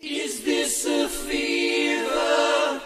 Is 0.00 0.44
this 0.44 0.86
a 0.86 1.08
fever? 1.08 2.80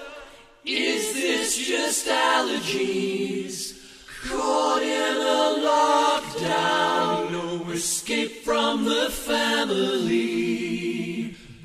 Is 0.64 1.12
this 1.12 1.58
just 1.58 2.06
allergies? 2.06 3.78
Caught 4.26 4.82
in 4.82 5.16
a 5.18 5.56
lockdown, 5.68 7.30
no 7.32 7.70
escape 7.70 8.42
from 8.42 8.86
the 8.86 9.10
family. 9.10 10.16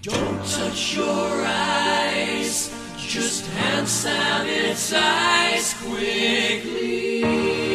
Don't 0.01 0.45
touch 0.45 0.97
your 0.97 1.45
eyes, 1.45 2.69
just 2.97 3.45
hand 3.47 3.87
sanitize 3.87 5.75
quickly. 5.85 7.66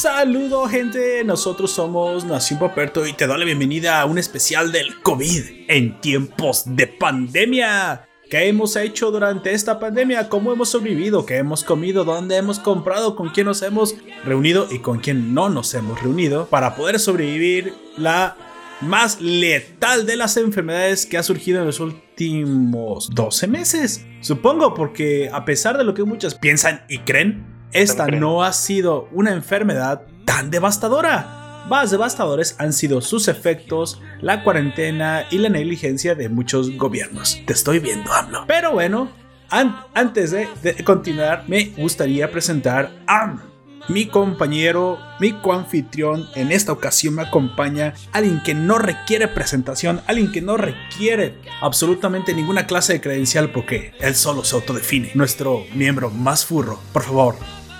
Saludo 0.00 0.68
gente, 0.68 1.24
nosotros 1.24 1.72
somos 1.72 2.24
Nación 2.24 2.60
Paperto 2.60 3.04
y 3.04 3.14
te 3.14 3.26
doy 3.26 3.36
la 3.36 3.44
bienvenida 3.44 4.00
a 4.00 4.06
un 4.06 4.16
especial 4.16 4.70
del 4.70 5.00
COVID 5.02 5.42
en 5.66 6.00
tiempos 6.00 6.62
de 6.66 6.86
pandemia. 6.86 8.08
¿Qué 8.30 8.46
hemos 8.46 8.76
hecho 8.76 9.10
durante 9.10 9.52
esta 9.52 9.80
pandemia? 9.80 10.28
¿Cómo 10.28 10.52
hemos 10.52 10.68
sobrevivido? 10.68 11.26
¿Qué 11.26 11.38
hemos 11.38 11.64
comido? 11.64 12.04
¿Dónde 12.04 12.36
hemos 12.36 12.60
comprado? 12.60 13.16
¿Con 13.16 13.30
quién 13.30 13.46
nos 13.46 13.60
hemos 13.62 13.96
reunido? 14.24 14.68
¿Y 14.70 14.78
con 14.78 15.00
quién 15.00 15.34
no 15.34 15.48
nos 15.48 15.74
hemos 15.74 16.00
reunido? 16.00 16.46
Para 16.46 16.76
poder 16.76 17.00
sobrevivir 17.00 17.74
la 17.96 18.36
más 18.80 19.20
letal 19.20 20.06
de 20.06 20.14
las 20.14 20.36
enfermedades 20.36 21.06
que 21.06 21.18
ha 21.18 21.24
surgido 21.24 21.58
en 21.58 21.66
los 21.66 21.80
últimos 21.80 23.10
12 23.10 23.48
meses. 23.48 24.06
Supongo 24.20 24.74
porque 24.74 25.28
a 25.32 25.44
pesar 25.44 25.76
de 25.76 25.82
lo 25.82 25.92
que 25.92 26.04
muchos 26.04 26.36
piensan 26.36 26.84
y 26.88 26.98
creen, 26.98 27.57
esta 27.72 28.06
no 28.06 28.42
ha 28.44 28.52
sido 28.52 29.08
una 29.12 29.32
enfermedad 29.32 30.02
tan 30.24 30.50
devastadora. 30.50 31.64
Más 31.68 31.90
devastadores 31.90 32.56
han 32.58 32.72
sido 32.72 33.00
sus 33.02 33.28
efectos, 33.28 34.00
la 34.22 34.42
cuarentena 34.42 35.26
y 35.30 35.38
la 35.38 35.50
negligencia 35.50 36.14
de 36.14 36.28
muchos 36.30 36.76
gobiernos. 36.76 37.40
Te 37.46 37.52
estoy 37.52 37.78
viendo, 37.78 38.10
AMLO. 38.12 38.44
Pero 38.46 38.72
bueno, 38.72 39.10
an- 39.50 39.76
antes 39.94 40.30
de, 40.30 40.48
de 40.62 40.82
continuar, 40.82 41.44
me 41.46 41.66
gustaría 41.76 42.30
presentar 42.30 42.90
a 43.06 43.36
mi 43.88 44.06
compañero, 44.06 44.98
mi 45.20 45.32
coanfitrión. 45.40 46.26
En 46.34 46.52
esta 46.52 46.72
ocasión 46.72 47.14
me 47.14 47.22
acompaña 47.22 47.92
alguien 48.12 48.42
que 48.42 48.54
no 48.54 48.78
requiere 48.78 49.28
presentación, 49.28 50.00
alguien 50.06 50.30
que 50.32 50.40
no 50.42 50.56
requiere 50.56 51.38
absolutamente 51.60 52.32
ninguna 52.34 52.66
clase 52.66 52.94
de 52.94 53.00
credencial 53.02 53.50
porque 53.50 53.92
él 54.00 54.14
solo 54.14 54.42
se 54.44 54.56
autodefine. 54.56 55.10
Nuestro 55.14 55.64
miembro 55.74 56.10
más 56.10 56.44
furro. 56.46 56.78
Por 56.92 57.02
favor, 57.02 57.36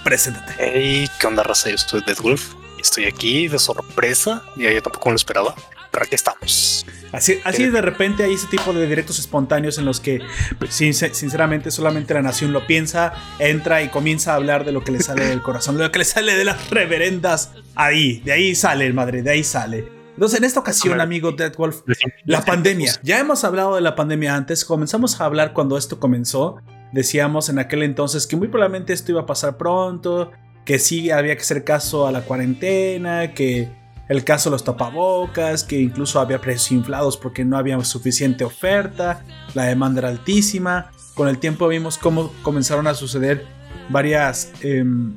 preséntate. 0.09 0.55
Hey, 0.59 1.09
¿qué 1.21 1.27
onda, 1.27 1.43
raza? 1.43 1.69
Yo 1.71 1.77
soy 1.77 2.03
Dead 2.07 2.17
Wolf 2.23 2.55
y 2.79 2.81
estoy 2.81 3.05
aquí 3.05 3.47
de 3.49 3.59
sorpresa. 3.59 4.43
Y 4.57 4.63
yo 4.63 4.83
tampoco 4.83 5.11
lo 5.11 5.17
esperaba, 5.17 5.55
pero 5.91 6.05
aquí 6.07 6.15
estamos. 6.15 6.87
Así, 7.13 7.41
así 7.45 7.67
de 7.67 7.81
repente 7.83 8.25
hay 8.25 8.33
ese 8.35 8.47
tipo 8.47 8.73
de 8.73 8.87
directos 8.87 9.19
espontáneos 9.19 9.77
en 9.79 9.85
los 9.85 10.01
que, 10.01 10.21
pues, 10.59 10.75
sin- 10.75 10.95
sinceramente, 10.95 11.71
solamente 11.71 12.15
la 12.15 12.23
nación 12.23 12.53
lo 12.55 12.67
piensa, 12.67 13.13
entra 13.39 13.83
y 13.83 13.89
comienza 13.89 14.33
a 14.33 14.37
hablar 14.37 14.65
de 14.65 14.73
lo 14.73 14.83
que 14.83 14.93
le 14.93 15.01
sale 15.01 15.27
del 15.27 15.43
corazón, 15.43 15.77
de 15.77 15.85
lo 15.85 15.93
que 15.93 15.99
le 15.99 16.05
sale 16.07 16.35
de 16.35 16.45
las 16.45 16.71
reverendas. 16.71 17.53
Ahí, 17.75 18.21
de 18.21 18.33
ahí 18.33 18.55
sale, 18.55 18.91
madre, 18.95 19.23
de 19.23 19.31
ahí 19.31 19.45
sale. 19.45 19.89
Entonces, 20.15 20.39
en 20.39 20.45
esta 20.45 20.61
ocasión, 20.61 21.01
amigo 21.01 21.33
Dead 21.33 21.55
Wolf, 21.57 21.83
la 22.25 22.45
pandemia. 22.45 22.93
Ya 23.03 23.19
hemos 23.21 23.45
hablado 23.45 23.75
de 23.77 23.83
la 23.83 23.95
pandemia 23.95 24.35
antes, 24.35 24.65
comenzamos 24.65 25.21
a 25.21 25.27
hablar 25.27 25.53
cuando 25.53 25.77
esto 25.79 26.01
comenzó. 26.01 26.61
Decíamos 26.93 27.49
en 27.49 27.59
aquel 27.59 27.83
entonces 27.83 28.27
que 28.27 28.37
muy 28.37 28.49
probablemente 28.49 28.93
esto 28.93 29.13
iba 29.13 29.23
a 29.23 29.27
pasar 29.27 29.57
pronto, 29.57 30.33
que 30.65 30.79
sí 30.79 31.11
había 31.11 31.35
que 31.35 31.43
hacer 31.43 31.65
caso 31.65 32.07
a 32.07 32.13
la 32.13 32.23
cuarentena, 32.23 33.33
que 33.35 33.71
el 34.09 34.25
caso 34.25 34.51
los 34.51 34.65
tapabocas, 34.65 35.65
que 35.65 35.79
incluso 35.79 36.19
había 36.19 36.41
precios 36.41 36.73
inflados 36.73 37.17
porque 37.17 37.45
no 37.45 37.59
había 37.59 37.83
suficiente 37.85 38.45
oferta, 38.45 39.23
la 39.55 39.65
demanda 39.65 40.01
era 40.01 40.09
altísima. 40.09 40.91
Con 41.15 41.29
el 41.29 41.39
tiempo 41.39 41.69
vimos 41.69 41.99
cómo 41.99 42.33
comenzaron 42.43 42.87
a 42.87 42.95
suceder 42.95 43.47
varias, 43.91 44.53
em, 44.63 45.15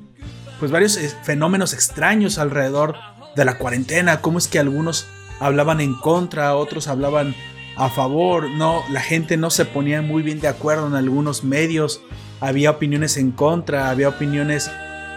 pues 0.59 0.71
varios 0.71 0.97
eh, 0.97 1.09
fenómenos 1.23 1.73
extraños 1.73 2.37
alrededor 2.37 2.95
de 3.35 3.45
la 3.45 3.57
cuarentena, 3.57 4.21
cómo 4.21 4.37
es 4.37 4.47
que 4.47 4.59
algunos 4.59 5.07
hablaban 5.39 5.79
en 5.79 5.95
contra, 5.95 6.55
otros 6.55 6.87
hablaban 6.87 7.33
a 7.81 7.89
favor, 7.89 8.47
no, 8.47 8.83
la 8.91 9.01
gente 9.01 9.37
no 9.37 9.49
se 9.49 9.65
ponía 9.65 10.03
muy 10.03 10.21
bien 10.21 10.39
de 10.39 10.47
acuerdo 10.47 10.85
en 10.85 10.93
algunos 10.93 11.43
medios, 11.43 11.99
había 12.39 12.69
opiniones 12.69 13.17
en 13.17 13.31
contra, 13.31 13.89
había 13.89 14.07
opiniones 14.07 14.69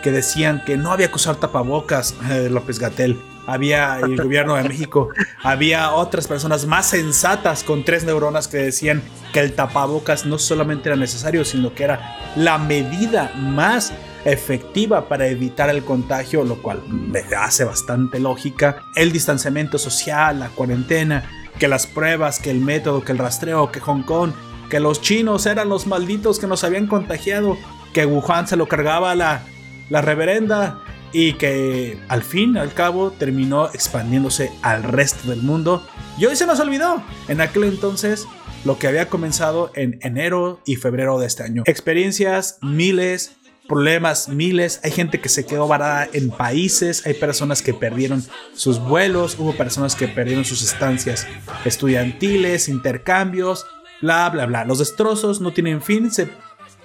que 0.03 0.11
decían 0.11 0.63
que 0.65 0.79
no 0.79 0.91
había 0.91 1.09
que 1.09 1.17
usar 1.17 1.37
tapabocas, 1.37 2.15
eh, 2.31 2.49
López 2.51 2.79
Gatel. 2.79 3.21
Había 3.47 3.99
el 3.99 4.17
gobierno 4.17 4.55
de 4.55 4.63
México, 4.63 5.11
había 5.43 5.93
otras 5.93 6.27
personas 6.27 6.65
más 6.65 6.87
sensatas 6.87 7.63
con 7.63 7.85
tres 7.85 8.05
neuronas 8.05 8.49
que 8.49 8.57
decían 8.57 9.03
que 9.35 9.41
el 9.41 9.53
tapabocas 9.53 10.25
no 10.25 10.39
solamente 10.39 10.89
era 10.89 10.97
necesario, 10.97 11.45
sino 11.45 11.75
que 11.75 11.85
era 11.85 12.17
la 12.35 12.57
medida 12.57 13.31
más 13.37 13.93
efectiva 14.25 15.07
para 15.07 15.27
evitar 15.27 15.69
el 15.69 15.85
contagio, 15.85 16.45
lo 16.45 16.63
cual 16.63 16.83
me 16.89 17.21
hace 17.37 17.65
bastante 17.65 18.19
lógica. 18.19 18.85
El 18.97 19.13
distanciamiento 19.13 19.77
social, 19.77 20.41
la 20.41 20.49
cuarentena, 20.49 21.34
que 21.59 21.69
las 21.69 21.87
pruebas, 21.87 22.41
que 22.41 22.51
el 22.51 22.61
método, 22.61 23.05
que 23.05 23.13
el 23.13 23.19
rastreo, 23.19 23.71
que 23.71 23.81
Hong 23.81 24.03
Kong, 24.03 24.33
que 24.71 24.81
los 24.81 25.01
chinos 25.01 25.47
eran 25.47 25.69
los 25.69 25.87
malditos 25.87 26.39
que 26.39 26.47
nos 26.47 26.65
habían 26.65 26.87
contagiado, 26.87 27.57
que 27.93 28.07
Wuhan 28.07 28.49
se 28.49 28.57
lo 28.57 28.67
cargaba 28.67 29.15
la, 29.15 29.43
la 29.91 30.01
reverenda 30.03 30.81
y 31.13 31.35
que 31.35 31.99
al 32.09 32.25
fin, 32.25 32.57
al 32.57 32.73
cabo, 32.73 33.13
terminó 33.13 33.69
expandiéndose 33.69 34.51
al 34.63 34.83
resto 34.83 35.31
del 35.31 35.43
mundo. 35.43 35.87
Y 36.19 36.27
hoy 36.27 36.35
se 36.35 36.47
nos 36.47 36.59
olvidó, 36.59 37.03
en 37.29 37.41
aquel 37.41 37.65
entonces, 37.65 38.27
lo 38.65 38.79
que 38.79 38.89
había 38.89 39.09
comenzado 39.09 39.71
en 39.75 39.99
enero 40.03 40.61
y 40.65 40.77
febrero 40.77 41.19
de 41.21 41.27
este 41.27 41.45
año. 41.45 41.63
Experiencias 41.67 42.59
miles, 42.63 43.37
problemas 43.69 44.29
miles, 44.29 44.81
hay 44.83 44.91
gente 44.91 45.21
que 45.21 45.29
se 45.29 45.47
quedó 45.47 45.67
varada 45.67 46.09
en 46.13 46.31
países, 46.31 47.07
hay 47.07 47.15
personas 47.15 47.63
que 47.63 47.75
perdieron 47.75 48.23
sus 48.55 48.79
vuelos, 48.79 49.39
hubo 49.39 49.57
personas 49.57 49.95
que 49.95 50.09
perdieron 50.09 50.45
sus 50.45 50.63
estancias 50.63 51.27
estudiantiles, 51.65 52.69
intercambios, 52.69 53.67
bla, 54.01 54.29
bla, 54.31 54.47
bla. 54.47 54.65
Los 54.65 54.79
destrozos 54.79 55.41
no 55.41 55.53
tienen 55.53 55.83
fin, 55.83 56.11
se 56.11 56.29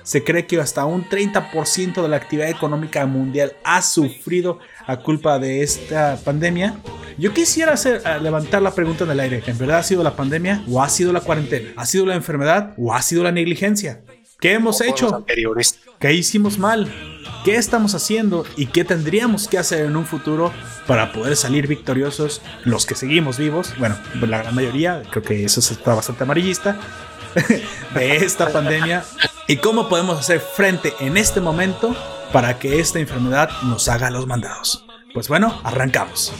se 0.09 0.23
cree 0.23 0.47
que 0.47 0.59
hasta 0.59 0.85
un 0.85 1.07
30% 1.07 2.01
de 2.01 2.07
la 2.07 2.17
actividad 2.17 2.49
económica 2.49 3.05
mundial 3.05 3.53
ha 3.63 3.81
sufrido 3.83 4.57
a 4.87 4.97
culpa 4.97 5.37
de 5.37 5.61
esta 5.61 6.17
pandemia. 6.25 6.79
Yo 7.19 7.31
quisiera 7.31 7.73
hacer, 7.73 8.01
levantar 8.21 8.63
la 8.63 8.73
pregunta 8.73 9.03
en 9.03 9.11
el 9.11 9.19
aire. 9.19 9.43
¿En 9.45 9.57
verdad 9.57 9.77
ha 9.77 9.83
sido 9.83 10.01
la 10.01 10.15
pandemia 10.15 10.63
o 10.67 10.81
ha 10.81 10.89
sido 10.89 11.13
la 11.13 11.21
cuarentena? 11.21 11.69
¿Ha 11.75 11.85
sido 11.85 12.07
la 12.07 12.15
enfermedad 12.15 12.73
o 12.77 12.91
ha 12.91 13.03
sido 13.03 13.23
la 13.23 13.31
negligencia? 13.31 14.01
¿Qué 14.39 14.53
hemos 14.53 14.79
hecho? 14.79 15.13
anteriores. 15.13 15.79
¿Qué 15.99 16.13
hicimos 16.13 16.57
mal? 16.57 16.89
¿Qué 17.43 17.55
estamos 17.55 17.93
haciendo? 17.93 18.45
¿Y 18.55 18.67
qué 18.67 18.85
tendríamos 18.85 19.49
que 19.49 19.57
hacer 19.57 19.85
en 19.85 19.97
un 19.97 20.05
futuro 20.05 20.53
para 20.87 21.11
poder 21.11 21.35
salir 21.35 21.67
victoriosos 21.67 22.41
los 22.63 22.85
que 22.85 22.95
seguimos 22.95 23.37
vivos? 23.37 23.73
Bueno, 23.77 23.97
la 24.21 24.37
gran 24.37 24.55
mayoría, 24.55 25.03
creo 25.09 25.23
que 25.23 25.43
eso 25.43 25.59
está 25.59 25.93
bastante 25.93 26.23
amarillista, 26.23 26.79
de 27.93 28.15
esta 28.17 28.49
pandemia. 28.49 29.03
¿Y 29.47 29.57
cómo 29.57 29.89
podemos 29.89 30.17
hacer 30.17 30.39
frente 30.39 30.93
en 31.01 31.17
este 31.17 31.41
momento 31.41 31.93
para 32.31 32.59
que 32.59 32.79
esta 32.79 32.99
enfermedad 32.99 33.49
nos 33.63 33.89
haga 33.89 34.09
los 34.09 34.25
mandados? 34.25 34.85
Pues 35.13 35.27
bueno, 35.27 35.59
arrancamos. 35.65 36.33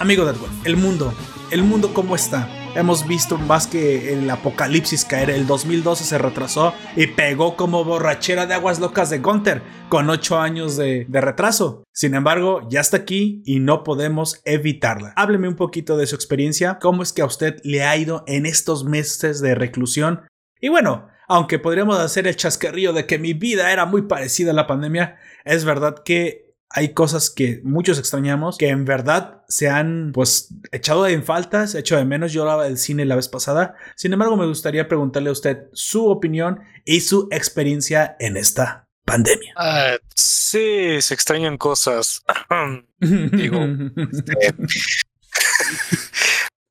Amigo 0.00 0.24
Deadwood, 0.24 0.50
el 0.64 0.76
mundo, 0.76 1.12
el 1.50 1.64
mundo 1.64 1.92
cómo 1.92 2.14
está. 2.14 2.48
hemos 2.76 3.08
visto 3.08 3.36
más 3.36 3.66
que 3.66 4.12
el 4.12 4.30
apocalipsis 4.30 5.04
caer. 5.04 5.28
El 5.28 5.44
2012 5.48 6.04
se 6.04 6.18
retrasó 6.18 6.72
y 6.94 7.08
pegó 7.08 7.56
como 7.56 7.82
borrachera 7.84 8.46
de 8.46 8.54
aguas 8.54 8.78
locas 8.78 9.10
de 9.10 9.18
Gunther 9.18 9.60
con 9.88 10.08
8 10.08 10.38
años 10.38 10.76
de, 10.76 11.04
de 11.08 11.20
retraso. 11.20 11.82
Sin 11.92 12.14
embargo, 12.14 12.60
ya 12.70 12.80
está 12.80 12.98
aquí 12.98 13.42
y 13.44 13.58
no 13.58 13.82
podemos 13.82 14.40
evitarla. 14.44 15.14
Hábleme 15.16 15.48
un 15.48 15.56
poquito 15.56 15.96
de 15.96 16.06
su 16.06 16.14
experiencia, 16.14 16.78
cómo 16.80 17.02
es 17.02 17.12
que 17.12 17.22
a 17.22 17.26
usted 17.26 17.56
le 17.64 17.82
ha 17.82 17.96
ido 17.96 18.22
en 18.28 18.46
estos 18.46 18.84
meses 18.84 19.40
de 19.40 19.56
reclusión. 19.56 20.28
Y 20.60 20.68
bueno, 20.68 21.08
aunque 21.26 21.58
podríamos 21.58 21.98
hacer 21.98 22.28
el 22.28 22.36
chascarrillo 22.36 22.92
de 22.92 23.06
que 23.06 23.18
mi 23.18 23.32
vida 23.32 23.72
era 23.72 23.84
muy 23.84 24.02
parecida 24.02 24.52
a 24.52 24.54
la 24.54 24.68
pandemia, 24.68 25.16
es 25.44 25.64
verdad 25.64 26.02
que 26.04 26.47
hay 26.70 26.92
cosas 26.92 27.30
que 27.30 27.60
muchos 27.64 27.98
extrañamos 27.98 28.58
que 28.58 28.68
en 28.68 28.84
verdad 28.84 29.42
se 29.48 29.68
han 29.68 30.12
pues 30.12 30.54
echado 30.70 31.06
en 31.06 31.24
faltas, 31.24 31.74
hecho 31.74 31.96
de 31.96 32.04
menos. 32.04 32.32
Yo 32.32 32.42
hablaba 32.42 32.64
del 32.64 32.78
cine 32.78 33.04
la 33.04 33.16
vez 33.16 33.28
pasada. 33.28 33.74
Sin 33.96 34.12
embargo, 34.12 34.36
me 34.36 34.46
gustaría 34.46 34.88
preguntarle 34.88 35.30
a 35.30 35.32
usted 35.32 35.68
su 35.72 36.06
opinión 36.06 36.60
y 36.84 37.00
su 37.00 37.28
experiencia 37.30 38.16
en 38.20 38.36
esta 38.36 38.88
pandemia. 39.04 39.54
Ah, 39.56 39.96
sí, 40.14 41.00
se 41.00 41.14
extrañan 41.14 41.56
cosas. 41.56 42.22
Digo, 43.00 43.66
este, 44.12 44.34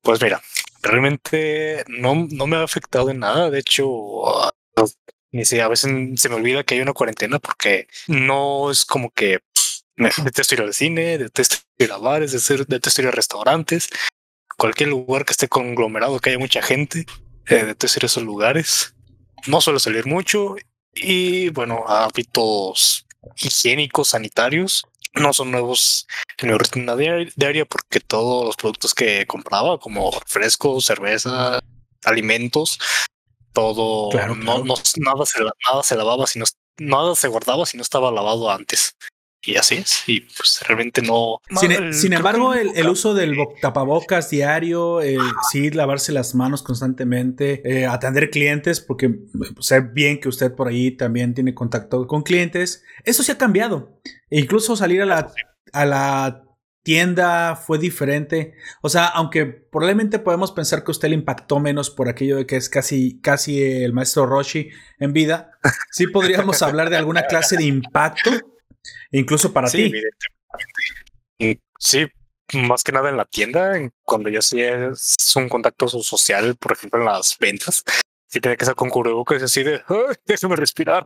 pues 0.02 0.22
mira, 0.22 0.40
realmente 0.82 1.84
no, 1.88 2.26
no 2.30 2.46
me 2.46 2.56
ha 2.56 2.62
afectado 2.62 3.10
en 3.10 3.18
nada. 3.18 3.50
De 3.50 3.58
hecho, 3.58 3.84
ni 5.32 5.44
sé, 5.44 5.60
a 5.60 5.68
veces 5.68 6.20
se 6.20 6.28
me 6.28 6.36
olvida 6.36 6.62
que 6.62 6.74
hay 6.74 6.80
una 6.80 6.92
cuarentena 6.92 7.38
porque 7.38 7.88
no 8.06 8.70
es 8.70 8.84
como 8.84 9.10
que 9.10 9.40
detesto 10.24 10.54
ir 10.54 10.62
al 10.62 10.74
cine, 10.74 11.18
detesto 11.18 11.56
ir 11.78 11.92
a 11.92 11.98
bares, 11.98 12.32
detesto 12.32 13.02
ir 13.02 13.08
a 13.08 13.10
restaurantes, 13.10 13.90
cualquier 14.56 14.90
lugar 14.90 15.24
que 15.24 15.32
esté 15.32 15.48
conglomerado, 15.48 16.18
que 16.20 16.30
haya 16.30 16.38
mucha 16.38 16.62
gente, 16.62 17.06
eh, 17.46 17.64
detesto 17.64 17.98
ir 17.98 18.04
a 18.04 18.06
esos 18.06 18.22
lugares. 18.22 18.94
No 19.46 19.60
suelo 19.60 19.78
salir 19.78 20.06
mucho 20.06 20.56
y 20.94 21.50
bueno, 21.50 21.84
hábitos 21.86 23.06
higiénicos, 23.36 24.08
sanitarios, 24.08 24.84
no 25.14 25.32
son 25.32 25.50
nuevos 25.50 26.06
en 26.38 26.50
mi 26.50 26.58
rutina 26.58 26.94
diaria 26.94 27.64
porque 27.64 28.00
todos 28.00 28.46
los 28.46 28.56
productos 28.56 28.94
que 28.94 29.26
compraba, 29.26 29.78
como 29.78 30.12
frescos, 30.26 30.84
cerveza, 30.84 31.60
alimentos, 32.04 32.78
todo, 33.52 34.10
no, 34.12 34.34
no, 34.34 34.74
nada, 34.98 35.26
se, 35.26 35.40
nada 35.40 35.82
se 35.82 35.96
lavaba, 35.96 36.26
sino, 36.26 36.44
nada 36.78 37.14
se 37.16 37.28
guardaba 37.28 37.66
si 37.66 37.76
no 37.76 37.82
estaba 37.82 38.12
lavado 38.12 38.50
antes 38.50 38.94
y 39.42 39.56
así 39.56 39.76
es. 39.76 40.02
Y 40.06 40.20
pues 40.20 40.60
realmente 40.66 41.00
no. 41.02 41.40
Sin, 41.92 42.12
embargo, 42.12 42.54
el, 42.54 42.88
uso 42.88 43.14
del 43.14 43.36
tapabocas 43.60 44.30
diario, 44.30 45.00
sí, 45.50 45.70
lavarse 45.70 46.12
las 46.12 46.34
manos 46.34 46.62
constantemente, 46.62 47.62
eh, 47.64 47.86
atender 47.86 48.30
clientes, 48.30 48.80
porque 48.80 49.10
pues, 49.10 49.52
sé 49.60 49.80
bien 49.80 50.20
que 50.20 50.28
usted 50.28 50.54
por 50.54 50.68
ahí 50.68 50.90
también 50.90 51.34
tiene 51.34 51.54
contacto 51.54 52.06
con 52.06 52.22
clientes, 52.22 52.82
eso 53.04 53.22
sí 53.22 53.32
ha 53.32 53.38
cambiado. 53.38 54.00
E 54.30 54.40
incluso 54.40 54.76
salir 54.76 55.02
a 55.02 55.06
la, 55.06 55.32
a 55.72 55.84
la 55.84 56.42
tienda 56.82 57.54
fue 57.54 57.78
diferente. 57.78 58.54
O 58.82 58.88
sea, 58.88 59.06
aunque 59.06 59.46
probablemente 59.46 60.18
podemos 60.18 60.52
pensar 60.52 60.82
que 60.82 60.90
usted 60.90 61.10
le 61.10 61.14
impactó 61.14 61.60
menos 61.60 61.90
por 61.90 62.08
aquello 62.08 62.36
de 62.36 62.46
que 62.46 62.56
es 62.56 62.68
casi, 62.68 63.20
casi 63.20 63.62
el 63.62 63.92
maestro 63.92 64.26
Roshi 64.26 64.70
en 64.98 65.12
vida, 65.12 65.52
sí 65.92 66.06
podríamos 66.08 66.60
hablar 66.62 66.90
de 66.90 66.96
alguna 66.96 67.22
clase 67.22 67.56
de 67.56 67.64
impacto 67.64 68.30
incluso 69.10 69.52
para 69.52 69.70
ti. 69.70 69.92
Sí, 71.78 72.06
más 72.54 72.82
que 72.82 72.92
nada 72.92 73.10
en 73.10 73.16
la 73.16 73.24
tienda, 73.24 73.78
cuando 74.02 74.28
ya 74.30 74.42
sí 74.42 74.60
es 74.60 75.16
un 75.36 75.48
contacto 75.48 75.86
social, 75.88 76.56
por 76.56 76.72
ejemplo, 76.72 76.98
en 76.98 77.06
las 77.06 77.36
ventas, 77.38 77.84
sí 78.26 78.40
tiene 78.40 78.56
que 78.56 78.64
ser 78.64 78.74
con 78.74 78.90
cubrebocas 78.90 79.42
así 79.42 79.62
de, 79.62 79.82
déjame 80.26 80.56
respirar. 80.56 81.04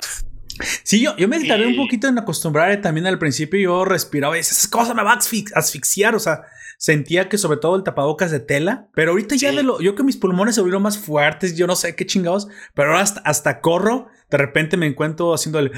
Sí, 0.83 1.01
yo, 1.01 1.17
yo 1.17 1.29
me 1.29 1.45
tardé 1.47 1.67
un 1.67 1.77
poquito 1.77 2.09
en 2.09 2.19
acostumbrar 2.19 2.81
también 2.81 3.07
al 3.07 3.19
principio. 3.19 3.61
Yo 3.61 3.85
respiraba 3.85 4.37
y 4.37 4.41
esa 4.41 4.69
cosa 4.71 4.95
me 4.95 5.03
va 5.03 5.13
a 5.13 5.19
asfixiar. 5.55 6.15
O 6.15 6.19
sea, 6.19 6.43
sentía 6.79 7.29
que 7.29 7.39
sobre 7.39 7.59
todo 7.59 7.77
el 7.77 7.83
tapabocas 7.83 8.31
de 8.31 8.41
tela. 8.41 8.89
Pero 8.95 9.13
ahorita 9.13 9.37
ya 9.37 9.53
de 9.53 9.63
lo. 9.63 9.81
Yo 9.81 9.95
que 9.95 10.03
mis 10.03 10.17
pulmones 10.17 10.55
se 10.55 10.61
volvieron 10.61 10.83
más 10.83 10.99
fuertes. 10.99 11.57
Yo 11.57 11.67
no 11.67 11.77
sé 11.77 11.97
qué 11.97 12.07
chingados. 12.07 12.49
Pero 12.75 12.91
ahora 12.91 13.03
hasta, 13.03 13.21
hasta 13.21 13.61
corro 13.61 14.09
de 14.33 14.39
repente 14.39 14.77
me 14.77 14.87
encuentro 14.87 15.35
haciendo 15.35 15.59
el, 15.59 15.71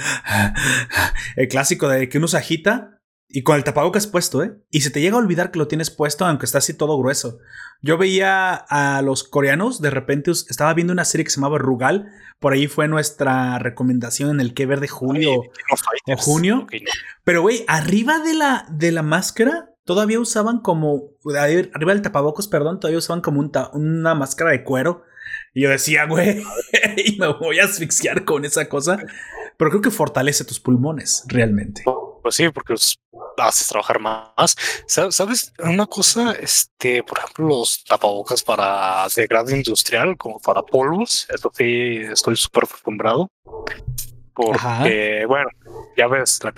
el 1.37 1.49
clásico 1.49 1.89
de 1.89 2.09
que 2.09 2.19
uno 2.19 2.29
se 2.29 2.39
agita 2.39 3.01
y 3.29 3.43
con 3.43 3.57
el 3.57 3.65
tapabocas 3.65 4.07
puesto, 4.07 4.45
¿eh? 4.45 4.57
Y 4.71 4.83
se 4.83 4.91
te 4.91 5.01
llega 5.01 5.17
a 5.17 5.19
olvidar 5.19 5.51
que 5.51 5.59
lo 5.59 5.67
tienes 5.67 5.91
puesto 5.91 6.25
aunque 6.25 6.47
está 6.47 6.59
así 6.59 6.73
todo 6.73 6.97
grueso. 6.97 7.39
Yo 7.83 7.99
veía 7.99 8.55
a 8.55 9.03
los 9.03 9.25
coreanos, 9.25 9.81
de 9.81 9.91
repente 9.91 10.31
estaba 10.31 10.73
viendo 10.73 10.93
una 10.93 11.05
serie 11.05 11.25
que 11.25 11.31
se 11.31 11.41
llamaba 11.41 11.59
Rugal, 11.59 12.13
por 12.39 12.53
ahí 12.53 12.67
fue 12.67 12.89
nuestra 12.89 13.59
recomendación 13.59 14.31
en 14.31 14.41
el 14.41 14.55
que 14.55 14.67
ver 14.67 14.81
de 14.81 14.89
julio 14.89 15.33
o 16.07 16.17
junio. 16.17 16.67
Pero 17.25 17.43
güey, 17.43 17.65
arriba 17.69 18.19
de 18.19 18.35
la, 18.35 18.67
de 18.71 18.93
la 18.93 19.03
máscara 19.03 19.71
todavía 19.85 20.21
usaban 20.21 20.61
como, 20.61 21.11
arriba 21.39 21.93
del 21.93 22.03
tapabocas, 22.03 22.49
perdón, 22.49 22.81
todavía 22.81 22.99
usaban 22.99 23.21
como 23.21 23.41
una 23.73 24.15
máscara 24.15 24.51
de 24.51 24.65
cuero 24.65 25.05
y 25.55 25.63
yo 25.63 25.71
decía, 25.71 26.07
güey, 26.07 26.43
y 26.97 27.19
me 27.19 27.29
voy 27.29 27.61
a 27.61 27.65
asfixiar 27.65 28.25
con 28.25 28.45
esa 28.45 28.69
cosa. 28.69 28.99
Pero 29.57 29.71
creo 29.71 29.83
que 29.83 29.91
fortalece 29.91 30.45
tus 30.45 30.59
pulmones 30.59 31.25
realmente. 31.29 31.85
Pues 32.25 32.37
sí, 32.37 32.49
porque 32.49 32.73
haces 33.37 33.69
trabajar 33.69 34.01
más. 34.01 34.57
¿Sabes? 34.87 35.53
Una 35.59 35.85
cosa, 35.85 36.33
este, 36.33 37.03
por 37.03 37.19
ejemplo, 37.19 37.49
los 37.49 37.85
tapabocas 37.85 38.43
para 38.43 39.07
de 39.15 39.27
grado 39.27 39.55
industrial, 39.55 40.17
como 40.17 40.41
para 40.41 40.63
polvos, 40.63 41.27
eso 41.29 41.53
sí, 41.55 41.99
estoy 42.11 42.35
súper 42.37 42.65
acostumbrado. 42.65 43.31
Porque, 44.33 45.27
bueno, 45.29 45.51
ya 45.99 46.07
ves, 46.07 46.41
la 46.43 46.55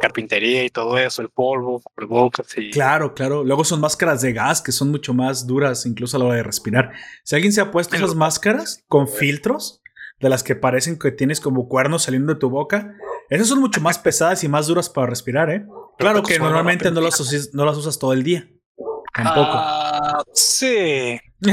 carpintería 0.00 0.64
y 0.64 0.70
todo 0.70 0.96
eso, 0.96 1.20
el 1.20 1.28
polvo, 1.28 1.82
el 1.98 2.06
boca, 2.06 2.42
y... 2.56 2.70
Claro, 2.70 3.12
claro. 3.12 3.44
Luego 3.44 3.64
son 3.64 3.80
máscaras 3.80 4.22
de 4.22 4.32
gas 4.32 4.62
que 4.62 4.72
son 4.72 4.90
mucho 4.90 5.12
más 5.12 5.46
duras, 5.46 5.84
incluso 5.84 6.16
a 6.16 6.20
la 6.20 6.24
hora 6.24 6.36
de 6.36 6.42
respirar. 6.42 6.92
Si 7.22 7.34
alguien 7.34 7.52
se 7.52 7.60
ha 7.60 7.70
puesto 7.70 7.96
esas 7.96 8.14
máscaras 8.14 8.82
con 8.88 9.08
filtros, 9.08 9.82
de 10.20 10.30
las 10.30 10.42
que 10.42 10.54
parecen 10.54 10.98
que 10.98 11.10
tienes 11.10 11.40
como 11.40 11.68
cuernos 11.68 12.04
saliendo 12.04 12.32
de 12.32 12.38
tu 12.38 12.48
boca, 12.48 12.94
esas 13.36 13.48
son 13.48 13.60
mucho 13.60 13.80
más 13.80 13.98
pesadas 13.98 14.44
y 14.44 14.48
más 14.48 14.66
duras 14.66 14.90
para 14.90 15.06
respirar, 15.06 15.50
¿eh? 15.50 15.66
Claro 15.98 16.22
que 16.22 16.38
normalmente 16.38 16.90
no 16.90 17.00
las, 17.00 17.18
usas, 17.18 17.50
no 17.54 17.64
las 17.64 17.76
usas 17.78 17.98
todo 17.98 18.12
el 18.12 18.22
día. 18.22 18.46
Tampoco. 19.14 19.52
Ah, 19.52 20.22
sí. 20.34 21.18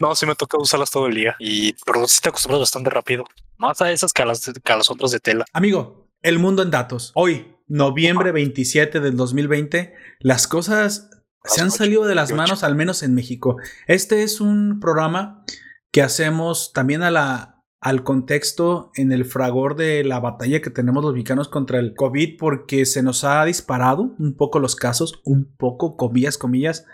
no, 0.00 0.14
sí 0.14 0.26
me 0.26 0.34
toca 0.34 0.58
usarlas 0.58 0.90
todo 0.90 1.06
el 1.06 1.14
día. 1.14 1.36
Y 1.38 1.74
pero 1.84 2.08
sí 2.08 2.20
te 2.20 2.28
acostumbras 2.28 2.60
bastante 2.60 2.90
rápido. 2.90 3.24
Más 3.56 3.80
a 3.80 3.92
esas 3.92 4.12
que 4.12 4.22
a 4.22 4.26
las, 4.26 4.50
que 4.64 4.72
a 4.72 4.76
las 4.76 4.90
otras 4.90 5.12
de 5.12 5.20
tela. 5.20 5.44
Amigo, 5.52 6.08
el 6.22 6.38
mundo 6.38 6.62
en 6.62 6.70
datos. 6.70 7.12
Hoy, 7.14 7.56
noviembre 7.68 8.32
27 8.32 8.98
del 9.00 9.16
2020, 9.16 9.94
las 10.20 10.48
cosas 10.48 11.10
se 11.44 11.60
han 11.60 11.70
salido 11.70 12.04
de 12.04 12.16
las 12.16 12.32
manos, 12.32 12.64
al 12.64 12.74
menos 12.74 13.04
en 13.04 13.14
México. 13.14 13.58
Este 13.86 14.24
es 14.24 14.40
un 14.40 14.80
programa 14.80 15.44
que 15.92 16.02
hacemos 16.02 16.72
también 16.72 17.02
a 17.02 17.10
la, 17.10 17.55
al 17.86 18.02
contexto 18.02 18.90
en 18.96 19.12
el 19.12 19.24
fragor 19.24 19.76
de 19.76 20.02
la 20.02 20.18
batalla 20.18 20.60
que 20.60 20.70
tenemos 20.70 21.04
los 21.04 21.12
mexicanos 21.12 21.46
contra 21.46 21.78
el 21.78 21.94
COVID, 21.94 22.36
porque 22.36 22.84
se 22.84 23.00
nos 23.00 23.22
ha 23.22 23.44
disparado 23.44 24.12
un 24.18 24.34
poco 24.36 24.58
los 24.58 24.74
casos, 24.74 25.20
un 25.24 25.54
poco, 25.56 25.96
comillas, 25.96 26.36
comillas. 26.36 26.84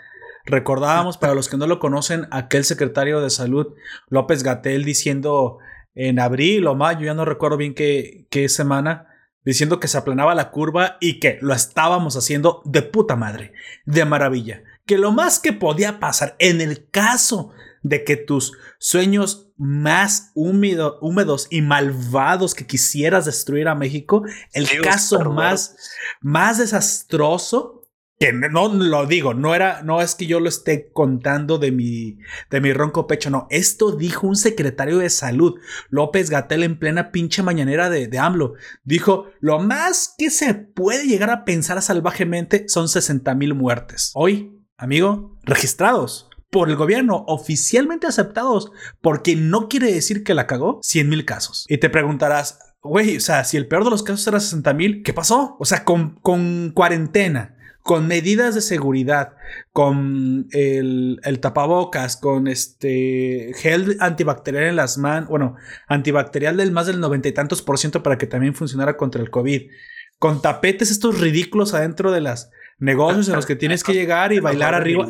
Recordábamos, 0.45 1.17
para 1.17 1.33
los 1.33 1.49
que 1.49 1.57
no 1.57 1.65
lo 1.65 1.79
conocen, 1.79 2.27
aquel 2.29 2.63
secretario 2.63 3.21
de 3.21 3.31
salud, 3.31 3.73
López 4.07 4.43
Gatel, 4.43 4.83
diciendo 4.83 5.57
en 5.95 6.19
abril 6.19 6.67
o 6.67 6.75
mayo, 6.75 7.07
ya 7.07 7.15
no 7.15 7.25
recuerdo 7.25 7.57
bien 7.57 7.73
qué, 7.73 8.27
qué 8.29 8.47
semana, 8.47 9.07
diciendo 9.43 9.79
que 9.79 9.87
se 9.87 9.97
aplanaba 9.97 10.35
la 10.35 10.51
curva 10.51 10.97
y 11.01 11.19
que 11.19 11.39
lo 11.41 11.55
estábamos 11.55 12.15
haciendo 12.17 12.61
de 12.65 12.83
puta 12.83 13.15
madre, 13.15 13.53
de 13.87 14.05
maravilla. 14.05 14.61
Que 14.85 14.99
lo 14.99 15.11
más 15.11 15.39
que 15.39 15.53
podía 15.53 15.99
pasar 15.99 16.35
en 16.37 16.61
el 16.61 16.87
caso 16.91 17.49
de 17.83 18.03
que 18.03 18.17
tus 18.17 18.53
sueños 18.79 19.51
más 19.57 20.31
húmedos 20.33 21.47
y 21.49 21.61
malvados 21.61 22.55
que 22.55 22.65
quisieras 22.65 23.25
destruir 23.25 23.67
a 23.67 23.75
México, 23.75 24.23
el 24.53 24.67
caso 24.81 25.31
más, 25.31 25.75
más 26.21 26.57
desastroso 26.57 27.81
que 28.19 28.31
no 28.31 28.69
lo 28.69 29.05
digo, 29.05 29.33
no 29.33 29.53
era, 29.53 29.81
no 29.83 30.01
es 30.01 30.15
que 30.15 30.27
yo 30.27 30.39
lo 30.39 30.47
esté 30.47 30.91
contando 30.93 31.57
de 31.57 31.71
mi, 31.73 32.19
de 32.49 32.61
mi 32.61 32.71
ronco 32.71 33.05
pecho, 33.05 33.29
no. 33.29 33.47
Esto 33.49 33.91
dijo 33.91 34.27
un 34.27 34.37
secretario 34.37 34.99
de 34.99 35.09
salud, 35.09 35.59
López 35.89 36.29
Gatel, 36.29 36.63
en 36.63 36.79
plena 36.79 37.11
pinche 37.11 37.43
mañanera 37.43 37.89
de, 37.89 38.07
de 38.07 38.19
AMLO. 38.19 38.53
Dijo: 38.83 39.25
Lo 39.41 39.59
más 39.59 40.13
que 40.17 40.29
se 40.29 40.53
puede 40.53 41.05
llegar 41.05 41.31
a 41.31 41.43
pensar 41.43 41.81
salvajemente 41.81 42.69
son 42.69 42.87
60 42.87 43.35
mil 43.35 43.55
muertes. 43.55 44.11
Hoy, 44.13 44.57
amigo, 44.77 45.37
registrados 45.43 46.29
por 46.53 46.69
el 46.69 46.77
gobierno, 46.77 47.25
oficialmente 47.27 48.07
aceptados, 48.07 48.71
porque 49.01 49.35
no 49.35 49.67
quiere 49.67 49.91
decir 49.91 50.23
que 50.23 50.33
la 50.33 50.47
cagó 50.47 50.79
100 50.83 51.09
mil 51.09 51.25
casos. 51.25 51.65
Y 51.67 51.79
te 51.79 51.89
preguntarás, 51.89 52.59
güey, 52.81 53.17
o 53.17 53.19
sea, 53.19 53.43
si 53.43 53.57
el 53.57 53.67
peor 53.67 53.83
de 53.83 53.89
los 53.89 54.03
casos 54.03 54.25
era 54.27 54.39
60 54.39 54.73
mil, 54.73 55.03
¿qué 55.03 55.11
pasó? 55.11 55.57
O 55.59 55.65
sea, 55.65 55.83
con, 55.83 56.15
con 56.21 56.71
cuarentena 56.73 57.57
con 57.83 58.07
medidas 58.07 58.55
de 58.55 58.61
seguridad, 58.61 59.33
con 59.73 60.47
el, 60.51 61.19
el 61.21 61.39
tapabocas, 61.41 62.15
con 62.15 62.47
este 62.47 63.51
gel 63.57 63.97
antibacterial 63.99 64.63
en 64.63 64.77
las 64.77 64.97
manos, 64.97 65.27
bueno, 65.27 65.57
antibacterial 65.87 66.55
del 66.55 66.71
más 66.71 66.87
del 66.87 67.01
noventa 67.01 67.27
y 67.27 67.33
tantos 67.33 67.61
por 67.61 67.77
ciento 67.77 68.01
para 68.01 68.17
que 68.17 68.25
también 68.25 68.55
funcionara 68.55 68.95
contra 68.95 69.21
el 69.21 69.29
COVID, 69.29 69.69
con 70.17 70.41
tapetes 70.41 70.91
estos 70.91 71.19
ridículos 71.19 71.73
adentro 71.73 72.13
de 72.13 72.21
las 72.21 72.51
negocios 72.79 73.27
en 73.29 73.35
los 73.35 73.45
que 73.45 73.55
tienes 73.55 73.83
que 73.83 73.93
llegar 73.93 74.33
y 74.33 74.39
bailar 74.39 74.73
arriba, 74.75 75.07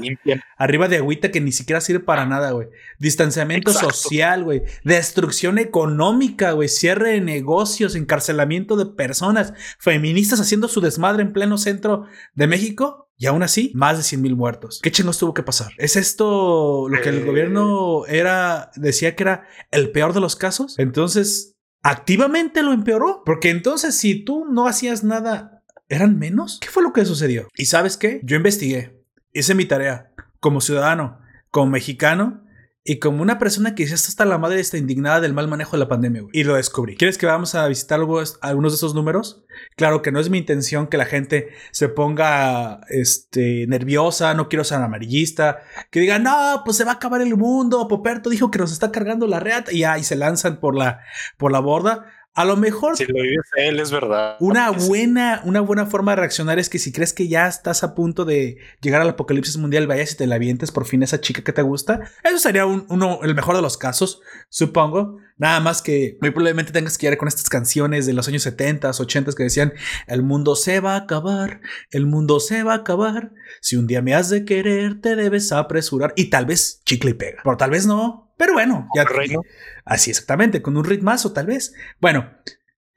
arriba 0.58 0.88
de 0.88 0.98
agüita 0.98 1.32
que 1.32 1.42
ni 1.42 1.52
siquiera 1.52 1.82
sirve 1.82 2.04
para 2.04 2.26
nada, 2.26 2.52
güey. 2.52 2.68
Distanciamiento 3.00 3.72
Exacto. 3.72 3.94
social, 3.94 4.44
güey. 4.44 4.64
Destrucción 4.84 5.58
económica, 5.58 6.52
güey. 6.52 6.70
Cierre 6.70 7.12
de 7.12 7.22
negocios, 7.22 7.96
encarcelamiento 7.96 8.76
de 8.76 8.86
personas, 8.88 9.54
feministas 9.80 10.40
haciendo 10.40 10.68
su 10.68 10.82
desmadre 10.82 11.24
en 11.24 11.34
pleno 11.34 11.58
centro 11.58 12.06
de 12.34 12.48
México. 12.48 13.00
Y 13.16 13.28
aún 13.28 13.44
así, 13.44 13.72
más 13.76 13.96
de 13.98 14.04
100 14.04 14.22
mil 14.22 14.36
muertos. 14.36 14.80
¿Qué 14.82 14.92
chingos 14.92 15.18
tuvo 15.20 15.34
que 15.36 15.44
pasar? 15.44 15.72
¿Es 15.78 15.96
esto 15.96 16.88
lo 16.90 17.02
que 17.02 17.10
el 17.10 17.20
Eh. 17.20 17.24
gobierno 17.24 18.06
era, 18.08 18.72
decía 18.76 19.16
que 19.16 19.24
era 19.24 19.48
el 19.72 19.92
peor 19.92 20.14
de 20.14 20.20
los 20.20 20.36
casos? 20.36 20.78
Entonces, 20.80 21.56
activamente 21.84 22.64
lo 22.64 22.74
empeoró. 22.74 23.22
Porque 23.24 23.50
entonces, 23.52 23.96
si 23.96 24.16
tú 24.26 24.46
no 24.50 24.68
hacías 24.68 25.04
nada 25.04 25.53
¿Eran 25.94 26.18
menos? 26.18 26.58
¿Qué 26.60 26.70
fue 26.70 26.82
lo 26.82 26.92
que 26.92 27.06
sucedió? 27.06 27.48
¿Y 27.56 27.66
sabes 27.66 27.98
qué? 27.98 28.20
Yo 28.24 28.36
investigué, 28.36 29.00
hice 29.32 29.54
mi 29.54 29.66
tarea 29.66 30.12
como 30.40 30.60
ciudadano, 30.60 31.20
como 31.52 31.70
mexicano 31.70 32.44
y 32.84 32.98
como 32.98 33.22
una 33.22 33.38
persona 33.38 33.76
que 33.76 33.86
ya 33.86 33.94
está 33.94 34.08
hasta 34.08 34.26
la 34.26 34.40
madre 34.40 34.60
está 34.60 34.80
indignada 34.80 35.22
del 35.22 35.34
mal 35.34 35.48
manejo 35.48 35.74
de 35.74 35.82
la 35.82 35.88
pandemia, 35.88 36.24
güey. 36.24 36.32
Y 36.34 36.46
lo 36.46 36.56
descubrí. 36.56 36.98
¿Quieres 36.98 37.20
que 37.20 37.28
vamos 37.28 37.54
a 37.54 37.68
visitar 37.68 38.00
algunos 38.00 38.72
de 38.72 38.76
esos 38.76 38.96
números? 38.96 39.44
Claro 39.76 40.02
que 40.02 40.12
no 40.12 40.20
es 40.20 40.32
mi 40.32 40.40
intención 40.40 40.88
que 40.88 40.98
la 40.98 41.06
gente 41.06 41.50
se 41.70 41.90
ponga 41.90 42.82
este, 42.90 43.68
nerviosa, 43.68 44.34
no 44.34 44.50
quiero 44.50 44.64
ser 44.64 44.80
amarillista, 44.80 45.60
que 45.92 46.00
diga, 46.00 46.18
no, 46.18 46.64
pues 46.66 46.76
se 46.76 46.86
va 46.86 46.94
a 46.94 46.96
acabar 46.96 47.22
el 47.22 47.38
mundo, 47.38 47.88
Poperto 47.88 48.32
dijo 48.32 48.50
que 48.50 48.58
nos 48.58 48.72
está 48.72 48.92
cargando 48.92 49.28
la 49.28 49.40
reata 49.40 49.72
y 49.72 49.84
y 49.84 50.04
se 50.04 50.16
lanzan 50.16 50.60
por 50.60 50.76
la, 50.76 51.02
por 51.38 51.52
la 51.52 51.60
borda. 51.60 52.08
A 52.36 52.46
lo 52.46 52.56
mejor 52.58 52.98
Si 52.98 53.06
lo 53.06 53.14
vives 53.22 53.46
él, 53.58 53.80
es 53.80 53.92
verdad. 53.92 54.38
una 54.40 54.72
buena, 54.72 55.42
una 55.46 55.62
buena 55.62 55.86
forma 55.86 56.14
de 56.14 56.16
reaccionar 56.16 56.58
es 56.58 56.68
que 56.68 56.80
si 56.80 56.92
crees 56.92 57.14
que 57.14 57.28
ya 57.28 57.48
estás 57.48 57.84
a 57.84 57.94
punto 57.94 58.26
de 58.26 58.58
llegar 58.82 59.02
al 59.02 59.10
apocalipsis 59.10 59.58
mundial, 59.58 59.86
vayas 59.86 60.14
y 60.14 60.18
te 60.18 60.26
la 60.26 60.36
avientes 60.36 60.72
por 60.72 60.86
fin 60.88 61.02
a 61.02 61.06
esa 61.06 61.22
chica 61.22 61.44
que 61.44 61.54
te 61.54 61.62
gusta. 61.62 62.02
Eso 62.24 62.40
sería 62.40 62.66
un- 62.66 62.86
uno, 62.90 63.20
el 63.22 63.36
mejor 63.36 63.56
de 63.56 63.62
los 63.62 63.78
casos, 63.78 64.20
supongo. 64.50 65.18
Nada 65.38 65.60
más 65.60 65.82
que 65.82 66.18
muy 66.22 66.30
probablemente 66.32 66.72
tengas 66.72 66.98
que 66.98 67.08
ir 67.08 67.18
con 67.18 67.28
estas 67.28 67.50
canciones 67.50 68.06
de 68.06 68.14
los 68.14 68.28
años 68.28 68.44
70, 68.44 68.90
80 68.90 69.32
que 69.34 69.44
decían: 69.44 69.74
El 70.08 70.24
mundo 70.24 70.56
se 70.56 70.80
va 70.80 70.94
a 70.94 70.98
acabar, 70.98 71.62
el 71.92 72.06
mundo 72.06 72.40
se 72.40 72.64
va 72.64 72.74
a 72.74 72.78
acabar. 72.78 73.32
Si 73.62 73.76
un 73.76 73.88
día 73.88 74.02
me 74.02 74.14
has 74.16 74.30
de 74.30 74.46
querer, 74.46 75.02
te 75.02 75.16
debes 75.16 75.52
apresurar. 75.52 76.14
Y 76.16 76.30
tal 76.30 76.46
vez 76.46 76.82
chicle 76.86 77.12
y 77.12 77.14
pega, 77.16 77.42
pero 77.44 77.58
tal 77.58 77.72
vez 77.72 77.86
no. 77.88 78.23
Pero 78.38 78.54
bueno, 78.54 78.88
ya 78.96 79.04
Reino. 79.04 79.42
Así 79.86 80.12
exactamente, 80.12 80.62
con 80.62 80.78
un 80.78 80.86
ritmazo 80.86 81.34
tal 81.34 81.48
vez. 81.48 81.74
Bueno, 82.00 82.32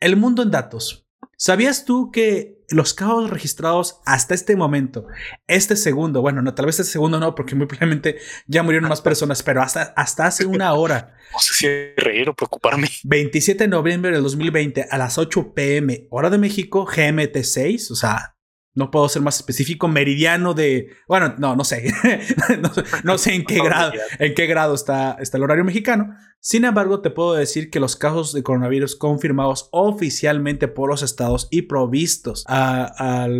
el 0.00 0.16
mundo 0.16 0.42
en 0.42 0.50
datos. 0.50 1.06
¿Sabías 1.36 1.84
tú 1.84 2.10
que 2.10 2.56
los 2.70 2.94
casos 2.94 3.30
registrados 3.30 4.00
hasta 4.06 4.34
este 4.34 4.56
momento, 4.56 5.06
este 5.46 5.76
segundo, 5.76 6.20
bueno, 6.20 6.42
no, 6.42 6.54
tal 6.54 6.66
vez 6.66 6.80
este 6.80 6.92
segundo 6.92 7.20
no, 7.20 7.34
porque 7.34 7.54
muy 7.54 7.66
probablemente 7.66 8.18
ya 8.46 8.62
murieron 8.62 8.88
más 8.88 9.02
personas, 9.02 9.42
pero 9.42 9.62
hasta, 9.62 9.94
hasta 9.96 10.26
hace 10.26 10.46
una 10.46 10.72
hora, 10.74 11.14
No 11.32 11.38
sé 11.38 11.54
si 11.54 11.66
reír 12.02 12.28
o 12.28 12.34
preocuparme. 12.34 12.88
27 13.04 13.64
de 13.64 13.68
noviembre 13.68 14.12
del 14.12 14.22
2020 14.22 14.86
a 14.90 14.98
las 14.98 15.18
8 15.18 15.54
pm, 15.54 16.06
hora 16.10 16.30
de 16.30 16.38
México, 16.38 16.86
GMT 16.86 17.42
6, 17.42 17.90
o 17.90 17.96
sea, 17.96 18.35
no 18.76 18.90
puedo 18.92 19.08
ser 19.08 19.22
más 19.22 19.36
específico, 19.36 19.88
meridiano 19.88 20.54
de, 20.54 20.88
bueno, 21.08 21.34
no, 21.38 21.56
no 21.56 21.64
sé, 21.64 21.92
no, 22.62 22.72
sé- 22.72 22.84
no 23.02 23.18
sé 23.18 23.34
en 23.34 23.44
qué 23.44 23.60
grado, 23.62 23.92
en 24.20 24.34
qué 24.34 24.46
grado 24.46 24.74
está, 24.74 25.16
está 25.20 25.36
el 25.38 25.42
horario 25.42 25.64
mexicano. 25.64 26.14
Sin 26.38 26.64
embargo, 26.64 27.00
te 27.00 27.10
puedo 27.10 27.34
decir 27.34 27.70
que 27.70 27.80
los 27.80 27.96
casos 27.96 28.32
de 28.32 28.44
coronavirus 28.44 28.94
confirmados 28.94 29.68
oficialmente 29.72 30.68
por 30.68 30.88
los 30.90 31.02
estados 31.02 31.48
y 31.50 31.62
provistos 31.62 32.44
a- 32.46 32.84
al, 33.24 33.32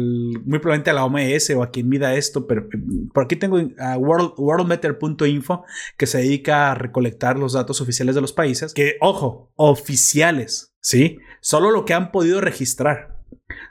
muy 0.45 0.59
probablemente 0.59 0.91
a 0.91 0.95
la 0.95 1.05
OMS 1.05 1.51
o 1.51 1.63
a 1.63 1.71
quien 1.71 1.89
mida 1.89 2.15
esto, 2.17 2.49
pero 2.49 2.63
eh, 2.63 2.79
por 3.15 3.25
aquí 3.25 3.37
tengo 3.37 3.61
a 3.79 3.97
World, 3.97 4.33
worldmeter.info 4.39 5.65
que 5.97 6.07
se 6.07 6.19
dedica 6.19 6.73
a 6.73 6.75
recolectar 6.75 7.39
los 7.39 7.53
datos 7.53 7.81
oficiales 7.81 8.15
de 8.17 8.23
los 8.23 8.33
países, 8.33 8.75
que, 8.75 8.97
ojo, 9.01 9.53
oficiales, 9.55 10.75
¿sí? 10.81 11.19
Solo 11.41 11.71
lo 11.71 11.85
que 11.85 11.95
han 11.95 12.11
podido 12.11 12.41
registrar 12.41 13.19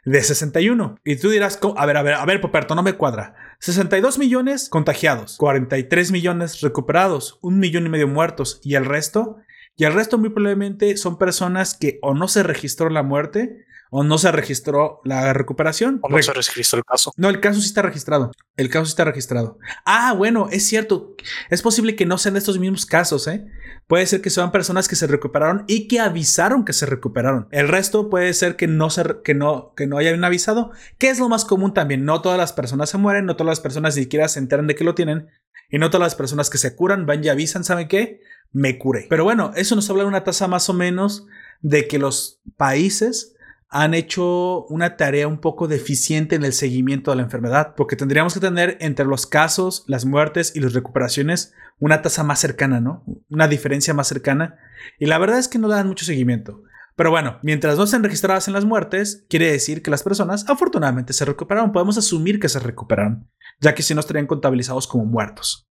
de 0.05 0.23
61. 0.23 0.97
Y 1.05 1.17
tú 1.17 1.29
dirás, 1.29 1.59
a 1.77 1.87
ver, 1.87 1.97
a 1.97 2.03
ver, 2.03 2.15
a 2.15 2.25
ver, 2.25 2.41
Poperto, 2.41 2.75
no 2.75 2.83
me 2.83 2.95
cuadra. 2.95 3.35
62 3.61 4.19
millones 4.19 4.71
contagiados, 4.71 5.37
43 5.37 6.13
millones 6.13 6.63
recuperados, 6.63 7.39
un 7.43 7.59
millón 7.59 7.85
y 7.85 7.91
medio 7.91 8.09
muertos 8.09 8.59
y 8.65 8.75
el 8.75 8.87
resto, 8.87 9.37
y 9.77 9.85
el 9.85 9.93
resto 9.93 10.17
muy 10.17 10.31
probablemente 10.31 10.97
son 10.97 11.19
personas 11.19 11.75
que 11.75 11.99
o 12.01 12.15
no 12.15 12.27
se 12.27 12.43
registró 12.43 12.89
la 12.89 13.03
muerte 13.03 13.67
o 13.91 14.05
no 14.05 14.19
se 14.19 14.31
registró 14.33 15.01
la 15.05 15.33
recuperación. 15.33 15.99
¿Cómo 15.99 16.17
Re- 16.17 16.23
se 16.23 16.33
registró 16.33 16.79
el 16.79 16.85
caso? 16.85 17.13
no, 17.17 17.29
el 17.29 17.41
caso 17.41 17.61
sí 17.61 17.67
está 17.67 17.83
registrado. 17.83 18.31
El 18.57 18.71
caso 18.71 18.87
sí 18.87 18.91
está 18.91 19.05
registrado. 19.05 19.59
Ah, 19.85 20.13
bueno, 20.17 20.49
es 20.51 20.67
cierto. 20.67 21.15
Es 21.51 21.61
posible 21.63 21.97
que 21.97 22.07
no 22.07 22.17
sean 22.19 22.37
estos 22.37 22.59
mismos 22.59 22.87
casos, 22.87 23.27
¿eh? 23.27 23.47
Puede 23.87 24.07
ser 24.07 24.21
que 24.21 24.31
sean 24.31 24.53
personas 24.53 24.87
que 24.87 24.95
se 24.97 25.07
recuperaron 25.09 25.65
y 25.67 25.89
que 25.89 25.99
avisaron 25.99 26.65
que 26.65 26.73
se 26.73 26.87
recuperaron. 26.87 27.49
El 27.51 27.67
resto 27.69 28.09
puede 28.09 28.33
ser 28.35 28.55
que 28.57 28.69
no 28.69 28.89
se, 28.91 29.03
que 29.25 29.35
no, 29.35 29.75
que 29.77 29.87
no 29.89 29.99
hayan 29.99 30.23
avisado, 30.25 30.71
que 30.99 31.11
es 31.11 31.19
lo 31.19 31.29
más 31.29 31.45
común 31.45 31.75
también. 31.75 32.05
No 32.05 32.23
todas 32.23 32.39
las 32.39 32.53
personas 32.53 32.91
se 32.91 32.99
mueren, 32.99 33.27
no 33.27 33.35
todas 33.35 33.51
las 33.51 33.61
personas 33.61 33.97
ni 33.97 34.03
siquiera 34.05 34.29
se 34.29 34.39
enteran 34.39 34.67
de 34.69 34.77
que 34.77 34.85
lo 34.85 34.95
tienen. 34.95 35.29
Y 35.69 35.79
no 35.79 35.91
todas 35.91 36.05
las 36.07 36.15
personas 36.15 36.51
que 36.51 36.59
se 36.59 36.77
curan 36.77 37.07
van 37.07 37.25
y 37.25 37.29
avisan, 37.29 37.65
¿saben 37.65 37.89
qué? 37.89 38.21
Me 38.53 38.79
curé. 38.79 39.07
Pero 39.11 39.25
bueno, 39.25 39.53
eso 39.57 39.75
nos 39.77 39.89
habla 39.91 40.03
de 40.05 40.09
una 40.09 40.25
tasa 40.25 40.47
más 40.49 40.69
o 40.69 40.75
menos 40.75 41.27
de 41.61 41.87
que 41.89 41.99
los 41.99 42.41
países 42.57 43.35
han 43.71 43.95
hecho 43.95 44.65
una 44.67 44.97
tarea 44.97 45.29
un 45.29 45.39
poco 45.39 45.69
deficiente 45.69 46.35
en 46.35 46.45
el 46.45 46.53
seguimiento 46.53 47.11
de 47.11 47.19
la 47.19 47.23
enfermedad, 47.23 47.75
porque 47.77 47.97
tendríamos 47.97 48.35
que 48.35 48.41
tener 48.41 48.77
entre 48.81 49.07
los 49.07 49.27
casos, 49.27 49.85
las 49.87 50.05
muertes 50.05 50.53
y 50.57 50.61
las 50.61 50.73
recuperaciones 50.73 51.55
una 51.79 52.03
tasa 52.03 52.23
más 52.23 52.39
cercana, 52.39 52.81
¿no? 52.81 53.05
Una 53.31 53.49
diferencia 53.49 53.95
más 53.95 54.09
cercana. 54.09 54.59
Y 54.99 55.07
la 55.07 55.19
verdad 55.19 55.39
es 55.39 55.49
que 55.49 55.59
no 55.59 55.69
dan 55.69 55.87
mucho 55.87 56.05
seguimiento. 56.05 56.63
Pero 56.95 57.11
bueno, 57.11 57.39
mientras 57.43 57.79
no 57.79 57.85
estén 57.85 58.03
registradas 58.03 58.49
en 58.49 58.55
las 58.55 58.67
muertes, 58.67 59.25
quiere 59.31 59.51
decir 59.51 59.83
que 59.83 59.91
las 59.91 60.03
personas 60.03 60.45
afortunadamente 60.49 61.15
se 61.15 61.25
recuperaron. 61.25 61.73
Podemos 61.73 61.97
asumir 61.97 62.39
que 62.39 62.51
se 62.51 62.59
recuperaron, 62.59 63.31
ya 63.61 63.75
que 63.75 63.83
si 63.83 63.95
no 63.95 64.01
estarían 64.01 64.27
contabilizados 64.27 64.87
como 64.87 65.07
muertos. 65.07 65.71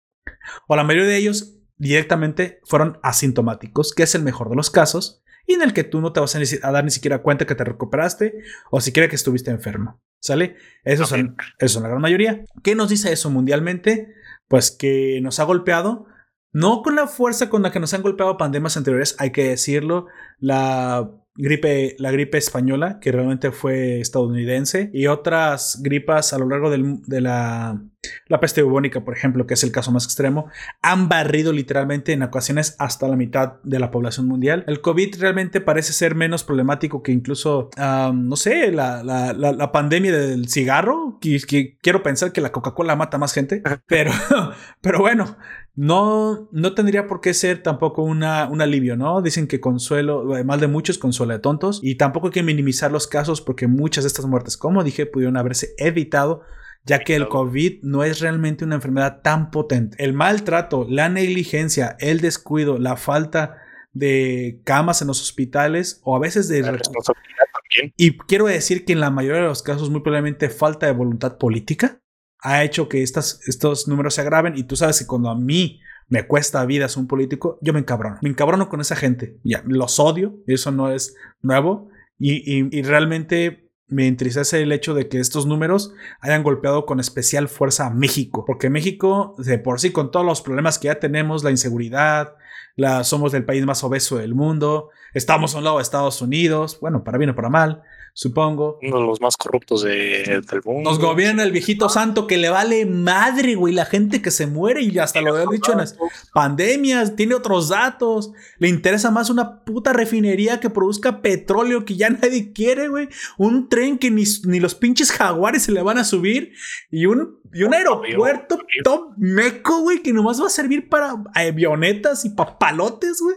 O 0.69 0.77
la 0.77 0.85
mayoría 0.85 1.09
de 1.09 1.17
ellos 1.17 1.57
directamente 1.77 2.61
fueron 2.65 2.99
asintomáticos, 3.03 3.95
que 3.95 4.03
es 4.03 4.15
el 4.15 4.23
mejor 4.23 4.51
de 4.51 4.57
los 4.57 4.71
casos, 4.71 5.24
y 5.47 5.55
en 5.55 5.63
el 5.63 5.73
que 5.73 5.85
tú 5.85 6.01
no 6.01 6.13
te 6.13 6.21
vas 6.21 6.35
a, 6.37 6.71
dar 6.73 6.85
ni 6.85 6.91
siquiera 6.91 7.23
cuenta 7.23 7.47
que 7.47 7.55
te 7.55 7.65
recuperaste 7.65 8.35
o 8.71 8.81
siquiera 8.81 9.09
que 9.09 9.17
estuviste 9.17 9.51
enfermo. 9.51 10.01
¿Sale? 10.21 10.57
Esos 10.85 11.11
son, 11.11 11.37
esos 11.59 11.73
son 11.73 11.83
la 11.83 11.91
gran 11.91 12.01
mayoría. 12.01 12.45
¿Qué 12.63 12.75
nos 12.75 12.89
dice 12.89 13.13
eso 13.13 13.31
mundialmente? 13.31 14.15
Pues 14.49 14.71
que 14.71 15.21
nos 15.23 15.39
ha 15.39 15.45
golpeado, 15.45 16.07
no 16.53 16.83
con 16.83 16.95
la 16.97 17.07
fuerza 17.07 17.51
con 17.51 17.63
la 17.63 17.73
que 17.73 17.81
nos 17.81 17.93
han 17.93 18.03
golpeado 18.03 18.39
pandemias 18.39 18.77
anteriores, 18.77 19.17
hay 19.19 19.33
que 19.33 19.49
decirlo, 19.51 20.07
la 20.39 21.11
gripe, 21.35 21.97
la 21.99 22.11
gripe 22.11 22.39
española, 22.39 23.01
que 23.01 23.13
realmente 23.13 23.51
fue 23.51 24.01
estadounidense, 24.01 24.91
y 24.95 25.09
otras 25.09 25.81
gripas 25.83 26.33
a 26.33 26.39
lo 26.39 26.49
largo 26.49 26.71
del- 26.71 27.03
de 27.03 27.21
la, 27.21 27.83
la 28.27 28.41
peste 28.41 28.63
bubónica, 28.63 29.05
por 29.05 29.15
ejemplo, 29.17 29.47
que 29.47 29.55
es 29.55 29.63
el 29.65 29.73
caso 29.73 29.93
más 29.93 30.05
extremo, 30.05 30.49
han 30.83 31.09
barrido 31.09 31.53
literalmente 31.53 32.13
en 32.13 32.23
ocasiones 32.23 32.77
hasta 32.79 33.09
la 33.09 33.17
mitad 33.17 33.55
de 33.63 33.79
la 33.79 33.91
población 33.91 34.27
mundial. 34.27 34.65
El 34.67 34.81
COVID 34.81 35.17
realmente 35.21 35.61
parece 35.61 35.93
ser 35.93 36.15
menos 36.15 36.45
problemático 36.45 37.03
que 37.03 37.13
incluso, 37.13 37.71
um, 37.77 38.29
no 38.29 38.37
sé, 38.37 38.71
la, 38.73 39.03
la, 39.03 39.33
la, 39.33 39.53
la 39.53 39.73
pandemia 39.73 40.13
del 40.13 40.49
cigarro, 40.49 41.19
que, 41.21 41.39
que 41.47 41.77
quiero 41.81 42.03
pensar 42.03 42.33
que 42.33 42.41
la 42.41 42.53
Coca-Cola 42.53 42.97
mata 42.97 43.19
más 43.19 43.33
gente, 43.33 43.63
pero, 43.87 44.13
pero 44.81 45.01
bueno, 45.01 45.37
no, 45.77 46.49
no 46.53 46.75
tendría 46.75 47.07
por 47.07 47.21
qué 47.21 47.35
ser 47.35 47.63
tampoco 47.63 48.03
una, 48.03 48.49
un 48.49 48.61
alivio, 48.61 48.97
¿no? 48.97 49.21
Dicen 49.23 49.49
que 49.49 49.61
consuelo, 49.61 50.25
mal 50.45 50.61
de 50.61 50.69
muchos, 50.69 50.99
consuelo 50.99 51.33
de 51.33 51.41
tontos, 51.41 51.81
y 51.83 51.97
tampoco 51.97 52.29
hay 52.29 52.33
que 52.33 52.43
minimizar 52.43 52.93
los 52.93 53.07
casos 53.07 53.41
porque 53.41 53.67
muchas 53.67 54.05
de 54.05 54.09
estas 54.09 54.27
muertes, 54.27 54.57
como 54.57 54.85
dije, 54.85 55.07
pudieron 55.07 55.37
haberse 55.37 55.75
evitado 55.79 56.43
ya 56.85 56.99
que 57.01 57.15
el 57.17 57.29
COVID 57.29 57.83
no 57.83 58.05
es 58.05 58.21
realmente 58.21 58.65
una 58.65 58.75
enfermedad 58.77 59.21
tan 59.23 59.51
potente. 59.51 59.97
El 60.03 60.13
maltrato, 60.13 60.87
la 60.89 61.09
negligencia, 61.09 61.97
el 61.99 62.21
descuido, 62.21 62.79
la 62.79 62.97
falta 62.97 63.57
de 63.93 64.61
camas 64.65 65.01
en 65.01 65.09
los 65.09 65.23
hospitales 65.23 66.01
o 66.05 66.17
a 66.17 66.19
veces 66.19 66.49
de... 66.49 66.61
La 66.63 66.73
responsabilidad 66.73 67.45
también. 67.53 67.95
Y 67.97 68.19
quiero 68.19 68.47
decir 68.47 68.85
que 68.85 68.93
en 68.93 69.01
la 69.01 69.11
mayoría 69.11 69.43
de 69.43 69.49
los 69.49 69.63
casos 69.63 69.89
muy 69.91 70.01
probablemente 70.03 70.49
falta 70.51 70.87
de 70.87 70.93
voluntad 70.93 71.39
política 71.39 72.01
ha 72.41 72.63
hecho 72.65 72.89
que 72.89 73.03
estas, 73.03 73.41
estos 73.49 73.89
números 73.89 74.15
se 74.15 74.21
agraven 74.21 74.55
y 74.59 74.65
tú 74.65 74.77
sabes 74.77 74.99
que 74.99 75.07
cuando 75.07 75.31
a 75.31 75.39
mí 75.39 75.81
me 76.09 76.27
cuesta 76.27 76.65
vida 76.67 76.87
ser 76.89 77.01
un 77.01 77.07
político, 77.09 77.59
yo 77.63 77.73
me 77.73 77.79
encabrono. 77.81 78.19
Me 78.21 78.29
encabrono 78.29 78.69
con 78.69 78.83
esa 78.83 78.95
gente. 78.97 79.39
Ya, 79.43 79.63
los 79.67 79.99
odio, 79.99 80.39
eso 80.47 80.71
no 80.71 80.91
es 80.93 81.17
nuevo. 81.41 81.89
Y, 82.19 82.35
y- 82.61 82.69
y 82.71 82.83
realmente 82.83 83.64
me 83.87 84.07
entristece 84.07 84.63
el 84.63 84.73
hecho 84.73 84.95
de 84.95 85.09
que 85.09 85.21
estos 85.21 85.47
números 85.47 85.93
hayan 86.21 86.43
golpeado 86.43 86.87
con 86.87 87.01
especial 87.01 87.49
fuerza 87.49 87.87
a 87.87 87.91
México. 87.91 88.45
Porque 88.45 88.71
México, 88.71 89.35
de 89.39 89.59
por 89.59 89.81
sí, 89.81 89.93
con 89.93 90.11
todos 90.11 90.25
los 90.25 90.43
problemas 90.43 90.79
que 90.79 90.87
ya 90.87 90.99
tenemos, 90.99 91.45
la 91.45 91.51
inseguridad, 91.51 92.35
la, 92.77 93.05
somos 93.05 93.35
el 93.35 93.45
país 93.45 93.65
más 93.65 93.85
obeso 93.85 94.19
del 94.19 94.35
mundo, 94.35 94.91
estamos 95.13 95.55
a 95.55 95.59
un 95.59 95.65
lado 95.65 95.77
de 95.77 95.83
Estados 95.83 96.21
Unidos, 96.23 96.79
bueno, 96.81 97.05
para 97.05 97.19
bien 97.19 97.31
o 97.31 97.35
para 97.35 97.51
mal, 97.51 97.83
supongo. 98.17 98.79
Uno 98.81 99.01
de 99.01 99.07
los 99.07 99.21
más 99.21 99.37
corruptos 99.37 99.83
de- 99.83 100.41
del 100.51 100.63
mundo. 100.65 100.89
Nos 100.89 100.99
gobierna 101.01 101.43
el 101.43 101.51
viejito 101.53 101.89
santo 101.89 102.27
que 102.27 102.39
le 102.39 102.49
vale 102.49 102.87
madre, 102.87 103.57
güey, 103.57 103.75
la 103.75 103.85
gente 103.85 104.23
que 104.23 104.31
se 104.31 104.47
muere 104.47 104.83
y 104.83 104.97
hasta 104.99 105.21
lo 105.21 105.37
he 105.37 105.45
dicho 105.53 105.73
en 105.73 105.79
las 105.79 105.97
pandemias, 106.33 107.17
tiene 107.17 107.35
otros 107.35 107.69
datos, 107.69 108.31
le 108.59 108.69
interesa 108.69 109.11
más 109.11 109.31
una 109.31 109.65
puta 109.65 109.93
refinería 109.93 110.61
que 110.61 110.71
produzca 110.71 111.21
petróleo 111.23 111.85
que 111.85 111.97
ya 111.97 112.09
nadie 112.23 112.53
quiere, 112.53 112.89
güey, 112.89 113.09
un 113.37 113.69
tren 113.69 113.99
que 113.99 114.11
ni, 114.11 114.25
ni 114.45 114.61
los 114.61 114.75
pinches 114.75 115.11
jaguares 115.13 115.65
se 115.65 115.73
le 115.73 115.83
van 115.83 115.99
a 115.99 116.05
subir 116.05 116.53
y 116.91 117.07
un, 117.07 117.41
y 117.53 117.65
un 117.65 117.75
aeropuerto 117.75 118.59
top 118.85 119.13
meco, 119.17 119.81
güey, 119.81 120.03
que 120.03 120.13
nomás 120.13 120.41
va 120.41 120.47
a 120.47 120.51
servir 120.51 120.89
para 120.89 121.17
avionetas 121.35 122.25
y 122.25 122.31
papalotes, 122.31 123.21
güey. 123.21 123.37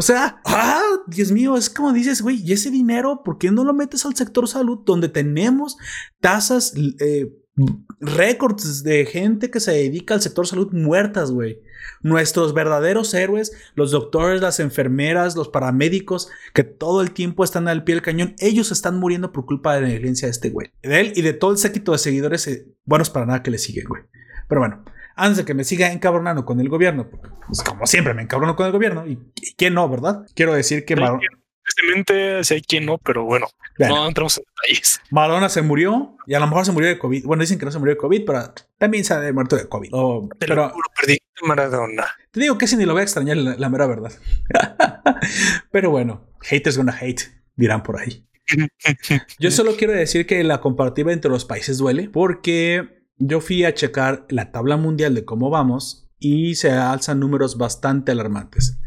O 0.00 0.02
sea, 0.02 0.40
ah, 0.46 0.80
Dios 1.08 1.30
mío, 1.30 1.58
es 1.58 1.68
como 1.68 1.92
dices, 1.92 2.22
güey, 2.22 2.42
y 2.42 2.54
ese 2.54 2.70
dinero, 2.70 3.20
¿por 3.22 3.36
qué 3.36 3.50
no 3.50 3.64
lo 3.64 3.74
metes 3.74 4.06
al 4.06 4.16
sector 4.16 4.48
salud 4.48 4.78
donde 4.86 5.10
tenemos 5.10 5.76
tasas, 6.22 6.72
eh, 7.00 7.30
récords 8.00 8.82
de 8.82 9.04
gente 9.04 9.50
que 9.50 9.60
se 9.60 9.72
dedica 9.72 10.14
al 10.14 10.22
sector 10.22 10.46
salud 10.46 10.72
muertas, 10.72 11.30
güey? 11.30 11.60
Nuestros 12.00 12.54
verdaderos 12.54 13.12
héroes, 13.12 13.52
los 13.74 13.90
doctores, 13.90 14.40
las 14.40 14.58
enfermeras, 14.58 15.36
los 15.36 15.50
paramédicos, 15.50 16.30
que 16.54 16.64
todo 16.64 17.02
el 17.02 17.10
tiempo 17.10 17.44
están 17.44 17.68
al 17.68 17.84
pie 17.84 17.96
del 17.96 18.02
cañón, 18.02 18.36
ellos 18.38 18.72
están 18.72 18.98
muriendo 18.98 19.32
por 19.32 19.44
culpa 19.44 19.74
de 19.74 19.82
la 19.82 19.88
negligencia 19.88 20.28
de 20.28 20.32
este 20.32 20.48
güey. 20.48 20.72
De 20.82 20.98
él 20.98 21.12
y 21.14 21.20
de 21.20 21.34
todo 21.34 21.52
el 21.52 21.58
séquito 21.58 21.92
de 21.92 21.98
seguidores 21.98 22.46
eh, 22.46 22.66
buenos 22.86 23.10
para 23.10 23.26
nada 23.26 23.42
que 23.42 23.50
le 23.50 23.58
siguen, 23.58 23.84
güey. 23.86 24.04
Pero 24.48 24.62
bueno, 24.62 24.82
antes 25.16 25.38
de 25.38 25.44
que 25.44 25.54
me 25.54 25.64
siga 25.64 25.92
encabronando 25.92 26.44
con 26.44 26.60
el 26.60 26.68
gobierno, 26.68 27.08
porque, 27.10 27.28
pues, 27.46 27.62
como 27.62 27.86
siempre 27.86 28.14
me 28.14 28.22
encabrono 28.22 28.56
con 28.56 28.66
el 28.66 28.72
gobierno, 28.72 29.06
y, 29.06 29.18
y 29.36 29.54
quién 29.54 29.74
no, 29.74 29.88
¿verdad? 29.88 30.26
Quiero 30.34 30.52
decir 30.54 30.84
que 30.84 30.96
Mar- 30.96 31.18
Tristemente, 31.62 32.42
sí 32.42 32.54
hay 32.54 32.62
quien 32.62 32.84
no, 32.86 32.98
pero 32.98 33.22
bueno, 33.24 33.46
Bueno. 33.78 33.94
no 33.96 34.08
entramos 34.08 34.36
en 34.38 34.44
detalles. 34.44 35.00
Maradona 35.10 35.48
se 35.48 35.62
murió 35.62 36.16
y 36.26 36.34
a 36.34 36.40
lo 36.40 36.48
mejor 36.48 36.64
se 36.66 36.72
murió 36.72 36.88
de 36.88 36.98
COVID. 36.98 37.24
Bueno, 37.24 37.42
dicen 37.42 37.60
que 37.60 37.64
no 37.64 37.70
se 37.70 37.78
murió 37.78 37.94
de 37.94 37.98
COVID, 37.98 38.24
pero 38.26 38.52
también 38.76 39.04
se 39.04 39.14
ha 39.14 39.32
muerto 39.32 39.54
de 39.54 39.68
COVID. 39.68 39.90
O- 39.92 40.28
Te 40.36 40.48
lo 40.48 40.54
pero 40.54 40.68
juro, 40.70 40.88
perdí 41.00 41.18
Maradona. 41.42 42.06
te 42.32 42.40
digo 42.40 42.58
que 42.58 42.64
ese 42.64 42.76
ni 42.76 42.86
lo 42.86 42.92
voy 42.92 43.00
a 43.00 43.04
extrañar, 43.04 43.36
la, 43.36 43.54
la 43.56 43.68
mera 43.68 43.86
verdad. 43.86 44.10
pero 45.70 45.90
bueno, 45.90 46.28
haters 46.40 46.76
gonna 46.76 46.96
hate, 46.98 47.22
dirán 47.56 47.82
por 47.82 48.00
ahí. 48.00 48.26
Yo 49.38 49.50
solo 49.50 49.76
quiero 49.76 49.92
decir 49.92 50.26
que 50.26 50.42
la 50.42 50.60
comparativa 50.60 51.12
entre 51.12 51.30
los 51.30 51.44
países 51.44 51.78
duele 51.78 52.08
porque 52.10 52.99
yo 53.20 53.40
fui 53.40 53.64
a 53.64 53.74
checar 53.74 54.26
la 54.30 54.50
tabla 54.50 54.76
mundial 54.76 55.14
de 55.14 55.24
cómo 55.24 55.50
vamos 55.50 56.08
y 56.18 56.54
se 56.54 56.70
alzan 56.70 57.20
números 57.20 57.58
bastante 57.58 58.12
alarmantes. 58.12 58.78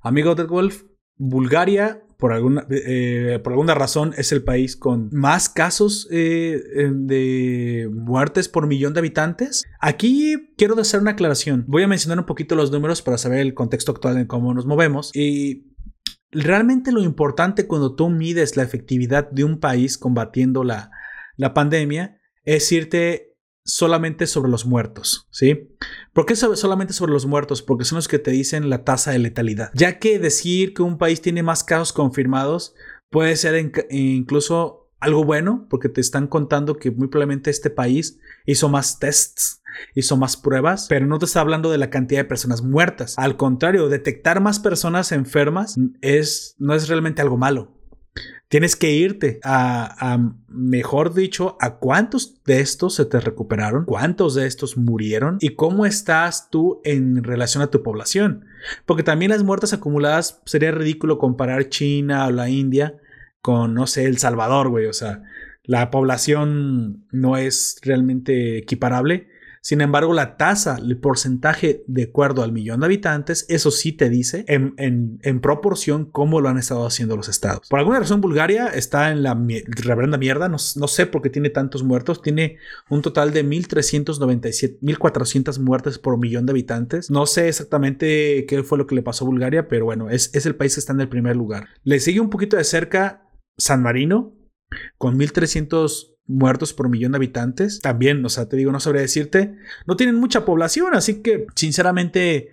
Amigo 0.00 0.34
de 0.34 0.44
Wolf, 0.44 0.84
Bulgaria, 1.16 2.02
por 2.16 2.32
alguna, 2.32 2.66
eh, 2.70 3.40
por 3.42 3.52
alguna 3.52 3.74
razón, 3.74 4.14
es 4.16 4.30
el 4.30 4.44
país 4.44 4.76
con 4.76 5.10
más 5.12 5.48
casos 5.48 6.06
eh, 6.10 6.60
de 6.92 7.90
muertes 7.92 8.48
por 8.48 8.66
millón 8.66 8.94
de 8.94 9.00
habitantes. 9.00 9.64
Aquí 9.80 10.52
quiero 10.56 10.78
hacer 10.78 11.00
una 11.00 11.12
aclaración. 11.12 11.64
Voy 11.66 11.82
a 11.82 11.88
mencionar 11.88 12.18
un 12.18 12.26
poquito 12.26 12.54
los 12.54 12.70
números 12.70 13.02
para 13.02 13.18
saber 13.18 13.40
el 13.40 13.54
contexto 13.54 13.92
actual 13.92 14.18
en 14.18 14.26
cómo 14.26 14.54
nos 14.54 14.66
movemos. 14.66 15.10
Y 15.14 15.74
realmente 16.30 16.92
lo 16.92 17.02
importante 17.02 17.66
cuando 17.66 17.96
tú 17.96 18.08
mides 18.08 18.56
la 18.56 18.62
efectividad 18.62 19.28
de 19.30 19.44
un 19.44 19.58
país 19.58 19.98
combatiendo 19.98 20.62
la, 20.62 20.92
la 21.36 21.54
pandemia 21.54 22.20
es 22.44 22.70
irte 22.70 23.29
solamente 23.64 24.26
sobre 24.26 24.50
los 24.50 24.66
muertos, 24.66 25.26
¿sí? 25.30 25.68
¿Por 26.12 26.26
qué 26.26 26.36
solamente 26.36 26.92
sobre 26.92 27.12
los 27.12 27.26
muertos? 27.26 27.62
Porque 27.62 27.84
son 27.84 27.96
los 27.96 28.08
que 28.08 28.18
te 28.18 28.30
dicen 28.30 28.70
la 28.70 28.84
tasa 28.84 29.12
de 29.12 29.18
letalidad. 29.18 29.70
Ya 29.74 29.98
que 29.98 30.18
decir 30.18 30.74
que 30.74 30.82
un 30.82 30.98
país 30.98 31.20
tiene 31.20 31.42
más 31.42 31.64
casos 31.64 31.92
confirmados 31.92 32.74
puede 33.10 33.36
ser 33.36 33.72
incluso 33.90 34.90
algo 35.00 35.24
bueno, 35.24 35.66
porque 35.70 35.88
te 35.88 36.00
están 36.00 36.26
contando 36.26 36.76
que 36.76 36.90
muy 36.90 37.08
probablemente 37.08 37.50
este 37.50 37.70
país 37.70 38.20
hizo 38.44 38.68
más 38.68 38.98
tests, 38.98 39.62
hizo 39.94 40.16
más 40.16 40.36
pruebas, 40.36 40.86
pero 40.88 41.06
no 41.06 41.18
te 41.18 41.24
está 41.24 41.40
hablando 41.40 41.70
de 41.70 41.78
la 41.78 41.90
cantidad 41.90 42.20
de 42.20 42.26
personas 42.26 42.62
muertas. 42.62 43.14
Al 43.16 43.36
contrario, 43.36 43.88
detectar 43.88 44.40
más 44.40 44.60
personas 44.60 45.12
enfermas 45.12 45.76
es, 46.02 46.54
no 46.58 46.74
es 46.74 46.88
realmente 46.88 47.22
algo 47.22 47.38
malo. 47.38 47.79
Tienes 48.48 48.74
que 48.74 48.90
irte 48.90 49.38
a, 49.44 50.18
mejor 50.48 51.14
dicho, 51.14 51.56
a 51.60 51.76
cuántos 51.76 52.42
de 52.44 52.60
estos 52.60 52.96
se 52.96 53.04
te 53.04 53.20
recuperaron, 53.20 53.84
cuántos 53.84 54.34
de 54.34 54.46
estos 54.48 54.76
murieron 54.76 55.38
y 55.40 55.54
cómo 55.54 55.86
estás 55.86 56.50
tú 56.50 56.80
en 56.82 57.22
relación 57.22 57.62
a 57.62 57.68
tu 57.68 57.84
población. 57.84 58.46
Porque 58.86 59.04
también 59.04 59.30
las 59.30 59.44
muertes 59.44 59.72
acumuladas 59.72 60.42
sería 60.46 60.72
ridículo 60.72 61.18
comparar 61.18 61.68
China 61.68 62.26
o 62.26 62.32
la 62.32 62.50
India 62.50 62.96
con, 63.40 63.72
no 63.72 63.86
sé, 63.86 64.06
El 64.06 64.18
Salvador, 64.18 64.68
güey. 64.68 64.86
O 64.86 64.92
sea, 64.92 65.22
la 65.62 65.92
población 65.92 67.06
no 67.12 67.36
es 67.36 67.78
realmente 67.82 68.58
equiparable. 68.58 69.28
Sin 69.62 69.82
embargo, 69.82 70.14
la 70.14 70.36
tasa, 70.36 70.78
el 70.78 70.98
porcentaje 70.98 71.84
de 71.86 72.04
acuerdo 72.04 72.42
al 72.42 72.52
millón 72.52 72.80
de 72.80 72.86
habitantes, 72.86 73.44
eso 73.48 73.70
sí 73.70 73.92
te 73.92 74.08
dice 74.08 74.44
en, 74.48 74.74
en, 74.78 75.18
en 75.22 75.40
proporción 75.40 76.06
cómo 76.06 76.40
lo 76.40 76.48
han 76.48 76.58
estado 76.58 76.86
haciendo 76.86 77.16
los 77.16 77.28
estados. 77.28 77.68
Por 77.68 77.78
alguna 77.78 78.00
razón, 78.00 78.20
Bulgaria 78.20 78.68
está 78.68 79.10
en 79.10 79.22
la 79.22 79.38
reverenda 79.66 80.16
mierda. 80.16 80.48
No, 80.48 80.56
no 80.76 80.88
sé 80.88 81.06
por 81.06 81.20
qué 81.20 81.28
tiene 81.28 81.50
tantos 81.50 81.82
muertos. 81.82 82.22
Tiene 82.22 82.56
un 82.88 83.02
total 83.02 83.32
de 83.32 83.44
1.397, 83.44 84.78
1.400 84.80 85.58
muertes 85.60 85.98
por 85.98 86.18
millón 86.18 86.46
de 86.46 86.52
habitantes. 86.52 87.10
No 87.10 87.26
sé 87.26 87.48
exactamente 87.48 88.46
qué 88.46 88.62
fue 88.62 88.78
lo 88.78 88.86
que 88.86 88.94
le 88.94 89.02
pasó 89.02 89.24
a 89.24 89.28
Bulgaria, 89.28 89.68
pero 89.68 89.84
bueno, 89.84 90.08
es, 90.08 90.34
es 90.34 90.46
el 90.46 90.56
país 90.56 90.74
que 90.74 90.80
está 90.80 90.92
en 90.92 91.00
el 91.00 91.08
primer 91.08 91.36
lugar. 91.36 91.68
Le 91.84 92.00
sigue 92.00 92.20
un 92.20 92.30
poquito 92.30 92.56
de 92.56 92.64
cerca 92.64 93.28
San 93.58 93.82
Marino, 93.82 94.34
con 94.96 95.18
1.300 95.18 96.09
muertos 96.30 96.72
por 96.72 96.88
millón 96.88 97.12
de 97.12 97.16
habitantes. 97.16 97.80
También, 97.80 98.24
o 98.24 98.28
sea, 98.28 98.48
te 98.48 98.56
digo, 98.56 98.72
no 98.72 98.80
sabría 98.80 99.02
decirte. 99.02 99.56
No 99.86 99.96
tienen 99.96 100.16
mucha 100.16 100.44
población, 100.44 100.94
así 100.94 101.22
que, 101.22 101.46
sinceramente, 101.54 102.50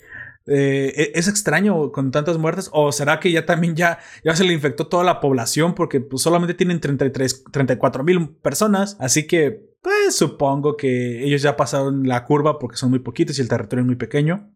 eh, 0.48 1.12
es 1.13 1.28
extraño 1.28 1.92
con 1.92 2.12
tantas 2.12 2.38
muertes. 2.38 2.70
¿O 2.74 2.92
será 2.92 3.20
que 3.20 3.32
ya 3.32 3.46
también 3.46 3.76
ya, 3.76 4.00
ya 4.24 4.36
se 4.36 4.44
le 4.44 4.54
infectó 4.54 4.88
toda 4.88 5.04
la 5.04 5.20
población? 5.20 5.76
Porque 5.76 6.02
pues, 6.02 6.22
solamente 6.24 6.54
tienen 6.54 6.80
33, 6.80 7.46
34 7.52 8.04
mil 8.04 8.30
personas. 8.42 8.98
Así 9.00 9.28
que, 9.28 9.68
pues 9.82 10.16
supongo 10.16 10.76
que 10.76 11.24
ellos 11.24 11.42
ya 11.42 11.56
pasaron 11.56 12.08
la 12.08 12.26
curva 12.26 12.60
porque 12.60 12.78
son 12.78 12.90
muy 12.90 13.00
poquitos 13.00 13.38
y 13.38 13.42
el 13.42 13.48
territorio 13.48 13.84
es 13.84 13.88
muy 13.88 13.96
pequeño. 13.96 14.52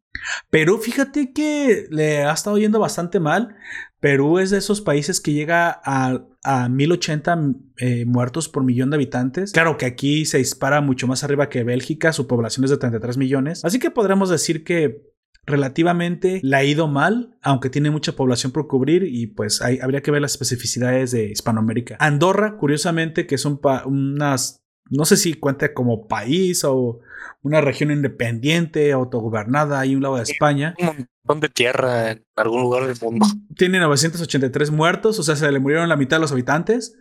Perú, 0.50 0.78
fíjate 0.78 1.34
que 1.34 1.88
le 1.89 2.24
ha 2.24 2.34
estado 2.34 2.58
yendo 2.58 2.80
bastante 2.80 3.19
mal. 3.19 3.56
Perú 4.00 4.39
es 4.39 4.50
de 4.50 4.58
esos 4.58 4.82
países 4.82 5.21
que 5.21 5.34
llega 5.34 5.80
a, 5.86 6.26
a 6.43 6.69
1080 6.69 7.39
eh, 7.78 8.06
muertos 8.06 8.50
por 8.50 8.63
millón 8.63 8.89
de 8.89 8.95
habitantes. 8.95 9.52
Claro 9.52 9.78
que 9.78 9.86
aquí 9.86 10.26
se 10.26 10.39
dispara 10.39 10.82
mucho 10.82 11.08
más 11.08 11.24
arriba 11.24 11.50
que 11.50 11.63
Bélgica, 11.63 12.12
su 12.12 12.28
población 12.28 12.63
es 12.65 12.71
de 12.71 12.78
33 12.78 13.17
millones. 13.17 13.63
Así 13.63 13.78
que 13.78 13.91
podremos 13.91 14.30
decir 14.30 14.63
que 14.63 15.12
relativamente 15.45 16.39
le 16.43 16.56
ha 16.56 16.63
ido 16.63 16.88
mal, 16.88 17.38
aunque 17.41 17.69
tiene 17.69 17.89
mucha 17.89 18.13
población 18.13 18.52
por 18.52 18.67
cubrir 18.67 19.04
y 19.04 19.28
pues 19.28 19.62
habría 19.62 20.02
que 20.02 20.12
ver 20.12 20.21
las 20.21 20.32
especificidades 20.32 21.12
de 21.12 21.32
Hispanoamérica. 21.32 21.97
Andorra, 22.00 22.58
curiosamente, 22.58 23.28
que 23.28 23.36
es 23.36 23.45
un 23.45 23.60
unas, 23.86 24.61
no 24.91 25.06
sé 25.06 25.17
si 25.17 25.34
cuenta 25.34 25.73
como 25.73 26.08
país 26.08 26.63
o 26.63 26.99
una 27.41 27.62
región 27.62 27.91
independiente, 27.91 28.91
autogobernada, 28.91 29.80
ahí 29.80 29.95
un 29.95 30.04
lado 30.04 30.17
de 30.17 30.23
España. 30.23 30.75
Un 30.80 31.08
montón 31.23 31.39
de 31.39 31.49
tierra 31.49 32.12
en 32.12 32.25
algún 32.36 32.62
lugar 32.62 32.86
del 32.86 32.97
mundo. 33.01 33.25
Tiene 33.56 33.80
983 33.80 34.69
muertos, 34.69 35.17
o 35.17 35.23
sea, 35.23 35.36
se 35.36 35.51
le 35.51 35.60
murieron 35.60 35.89
la 35.89 35.95
mitad 35.95 36.17
de 36.17 36.21
los 36.21 36.32
habitantes. 36.32 36.97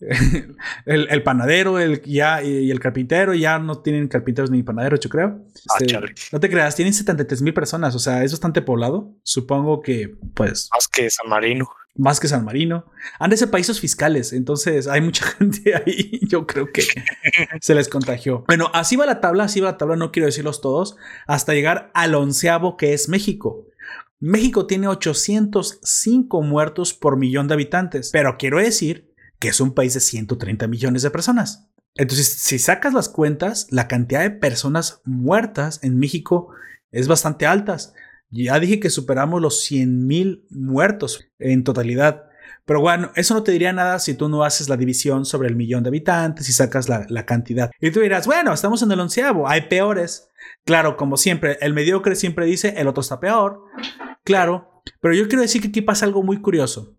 el, 0.86 1.22
panadero 1.22 1.78
el, 1.78 2.02
ya, 2.02 2.42
y 2.42 2.70
el 2.70 2.80
carpintero 2.80 3.34
ya 3.34 3.58
no 3.58 3.80
tienen 3.80 4.08
carpinteros 4.08 4.50
ni 4.50 4.62
panaderos, 4.62 4.98
yo 5.00 5.10
creo. 5.10 5.44
Ah, 5.68 5.76
Este, 5.80 5.98
no 6.32 6.40
te 6.40 6.50
creas, 6.50 6.74
tienen 6.74 6.94
73 6.94 7.42
mil 7.42 7.54
personas, 7.54 7.94
o 7.94 7.98
sea, 7.98 8.24
es 8.24 8.32
bastante 8.32 8.62
poblado. 8.62 9.14
Supongo 9.22 9.82
que, 9.82 10.16
pues, 10.34 10.68
Más 10.74 10.88
que 10.88 11.10
San 11.10 11.28
Marino. 11.28 11.68
Más 11.96 12.20
que 12.20 12.28
San 12.28 12.44
Marino. 12.44 12.86
Han 13.18 13.30
de 13.30 13.36
ser 13.36 13.50
países 13.50 13.80
fiscales, 13.80 14.32
entonces 14.32 14.86
hay 14.86 15.00
mucha 15.00 15.24
gente 15.38 15.74
ahí. 15.74 16.20
Yo 16.28 16.46
creo 16.46 16.72
que 16.72 16.82
se 17.60 17.74
les 17.74 17.88
contagió. 17.88 18.44
Bueno, 18.46 18.70
así 18.74 18.96
va 18.96 19.06
la 19.06 19.20
tabla, 19.20 19.44
así 19.44 19.60
va 19.60 19.72
la 19.72 19.78
tabla, 19.78 19.96
no 19.96 20.12
quiero 20.12 20.26
decirlos 20.26 20.60
todos, 20.60 20.96
hasta 21.26 21.54
llegar 21.54 21.90
al 21.94 22.14
onceavo 22.14 22.76
que 22.76 22.92
es 22.92 23.08
México. 23.08 23.66
México 24.18 24.66
tiene 24.66 24.86
805 24.86 26.42
muertos 26.42 26.92
por 26.92 27.16
millón 27.16 27.48
de 27.48 27.54
habitantes, 27.54 28.10
pero 28.12 28.36
quiero 28.38 28.58
decir 28.58 29.14
que 29.38 29.48
es 29.48 29.60
un 29.60 29.72
país 29.72 29.94
de 29.94 30.00
130 30.00 30.66
millones 30.68 31.02
de 31.02 31.10
personas. 31.10 31.70
Entonces, 31.96 32.28
si 32.28 32.58
sacas 32.58 32.92
las 32.92 33.08
cuentas, 33.08 33.66
la 33.70 33.88
cantidad 33.88 34.20
de 34.20 34.30
personas 34.30 35.00
muertas 35.04 35.80
en 35.82 35.98
México 35.98 36.50
es 36.92 37.08
bastante 37.08 37.46
alta. 37.46 37.78
Ya 38.30 38.58
dije 38.60 38.80
que 38.80 38.90
superamos 38.90 39.40
los 39.40 39.60
100 39.64 40.06
mil 40.06 40.46
muertos 40.50 41.26
en 41.38 41.64
totalidad. 41.64 42.24
Pero 42.64 42.80
bueno, 42.80 43.10
eso 43.16 43.34
no 43.34 43.42
te 43.42 43.50
diría 43.50 43.72
nada 43.72 43.98
si 43.98 44.14
tú 44.14 44.28
no 44.28 44.44
haces 44.44 44.68
la 44.68 44.76
división 44.76 45.24
sobre 45.24 45.48
el 45.48 45.56
millón 45.56 45.82
de 45.82 45.88
habitantes 45.88 46.48
y 46.48 46.52
sacas 46.52 46.88
la, 46.88 47.26
cantidad. 47.26 47.70
Y 47.80 47.90
tú 47.90 48.00
dirás, 48.00 48.26
bueno, 48.26 48.52
estamos 48.52 48.82
en 48.82 48.92
el 48.92 49.00
onceavo, 49.00 49.48
hay 49.48 49.62
peores. 49.62 50.28
Claro, 50.64 50.96
como 50.96 51.16
siempre, 51.16 51.58
el 51.60 51.74
mediocre 51.74 52.14
siempre 52.14 52.46
dice, 52.46 52.74
el 52.76 52.86
otro 52.86 53.00
está 53.00 53.18
peor. 53.18 53.64
Claro, 54.24 54.82
pero 55.00 55.14
yo 55.14 55.26
quiero 55.26 55.42
decir 55.42 55.60
que 55.60 55.68
aquí 55.68 55.82
pasa 55.82 56.06
algo 56.06 56.22
muy 56.22 56.40
curioso. 56.40 56.96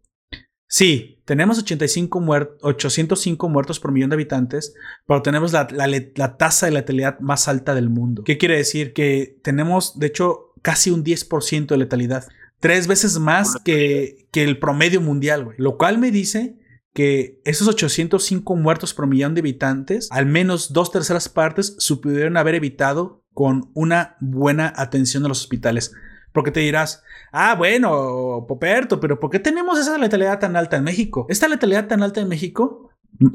Sí, 0.68 1.22
tenemos 1.26 1.60
85 1.60 2.22
muer 2.22 2.58
805 2.62 3.50
muertos 3.50 3.80
por 3.80 3.92
millón 3.92 4.10
de 4.10 4.16
habitantes, 4.16 4.74
pero 5.06 5.22
tenemos 5.22 5.52
la, 5.52 5.68
la, 5.70 6.38
tasa 6.38 6.66
de 6.66 6.72
letalidad 6.72 7.20
más 7.20 7.50
alta 7.50 7.76
del 7.76 7.90
mundo. 7.90 8.24
¿Qué 8.24 8.38
quiere 8.38 8.56
decir? 8.56 8.94
Que 8.94 9.38
tenemos, 9.44 10.00
de 10.00 10.08
hecho, 10.08 10.51
casi 10.62 10.92
un 10.92 11.04
10% 11.04 11.68
de 11.68 11.78
letalidad. 11.78 12.28
Tres 12.60 12.88
veces 12.88 13.18
más 13.20 13.58
que, 13.64 14.28
que 14.32 14.44
el 14.44 14.60
promedio 14.60 15.02
mundial, 15.02 15.46
güey. 15.46 15.58
Lo 15.60 15.78
cual 15.78 15.98
me 15.98 16.12
dice 16.12 16.58
que 16.94 17.40
esos 17.46 17.68
805 17.68 18.56
muertos 18.56 18.94
por 18.94 19.08
millón 19.08 19.34
de 19.34 19.40
habitantes, 19.40 20.10
al 20.12 20.26
menos 20.26 20.74
dos 20.74 20.92
terceras 20.92 21.30
partes, 21.30 21.76
se 21.80 21.96
pudieron 21.96 22.38
haber 22.38 22.56
evitado 22.56 23.24
con 23.34 23.72
una 23.74 24.18
buena 24.20 24.74
atención 24.76 25.26
a 25.26 25.28
los 25.30 25.42
hospitales. 25.42 25.94
Porque 26.34 26.52
te 26.52 26.60
dirás, 26.62 27.04
ah, 27.32 27.56
bueno, 27.56 28.46
Poperto, 28.48 29.00
pero 29.00 29.20
¿por 29.20 29.30
qué 29.30 29.40
tenemos 29.40 29.80
esa 29.80 29.98
letalidad 29.98 30.40
tan 30.40 30.56
alta 30.56 30.78
en 30.78 30.84
México? 30.84 31.26
Esta 31.30 31.48
letalidad 31.48 31.88
tan 31.88 32.04
alta 32.04 32.22
en 32.22 32.30
México, 32.30 32.90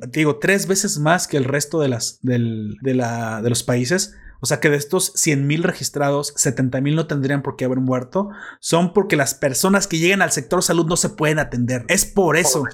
digo, 0.09 0.39
tres 0.39 0.67
veces 0.67 0.99
más 0.99 1.27
que 1.27 1.37
el 1.37 1.45
resto 1.45 1.81
de, 1.81 1.89
las, 1.89 2.19
del, 2.23 2.77
de, 2.81 2.95
la, 2.95 3.43
de 3.43 3.51
los 3.51 3.62
países. 3.62 4.15
O 4.40 4.46
sea 4.46 4.61
que 4.61 4.70
de 4.70 4.77
estos 4.77 5.12
100 5.14 5.46
mil 5.46 5.62
registrados, 5.62 6.33
70 6.37 6.81
mil 6.81 6.96
no 6.96 7.07
tendrían 7.07 7.42
por 7.42 7.57
qué 7.57 7.64
haber 7.64 7.81
muerto. 7.81 8.31
Son 8.61 8.92
porque 8.92 9.16
las 9.16 9.35
personas 9.35 9.87
que 9.87 9.99
llegan 9.99 10.22
al 10.22 10.33
sector 10.33 10.62
salud 10.62 10.87
no 10.87 10.96
se 10.96 11.11
pueden 11.11 11.38
atender. 11.38 11.85
Es 11.88 12.05
por 12.05 12.37
eso. 12.37 12.64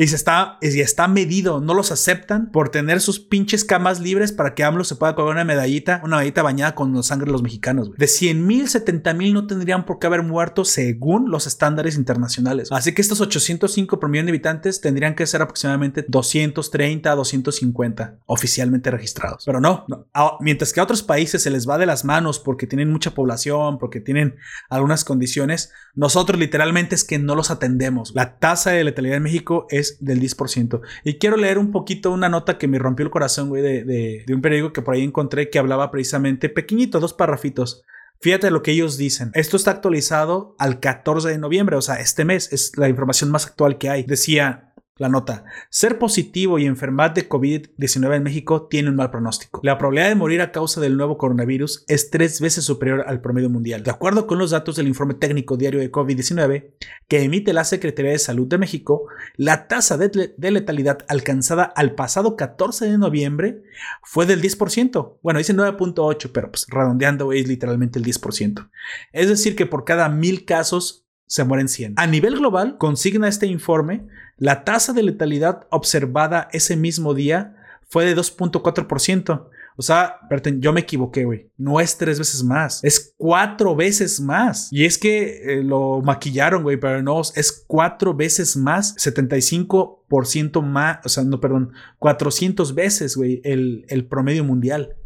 Y 0.00 0.06
se 0.06 0.16
está, 0.16 0.56
y 0.62 0.80
está 0.80 1.08
medido, 1.08 1.60
no 1.60 1.74
los 1.74 1.92
aceptan 1.92 2.50
por 2.50 2.70
tener 2.70 3.02
sus 3.02 3.20
pinches 3.20 3.66
camas 3.66 4.00
libres 4.00 4.32
para 4.32 4.54
que 4.54 4.64
AMLO 4.64 4.82
se 4.82 4.96
pueda 4.96 5.14
colgar 5.14 5.34
una 5.34 5.44
medallita, 5.44 6.00
una 6.02 6.16
medallita 6.16 6.42
bañada 6.42 6.74
con 6.74 6.94
la 6.94 7.02
sangre 7.02 7.26
de 7.26 7.32
los 7.32 7.42
mexicanos. 7.42 7.90
De 7.98 8.06
100 8.06 8.46
mil, 8.46 8.66
70 8.66 9.12
mil 9.12 9.34
no 9.34 9.46
tendrían 9.46 9.84
por 9.84 9.98
qué 9.98 10.06
haber 10.06 10.22
muerto 10.22 10.64
según 10.64 11.30
los 11.30 11.46
estándares 11.46 11.96
internacionales. 11.96 12.72
Así 12.72 12.94
que 12.94 13.02
estos 13.02 13.20
805 13.20 14.00
por 14.00 14.08
millón 14.08 14.24
de 14.24 14.30
habitantes 14.30 14.80
tendrían 14.80 15.14
que 15.14 15.26
ser 15.26 15.42
aproximadamente 15.42 16.06
230 16.08 17.12
a 17.12 17.14
250 17.14 18.20
oficialmente 18.24 18.90
registrados. 18.90 19.44
Pero 19.44 19.60
no, 19.60 19.84
no. 19.86 20.06
A, 20.14 20.38
mientras 20.40 20.72
que 20.72 20.80
a 20.80 20.84
otros 20.84 21.02
países 21.02 21.42
se 21.42 21.50
les 21.50 21.68
va 21.68 21.76
de 21.76 21.84
las 21.84 22.06
manos 22.06 22.38
porque 22.38 22.66
tienen 22.66 22.90
mucha 22.90 23.10
población, 23.10 23.76
porque 23.76 24.00
tienen 24.00 24.36
algunas 24.70 25.04
condiciones, 25.04 25.72
nosotros 25.94 26.40
literalmente 26.40 26.94
es 26.94 27.04
que 27.04 27.18
no 27.18 27.34
los 27.34 27.50
atendemos. 27.50 28.12
La 28.14 28.38
tasa 28.38 28.70
de 28.70 28.82
letalidad 28.82 29.18
en 29.18 29.24
México 29.24 29.66
es 29.68 29.89
del 30.00 30.20
10%. 30.20 30.80
Y 31.04 31.14
quiero 31.14 31.36
leer 31.36 31.58
un 31.58 31.72
poquito 31.72 32.10
una 32.10 32.28
nota 32.28 32.58
que 32.58 32.68
me 32.68 32.78
rompió 32.78 33.04
el 33.04 33.10
corazón, 33.10 33.48
güey, 33.48 33.62
de, 33.62 33.84
de, 33.84 34.24
de 34.26 34.34
un 34.34 34.42
periódico 34.42 34.72
que 34.72 34.82
por 34.82 34.94
ahí 34.94 35.02
encontré 35.02 35.50
que 35.50 35.58
hablaba 35.58 35.90
precisamente, 35.90 36.48
pequeñito, 36.48 37.00
dos 37.00 37.14
parrafitos. 37.14 37.82
Fíjate 38.22 38.50
lo 38.50 38.62
que 38.62 38.72
ellos 38.72 38.98
dicen. 38.98 39.30
Esto 39.32 39.56
está 39.56 39.70
actualizado 39.70 40.54
al 40.58 40.78
14 40.78 41.28
de 41.30 41.38
noviembre, 41.38 41.76
o 41.76 41.80
sea, 41.80 41.96
este 41.96 42.26
mes 42.26 42.52
es 42.52 42.76
la 42.76 42.88
información 42.88 43.30
más 43.30 43.46
actual 43.46 43.78
que 43.78 43.88
hay. 43.88 44.02
Decía 44.02 44.69
la 45.00 45.08
nota, 45.08 45.44
ser 45.70 45.98
positivo 45.98 46.58
y 46.58 46.66
enfermar 46.66 47.14
de 47.14 47.26
COVID-19 47.26 48.16
en 48.16 48.22
México 48.22 48.66
tiene 48.68 48.90
un 48.90 48.96
mal 48.96 49.10
pronóstico. 49.10 49.60
La 49.62 49.78
probabilidad 49.78 50.10
de 50.10 50.14
morir 50.14 50.42
a 50.42 50.52
causa 50.52 50.78
del 50.78 50.98
nuevo 50.98 51.16
coronavirus 51.16 51.86
es 51.88 52.10
tres 52.10 52.38
veces 52.38 52.66
superior 52.66 53.04
al 53.06 53.22
promedio 53.22 53.48
mundial. 53.48 53.82
De 53.82 53.90
acuerdo 53.90 54.26
con 54.26 54.38
los 54.38 54.50
datos 54.50 54.76
del 54.76 54.88
informe 54.88 55.14
técnico 55.14 55.56
diario 55.56 55.80
de 55.80 55.90
COVID-19 55.90 56.74
que 57.08 57.22
emite 57.22 57.54
la 57.54 57.64
Secretaría 57.64 58.12
de 58.12 58.18
Salud 58.18 58.46
de 58.46 58.58
México, 58.58 59.06
la 59.36 59.68
tasa 59.68 59.96
de, 59.96 60.34
de, 60.36 60.50
letalidad 60.50 60.98
alcanzada 61.08 61.64
al 61.64 61.94
pasado 61.94 62.36
14 62.36 62.90
de 62.90 62.98
noviembre 62.98 63.62
fue 64.02 64.26
del 64.26 64.42
10%. 64.42 65.18
Bueno, 65.22 65.38
dice 65.38 65.56
9.8, 65.56 66.30
pero 66.30 66.50
pues 66.50 66.66
redondeando 66.68 67.32
es 67.32 67.48
literalmente 67.48 67.98
el 67.98 68.04
10%. 68.04 68.68
Es 69.12 69.30
decir, 69.30 69.56
que 69.56 69.64
por 69.64 69.86
cada 69.86 70.10
mil 70.10 70.44
casos 70.44 71.06
se 71.30 71.44
mueren 71.44 71.68
100. 71.68 71.94
A 71.96 72.08
nivel 72.08 72.36
global, 72.36 72.76
consigna 72.76 73.28
este 73.28 73.46
informe, 73.46 74.04
la 74.40 74.64
tasa 74.64 74.92
de 74.92 75.04
letalidad 75.04 75.68
observada 75.70 76.48
ese 76.52 76.74
mismo 76.74 77.14
día 77.14 77.54
fue 77.88 78.06
de 78.06 78.16
2.4%. 78.16 79.46
O 79.76 79.82
sea, 79.82 80.16
yo 80.58 80.72
me 80.72 80.80
equivoqué, 80.80 81.24
güey. 81.24 81.48
No 81.56 81.78
es 81.80 81.96
tres 81.96 82.18
veces 82.18 82.42
más, 82.42 82.82
es 82.82 83.14
cuatro 83.16 83.76
veces 83.76 84.20
más. 84.20 84.68
Y 84.72 84.84
es 84.84 84.98
que 84.98 85.58
eh, 85.58 85.62
lo 85.62 86.02
maquillaron, 86.02 86.62
güey, 86.62 86.78
pero 86.78 87.02
no, 87.02 87.20
es 87.20 87.64
cuatro 87.66 88.14
veces 88.14 88.56
más, 88.56 88.96
75% 88.96 90.62
más, 90.62 90.98
o 91.04 91.08
sea, 91.08 91.24
no, 91.24 91.40
perdón, 91.40 91.72
400 91.98 92.74
veces, 92.74 93.16
güey, 93.16 93.40
el, 93.44 94.06
promedio 94.08 94.44
mundial 94.44 94.96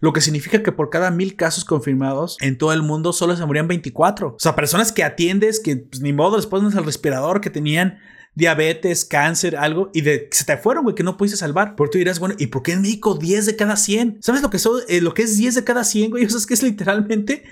lo 0.00 0.12
que 0.12 0.20
significa 0.20 0.62
que 0.62 0.70
por 0.70 0.90
cada 0.90 1.10
mil 1.10 1.34
casos 1.34 1.64
confirmados 1.64 2.36
en 2.40 2.56
todo 2.56 2.72
el 2.72 2.82
mundo 2.82 3.12
solo 3.12 3.36
se 3.36 3.44
morían 3.44 3.66
24. 3.66 4.28
O 4.28 4.38
sea, 4.38 4.54
personas 4.54 4.92
que 4.92 5.02
atiendes, 5.02 5.58
que 5.58 5.76
pues, 5.76 6.00
ni 6.00 6.12
modo 6.12 6.36
les 6.36 6.46
pones 6.46 6.76
al 6.76 6.84
respirador, 6.84 7.40
que 7.40 7.50
tenían 7.50 7.98
diabetes, 8.34 9.04
cáncer, 9.04 9.56
algo, 9.56 9.90
y 9.92 10.02
de 10.02 10.28
se 10.30 10.44
te 10.44 10.56
fueron, 10.56 10.84
güey, 10.84 10.94
que 10.94 11.02
no 11.02 11.16
pudiste 11.16 11.36
salvar. 11.36 11.76
Por 11.76 11.90
tú 11.90 11.98
dirás, 11.98 12.18
bueno, 12.18 12.34
¿y 12.38 12.48
por 12.48 12.62
qué 12.62 12.72
en 12.72 12.82
México 12.82 13.14
10 13.14 13.46
de 13.46 13.56
cada 13.56 13.76
100? 13.76 14.18
¿Sabes 14.22 14.42
lo 14.42 14.50
que, 14.50 14.58
so, 14.58 14.80
eh, 14.88 15.00
lo 15.00 15.14
que 15.14 15.22
es 15.22 15.36
10 15.36 15.54
de 15.56 15.64
cada 15.64 15.84
100, 15.84 16.10
güey? 16.10 16.24
O 16.26 16.28
sea, 16.30 16.38
es 16.38 16.46
que 16.46 16.54
es 16.54 16.62
literalmente 16.62 17.44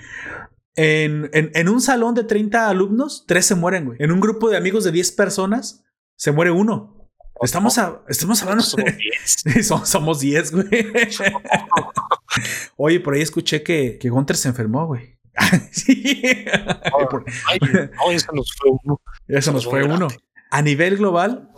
en, 0.75 1.29
en, 1.33 1.51
en, 1.53 1.69
un 1.69 1.81
salón 1.81 2.13
de 2.13 2.23
30 2.23 2.69
alumnos, 2.69 3.25
3 3.27 3.45
se 3.45 3.55
mueren, 3.55 3.85
güey. 3.85 3.97
En 3.99 4.11
un 4.11 4.19
grupo 4.19 4.49
de 4.49 4.57
amigos 4.57 4.83
de 4.83 4.91
10 4.91 5.11
personas, 5.13 5.83
se 6.15 6.31
muere 6.31 6.51
uno. 6.51 6.97
Estamos, 7.41 7.77
a, 7.77 8.01
estamos 8.07 8.41
hablando. 8.41 8.63
Somos 8.63 8.93
10. 9.45 9.65
somos, 9.67 9.89
somos 9.89 10.19
10, 10.19 10.51
güey. 10.51 10.67
Oye, 12.77 12.99
por 12.99 13.13
ahí 13.13 13.21
escuché 13.21 13.63
que, 13.63 13.97
que 13.99 14.09
Gunter 14.09 14.37
se 14.37 14.49
enfermó, 14.49 14.87
güey. 14.87 15.17
sí. 15.71 16.23
Oh, 16.93 17.07
ay, 17.47 17.59
no, 17.61 18.11
eso 18.11 18.31
nos 18.33 18.51
fue 18.53 18.71
uno. 18.83 19.01
Eso 19.27 19.51
nos 19.51 19.65
fue 19.65 19.83
uno. 19.83 20.07
A 20.49 20.61
nivel 20.61 20.97
global, 20.97 21.49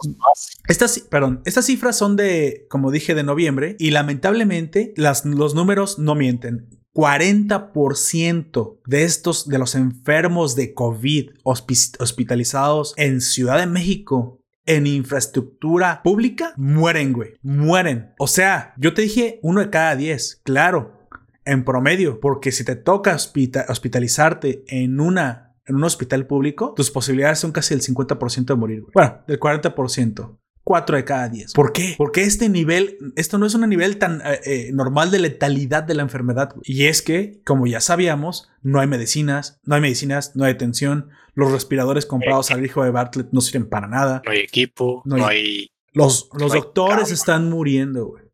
estas, 0.67 0.99
perdón, 0.99 1.41
estas 1.45 1.65
cifras 1.65 1.97
son 1.97 2.15
de, 2.15 2.65
como 2.69 2.89
dije, 2.91 3.13
de 3.15 3.23
noviembre 3.23 3.75
y 3.79 3.91
lamentablemente 3.91 4.93
las, 4.97 5.25
los 5.25 5.53
números 5.55 5.99
no 5.99 6.15
mienten. 6.15 6.67
40% 6.93 8.79
de 8.85 9.03
estos, 9.03 9.47
de 9.47 9.59
los 9.59 9.75
enfermos 9.75 10.55
de 10.55 10.73
COVID 10.73 11.29
hospitalizados 11.43 12.93
en 12.97 13.21
Ciudad 13.21 13.59
de 13.59 13.67
México 13.67 14.41
en 14.65 14.85
infraestructura 14.85 16.01
pública 16.03 16.53
mueren, 16.57 17.13
güey. 17.13 17.33
Mueren. 17.41 18.11
O 18.19 18.27
sea, 18.27 18.73
yo 18.77 18.93
te 18.93 19.01
dije 19.03 19.39
uno 19.41 19.61
de 19.61 19.69
cada 19.69 19.95
diez. 19.95 20.41
Claro. 20.43 20.97
en 21.45 21.63
promedio, 21.65 22.19
porque 22.19 22.51
si 22.51 22.63
te 22.63 22.75
toca 22.75 23.15
hospita- 23.15 23.65
hospitalizarte 23.69 24.63
en 24.67 24.99
una 24.99 25.48
en 25.69 25.75
un 25.75 25.83
hospital 25.85 26.27
público, 26.27 26.73
tus 26.75 26.91
posibilidades 26.91 27.39
son 27.39 27.51
casi 27.51 27.73
del 27.75 27.83
50% 27.83 28.45
de 28.45 28.55
morir. 28.55 28.81
güey. 28.81 28.91
Bueno, 28.93 29.23
del 29.27 29.39
40%. 29.39 30.37
4 30.61 30.97
de 30.97 31.03
cada 31.05 31.29
10. 31.29 31.53
¿Por 31.53 31.71
qué? 31.73 31.95
Porque 31.97 32.21
este 32.21 32.47
nivel, 32.47 32.97
esto 33.15 33.39
no 33.39 33.47
es 33.47 33.55
un 33.55 33.67
nivel 33.67 33.97
tan 33.97 34.21
eh, 34.21 34.39
eh, 34.45 34.69
normal 34.71 35.09
de 35.09 35.17
letalidad 35.17 35.81
de 35.83 35.95
la 35.95 36.03
enfermedad. 36.03 36.51
güey. 36.53 36.61
Y 36.65 36.85
es 36.85 37.01
que, 37.01 37.41
como 37.43 37.65
ya 37.65 37.81
sabíamos, 37.81 38.49
no 38.61 38.79
hay 38.79 38.85
medicinas, 38.85 39.59
no 39.63 39.73
hay 39.75 39.81
medicinas, 39.81 40.35
no 40.35 40.43
hay 40.45 40.51
atención. 40.53 41.09
Los 41.33 41.51
respiradores 41.51 42.05
comprados 42.05 42.51
al 42.51 42.63
hijo 42.63 42.83
de 42.83 42.91
Bartlett 42.91 43.29
no 43.31 43.41
sirven 43.41 43.67
para 43.67 43.87
nada. 43.87 44.21
No 44.25 44.31
hay 44.31 44.39
equipo, 44.39 45.01
No 45.05 45.17
no 45.17 45.25
hay-. 45.27 45.71
Los, 45.91 46.29
los 46.33 46.53
No 46.53 46.59
doctores 46.61 47.11
están 47.11 47.49
muriendo, 47.49 48.05
güey. 48.05 48.25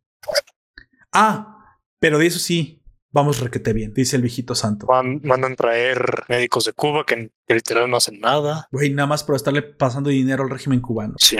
Ah, 1.13 1.77
pero 1.99 2.19
de 2.19 2.25
eso 2.27 2.39
sí, 2.39 2.81
vamos 3.15 3.39
requete 3.39 3.71
bien, 3.73 3.93
dice 3.93 4.17
el 4.17 4.21
viejito 4.21 4.53
santo. 4.55 4.85
man- 4.87 5.21
mandan 5.23 5.55
traer 5.55 6.25
médicos 6.29 6.65
de 6.65 6.73
Cuba 6.73 7.05
que, 7.05 7.31
que 7.47 7.53
literal 7.55 7.89
no 7.89 7.95
hacen 7.97 8.19
nada. 8.19 8.67
Güey, 8.71 8.89
nada 8.91 9.07
más 9.07 9.23
por 9.23 9.35
estarle 9.37 9.61
pasando 9.63 10.09
dinero 10.09 10.43
al 10.43 10.49
régimen 10.49 10.81
cubano. 10.81 11.15
Sí, 11.17 11.37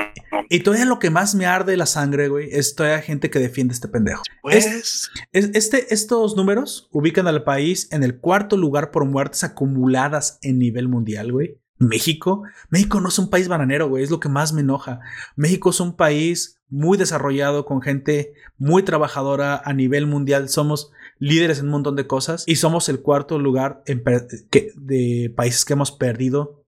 Y 0.49 0.61
todavía 0.61 0.85
lo 0.85 0.99
que 0.99 1.09
más 1.09 1.35
me 1.35 1.45
arde 1.45 1.75
la 1.75 1.85
sangre, 1.85 2.29
güey, 2.29 2.47
es 2.51 2.75
todavía 2.75 3.01
gente 3.01 3.29
que 3.29 3.39
defiende 3.39 3.73
este 3.73 3.87
pendejo. 3.89 4.23
pues, 4.41 5.09
Es- 5.33 5.51
este, 5.53 5.93
estos 5.93 6.35
números 6.37 6.87
ubican 6.91 7.27
al 7.27 7.43
país 7.43 7.89
en 7.91 8.03
el 8.03 8.17
cuarto 8.19 8.55
lugar 8.55 8.91
por 8.91 9.03
muertes 9.05 9.43
acumuladas 9.43 10.39
en 10.41 10.57
nivel 10.59 10.87
mundial, 10.87 11.31
güey. 11.31 11.57
México. 11.77 12.43
México 12.69 13.01
no 13.01 13.09
es 13.09 13.19
un 13.19 13.29
país 13.29 13.49
bananero, 13.49 13.89
güey. 13.89 14.01
Es 14.03 14.09
lo 14.09 14.21
que 14.21 14.29
más 14.29 14.53
me 14.53 14.61
enoja. 14.61 15.01
México 15.35 15.71
es 15.71 15.81
un 15.81 15.97
país 15.97 16.61
muy 16.69 16.97
desarrollado, 16.97 17.65
con 17.65 17.81
gente 17.81 18.33
muy 18.57 18.83
trabajadora 18.83 19.61
a 19.63 19.73
nivel 19.73 20.07
mundial. 20.07 20.47
Somos 20.47 20.91
líderes 21.19 21.59
en 21.59 21.65
un 21.65 21.71
montón 21.71 21.95
de 21.95 22.07
cosas 22.07 22.43
y 22.47 22.55
somos 22.57 22.89
el 22.89 23.01
cuarto 23.01 23.39
lugar 23.39 23.81
en 23.85 24.03
que- 24.49 24.71
de 24.75 25.33
países 25.35 25.65
que 25.65 25.73
hemos 25.73 25.91
perdido 25.91 26.63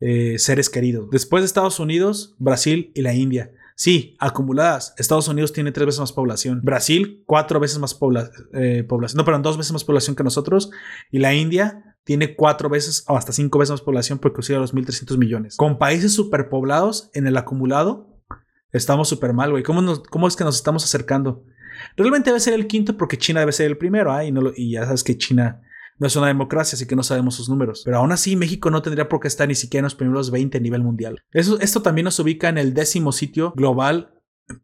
eh, 0.00 0.38
seres 0.38 0.70
queridos. 0.70 1.10
Después 1.10 1.42
de 1.42 1.46
Estados 1.46 1.80
Unidos, 1.80 2.36
Brasil 2.38 2.92
y 2.94 3.02
la 3.02 3.14
India. 3.14 3.50
Sí, 3.74 4.16
acumuladas. 4.20 4.94
Estados 4.96 5.26
Unidos 5.28 5.52
tiene 5.52 5.72
tres 5.72 5.86
veces 5.86 6.00
más 6.00 6.12
población. 6.12 6.60
Brasil, 6.62 7.22
cuatro 7.26 7.58
veces 7.60 7.78
más 7.78 7.98
eh, 8.54 8.84
población. 8.88 9.16
No, 9.18 9.24
perdón, 9.24 9.42
dos 9.42 9.56
veces 9.56 9.72
más 9.72 9.84
población 9.84 10.14
que 10.16 10.22
nosotros. 10.24 10.70
Y 11.10 11.18
la 11.18 11.34
India 11.34 11.96
tiene 12.04 12.34
cuatro 12.36 12.68
veces 12.68 13.04
o 13.08 13.16
hasta 13.16 13.32
cinco 13.32 13.58
veces 13.58 13.72
más 13.72 13.80
población 13.82 14.18
porque 14.18 14.36
consigue 14.36 14.58
los 14.58 14.72
1.300 14.74 15.16
millones. 15.18 15.56
Con 15.56 15.78
países 15.78 16.12
superpoblados 16.12 17.10
en 17.12 17.26
el 17.26 17.36
acumulado, 17.36 18.20
estamos 18.72 19.08
súper 19.08 19.32
mal, 19.32 19.50
güey. 19.50 19.62
¿Cómo, 19.62 19.82
nos- 19.82 20.02
¿Cómo 20.04 20.26
es 20.28 20.36
que 20.36 20.44
nos 20.44 20.56
estamos 20.56 20.84
acercando? 20.84 21.44
Realmente 21.96 22.30
debe 22.30 22.40
ser 22.40 22.54
el 22.54 22.66
quinto 22.66 22.96
porque 22.96 23.18
China 23.18 23.40
debe 23.40 23.52
ser 23.52 23.66
el 23.66 23.78
primero. 23.78 24.12
ah, 24.12 24.24
y, 24.24 24.70
ya 24.72 24.84
sabes 24.84 25.04
que 25.04 25.16
China 25.16 25.62
no 25.98 26.06
es 26.06 26.16
una 26.16 26.28
democracia, 26.28 26.76
así 26.76 26.86
que 26.86 26.96
no 26.96 27.02
sabemos 27.02 27.34
sus 27.34 27.48
números. 27.48 27.82
Pero 27.84 27.98
aún 27.98 28.12
así, 28.12 28.36
México 28.36 28.70
no 28.70 28.82
tendría 28.82 29.08
por 29.08 29.20
qué 29.20 29.28
estar 29.28 29.48
ni 29.48 29.54
siquiera 29.54 29.80
en 29.80 29.84
los 29.84 29.94
primeros 29.94 30.30
20 30.30 30.58
a 30.58 30.60
nivel 30.60 30.82
mundial. 30.82 31.22
Esto 31.32 31.82
también 31.82 32.04
nos 32.04 32.18
ubica 32.20 32.48
en 32.48 32.58
el 32.58 32.74
décimo 32.74 33.12
sitio 33.12 33.52
global 33.56 34.14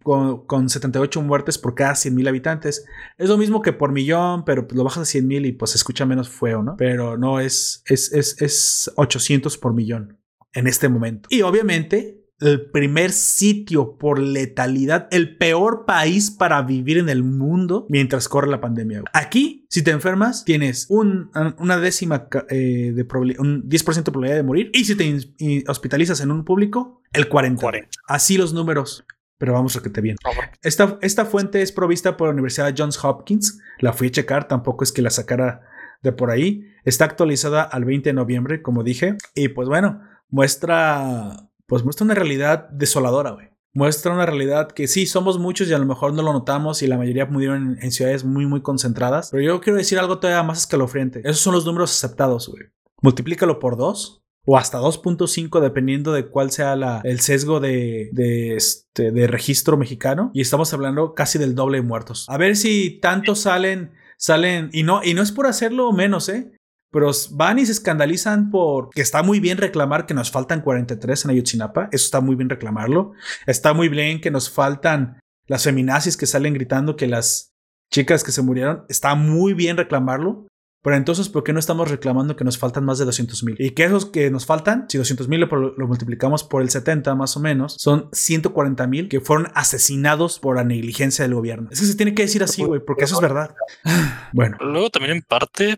con, 0.03 0.47
con 0.47 0.69
78 0.69 1.21
muertes 1.23 1.59
por 1.59 1.75
cada 1.75 1.95
100 1.95 2.15
mil 2.15 2.29
habitantes. 2.29 2.85
Es 3.19 3.29
lo 3.29 3.37
mismo 3.37 3.63
que 3.63 3.73
por 3.73 3.93
millón, 3.93 4.45
pero 4.45 4.67
pues 4.67 4.77
lo 4.77 4.85
bajas 4.85 5.03
a 5.03 5.07
100 5.07 5.27
mil 5.27 5.47
y 5.47 5.53
pues 5.53 5.73
se 5.73 5.77
escucha 5.77 6.07
menos 6.07 6.29
feo, 6.29 6.63
¿no? 6.63 6.77
Pero 6.77 7.19
no 7.19 7.41
es, 7.41 7.83
es, 7.87 8.13
es, 8.13 8.41
es 8.41 8.91
800 8.97 9.59
por 9.59 9.75
millón 9.75 10.19
en 10.53 10.67
este 10.67 10.89
momento. 10.89 11.29
Y 11.31 11.43
obviamente, 11.43 12.14
el 12.41 12.71
primer 12.71 13.13
sitio 13.13 13.97
por 13.97 14.19
letalidad, 14.19 15.09
el 15.11 15.37
peor 15.37 15.85
país 15.87 16.31
para 16.31 16.61
vivir 16.63 16.99
en 16.99 17.09
el 17.09 17.23
mundo 17.23 17.87
mientras 17.89 18.29
corre 18.29 18.51
la 18.51 18.61
pandemia. 18.61 19.03
Aquí, 19.13 19.67
si 19.71 19.83
te 19.83 19.91
enfermas, 19.93 20.45
tienes 20.45 20.87
un- 20.89 21.31
una 21.59 21.79
décima 21.79 22.29
eh, 22.51 22.93
de 22.95 23.07
un 23.39 23.69
10% 23.69 24.11
de 24.11 24.13
probabilidad 24.13 24.37
de 24.37 24.43
morir. 24.43 24.71
Y 24.75 24.85
si 24.85 24.97
te 24.97 25.65
hospitalizas 25.69 26.21
en 26.21 26.31
un 26.31 26.45
público, 26.45 27.03
el 27.13 27.29
40. 27.29 27.61
40. 27.61 27.89
Así 28.09 28.37
los 28.37 28.53
números. 28.53 29.05
Pero 29.37 29.53
vamos 29.53 29.77
a 29.77 29.83
que 29.83 29.91
te 29.91 30.01
bien. 30.01 30.17
Esta, 30.63 30.97
esta 31.03 31.25
fuente 31.25 31.61
es 31.61 31.73
provista 31.73 32.17
por 32.17 32.29
la 32.29 32.33
Universidad 32.33 32.73
Johns 32.77 33.03
Hopkins. 33.05 33.61
La 33.81 33.93
fui 33.93 34.09
a 34.09 34.11
checar, 34.13 34.47
tampoco 34.49 34.85
es 34.85 34.93
que 34.93 35.03
la 35.03 35.11
sacara 35.11 35.63
de 36.03 36.13
por 36.13 36.31
ahí. 36.31 36.65
Está 36.85 37.05
actualizada 37.05 37.63
al 37.63 37.85
20 37.85 38.11
de 38.11 38.15
noviembre, 38.15 38.63
como 38.63 38.85
dije. 38.85 39.17
Y 39.35 39.49
pues 39.49 39.69
bueno, 39.69 40.01
muestra, 40.29 41.49
pues 41.75 41.83
muestra 41.83 42.05
una 42.05 42.15
realidad 42.15 42.69
desoladora, 42.69 43.33
güey. 43.33 43.49
Muestra 43.73 44.15
una 44.15 44.27
realidad 44.27 44.71
que 44.71 44.87
sí, 44.87 45.07
somos 45.07 45.41
muchos 45.41 45.69
y 45.69 45.73
a 45.73 45.79
lo 45.79 45.87
mejor 45.87 46.13
no 46.15 46.23
lo 46.23 46.33
notamos 46.33 46.83
y 46.83 46.87
la 46.87 46.97
mayoría 46.97 47.27
murieron 47.27 47.77
en, 47.81 47.91
ciudades 47.91 48.23
muy, 48.23 48.47
muy 48.47 48.63
concentradas. 48.63 49.31
Pero 49.33 49.43
yo 49.43 49.61
quiero 49.61 49.77
decir 49.77 49.99
algo 49.99 50.21
todavía 50.21 50.45
más 50.45 50.59
escalofriante. 50.59 51.23
Esos 51.25 51.41
son 51.41 51.53
los 51.53 51.67
números 51.67 51.91
aceptados, 51.91 52.49
güey. 52.49 52.63
Multiplícalo 53.03 53.59
por 53.59 53.77
dos 53.77 54.25
o 54.45 54.57
hasta 54.57 54.79
2.5 54.79 55.61
dependiendo 55.61 56.13
de 56.13 56.29
cuál 56.29 56.53
sea 56.53 57.01
el 57.03 57.19
sesgo 57.19 57.59
de, 57.59 58.09
de, 58.13 58.55
este, 58.55 59.11
de 59.11 59.27
registro 59.27 59.77
mexicano 59.77 60.31
y 60.33 60.43
estamos 60.43 60.73
hablando 60.73 61.13
casi 61.15 61.41
del 61.41 61.57
doble 61.57 61.79
de 61.79 61.83
muertos. 61.83 62.27
A 62.29 62.39
ver 62.39 62.55
si 62.55 63.01
tantos 63.01 63.41
salen, 63.41 63.95
salen 64.17 64.71
y 64.73 64.85
no, 64.85 65.03
y 65.03 65.15
no 65.15 65.23
es 65.23 65.33
por 65.33 65.49
hacerlo 65.49 65.91
menos, 65.91 66.29
¿eh? 66.29 66.53
Pero 66.95 67.11
van 67.33 67.59
y 67.59 67.67
se 67.67 67.73
escandalizan 67.73 68.53
por 68.53 68.91
que 68.91 69.03
está 69.03 69.25
muy 69.25 69.41
bien 69.41 69.59
reclamar 69.59 70.07
que 70.07 70.15
nos 70.15 70.31
faltan 70.31 70.61
43 70.61 71.25
en 71.25 71.31
Ayotzinapa. 71.33 71.89
Eso 71.91 72.05
está 72.05 72.21
muy 72.21 72.37
bien 72.37 72.49
reclamarlo. 72.49 73.15
Está 73.47 73.75
muy 73.75 73.89
bien 73.89 74.21
que 74.21 74.31
nos 74.31 74.49
faltan 74.49 75.19
las 75.49 75.65
feminazis 75.65 76.17
que 76.17 76.27
salen 76.27 76.55
gritando 76.55 76.95
que 76.95 77.09
las 77.09 77.53
chicas 77.91 78.23
que 78.23 78.31
se 78.31 78.43
murieron. 78.43 78.85
Está 78.89 79.17
muy 79.17 79.55
bien 79.55 79.77
reclamarlo. 79.77 80.47
Pero 80.85 80.95
entonces, 80.97 81.29
¿por 81.29 81.43
qué 81.43 81.53
no 81.53 81.59
estamos 81.59 81.91
reclamando 81.91 82.37
que 82.37 82.45
nos 82.45 82.59
faltan 82.59 82.85
más 82.85 82.99
de 82.99 83.07
200 83.07 83.43
mil? 83.43 83.57
Y 83.59 83.71
que 83.71 83.87
esos 83.87 84.07
que 84.07 84.31
nos 84.31 84.47
faltan, 84.47 84.85
si 84.89 84.97
200 84.97 85.27
mil 85.27 85.41
lo, 85.41 85.75
lo 85.77 85.89
multiplicamos 85.89 86.45
por 86.45 86.63
el 86.63 86.71
70 86.71 87.13
más 87.17 87.37
o 87.37 87.41
menos, 87.41 87.75
son 87.77 88.09
140 88.13 88.87
mil 88.87 89.09
que 89.09 89.21
fueron 89.21 89.49
asesinados 89.55 90.39
por 90.39 90.57
la 90.57 90.63
negligencia 90.63 91.25
del 91.25 91.35
gobierno. 91.35 91.71
Es 91.73 91.81
que 91.81 91.87
se 91.87 91.97
tiene 91.97 92.15
que 92.15 92.23
decir 92.23 92.45
así, 92.45 92.63
güey, 92.63 92.81
porque 92.85 93.05
eso 93.05 93.17
es 93.17 93.21
verdad. 93.21 93.57
Bueno, 94.33 94.59
Luego 94.61 94.91
también 94.91 95.17
en 95.17 95.23
parte, 95.23 95.77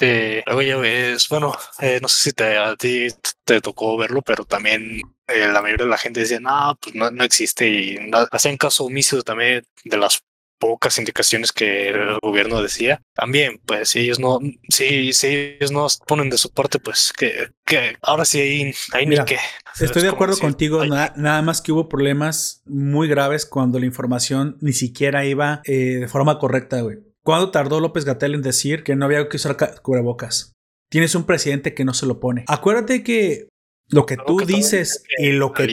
este, 0.00 0.42
luego 0.46 0.62
ya 0.62 0.76
ves, 0.78 1.28
bueno, 1.28 1.52
eh, 1.80 1.98
no 2.00 2.08
sé 2.08 2.30
si 2.30 2.32
te, 2.32 2.56
a 2.56 2.74
ti 2.76 3.08
te 3.44 3.60
tocó 3.60 3.96
verlo, 3.96 4.22
pero 4.22 4.44
también 4.44 5.00
eh, 5.28 5.48
la 5.52 5.60
mayoría 5.62 5.84
de 5.84 5.90
la 5.90 5.98
gente 5.98 6.20
decía, 6.20 6.40
no, 6.40 6.78
pues 6.80 6.94
no, 6.94 7.10
no 7.10 7.24
existe 7.24 7.68
y 7.68 7.98
no- 8.08 8.26
hacían 8.30 8.56
caso 8.56 8.84
omiso 8.84 9.22
también 9.22 9.64
de 9.84 9.96
las 9.98 10.22
pocas 10.58 10.98
indicaciones 10.98 11.52
que 11.52 11.88
el 11.88 12.18
gobierno 12.20 12.60
decía. 12.62 13.00
También, 13.14 13.60
pues 13.64 13.88
si 13.90 14.00
ellos 14.00 14.18
no, 14.18 14.38
si, 14.68 15.12
si 15.14 15.26
ellos 15.58 15.70
no 15.72 15.86
ponen 16.06 16.28
de 16.28 16.36
su 16.36 16.50
parte, 16.52 16.78
pues 16.78 17.12
que, 17.16 17.48
que 17.64 17.96
ahora 18.02 18.26
sí 18.26 18.40
hay, 18.40 18.74
hay 18.92 19.06
ni 19.06 19.16
que. 19.24 19.38
Estoy 19.80 19.86
Es 20.00 20.02
de 20.02 20.08
acuerdo 20.10 20.34
decir, 20.34 20.46
contigo, 20.50 20.82
"Ay, 20.82 20.90
na- 20.90 21.14
nada 21.16 21.40
más 21.40 21.62
que 21.62 21.72
hubo 21.72 21.88
problemas 21.88 22.62
muy 22.66 23.08
graves 23.08 23.46
cuando 23.46 23.78
la 23.78 23.86
información 23.86 24.58
ni 24.60 24.74
siquiera 24.74 25.24
iba 25.24 25.62
eh, 25.64 25.96
de 26.00 26.08
forma 26.08 26.38
correcta, 26.38 26.82
güey. 26.82 26.98
¿Cuándo 27.22 27.50
tardó 27.50 27.80
López 27.80 28.04
Gatel 28.04 28.34
en 28.34 28.42
decir 28.42 28.82
que 28.82 28.96
no 28.96 29.04
había 29.04 29.28
que 29.28 29.36
usar 29.36 29.56
ca- 29.56 29.74
cubrebocas? 29.82 30.52
Tienes 30.90 31.14
un 31.14 31.24
presidente 31.24 31.74
que 31.74 31.84
no 31.84 31.94
se 31.94 32.06
lo 32.06 32.18
pone. 32.20 32.44
Acuérdate 32.48 33.02
que 33.04 33.48
lo 33.88 34.06
que 34.06 34.16
tú 34.16 34.38
que 34.38 34.46
dices 34.46 35.04
que 35.16 35.26
y 35.26 35.32
lo 35.32 35.52
que, 35.52 35.64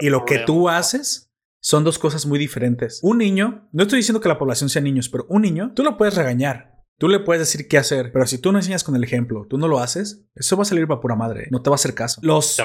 y 0.00 0.10
lo 0.10 0.24
que 0.24 0.38
tú 0.46 0.68
haces 0.68 1.30
son 1.60 1.84
dos 1.84 1.98
cosas 1.98 2.26
muy 2.26 2.38
diferentes. 2.38 3.00
Un 3.02 3.18
niño, 3.18 3.68
no 3.72 3.82
estoy 3.82 3.98
diciendo 3.98 4.20
que 4.20 4.28
la 4.28 4.38
población 4.38 4.68
sea 4.70 4.82
niños, 4.82 5.08
pero 5.08 5.26
un 5.28 5.42
niño, 5.42 5.72
tú 5.74 5.82
lo 5.82 5.96
puedes 5.96 6.14
regañar. 6.16 6.76
Tú 6.98 7.08
le 7.08 7.20
puedes 7.20 7.40
decir 7.40 7.68
qué 7.68 7.78
hacer, 7.78 8.10
pero 8.12 8.26
si 8.26 8.38
tú 8.38 8.50
no 8.50 8.58
enseñas 8.58 8.82
con 8.82 8.96
el 8.96 9.04
ejemplo, 9.04 9.46
tú 9.48 9.56
no 9.56 9.68
lo 9.68 9.78
haces, 9.78 10.24
eso 10.34 10.56
va 10.56 10.62
a 10.62 10.66
salir 10.66 10.88
para 10.88 11.00
pura 11.00 11.14
madre, 11.14 11.46
no 11.52 11.62
te 11.62 11.70
va 11.70 11.74
a 11.74 11.76
hacer 11.76 11.94
caso. 11.94 12.20
Los, 12.24 12.56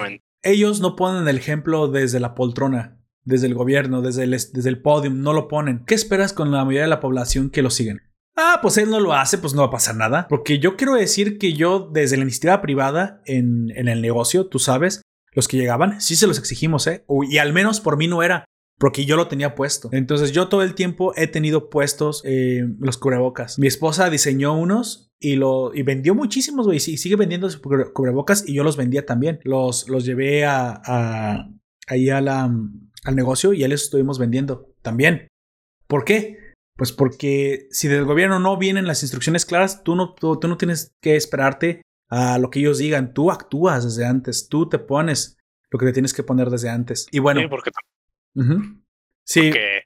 ellos 0.41 0.79
no 0.81 0.95
ponen 0.95 1.27
el 1.27 1.37
ejemplo 1.37 1.87
desde 1.87 2.19
la 2.19 2.33
poltrona, 2.33 2.99
desde 3.23 3.45
el 3.45 3.53
gobierno, 3.53 4.01
desde 4.01 4.23
el, 4.23 4.31
desde 4.31 4.69
el 4.69 4.81
podium, 4.81 5.21
no 5.21 5.33
lo 5.33 5.47
ponen. 5.47 5.85
¿Qué 5.85 5.93
esperas 5.93 6.33
con 6.33 6.51
la 6.51 6.65
mayoría 6.65 6.81
de 6.81 6.87
la 6.87 6.99
población 6.99 7.51
que 7.51 7.61
lo 7.61 7.69
siguen? 7.69 8.01
Ah, 8.35 8.59
pues 8.61 8.77
él 8.77 8.89
no 8.89 8.99
lo 8.99 9.13
hace, 9.13 9.37
pues 9.37 9.53
no 9.53 9.61
va 9.61 9.67
a 9.67 9.71
pasar 9.71 9.95
nada. 9.95 10.27
Porque 10.27 10.57
yo 10.59 10.75
quiero 10.75 10.95
decir 10.95 11.37
que 11.37 11.53
yo, 11.53 11.89
desde 11.91 12.17
la 12.17 12.23
iniciativa 12.23 12.61
privada 12.61 13.21
en, 13.25 13.71
en 13.75 13.87
el 13.87 14.01
negocio, 14.01 14.47
tú 14.47 14.57
sabes, 14.59 15.01
los 15.33 15.47
que 15.47 15.57
llegaban, 15.57 16.01
sí 16.01 16.15
se 16.15 16.27
los 16.27 16.39
exigimos, 16.39 16.87
¿eh? 16.87 17.05
Y 17.29 17.37
al 17.37 17.53
menos 17.53 17.79
por 17.79 17.95
mí 17.97 18.07
no 18.07 18.23
era, 18.23 18.45
porque 18.79 19.05
yo 19.05 19.17
lo 19.17 19.27
tenía 19.27 19.53
puesto. 19.55 19.89
Entonces 19.91 20.31
yo 20.31 20.47
todo 20.47 20.63
el 20.63 20.73
tiempo 20.73 21.13
he 21.15 21.27
tenido 21.27 21.69
puestos 21.69 22.21
eh, 22.25 22.63
los 22.79 22.97
cubrebocas. 22.97 23.59
Mi 23.59 23.67
esposa 23.67 24.09
diseñó 24.09 24.57
unos 24.57 25.09
y 25.19 25.35
lo 25.35 25.73
y 25.73 25.83
vendió 25.83 26.15
muchísimos, 26.15 26.65
güey. 26.65 26.77
Y 26.77 26.79
sigue 26.97 27.15
vendiendo 27.15 27.47
cubrebocas 27.93 28.43
y 28.47 28.53
yo 28.55 28.63
los 28.63 28.77
vendía 28.77 29.05
también. 29.05 29.39
Los, 29.43 29.87
los 29.89 30.05
llevé 30.05 30.43
a, 30.45 30.81
a- 30.85 31.49
ahí 31.87 32.09
al 32.09 32.75
negocio 33.13 33.53
y 33.53 33.59
ya 33.59 33.67
les 33.67 33.83
estuvimos 33.83 34.17
vendiendo 34.17 34.73
también. 34.81 35.27
¿Por 35.87 36.03
qué? 36.03 36.37
Pues 36.75 36.91
porque 36.91 37.67
si 37.71 37.87
del 37.87 38.05
gobierno 38.05 38.39
no 38.39 38.57
vienen 38.57 38.87
las 38.87 39.03
instrucciones 39.03 39.45
claras, 39.45 39.83
tú 39.83 39.95
no, 39.95 40.13
tú, 40.13 40.39
tú 40.39 40.47
no 40.47 40.57
tienes 40.57 40.93
que 41.01 41.15
esperarte 41.15 41.81
a 42.09 42.37
lo 42.39 42.49
que 42.49 42.59
ellos 42.59 42.77
digan. 42.77 43.13
Tú 43.13 43.31
actúas 43.31 43.83
desde 43.83 44.05
antes, 44.05 44.49
tú 44.49 44.69
te 44.69 44.79
pones 44.79 45.37
lo 45.69 45.79
que 45.79 45.85
te 45.85 45.93
tienes 45.93 46.13
que 46.13 46.23
poner 46.23 46.49
desde 46.49 46.69
antes. 46.69 47.07
Y 47.11 47.19
bueno, 47.19 47.41
Sí, 47.41 47.47
porque 47.47 47.71
ujú. 48.35 48.81
sí, 49.23 49.51
que 49.51 49.83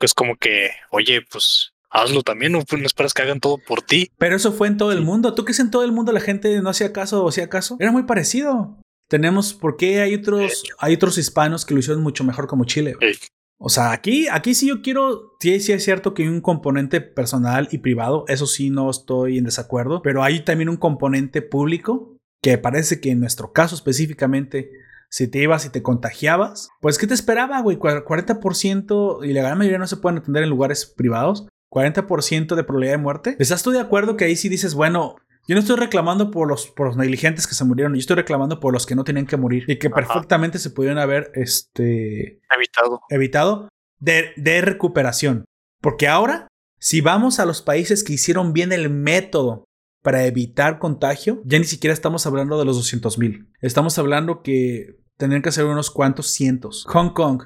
es 0.00 0.14
como 0.14 0.36
que, 0.36 0.70
oye, 0.90 1.22
pues 1.30 1.72
hazlo 1.90 2.22
también, 2.22 2.52
no, 2.52 2.60
no 2.70 2.86
esperas 2.86 3.14
que 3.14 3.22
hagan 3.22 3.40
todo 3.40 3.58
por 3.58 3.82
ti. 3.82 4.10
Pero 4.18 4.36
eso 4.36 4.52
fue 4.52 4.68
en 4.68 4.76
todo 4.76 4.92
el 4.92 5.02
mundo. 5.02 5.34
¿Tú 5.34 5.44
crees 5.44 5.60
en 5.60 5.70
todo 5.70 5.84
el 5.84 5.92
mundo 5.92 6.12
la 6.12 6.20
gente 6.20 6.60
no 6.60 6.70
hacía 6.70 6.92
caso 6.92 7.24
o 7.24 7.28
hacía 7.28 7.48
caso? 7.48 7.76
Era 7.80 7.92
muy 7.92 8.04
parecido. 8.04 8.80
Tenemos, 9.08 9.54
¿por 9.54 9.76
qué 9.76 10.00
hay 10.02 10.14
otros, 10.14 10.64
hay 10.78 10.94
otros 10.94 11.16
hispanos 11.16 11.64
que 11.64 11.72
lo 11.72 11.80
hicieron 11.80 12.02
mucho 12.02 12.24
mejor 12.24 12.46
como 12.46 12.64
Chile? 12.64 12.94
Sí. 13.00 13.28
O 13.60 13.68
sea, 13.70 13.90
aquí, 13.92 14.28
aquí 14.30 14.54
sí 14.54 14.68
yo 14.68 14.82
quiero, 14.82 15.32
sí, 15.40 15.58
sí 15.60 15.72
es 15.72 15.82
cierto 15.84 16.14
que 16.14 16.22
hay 16.22 16.28
un 16.28 16.40
componente 16.40 17.00
personal 17.00 17.68
y 17.72 17.78
privado, 17.78 18.24
eso 18.28 18.46
sí 18.46 18.70
no 18.70 18.88
estoy 18.88 19.38
en 19.38 19.44
desacuerdo, 19.44 20.00
pero 20.00 20.22
hay 20.22 20.44
también 20.44 20.68
un 20.68 20.76
componente 20.76 21.42
público 21.42 22.16
que 22.40 22.56
parece 22.56 23.00
que 23.00 23.10
en 23.10 23.18
nuestro 23.20 23.52
caso 23.52 23.74
específicamente, 23.74 24.70
si 25.10 25.26
te 25.26 25.40
ibas 25.42 25.66
y 25.66 25.70
te 25.70 25.82
contagiabas, 25.82 26.68
pues 26.80 26.98
¿qué 26.98 27.08
te 27.08 27.14
esperaba, 27.14 27.60
güey? 27.60 27.78
Cu- 27.78 27.88
40% 27.88 29.24
y 29.24 29.32
la 29.32 29.42
gran 29.42 29.58
mayoría 29.58 29.78
no 29.78 29.86
se 29.86 29.96
pueden 29.96 30.18
atender 30.18 30.44
en 30.44 30.50
lugares 30.50 30.86
privados. 30.86 31.48
40% 31.70 32.54
de 32.54 32.64
probabilidad 32.64 32.94
de 32.94 33.02
muerte. 33.02 33.36
¿Estás 33.38 33.62
tú 33.62 33.72
de 33.72 33.80
acuerdo 33.80 34.16
que 34.16 34.24
ahí 34.24 34.36
sí 34.36 34.48
dices, 34.48 34.72
bueno, 34.74 35.16
yo 35.48 35.54
no 35.54 35.60
estoy 35.60 35.76
reclamando 35.76 36.30
por 36.30 36.46
los, 36.46 36.66
por 36.68 36.88
los 36.88 36.96
negligentes 36.96 37.46
que 37.46 37.54
se 37.54 37.64
murieron, 37.64 37.94
yo 37.94 38.00
estoy 38.00 38.16
reclamando 38.16 38.60
por 38.60 38.72
los 38.72 38.84
que 38.84 38.94
no 38.94 39.02
tenían 39.02 39.26
que 39.26 39.38
morir 39.38 39.64
y 39.66 39.78
que 39.78 39.86
Ajá. 39.86 39.96
perfectamente 39.96 40.58
se 40.58 40.70
pudieron 40.70 40.98
haber 40.98 41.32
este, 41.34 42.40
Evitado. 42.54 43.00
evitado 43.08 43.68
de, 43.98 44.32
de 44.36 44.60
recuperación. 44.60 45.44
Porque 45.80 46.06
ahora, 46.06 46.48
si 46.78 47.00
vamos 47.00 47.40
a 47.40 47.46
los 47.46 47.62
países 47.62 48.04
que 48.04 48.12
hicieron 48.12 48.52
bien 48.52 48.72
el 48.72 48.90
método 48.90 49.64
para 50.02 50.26
evitar 50.26 50.78
contagio, 50.78 51.40
ya 51.44 51.58
ni 51.58 51.64
siquiera 51.64 51.94
estamos 51.94 52.26
hablando 52.26 52.58
de 52.58 52.64
los 52.66 52.76
200 52.76 53.18
mil. 53.18 53.50
Estamos 53.62 53.98
hablando 53.98 54.42
que 54.42 55.00
tendrían 55.16 55.42
que 55.42 55.50
ser 55.52 55.64
unos 55.64 55.90
cuantos 55.90 56.26
cientos. 56.28 56.84
Hong 56.88 57.10
Kong, 57.14 57.44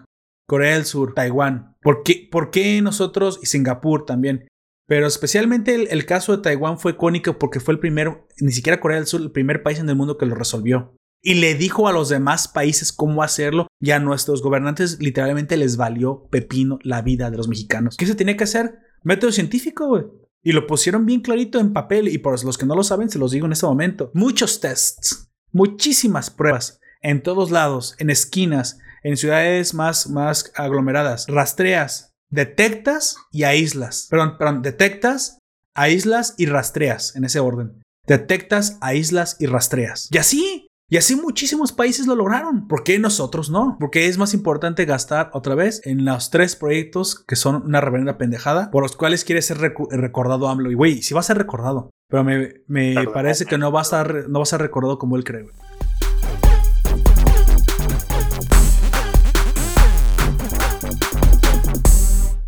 Corea 0.48 0.74
del 0.74 0.84
Sur, 0.86 1.14
Taiwán. 1.14 1.76
¿Por 1.80 2.02
qué, 2.02 2.28
por 2.30 2.50
qué 2.50 2.82
nosotros 2.82 3.38
y 3.42 3.46
Singapur 3.46 4.04
también? 4.04 4.48
Pero 4.86 5.06
especialmente 5.06 5.92
el, 5.92 6.06
caso 6.06 6.36
de 6.36 6.42
Taiwán 6.42 6.78
fue 6.78 6.92
icónico 6.92 7.38
porque 7.38 7.60
fue 7.60 7.74
el 7.74 7.80
primero, 7.80 8.26
ni 8.40 8.52
siquiera 8.52 8.80
Corea 8.80 8.98
del 8.98 9.06
Sur, 9.06 9.20
el 9.20 9.30
primer 9.30 9.62
país 9.62 9.78
en 9.78 9.88
el 9.88 9.96
mundo 9.96 10.18
que 10.18 10.26
lo 10.26 10.34
resolvió. 10.34 10.96
Y 11.22 11.34
le 11.34 11.54
dijo 11.54 11.86
a 11.86 11.92
los 11.92 12.08
demás 12.08 12.48
países 12.48 12.92
cómo 12.92 13.22
hacerlo 13.22 13.68
y 13.80 13.92
a 13.92 14.00
nuestros 14.00 14.42
gobernantes 14.42 14.98
literalmente 15.00 15.56
les 15.56 15.76
valió 15.76 16.26
pepino 16.30 16.80
la 16.82 17.00
vida 17.00 17.30
de 17.30 17.36
los 17.36 17.48
mexicanos. 17.48 17.96
¿Qué 17.96 18.06
se 18.06 18.16
tiene 18.16 18.36
que 18.36 18.44
hacer? 18.44 18.80
Método 19.04 19.30
científico, 19.30 19.86
güey. 19.86 20.04
Y 20.42 20.50
lo 20.50 20.66
pusieron 20.66 21.06
bien 21.06 21.20
clarito 21.20 21.60
en 21.60 21.72
papel 21.72 22.08
y 22.08 22.18
por 22.18 22.44
los 22.44 22.58
que 22.58 22.66
no 22.66 22.74
lo 22.74 22.82
saben 22.82 23.08
se 23.08 23.20
los 23.20 23.30
digo 23.30 23.46
en 23.46 23.52
este 23.52 23.66
momento. 23.66 24.10
Muchos 24.14 24.60
tests, 24.60 25.30
muchísimas 25.52 26.30
pruebas 26.30 26.80
en 27.02 27.22
todos 27.22 27.50
lados, 27.50 27.94
en 27.98 28.10
esquinas, 28.10 28.78
en 29.02 29.16
ciudades 29.16 29.74
más, 29.74 30.08
más 30.08 30.52
aglomeradas. 30.54 31.26
Rastreas, 31.28 32.11
detectas 32.32 33.18
y 33.30 33.44
aíslas. 33.44 34.08
Perdón, 34.10 34.36
perdón, 34.38 34.62
detectas, 34.62 35.38
aíslas 35.74 36.34
y 36.38 36.46
rastreas 36.46 37.14
en 37.14 37.24
ese 37.24 37.38
orden. 37.38 37.82
Detectas, 38.06 38.78
aíslas 38.80 39.36
y 39.38 39.46
rastreas. 39.46 40.08
Y 40.10 40.18
así, 40.18 40.66
y 40.88 40.96
así 40.96 41.14
muchísimos 41.14 41.72
países 41.72 42.06
lo 42.06 42.16
lograron. 42.16 42.66
¿Por 42.66 42.82
qué 42.82 42.98
nosotros 42.98 43.50
no? 43.50 43.76
Porque 43.78 44.06
es 44.06 44.18
más 44.18 44.34
importante 44.34 44.86
gastar 44.86 45.30
otra 45.34 45.54
vez 45.54 45.82
en 45.84 46.04
los 46.04 46.30
tres 46.30 46.56
proyectos 46.56 47.22
que 47.24 47.36
son 47.36 47.62
una 47.62 47.80
reverenda 47.80 48.18
pendejada 48.18 48.70
por 48.70 48.82
los 48.82 48.96
cuales 48.96 49.24
quiere 49.24 49.42
ser 49.42 49.58
recordado 49.58 50.48
AMLO. 50.48 50.70
Y 50.70 50.74
güey, 50.74 51.02
si 51.02 51.14
va 51.14 51.20
a 51.20 51.24
ser 51.24 51.38
recordado. 51.38 51.90
Pero 52.08 52.24
me, 52.24 52.62
me 52.66 53.06
parece 53.12 53.46
que 53.46 53.56
no 53.56 53.72
va, 53.72 53.80
a 53.80 53.84
estar, 53.84 54.28
no 54.28 54.40
va 54.40 54.42
a 54.42 54.46
ser 54.46 54.60
recordado 54.60 54.98
como 54.98 55.16
él 55.16 55.24
cree. 55.24 55.46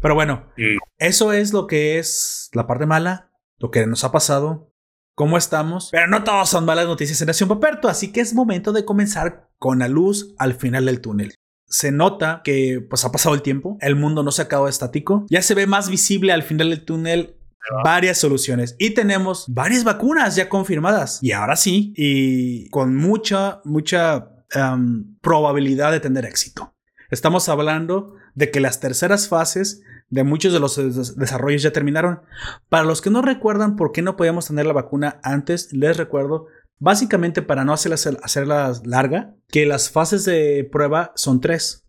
Pero 0.04 0.16
bueno, 0.16 0.52
eso 0.98 1.32
es 1.32 1.54
lo 1.54 1.66
que 1.66 1.98
es 1.98 2.50
la 2.52 2.66
parte 2.66 2.84
mala, 2.84 3.30
lo 3.58 3.70
que 3.70 3.86
nos 3.86 4.04
ha 4.04 4.12
pasado, 4.12 4.70
cómo 5.14 5.38
estamos. 5.38 5.88
Pero 5.92 6.08
no 6.08 6.24
todos 6.24 6.50
son 6.50 6.66
malas 6.66 6.84
noticias 6.84 7.22
en 7.22 7.28
Nación 7.28 7.48
Paperto, 7.48 7.88
así 7.88 8.12
que 8.12 8.20
es 8.20 8.34
momento 8.34 8.74
de 8.74 8.84
comenzar 8.84 9.48
con 9.58 9.78
la 9.78 9.88
luz 9.88 10.34
al 10.36 10.56
final 10.56 10.84
del 10.84 11.00
túnel. 11.00 11.32
Se 11.66 11.90
nota 11.90 12.42
que 12.44 12.86
pues 12.86 13.06
ha 13.06 13.12
pasado 13.12 13.34
el 13.34 13.40
tiempo, 13.40 13.78
el 13.80 13.96
mundo 13.96 14.22
no 14.22 14.30
se 14.30 14.42
ha 14.42 14.48
quedado 14.48 14.68
estático, 14.68 15.24
ya 15.30 15.40
se 15.40 15.54
ve 15.54 15.66
más 15.66 15.88
visible 15.88 16.34
al 16.34 16.42
final 16.42 16.68
del 16.68 16.84
túnel 16.84 17.38
varias 17.82 18.18
soluciones 18.18 18.76
y 18.78 18.90
tenemos 18.90 19.46
varias 19.48 19.84
vacunas 19.84 20.36
ya 20.36 20.50
confirmadas 20.50 21.18
y 21.22 21.32
ahora 21.32 21.56
sí 21.56 21.94
y 21.96 22.68
con 22.68 22.94
mucha 22.94 23.62
mucha 23.64 24.28
probabilidad 25.22 25.92
de 25.92 26.00
tener 26.00 26.26
éxito. 26.26 26.74
Estamos 27.10 27.48
hablando 27.48 28.16
de 28.34 28.50
que 28.50 28.60
las 28.60 28.80
terceras 28.80 29.28
fases 29.28 29.82
de 30.10 30.24
muchos 30.24 30.52
de 30.52 30.60
los 30.60 30.76
des- 30.76 31.16
desarrollos 31.16 31.62
ya 31.62 31.72
terminaron. 31.72 32.20
Para 32.68 32.84
los 32.84 33.00
que 33.00 33.10
no 33.10 33.22
recuerdan 33.22 33.76
por 33.76 33.92
qué 33.92 34.02
no 34.02 34.16
podíamos 34.16 34.46
tener 34.46 34.66
la 34.66 34.72
vacuna 34.72 35.20
antes, 35.22 35.72
les 35.72 35.96
recuerdo, 35.96 36.46
básicamente 36.78 37.42
para 37.42 37.64
no 37.64 37.72
hacerla, 37.72 38.18
hacerla 38.22 38.72
larga, 38.84 39.34
que 39.48 39.66
las 39.66 39.90
fases 39.90 40.24
de 40.24 40.68
prueba 40.70 41.12
son 41.14 41.40
tres 41.40 41.80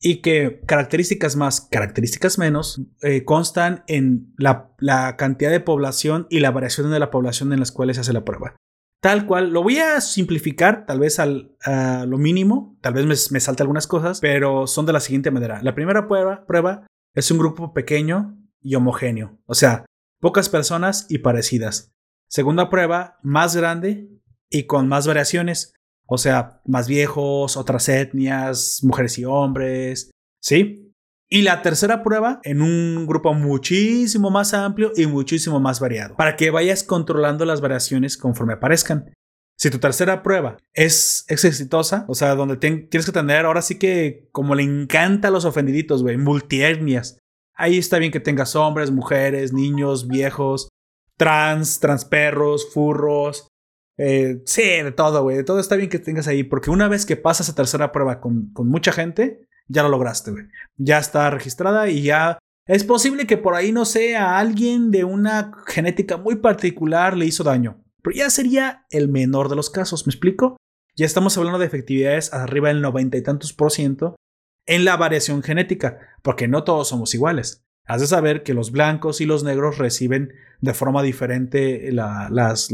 y 0.00 0.20
que 0.20 0.60
características 0.66 1.34
más, 1.34 1.60
características 1.60 2.38
menos, 2.38 2.80
eh, 3.02 3.24
constan 3.24 3.82
en 3.88 4.32
la, 4.36 4.70
la 4.78 5.16
cantidad 5.16 5.50
de 5.50 5.60
población 5.60 6.26
y 6.30 6.38
la 6.40 6.52
variación 6.52 6.90
de 6.90 7.00
la 7.00 7.10
población 7.10 7.52
en 7.52 7.58
las 7.58 7.72
cuales 7.72 7.96
se 7.96 8.02
hace 8.02 8.12
la 8.12 8.24
prueba. 8.24 8.54
Tal 9.00 9.26
cual, 9.26 9.50
lo 9.50 9.62
voy 9.62 9.78
a 9.78 10.00
simplificar, 10.00 10.84
tal 10.84 10.98
vez 11.00 11.18
al, 11.20 11.56
a 11.64 12.04
lo 12.06 12.18
mínimo, 12.18 12.76
tal 12.80 12.94
vez 12.94 13.06
me, 13.06 13.14
me 13.32 13.40
salte 13.40 13.62
algunas 13.62 13.86
cosas, 13.86 14.20
pero 14.20 14.66
son 14.66 14.86
de 14.86 14.92
la 14.92 15.00
siguiente 15.00 15.30
manera. 15.30 15.60
La 15.62 15.74
primera 15.74 16.06
prueba, 16.08 16.44
prueba 16.46 16.86
es 17.18 17.30
un 17.30 17.38
grupo 17.38 17.72
pequeño 17.72 18.38
y 18.60 18.74
homogéneo, 18.74 19.38
o 19.46 19.54
sea, 19.54 19.86
pocas 20.20 20.48
personas 20.48 21.06
y 21.08 21.18
parecidas. 21.18 21.92
Segunda 22.28 22.70
prueba, 22.70 23.18
más 23.22 23.56
grande 23.56 24.08
y 24.50 24.64
con 24.64 24.88
más 24.88 25.06
variaciones, 25.06 25.74
o 26.06 26.18
sea, 26.18 26.60
más 26.64 26.86
viejos, 26.86 27.56
otras 27.56 27.88
etnias, 27.88 28.80
mujeres 28.82 29.18
y 29.18 29.24
hombres, 29.24 30.10
¿sí? 30.40 30.94
Y 31.28 31.42
la 31.42 31.60
tercera 31.60 32.02
prueba 32.02 32.40
en 32.44 32.62
un 32.62 33.06
grupo 33.06 33.34
muchísimo 33.34 34.30
más 34.30 34.54
amplio 34.54 34.92
y 34.96 35.06
muchísimo 35.06 35.60
más 35.60 35.80
variado, 35.80 36.16
para 36.16 36.36
que 36.36 36.50
vayas 36.50 36.82
controlando 36.82 37.44
las 37.44 37.60
variaciones 37.60 38.16
conforme 38.16 38.54
aparezcan. 38.54 39.12
Si 39.58 39.70
tu 39.70 39.80
tercera 39.80 40.22
prueba 40.22 40.56
es, 40.72 41.24
exitosa, 41.28 42.04
o 42.06 42.14
sea, 42.14 42.36
donde 42.36 42.56
tienes 42.56 43.04
que 43.04 43.12
tener 43.12 43.44
ahora 43.44 43.60
sí 43.60 43.76
que 43.76 44.28
como 44.30 44.54
le 44.54 44.62
encanta 44.62 45.28
a 45.28 45.30
los 45.32 45.44
ofendiditos, 45.44 46.02
güey, 46.02 46.16
multietnias. 46.16 47.18
Ahí 47.54 47.76
está 47.76 47.98
bien 47.98 48.12
que 48.12 48.20
tengas 48.20 48.54
hombres, 48.54 48.92
mujeres, 48.92 49.52
niños, 49.52 50.06
viejos, 50.06 50.68
trans, 51.16 51.80
transperros, 51.80 52.72
furros. 52.72 53.48
Eh, 53.96 54.42
sí, 54.46 54.62
de 54.62 54.92
todo, 54.92 55.24
güey. 55.24 55.38
De 55.38 55.42
todo 55.42 55.58
está 55.58 55.74
bien 55.74 55.90
que 55.90 55.98
tengas 55.98 56.28
ahí. 56.28 56.44
Porque 56.44 56.70
una 56.70 56.86
vez 56.86 57.04
que 57.04 57.16
pasas 57.16 57.48
a 57.48 57.56
tercera 57.56 57.90
prueba 57.90 58.20
con, 58.20 58.52
con 58.52 58.68
mucha 58.68 58.92
gente, 58.92 59.48
ya 59.66 59.82
lo 59.82 59.88
lograste, 59.88 60.30
güey. 60.30 60.44
Ya 60.76 60.98
está 60.98 61.30
registrada 61.30 61.88
y 61.88 62.02
ya 62.02 62.38
es 62.68 62.84
posible 62.84 63.26
que 63.26 63.38
por 63.38 63.56
ahí, 63.56 63.72
no 63.72 63.84
sé, 63.84 64.14
a 64.14 64.38
alguien 64.38 64.92
de 64.92 65.02
una 65.02 65.50
genética 65.66 66.16
muy 66.16 66.36
particular 66.36 67.16
le 67.16 67.26
hizo 67.26 67.42
daño. 67.42 67.82
Pero 68.08 68.16
ya 68.24 68.30
sería 68.30 68.86
el 68.88 69.08
menor 69.08 69.50
de 69.50 69.56
los 69.56 69.68
casos, 69.68 70.06
¿me 70.06 70.10
explico? 70.10 70.56
Ya 70.96 71.04
estamos 71.04 71.36
hablando 71.36 71.58
de 71.58 71.66
efectividades 71.66 72.32
arriba 72.32 72.68
del 72.68 72.80
noventa 72.80 73.18
y 73.18 73.22
tantos 73.22 73.52
por 73.52 73.70
ciento 73.70 74.16
en 74.64 74.86
la 74.86 74.96
variación 74.96 75.42
genética, 75.42 75.98
porque 76.22 76.48
no 76.48 76.64
todos 76.64 76.88
somos 76.88 77.12
iguales. 77.14 77.60
Has 77.86 78.00
de 78.00 78.06
saber 78.06 78.42
que 78.44 78.54
los 78.54 78.72
blancos 78.72 79.20
y 79.20 79.26
los 79.26 79.44
negros 79.44 79.76
reciben 79.76 80.32
de 80.62 80.72
forma 80.72 81.02
diferente 81.02 81.92
la- 81.92 82.28
las, 82.30 82.70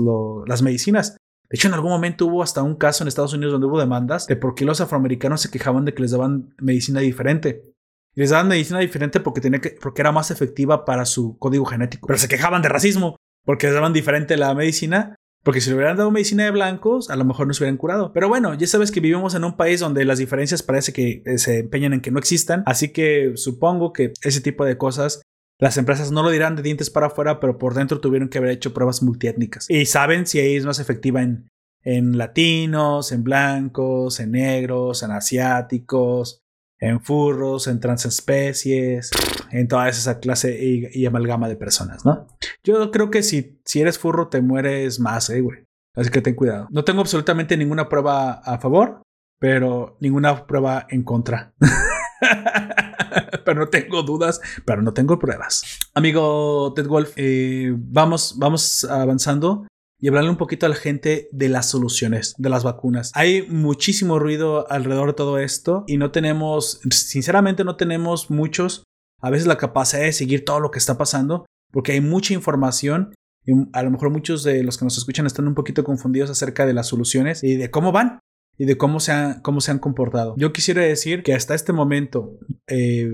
medicinas. 0.62 1.16
De 1.50 1.56
hecho, 1.56 1.66
en 1.66 1.74
algún 1.74 1.90
momento 1.90 2.26
hubo 2.26 2.42
hasta 2.42 2.62
un 2.62 2.76
caso 2.76 3.02
en 3.02 3.08
Estados 3.08 3.32
Unidos 3.32 3.52
donde 3.52 3.66
hubo 3.66 3.80
demandas 3.80 4.28
de 4.28 4.36
por 4.36 4.54
qué 4.54 4.64
los 4.64 4.80
afroamericanos 4.80 5.40
se 5.40 5.50
quejaban 5.50 5.84
de 5.84 5.94
que 5.94 6.02
les 6.02 6.12
daban 6.12 6.54
medicina 6.58 7.00
diferente. 7.00 7.72
Les 8.14 8.30
daban 8.30 8.46
medicina 8.46 8.78
diferente 8.78 9.18
porque, 9.18 9.40
tenía 9.40 9.60
que, 9.60 9.76
porque 9.82 10.00
era 10.02 10.12
más 10.12 10.30
efectiva 10.30 10.84
para 10.84 11.04
su 11.04 11.36
código 11.38 11.64
genético. 11.64 12.06
Pero 12.06 12.18
se 12.20 12.28
quejaban 12.28 12.62
de 12.62 12.68
racismo 12.68 13.16
porque 13.44 13.66
les 13.66 13.74
daban 13.74 13.92
diferente 13.92 14.36
la 14.36 14.54
medicina. 14.54 15.16
Porque 15.44 15.61
si 15.61 15.68
le 15.70 15.76
hubieran 15.76 15.96
dado 15.96 16.11
medicina 16.11 16.44
de 16.44 16.50
blancos, 16.50 17.11
a 17.11 17.16
lo 17.16 17.24
mejor 17.24 17.46
no 17.46 17.52
se 17.52 17.62
hubieran 17.62 17.76
curado. 17.76 18.12
Pero 18.12 18.28
bueno, 18.28 18.54
ya 18.54 18.66
sabes 18.66 18.90
que 18.90 19.00
vivimos 19.00 19.35
en 19.35 19.44
un 19.44 19.57
país 19.57 19.78
donde 19.78 20.04
las 20.07 20.18
diferencias 20.18 20.62
parece 20.62 20.92
que 20.92 21.22
eh, 21.26 21.38
se 21.38 21.61
empeñan 21.61 21.92
en 21.92 22.00
que 22.00 22.11
no 22.11 22.18
existan. 22.18 22.62
Así 22.64 22.92
que 22.92 23.33
supongo 23.37 23.92
que 23.92 24.14
ese 24.22 24.40
tipo 24.40 24.64
de 24.64 24.78
cosas 24.78 25.20
las 25.61 25.76
empresas 25.76 26.11
no 26.11 26.22
lo 26.22 26.30
dirán 26.30 26.57
de 26.57 26.62
dientes 26.62 26.90
para 26.90 27.07
afuera, 27.07 27.40
pero 27.40 27.59
por 27.59 27.74
dentro 27.74 28.00
tuvieron 28.00 28.28
que 28.28 28.38
haber 28.38 28.50
hecho 28.50 28.74
pruebas 28.74 29.02
multiétnicas. 29.02 29.70
Y 29.70 29.87
saben 29.87 30.26
si 30.26 30.40
ahí 30.40 30.57
es 30.57 30.66
más 30.66 30.81
efectiva 30.81 31.23
en, 31.23 31.48
en 31.83 32.18
latinos, 32.18 33.12
en 33.12 33.23
blancos, 33.23 34.18
en 34.21 34.33
negros, 34.33 35.02
en 35.02 35.12
asiáticos, 35.12 36.40
en 36.85 37.00
furros, 37.00 37.66
en 37.66 37.80
transespecies, 37.80 39.10
en 39.50 39.68
toda 39.68 39.88
esa 39.88 40.20
clase 40.20 40.58
y, 40.62 41.06
amalgama 41.06 41.48
de 41.48 41.56
personas, 41.56 42.04
¿no? 42.04 42.26
Yo 42.62 42.90
creo 42.90 43.10
que 43.10 43.22
si, 43.22 43.58
si 43.64 43.80
eres 43.80 43.98
furro 43.98 44.28
te 44.28 44.42
mueres 44.42 45.00
más, 45.00 45.30
eh, 45.30 45.40
güey. 45.40 45.64
Así 45.96 46.10
que 46.10 46.20
ten 46.20 46.35
cuidado. 46.35 46.68
No 46.70 46.85
tengo 46.85 47.00
absolutamente 47.00 47.56
ninguna 47.56 47.88
prueba 47.88 48.32
a 48.32 48.58
favor, 48.58 49.02
pero 49.38 49.96
ninguna 50.00 50.46
prueba 50.46 50.87
en 50.90 51.04
contra. 51.04 51.54
pero 53.44 53.60
no 53.60 53.68
tengo 53.68 54.02
dudas, 54.02 54.40
pero 54.66 54.82
no 54.82 54.92
tengo 54.92 55.18
pruebas. 55.18 55.88
Amigo 55.94 56.72
Ted 56.74 56.87
Wolf, 56.87 57.12
eh, 57.16 57.72
vamos, 57.76 58.35
vamos 58.38 58.85
avanzando 58.85 59.66
y 60.00 60.08
hablarle 60.08 60.30
un 60.30 60.36
poquito 60.36 60.66
a 60.66 60.68
la 60.68 60.74
gente 60.74 61.28
de 61.32 61.48
las 61.48 61.70
soluciones, 61.70 62.34
de 62.36 62.50
las 62.50 62.64
vacunas. 62.64 63.10
Hay 63.14 63.46
muchísimo 63.48 64.18
ruido 64.18 64.70
alrededor 64.70 65.08
de 65.08 65.14
todo 65.14 65.38
esto 65.38 65.84
y 65.86 65.96
no 65.96 66.10
tenemos, 66.10 66.80
sinceramente 66.90 67.64
no 67.64 67.76
tenemos 67.76 68.30
muchos, 68.30 68.84
a 69.20 69.30
veces 69.30 69.46
la 69.46 69.58
capacidad 69.58 70.02
de 70.02 70.12
seguir 70.12 70.44
todo 70.44 70.60
lo 70.60 70.70
que 70.70 70.78
está 70.78 70.98
pasando, 70.98 71.46
porque 71.72 71.92
hay 71.92 72.00
mucha 72.00 72.34
información 72.34 73.14
y 73.46 73.52
a 73.72 73.82
lo 73.82 73.90
mejor 73.90 74.10
muchos 74.10 74.42
de 74.42 74.62
los 74.62 74.78
que 74.78 74.84
nos 74.84 74.98
escuchan 74.98 75.26
están 75.26 75.46
un 75.46 75.54
poquito 75.54 75.84
confundidos 75.84 76.30
acerca 76.30 76.66
de 76.66 76.74
las 76.74 76.88
soluciones 76.88 77.42
y 77.44 77.56
de 77.56 77.70
cómo 77.70 77.92
van 77.92 78.20
y 78.56 78.66
de 78.66 78.76
cómo 78.76 79.00
se, 79.00 79.12
han, 79.12 79.40
cómo 79.40 79.60
se 79.60 79.70
han 79.70 79.78
comportado. 79.78 80.34
Yo 80.36 80.52
quisiera 80.52 80.82
decir 80.82 81.22
que 81.22 81.34
hasta 81.34 81.54
este 81.54 81.72
momento, 81.72 82.38
eh, 82.66 83.10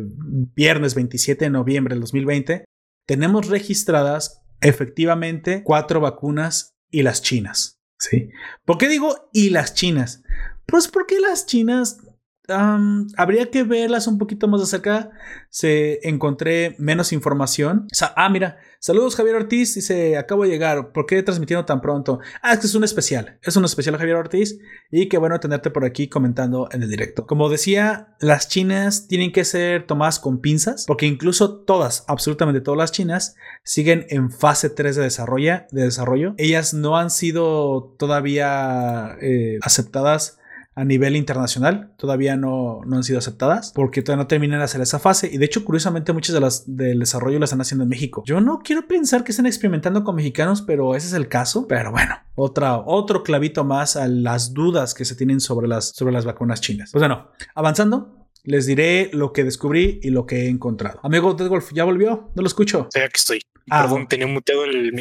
viernes 0.54 0.94
27 0.94 1.46
de 1.46 1.50
noviembre 1.50 1.94
del 1.94 2.00
2020, 2.00 2.64
tenemos 3.06 3.48
registradas 3.48 4.42
efectivamente 4.60 5.62
cuatro 5.62 6.00
vacunas 6.00 6.76
y 6.90 7.02
las 7.02 7.22
chinas. 7.22 7.80
¿Sí? 7.98 8.30
¿Por 8.64 8.78
qué 8.78 8.88
digo 8.88 9.28
y 9.32 9.50
las 9.50 9.74
chinas? 9.74 10.22
Pues 10.66 10.88
porque 10.88 11.20
las 11.20 11.46
chinas 11.46 11.98
habría 13.16 13.50
que 13.50 13.62
verlas 13.62 14.06
un 14.06 14.18
poquito 14.18 14.48
más 14.48 14.60
de 14.60 14.66
cerca. 14.66 15.10
Se 15.48 16.06
encontré 16.08 16.74
menos 16.78 17.12
información. 17.12 17.86
ah, 18.16 18.28
mira. 18.28 18.58
Saludos, 18.78 19.14
Javier 19.14 19.36
Ortiz. 19.36 19.74
Dice: 19.74 20.16
Acabo 20.16 20.44
de 20.44 20.50
llegar. 20.50 20.92
¿Por 20.92 21.06
qué 21.06 21.22
transmitiendo 21.22 21.64
tan 21.64 21.80
pronto? 21.80 22.20
Ah, 22.42 22.54
es 22.54 22.60
que 22.60 22.66
es 22.66 22.74
un 22.74 22.84
especial. 22.84 23.38
Es 23.42 23.56
un 23.56 23.64
especial, 23.64 23.96
Javier 23.96 24.16
Ortiz. 24.16 24.58
Y 24.90 25.08
qué 25.08 25.18
bueno 25.18 25.38
tenerte 25.38 25.70
por 25.70 25.84
aquí 25.84 26.08
comentando 26.08 26.68
en 26.72 26.82
el 26.82 26.90
directo. 26.90 27.26
Como 27.26 27.48
decía, 27.48 28.16
las 28.20 28.48
chinas 28.48 29.06
tienen 29.06 29.32
que 29.32 29.44
ser 29.44 29.86
tomadas 29.86 30.18
con 30.18 30.40
pinzas. 30.40 30.84
Porque 30.86 31.06
incluso 31.06 31.60
todas, 31.60 32.04
absolutamente 32.08 32.60
todas 32.60 32.78
las 32.78 32.92
chinas, 32.92 33.36
siguen 33.64 34.06
en 34.08 34.30
fase 34.30 34.70
3 34.70 34.96
de 34.96 35.02
desarrollo. 35.02 35.62
De 35.70 35.82
desarrollo. 35.84 36.34
Ellas 36.38 36.74
no 36.74 36.96
han 36.96 37.10
sido 37.10 37.94
todavía 37.98 39.16
eh, 39.20 39.58
aceptadas 39.62 40.39
a 40.80 40.84
nivel 40.84 41.14
internacional 41.14 41.92
todavía 41.98 42.36
no, 42.36 42.80
no 42.86 42.96
han 42.96 43.04
sido 43.04 43.18
aceptadas 43.18 43.70
porque 43.74 44.00
todavía 44.00 44.24
no 44.24 44.28
terminan 44.28 44.60
de 44.60 44.64
hacer 44.64 44.80
esa 44.80 44.98
fase 44.98 45.28
y 45.30 45.36
de 45.36 45.44
hecho 45.44 45.62
curiosamente 45.62 46.14
muchas 46.14 46.32
de 46.32 46.40
las 46.40 46.74
del 46.74 47.00
desarrollo 47.00 47.38
las 47.38 47.50
están 47.50 47.60
haciendo 47.60 47.82
en 47.82 47.90
México. 47.90 48.22
Yo 48.24 48.40
no 48.40 48.60
quiero 48.60 48.88
pensar 48.88 49.22
que 49.22 49.32
estén 49.32 49.44
experimentando 49.44 50.02
con 50.04 50.16
mexicanos, 50.16 50.62
pero 50.62 50.96
ese 50.96 51.08
es 51.08 51.12
el 51.12 51.28
caso. 51.28 51.68
Pero 51.68 51.90
bueno, 51.90 52.16
otra, 52.34 52.78
otro 52.78 53.22
clavito 53.22 53.62
más 53.62 53.96
a 53.96 54.08
las 54.08 54.54
dudas 54.54 54.94
que 54.94 55.04
se 55.04 55.14
tienen 55.14 55.40
sobre 55.40 55.68
las, 55.68 55.90
sobre 55.90 56.12
las 56.14 56.24
vacunas 56.24 56.62
chinas. 56.62 56.90
Pues 56.92 57.02
bueno, 57.02 57.28
avanzando. 57.54 58.16
Les 58.42 58.64
diré 58.64 59.10
lo 59.12 59.34
que 59.34 59.44
descubrí 59.44 60.00
y 60.02 60.08
lo 60.08 60.24
que 60.24 60.46
he 60.46 60.48
encontrado. 60.48 60.98
Amigo 61.02 61.36
Ted 61.36 61.48
Wolf, 61.48 61.72
¿ya 61.74 61.84
volvió? 61.84 62.30
No 62.34 62.40
lo 62.40 62.46
escucho. 62.48 62.88
Sí, 62.90 63.00
aquí 63.00 63.12
estoy. 63.16 63.40
Ah, 63.70 63.82
Perdón, 63.82 64.08
tenía 64.08 64.26
muteado 64.26 64.64
el, 64.64 64.94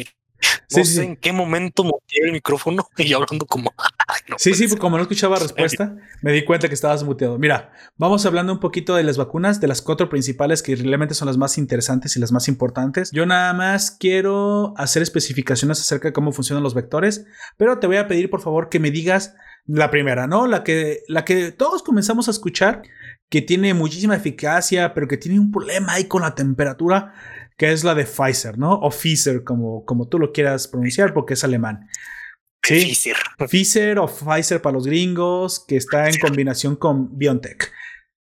no 0.76 0.84
sé 0.84 1.04
en 1.04 1.16
qué 1.16 1.32
momento 1.32 1.84
muteé 1.84 2.24
el 2.24 2.32
micrófono 2.32 2.88
y 2.96 3.12
hablando 3.12 3.46
como. 3.46 3.72
sí, 4.36 4.54
sí, 4.54 4.68
como 4.76 4.96
no 4.96 5.02
escuchaba 5.02 5.38
respuesta, 5.38 5.96
me 6.22 6.32
di 6.32 6.44
cuenta 6.44 6.68
que 6.68 6.74
estabas 6.74 7.02
muteado. 7.02 7.38
Mira, 7.38 7.72
vamos 7.96 8.24
hablando 8.26 8.52
un 8.52 8.60
poquito 8.60 8.94
de 8.94 9.02
las 9.02 9.16
vacunas, 9.16 9.60
de 9.60 9.68
las 9.68 9.82
cuatro 9.82 10.08
principales 10.08 10.62
que 10.62 10.76
realmente 10.76 11.14
son 11.14 11.26
las 11.26 11.36
más 11.36 11.58
interesantes 11.58 12.16
y 12.16 12.20
las 12.20 12.32
más 12.32 12.48
importantes. 12.48 13.10
Yo 13.12 13.26
nada 13.26 13.52
más 13.52 13.90
quiero 13.90 14.74
hacer 14.76 15.02
especificaciones 15.02 15.80
acerca 15.80 16.08
de 16.08 16.12
cómo 16.12 16.32
funcionan 16.32 16.62
los 16.62 16.74
vectores, 16.74 17.26
pero 17.56 17.78
te 17.78 17.86
voy 17.86 17.96
a 17.96 18.08
pedir 18.08 18.30
por 18.30 18.40
favor 18.40 18.68
que 18.68 18.78
me 18.78 18.90
digas 18.90 19.34
la 19.66 19.90
primera, 19.90 20.26
¿no? 20.26 20.46
La 20.46 20.64
que, 20.64 21.02
la 21.06 21.24
que 21.24 21.52
todos 21.52 21.82
comenzamos 21.82 22.28
a 22.28 22.30
escuchar, 22.30 22.82
que 23.28 23.42
tiene 23.42 23.74
muchísima 23.74 24.16
eficacia, 24.16 24.94
pero 24.94 25.06
que 25.06 25.16
tiene 25.16 25.38
un 25.38 25.52
problema 25.52 25.94
ahí 25.94 26.04
con 26.04 26.22
la 26.22 26.34
temperatura 26.34 27.14
que 27.60 27.72
es 27.72 27.84
la 27.84 27.94
de 27.94 28.06
Pfizer, 28.06 28.56
¿no? 28.56 28.72
O 28.72 28.88
Pfizer, 28.88 29.44
como, 29.44 29.84
como 29.84 30.08
tú 30.08 30.18
lo 30.18 30.32
quieras 30.32 30.66
pronunciar, 30.66 31.12
porque 31.12 31.34
es 31.34 31.44
alemán. 31.44 31.90
Sí, 32.64 32.86
Pfizer. 32.86 33.16
Pfizer 33.36 33.98
o 33.98 34.06
Pfizer 34.06 34.62
para 34.62 34.72
los 34.72 34.86
gringos, 34.86 35.66
que 35.68 35.76
está 35.76 36.08
en 36.08 36.18
combinación 36.18 36.74
con 36.74 37.18
BioNTech. 37.18 37.70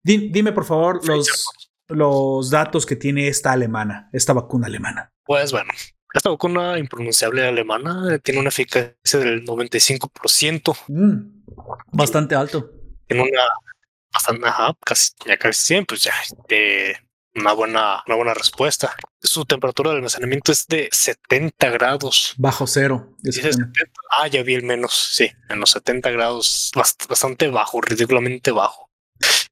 Dime, 0.04 0.52
por 0.52 0.66
favor, 0.66 1.08
los, 1.08 1.46
los 1.88 2.50
datos 2.50 2.84
que 2.84 2.94
tiene 2.94 3.26
esta 3.26 3.52
alemana, 3.52 4.10
esta 4.12 4.34
vacuna 4.34 4.66
alemana. 4.66 5.10
Pues 5.24 5.50
bueno, 5.50 5.72
esta 6.12 6.28
vacuna 6.28 6.78
impronunciable 6.78 7.48
alemana 7.48 8.18
tiene 8.18 8.38
una 8.38 8.50
eficacia 8.50 9.18
del 9.18 9.46
95%. 9.46 10.76
Mm, 10.88 11.42
bastante 11.90 12.34
alto. 12.34 12.70
Tiene 13.06 13.22
una 13.22 13.44
bastante, 14.12 14.46
ajá, 14.46 14.76
casi, 14.84 15.12
ya 15.24 15.38
casi 15.38 15.62
100, 15.62 15.86
pues 15.86 16.02
ya 16.02 16.12
de 16.50 16.96
una 17.34 17.52
buena, 17.52 18.02
una 18.06 18.16
buena 18.16 18.34
respuesta. 18.34 18.94
Su 19.20 19.44
temperatura 19.44 19.90
de 19.90 19.96
almacenamiento 19.96 20.52
es 20.52 20.66
de 20.66 20.88
70 20.90 21.70
grados. 21.70 22.34
Bajo 22.36 22.66
cero. 22.66 23.16
Ah, 24.10 24.26
ya 24.28 24.42
vi 24.42 24.54
el 24.54 24.62
menos. 24.62 25.10
Sí, 25.12 25.30
en 25.48 25.60
los 25.60 25.70
70 25.70 26.10
grados, 26.10 26.70
bastante 26.74 27.48
bajo, 27.48 27.80
ridículamente 27.80 28.50
bajo 28.50 28.90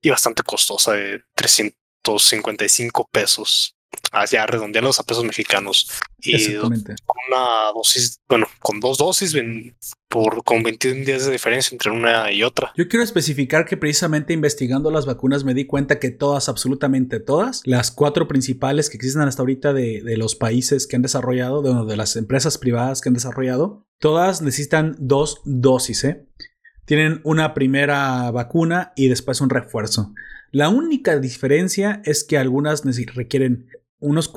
y 0.02 0.10
bastante 0.10 0.42
costosa 0.42 0.92
de 0.92 1.22
355 1.34 3.08
pesos 3.10 3.76
hacia 4.12 4.46
redondearlos 4.46 4.98
a 4.98 5.04
pesos 5.04 5.24
mexicanos 5.24 5.88
y 6.18 6.54
con 6.56 6.72
una 6.72 7.72
dosis, 7.74 8.20
bueno, 8.28 8.46
con 8.60 8.80
dos 8.80 8.98
dosis 8.98 9.36
por 10.08 10.42
con 10.42 10.62
21 10.62 11.04
días 11.04 11.26
de 11.26 11.32
diferencia 11.32 11.74
entre 11.74 11.90
una 11.90 12.32
y 12.32 12.42
otra. 12.42 12.72
Yo 12.76 12.88
quiero 12.88 13.04
especificar 13.04 13.64
que 13.64 13.76
precisamente 13.76 14.32
investigando 14.32 14.90
las 14.90 15.06
vacunas 15.06 15.44
me 15.44 15.54
di 15.54 15.66
cuenta 15.66 15.98
que 15.98 16.10
todas, 16.10 16.48
absolutamente 16.48 17.20
todas, 17.20 17.62
las 17.64 17.90
cuatro 17.90 18.26
principales 18.26 18.90
que 18.90 18.96
existen 18.96 19.22
hasta 19.22 19.42
ahorita 19.42 19.72
de, 19.72 20.02
los 20.16 20.34
países 20.34 20.86
que 20.86 20.96
han 20.96 21.02
desarrollado, 21.02 21.62
de, 21.62 21.86
de 21.88 21.96
las 21.96 22.16
empresas 22.16 22.58
privadas 22.58 23.00
que 23.00 23.08
han 23.08 23.14
desarrollado, 23.14 23.86
todas 23.98 24.42
necesitan 24.42 24.96
dos 24.98 25.40
dosis, 25.44 26.04
¿eh? 26.04 26.26
Tienen 26.84 27.20
una 27.22 27.54
primera 27.54 28.30
vacuna 28.32 28.92
y 28.96 29.06
después 29.06 29.40
un 29.40 29.50
refuerzo. 29.50 30.12
La 30.50 30.68
única 30.68 31.20
diferencia 31.20 32.02
es 32.04 32.24
que 32.24 32.36
algunas 32.36 32.84
requieren 33.14 33.68
unos 34.00 34.32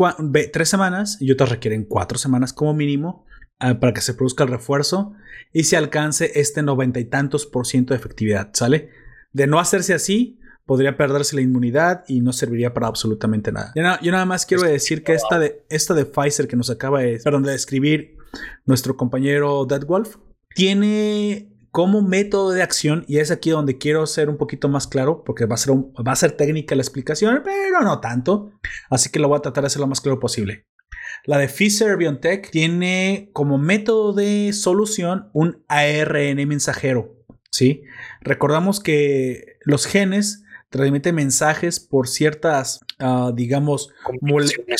tres 0.51 0.70
semanas 0.70 1.18
y 1.20 1.32
otras 1.32 1.49
requieren 1.49 1.86
cuatro 1.86 2.18
semanas 2.18 2.53
como 2.53 2.74
mínimo 2.74 3.26
ah, 3.59 3.80
para 3.80 3.93
que 3.93 4.01
se 4.01 4.14
produzca 4.14 4.43
el 4.43 4.51
refuerzo 4.51 5.14
y 5.51 5.64
se 5.64 5.78
alcance 5.78 6.32
este 6.36 6.61
noventa 6.61 6.99
y 6.99 7.05
tantos 7.05 7.45
por 7.45 7.66
ciento 7.66 7.93
de 7.93 7.99
efectividad, 7.99 8.49
¿sale? 8.53 8.89
De 9.32 9.47
no 9.47 9.59
hacerse 9.59 9.93
así, 9.93 10.39
podría 10.66 10.97
perderse 10.97 11.36
la 11.36 11.41
inmunidad 11.41 12.03
y 12.07 12.22
no 12.22 12.34
serviría 12.34 12.74
para 12.74 12.88
absolutamente 12.88 13.51
nada. 13.51 13.74
Yo, 14.01 14.11
nada 14.11 14.26
más 14.26 14.45
quiero 14.45 14.64
decir 14.64 15.03
que 15.03 15.14
esta 15.14 15.39
de, 15.39 15.66
esta 15.70 15.93
de 15.93 16.05
Pfizer 16.05 16.47
que 16.47 16.55
nos 16.55 16.70
acaba 16.70 17.01
de, 17.01 17.20
perdón, 17.24 17.43
de 17.43 17.51
describir 17.51 18.18
nuestro 18.66 18.95
compañero 18.95 19.66
Dead 19.66 19.86
Wolf 19.86 20.18
tiene 20.55 21.53
como 21.74 22.04
método 22.04 22.52
de 22.52 22.62
acción, 22.62 23.04
y 23.08 23.18
es 23.18 23.32
aquí 23.32 23.50
donde 23.50 23.80
quiero 23.80 24.06
ser 24.06 24.30
un 24.30 24.38
poquito 24.38 24.70
más 24.70 24.86
claro, 24.86 25.24
porque 25.24 25.48
va 25.48 25.56
a 25.56 25.58
ser, 25.58 25.74
va 25.74 26.12
a 26.12 26.16
ser 26.16 26.34
técnica 26.34 26.76
la 26.76 26.84
explicación, 26.84 27.42
pero 27.44 27.82
no 27.82 28.00
tanto, 28.00 28.52
así 28.92 29.10
que 29.10 29.18
lo 29.18 29.28
voy 29.28 29.40
a 29.40 29.42
tratar 29.42 29.64
de 29.64 29.68
hacer 29.68 29.80
lo 29.80 29.88
más 29.88 30.00
claro 30.00 30.20
posible. 30.20 30.68
La 31.26 31.40
de 31.40 31.48
Pfizer 31.48 31.98
BioNTech 31.98 32.52
tiene 32.52 33.32
como 33.34 33.58
método 33.58 34.14
de 34.14 34.54
solución 34.54 35.32
un 35.34 35.64
ARN 35.68 36.48
mensajero, 36.48 37.18
¿sí? 37.50 37.82
Recordamos 38.22 38.80
que 38.80 39.58
los 39.64 39.88
genes 39.88 40.43
transmiten 40.74 41.14
mensajes 41.14 41.80
por 41.80 42.08
ciertas, 42.08 42.80
ah, 42.98 43.32
digamos, 43.34 43.90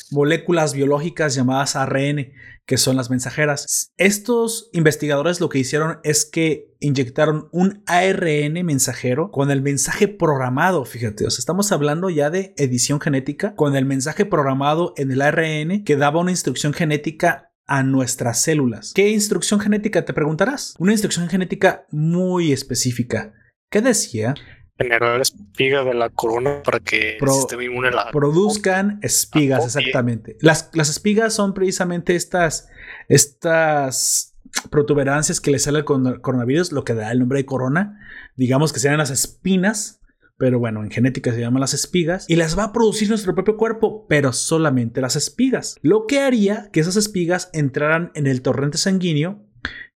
moléculas 0.10 0.74
biológicas 0.74 1.36
llamadas 1.36 1.76
ARN 1.76 2.32
que 2.66 2.78
son 2.78 2.96
las 2.96 3.10
mensajeras. 3.10 3.92
Estos 3.98 4.70
investigadores 4.74 5.40
lo 5.40 5.50
que 5.50 5.60
hicieron 5.60 6.00
es 6.04 6.26
que 6.26 6.74
inyectaron 6.80 7.48
un 7.52 7.84
ARN 7.86 8.54
mensajero 8.66 9.30
con 9.32 9.52
el 9.52 9.62
mensaje 9.62 10.08
programado, 10.08 10.84
fíjate, 10.86 11.28
o 11.28 11.30
sea, 11.30 11.40
estamos 11.40 11.72
hablando 11.72 12.10
ya 12.10 12.30
de 12.30 12.54
edición 12.58 13.00
genética, 13.00 13.54
con 13.56 13.76
el 13.76 13.86
mensaje 13.86 14.26
programado 14.26 14.94
en 14.98 15.12
el 15.12 15.22
ARN 15.22 15.84
que 15.84 15.96
daba 15.96 16.22
una 16.22 16.32
instrucción 16.32 16.74
genética 16.74 17.52
a 17.68 17.84
nuestras 17.84 18.42
células. 18.42 18.94
¿Qué 18.96 19.10
instrucción 19.10 19.60
genética 19.60 20.06
te 20.06 20.14
preguntarás? 20.14 20.74
Una 20.80 20.94
instrucción 20.94 21.30
genética 21.30 21.86
muy 21.92 22.52
específica. 22.52 23.34
¿Qué 23.70 23.82
decía? 23.82 24.36
Generar 24.84 25.22
espigas 25.22 25.86
de 25.86 25.94
la 25.94 26.10
corona 26.10 26.62
para 26.64 26.80
que 26.80 27.18
la 27.20 28.12
produzcan 28.12 29.00
espigas, 29.02 29.66
exactamente. 29.66 30.38
Las, 30.42 30.70
las, 30.74 30.90
espigas 30.90 31.34
son 31.34 31.54
precisamente 31.54 32.16
estas, 32.16 32.70
estas 33.08 34.34
protuberancias 34.70 35.42
que 35.42 35.52
le 35.52 35.60
sale 35.60 35.80
al 35.80 35.86
coronavirus, 35.86 36.72
lo 36.72 36.84
que 36.84 36.94
da 36.94 37.12
el 37.12 37.20
nombre 37.20 37.40
de 37.40 37.46
corona. 37.46 38.00
Digamos 38.36 38.74
que 38.74 38.80
sean 38.80 38.98
las 38.98 39.10
espinas, 39.10 40.02
pero 40.38 40.60
bueno, 40.60 40.84
en 40.84 40.92
genética 40.92 41.32
se 41.32 41.40
llaman 41.40 41.62
las 41.62 41.74
espigas, 41.74 42.30
y 42.30 42.36
las 42.36 42.58
va 42.58 42.66
a 42.66 42.74
producir 42.74 43.10
nuestro 43.10 43.34
propio 43.34 43.58
cuerpo, 43.58 44.06
pero 44.08 44.34
solamente 44.34 45.02
las 45.02 45.16
espigas. 45.16 45.76
Lo 45.82 46.06
que 46.08 46.20
haría 46.20 46.70
que 46.72 46.80
esas 46.80 46.96
espigas 46.96 47.50
entraran 47.54 48.12
en 48.16 48.28
el 48.28 48.42
torrente 48.42 48.78
sanguíneo 48.78 49.42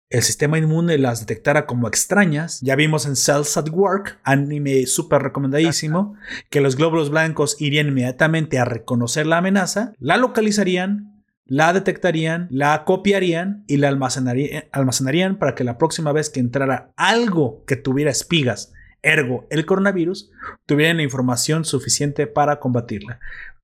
el 0.10 0.22
sistema 0.24 0.58
inmune 0.58 0.97
las 0.97 1.20
detectara 1.20 1.66
como 1.66 1.88
extrañas. 1.88 2.62
Ya 2.62 2.76
vimos 2.76 3.05
en 3.05 3.16
Cells 3.16 3.58
at 3.58 3.70
Work, 3.70 4.20
anime 4.24 4.86
súper 4.86 5.22
recomendadísimo, 5.22 6.16
que 6.49 6.62
los 6.62 6.76
glóbulos 6.76 7.10
blancos 7.10 7.58
irían 7.60 7.88
inmediatamente 7.88 8.60
a 8.60 8.66
reconocer 8.66 9.28
la 9.28 9.39
amenaza, 9.39 9.93
la 9.99 10.18
localizarían, 10.18 11.24
la 11.45 11.74
detectarían, 11.74 12.47
la 12.51 12.84
copiarían 12.86 13.64
y 13.68 13.78
la 13.78 13.89
almacenaría- 13.89 14.68
almacenarían 14.72 15.39
para 15.39 15.55
que 15.55 15.64
la 15.64 15.78
próxima 15.78 16.12
vez 16.12 16.30
que 16.30 16.39
entrara 16.39 16.91
algo 16.95 17.64
que 17.66 17.76
tuviera 17.76 18.12
espigas, 18.12 18.74
ergo 19.01 19.47
el 19.49 19.66
coronavirus, 19.66 20.32
tuvieran 20.66 20.97
la 20.97 21.03
información 21.03 21.66
suficiente 21.66 22.28
para 22.28 22.60
combatirla. 22.60 23.20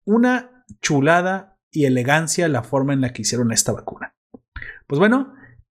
Una 0.05 0.65
chulada 0.81 1.57
y 1.71 1.85
elegancia 1.85 2.47
la 2.47 2.63
forma 2.63 2.93
en 2.93 3.01
la 3.01 3.13
que 3.13 3.23
hicieron 3.23 3.51
esta 3.51 3.71
vacuna. 3.71 4.13
Pues 4.87 4.99
bueno, 4.99 5.33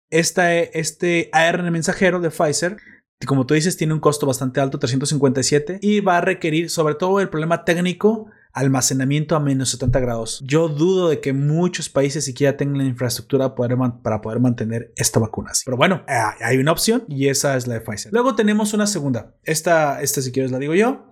esta, 0.09 0.57
este 0.59 1.29
ARN 1.33 1.71
mensajero 1.71 2.19
de 2.19 2.29
Pfizer, 2.29 2.77
como 3.25 3.45
tú 3.45 3.53
dices, 3.53 3.77
tiene 3.77 3.93
un 3.93 3.99
costo 3.99 4.25
bastante 4.25 4.61
alto, 4.61 4.79
357, 4.79 5.79
y 5.81 5.99
va 5.99 6.17
a 6.17 6.21
requerir 6.21 6.69
sobre 6.69 6.95
todo 6.95 7.19
el 7.19 7.29
problema 7.29 7.65
técnico, 7.65 8.27
almacenamiento 8.53 9.35
a 9.35 9.39
menos 9.39 9.69
70 9.69 9.99
grados. 9.99 10.41
Yo 10.43 10.69
dudo 10.69 11.09
de 11.09 11.19
que 11.19 11.33
muchos 11.33 11.89
países 11.89 12.25
siquiera 12.25 12.57
tengan 12.57 12.79
la 12.79 12.85
infraestructura 12.85 13.55
poder 13.55 13.77
para 14.01 14.21
poder 14.21 14.39
mantener 14.39 14.91
esta 14.95 15.19
vacuna 15.19 15.51
así. 15.51 15.63
Pero 15.65 15.77
bueno, 15.77 16.03
eh, 16.07 16.13
hay 16.41 16.57
una 16.57 16.71
opción 16.71 17.03
y 17.07 17.27
esa 17.27 17.55
es 17.57 17.67
la 17.67 17.75
de 17.75 17.81
Pfizer. 17.81 18.11
Luego 18.11 18.35
tenemos 18.35 18.73
una 18.73 18.87
segunda. 18.87 19.35
Esta, 19.43 20.01
esta 20.01 20.21
si 20.21 20.31
quieres 20.31 20.51
la 20.51 20.59
digo 20.59 20.73
yo. 20.73 21.07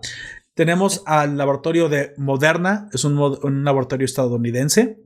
Tenemos 0.54 1.02
al 1.06 1.36
laboratorio 1.36 1.88
de 1.88 2.14
Moderna, 2.16 2.88
es 2.92 3.04
un, 3.04 3.16
un 3.16 3.64
laboratorio 3.64 4.04
estadounidense. 4.04 4.98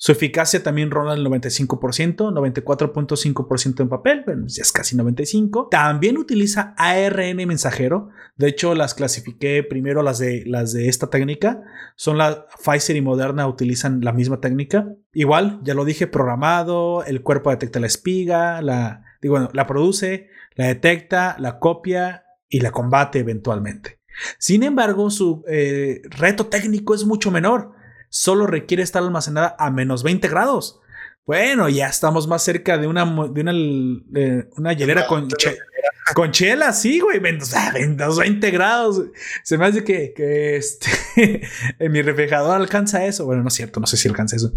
Su 0.00 0.12
eficacia 0.12 0.62
también 0.62 0.92
ronda 0.92 1.14
el 1.14 1.26
95%, 1.26 2.32
94.5% 2.32 3.80
en 3.80 3.88
papel, 3.88 4.22
bueno, 4.24 4.44
ya 4.46 4.62
es 4.62 4.70
casi 4.70 4.96
95%. 4.96 5.70
También 5.70 6.18
utiliza 6.18 6.72
ARN 6.78 7.36
mensajero. 7.48 8.10
De 8.36 8.46
hecho, 8.46 8.76
las 8.76 8.94
clasifiqué 8.94 9.64
primero 9.64 10.04
las 10.04 10.20
de, 10.20 10.44
las 10.46 10.72
de 10.72 10.88
esta 10.88 11.10
técnica. 11.10 11.64
Son 11.96 12.16
la 12.16 12.46
Pfizer 12.64 12.94
y 12.94 13.00
Moderna 13.00 13.48
utilizan 13.48 14.00
la 14.02 14.12
misma 14.12 14.40
técnica. 14.40 14.86
Igual, 15.12 15.58
ya 15.64 15.74
lo 15.74 15.84
dije, 15.84 16.06
programado, 16.06 17.02
el 17.04 17.22
cuerpo 17.22 17.50
detecta 17.50 17.80
la 17.80 17.88
espiga, 17.88 18.62
la, 18.62 19.02
bueno, 19.24 19.50
la 19.52 19.66
produce, 19.66 20.28
la 20.54 20.68
detecta, 20.68 21.34
la 21.40 21.58
copia 21.58 22.22
y 22.48 22.60
la 22.60 22.70
combate 22.70 23.18
eventualmente. 23.18 23.98
Sin 24.38 24.62
embargo, 24.62 25.10
su 25.10 25.42
eh, 25.48 26.02
reto 26.04 26.46
técnico 26.46 26.94
es 26.94 27.04
mucho 27.04 27.32
menor. 27.32 27.72
Solo 28.08 28.46
requiere 28.46 28.82
estar 28.82 29.02
almacenada 29.02 29.54
a 29.58 29.70
menos 29.70 30.02
20 30.02 30.28
grados. 30.28 30.80
Bueno, 31.26 31.68
ya 31.68 31.88
estamos 31.88 32.26
más 32.26 32.42
cerca 32.42 32.78
de 32.78 32.86
una, 32.86 33.04
de 33.04 33.40
una, 33.42 33.52
de 33.52 34.48
una 34.56 34.72
hielera 34.72 35.06
con, 35.06 35.28
che- 35.28 35.58
con 36.14 36.30
chela, 36.32 36.72
sí, 36.72 37.00
güey. 37.00 37.20
Menos, 37.20 37.52
menos 37.74 38.18
20 38.18 38.50
grados. 38.50 39.02
Se 39.44 39.58
me 39.58 39.66
hace 39.66 39.84
que, 39.84 40.14
que 40.14 40.56
este, 40.56 40.88
en 41.78 41.92
mi 41.92 42.00
refrigerador 42.00 42.56
alcanza 42.56 43.04
eso. 43.04 43.26
Bueno, 43.26 43.42
no 43.42 43.48
es 43.48 43.54
cierto, 43.54 43.78
no 43.78 43.86
sé 43.86 43.98
si 43.98 44.08
alcanza 44.08 44.36
eso. 44.36 44.52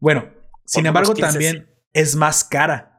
Bueno, 0.00 0.28
sin 0.64 0.86
embargo, 0.86 1.14
15, 1.14 1.30
también 1.30 1.68
es 1.92 2.16
más 2.16 2.42
cara. 2.42 2.91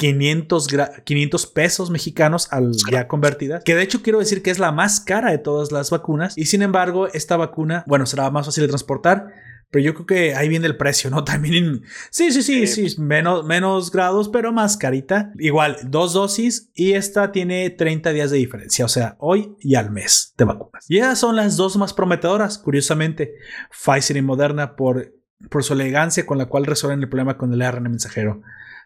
500, 0.00 0.68
gra- 0.68 1.04
500 1.04 1.46
pesos 1.46 1.90
mexicanos 1.90 2.48
al 2.50 2.72
ya 2.90 3.06
convertida. 3.06 3.60
Que 3.60 3.74
de 3.74 3.82
hecho 3.82 4.00
quiero 4.02 4.18
decir 4.18 4.42
que 4.42 4.50
es 4.50 4.58
la 4.58 4.72
más 4.72 4.98
cara 5.00 5.30
de 5.30 5.36
todas 5.38 5.72
las 5.72 5.90
vacunas. 5.90 6.36
Y 6.38 6.46
sin 6.46 6.62
embargo, 6.62 7.06
esta 7.12 7.36
vacuna, 7.36 7.84
bueno, 7.86 8.06
será 8.06 8.30
más 8.30 8.46
fácil 8.46 8.62
de 8.62 8.68
transportar. 8.68 9.26
Pero 9.72 9.84
yo 9.84 9.94
creo 9.94 10.06
que 10.06 10.34
ahí 10.34 10.48
viene 10.48 10.66
el 10.66 10.76
precio, 10.78 11.10
¿no? 11.10 11.22
También. 11.24 11.82
sí, 12.10 12.32
sí, 12.32 12.42
sí, 12.42 12.66
sí. 12.66 13.00
Menos, 13.00 13.44
menos 13.46 13.92
grados, 13.92 14.28
pero 14.30 14.52
más 14.52 14.76
carita. 14.78 15.32
Igual, 15.38 15.76
dos 15.84 16.14
dosis. 16.14 16.70
Y 16.74 16.94
esta 16.94 17.30
tiene 17.30 17.68
30 17.68 18.10
días 18.12 18.30
de 18.30 18.38
diferencia. 18.38 18.84
O 18.86 18.88
sea, 18.88 19.16
hoy 19.20 19.54
y 19.60 19.74
al 19.74 19.90
mes 19.90 20.32
de 20.38 20.44
vacunas. 20.46 20.86
Y 20.88 20.96
esas 20.98 21.18
son 21.18 21.36
las 21.36 21.56
dos 21.58 21.76
más 21.76 21.92
prometedoras, 21.92 22.56
curiosamente. 22.58 23.34
Pfizer 23.70 24.16
y 24.16 24.22
Moderna 24.22 24.74
por, 24.76 25.12
por 25.50 25.62
su 25.62 25.74
elegancia 25.74 26.24
con 26.26 26.38
la 26.38 26.46
cual 26.46 26.64
resuelven 26.66 27.02
el 27.02 27.08
problema 27.10 27.36
con 27.36 27.52
el 27.52 27.60
ARN 27.62 27.82
mensajero. 27.84 28.40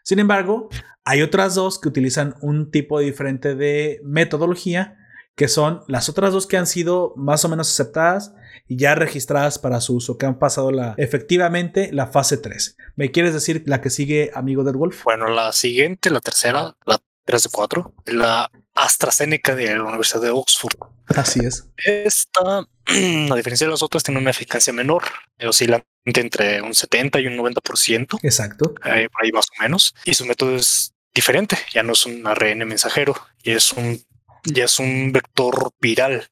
Sin 0.04 0.18
embargo, 0.18 0.68
hay 1.04 1.22
otras 1.22 1.54
dos 1.54 1.78
que 1.78 1.88
utilizan 1.88 2.34
un 2.42 2.70
tipo 2.70 3.00
diferente 3.00 3.54
de 3.54 4.00
metodología, 4.04 4.98
que 5.34 5.48
son 5.48 5.80
las 5.88 6.10
otras 6.10 6.30
dos 6.32 6.46
que 6.46 6.58
han 6.58 6.66
sido 6.66 7.14
más 7.16 7.42
o 7.46 7.48
menos 7.48 7.70
aceptadas 7.70 8.34
y 8.68 8.76
ya 8.76 8.94
registradas 8.94 9.58
para 9.58 9.80
su 9.80 9.96
uso, 9.96 10.18
que 10.18 10.26
han 10.26 10.38
pasado 10.38 10.70
la, 10.70 10.94
efectivamente 10.98 11.90
la 11.90 12.08
fase 12.08 12.36
3. 12.36 12.76
¿Me 12.96 13.10
quieres 13.10 13.32
decir 13.32 13.62
la 13.64 13.80
que 13.80 13.88
sigue, 13.88 14.30
amigo 14.34 14.62
del 14.62 14.76
Wolf? 14.76 15.04
Bueno, 15.04 15.28
la 15.28 15.52
siguiente, 15.52 16.10
la 16.10 16.20
tercera, 16.20 16.76
la 16.84 17.00
3 17.24 17.42
de 17.42 17.48
4, 17.50 17.94
la 18.04 18.50
AstraZeneca 18.74 19.54
de 19.54 19.74
la 19.76 19.84
Universidad 19.84 20.22
de 20.22 20.30
Oxford. 20.30 20.76
Así 21.16 21.40
es. 21.44 21.68
Esta, 21.76 22.40
a 22.86 23.36
diferencia 23.36 23.66
de 23.66 23.70
las 23.70 23.82
otras, 23.82 24.02
tiene 24.02 24.20
una 24.20 24.30
eficacia 24.30 24.72
menor, 24.72 25.04
oscilante 25.46 25.86
entre 26.06 26.60
un 26.60 26.74
70 26.74 27.20
y 27.20 27.26
un 27.28 27.36
90%, 27.38 28.18
Exacto. 28.22 28.74
eh, 28.84 29.08
por 29.10 29.24
ahí 29.24 29.32
más 29.32 29.46
o 29.58 29.62
menos. 29.62 29.94
Y 30.04 30.14
su 30.14 30.26
método 30.26 30.56
es 30.56 30.94
diferente, 31.14 31.56
ya 31.72 31.82
no 31.82 31.92
es 31.92 32.04
un 32.06 32.26
ARN 32.26 32.66
mensajero, 32.66 33.16
y 33.42 33.52
es 33.52 33.72
un, 33.72 34.02
ya 34.44 34.64
es 34.64 34.78
un 34.78 35.12
vector 35.12 35.70
viral. 35.80 36.28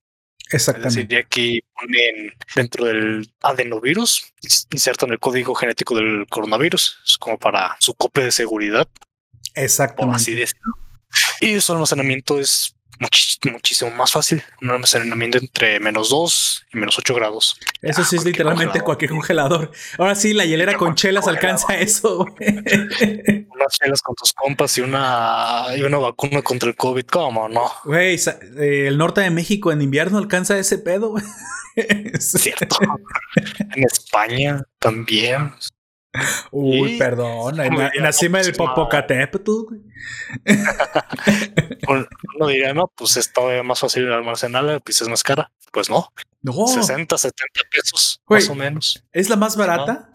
Es 0.50 0.66
decir, 0.66 0.76
Exactamente. 0.76 1.16
aquí 1.16 1.62
ponen 1.74 2.34
dentro 2.54 2.84
del 2.84 3.32
adenovirus, 3.40 4.34
insertan 4.70 5.10
el 5.10 5.18
código 5.18 5.54
genético 5.54 5.94
del 5.96 6.26
coronavirus, 6.28 6.98
es 7.06 7.16
como 7.16 7.38
para 7.38 7.76
su 7.78 7.94
copia 7.94 8.24
de 8.24 8.32
seguridad, 8.32 8.86
por 8.86 9.02
así 9.54 9.62
Exactamente. 9.64 10.34
decirlo. 10.34 10.74
Y 11.42 11.60
su 11.60 11.72
almacenamiento 11.72 12.38
es 12.38 12.76
muchísimo 13.50 13.90
más 13.90 14.12
fácil. 14.12 14.42
Un 14.60 14.70
almacenamiento 14.70 15.38
entre 15.38 15.80
menos 15.80 16.10
2 16.10 16.66
y 16.72 16.78
menos 16.78 16.96
8 17.00 17.14
grados. 17.16 17.58
Eso 17.80 18.04
sí 18.04 18.14
es 18.14 18.24
literalmente 18.24 18.80
congelador. 18.80 18.84
cualquier 18.84 19.10
congelador. 19.10 19.72
Ahora 19.98 20.14
sí, 20.14 20.32
la 20.34 20.44
hielera 20.44 20.76
con 20.76 20.94
chelas 20.94 21.26
alcanza 21.26 21.74
eso. 21.74 22.24
Unas 22.38 23.78
chelas 23.80 24.02
con 24.02 24.14
tus 24.14 24.32
compas 24.32 24.78
y 24.78 24.82
una, 24.82 25.64
y 25.76 25.82
una 25.82 25.98
vacuna 25.98 26.42
contra 26.42 26.68
el 26.68 26.76
COVID. 26.76 27.06
¿Cómo 27.06 27.48
no? 27.48 27.72
Güey, 27.84 28.20
eh, 28.60 28.86
el 28.86 28.96
norte 28.98 29.20
de 29.20 29.30
México 29.30 29.72
en 29.72 29.82
invierno 29.82 30.18
alcanza 30.18 30.56
ese 30.56 30.78
pedo. 30.78 31.16
cierto. 32.20 32.76
en 33.74 33.82
España 33.82 34.62
también. 34.78 35.52
Uy, 36.50 36.94
Y- 36.94 36.98
perdón. 36.98 37.58
En 37.60 37.76
la, 37.78 37.90
en 37.94 38.02
la 38.02 38.12
cima 38.12 38.38
del 38.40 38.52
Popocatépetl. 38.54 39.50
güey. 39.68 39.80
Uno 42.36 42.46
diría, 42.48 42.74
no, 42.74 42.90
pues 42.94 43.16
es 43.16 43.32
todavía 43.32 43.62
más 43.62 43.80
fácil 43.80 44.06
de 44.06 44.14
almacenarla, 44.14 44.80
pues 44.80 45.00
es 45.00 45.08
más 45.08 45.22
cara. 45.22 45.50
Pues 45.72 45.88
no, 45.88 46.08
No, 46.42 46.66
60, 46.66 47.16
70 47.16 47.44
pesos, 47.70 48.20
Güey. 48.26 48.42
más 48.42 48.50
o 48.50 48.54
menos. 48.54 49.04
es 49.12 49.30
la 49.30 49.36
más 49.36 49.56
barata. 49.56 50.08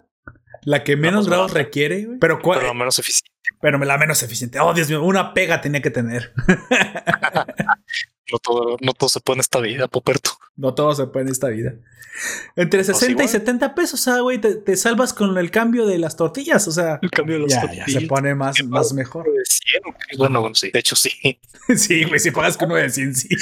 La 0.62 0.84
que 0.84 0.96
menos 0.98 1.22
más 1.22 1.28
grados 1.30 1.52
barata. 1.52 1.66
requiere, 1.66 2.06
güey. 2.06 2.20
Pero, 2.20 2.42
¿cuál- 2.42 2.60
Pero 2.60 2.74
menos 2.74 3.00
eficiente. 3.00 3.32
pero 3.62 3.78
la 3.80 3.98
menos 3.98 4.22
eficiente. 4.22 4.60
Oh, 4.60 4.74
Dios 4.74 4.90
mío, 4.90 5.02
una 5.04 5.34
pega 5.34 5.62
tenía 5.62 5.82
que 5.82 5.90
tener. 5.92 6.34
No 8.32 8.40
todo, 8.40 8.78
no 8.82 8.94
todo 8.94 9.10
se 9.10 9.20
puede 9.20 9.38
en 9.38 9.42
esta 9.42 9.60
vida, 9.60 9.88
Poperto. 9.88 10.32
No 10.56 10.74
todo 10.74 10.94
se 10.94 11.08
puede 11.08 11.26
en 11.28 11.32
esta 11.32 11.48
vida. 11.50 11.76
Entre 12.56 12.84
60 12.84 13.06
y 13.08 13.12
igual. 13.12 13.30
70 13.30 13.76
pesos, 13.76 14.08
ah, 14.08 14.22
güey, 14.22 14.40
te, 14.42 14.56
te 14.56 14.76
salvas 14.76 15.14
con 15.14 15.38
el 15.38 15.52
cambio 15.52 15.86
de 15.86 16.00
las 16.00 16.16
tortillas. 16.16 16.68
O 16.68 16.72
sea, 16.72 17.00
El 17.02 17.12
cambio 17.12 17.36
de 17.36 17.42
los 17.42 17.52
ya, 17.52 17.62
ya 17.62 17.68
tortillas. 17.68 17.92
se 17.92 18.08
pone 18.08 18.34
más, 18.36 18.64
más 18.66 18.92
mejor. 18.94 19.26
de 19.26 19.44
100, 19.46 19.82
¿o 19.86 19.94
qué? 19.98 20.18
Bueno, 20.18 20.42
bueno, 20.42 20.56
sí. 20.56 20.72
De 20.72 20.80
hecho, 20.80 20.96
sí. 20.96 21.12
Sí, 21.76 22.06
güey, 22.06 22.20
si 22.20 22.32
pagas 22.32 22.56
con 22.58 22.72
uno 22.72 22.80
de 22.80 22.90
100, 22.90 23.14
sí. 23.16 23.28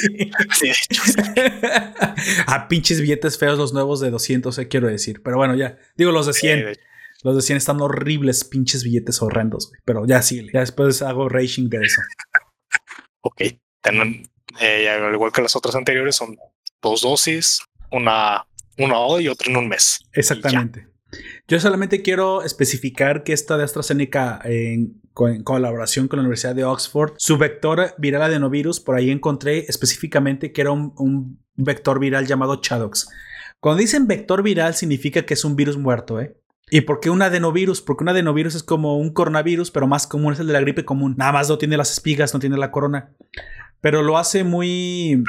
Sí, 0.52 0.68
de 0.68 0.72
hecho, 0.72 1.02
sí. 1.06 1.14
ah, 2.48 2.68
pinches 2.68 3.00
billetes 3.00 3.38
feos 3.38 3.58
los 3.58 3.72
nuevos 3.74 4.00
de 4.00 4.10
200, 4.10 4.58
eh, 4.58 4.68
quiero 4.68 4.88
decir. 4.88 5.22
Pero 5.24 5.38
bueno, 5.38 5.56
ya. 5.56 5.78
Digo, 5.96 6.12
los 6.12 6.26
de 6.26 6.34
100. 6.34 6.66
de 6.66 6.72
hecho. 6.72 6.82
Los 7.24 7.36
de 7.36 7.42
100 7.42 7.58
están 7.58 7.82
horribles, 7.82 8.44
pinches 8.44 8.84
billetes 8.84 9.22
horrendos, 9.22 9.70
güey. 9.70 9.80
Pero 9.86 10.06
ya 10.06 10.22
sí, 10.22 10.48
ya 10.54 10.60
después 10.60 11.02
hago 11.02 11.30
racing 11.30 11.70
de 11.70 11.78
eso. 11.82 12.02
Ok. 13.22 13.42
Tienen, 13.82 14.28
eh, 14.60 14.90
al 14.90 15.14
igual 15.14 15.32
que 15.32 15.42
las 15.42 15.56
otras 15.56 15.76
anteriores, 15.76 16.16
son 16.16 16.38
dos 16.82 17.02
dosis, 17.02 17.62
una, 17.92 18.46
una 18.78 19.00
hoy 19.00 19.26
y 19.26 19.28
otra 19.28 19.52
en 19.52 19.58
un 19.58 19.68
mes. 19.68 20.02
Exactamente. 20.14 20.88
Yo 21.48 21.60
solamente 21.60 22.02
quiero 22.02 22.44
especificar 22.44 23.24
que 23.24 23.34
esta 23.34 23.58
de 23.58 23.64
AstraZeneca 23.64 24.42
en, 24.44 25.02
en 25.18 25.44
colaboración 25.44 26.08
con 26.08 26.18
la 26.18 26.22
Universidad 26.22 26.56
de 26.56 26.66
Oxford, 26.66 27.14
su 27.18 27.38
vector 27.38 27.94
viral 27.98 28.24
adenovirus, 28.24 28.80
por 28.80 28.96
ahí 28.96 29.12
encontré 29.12 29.60
específicamente 29.68 30.52
que 30.52 30.62
era 30.62 30.72
un, 30.72 30.94
un 30.98 31.40
vector 31.56 32.00
viral 32.00 32.28
llamado 32.28 32.60
Chadox. 32.60 33.08
Cuando 33.62 33.80
dicen 33.80 34.08
vector 34.08 34.44
viral 34.44 34.76
significa 34.76 35.26
que 35.26 35.36
es 35.36 35.46
un 35.46 35.56
virus 35.56 35.78
muerto, 35.78 36.20
¿eh? 36.20 36.36
¿Y 36.72 36.82
por 36.82 37.00
qué 37.00 37.12
un 37.12 37.22
adenovirus? 37.22 37.82
Porque 37.82 38.04
un 38.04 38.10
adenovirus 38.10 38.56
es 38.56 38.64
como 38.64 38.98
un 38.98 39.14
coronavirus, 39.14 39.70
pero 39.70 39.88
más 39.88 40.08
común 40.08 40.34
es 40.34 40.40
el 40.40 40.48
de 40.48 40.54
la 40.54 40.62
gripe 40.62 40.84
común. 40.84 41.14
Nada 41.16 41.32
más 41.32 41.48
no 41.48 41.60
tiene 41.60 41.78
las 41.78 41.92
espigas, 41.92 42.34
no 42.34 42.40
tiene 42.40 42.58
la 42.58 42.72
corona. 42.72 43.14
Pero 43.86 44.02
lo 44.02 44.18
hace 44.18 44.44
muy 44.44 45.24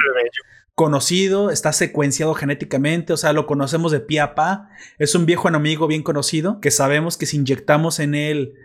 conocido, 0.73 1.51
está 1.51 1.73
secuenciado 1.73 2.33
genéticamente, 2.33 3.13
o 3.13 3.17
sea, 3.17 3.31
lo 3.31 3.45
conocemos 3.45 3.91
de 3.91 3.99
pie 3.99 4.19
a 4.19 4.33
pa. 4.33 4.69
Es 4.97 5.13
un 5.13 5.27
viejo 5.27 5.47
enemigo 5.47 5.85
bien 5.85 6.01
conocido 6.01 6.59
que 6.59 6.71
sabemos 6.71 7.17
que 7.17 7.27
si 7.27 7.37
inyectamos 7.37 7.99
en 7.99 8.15
él 8.15 8.55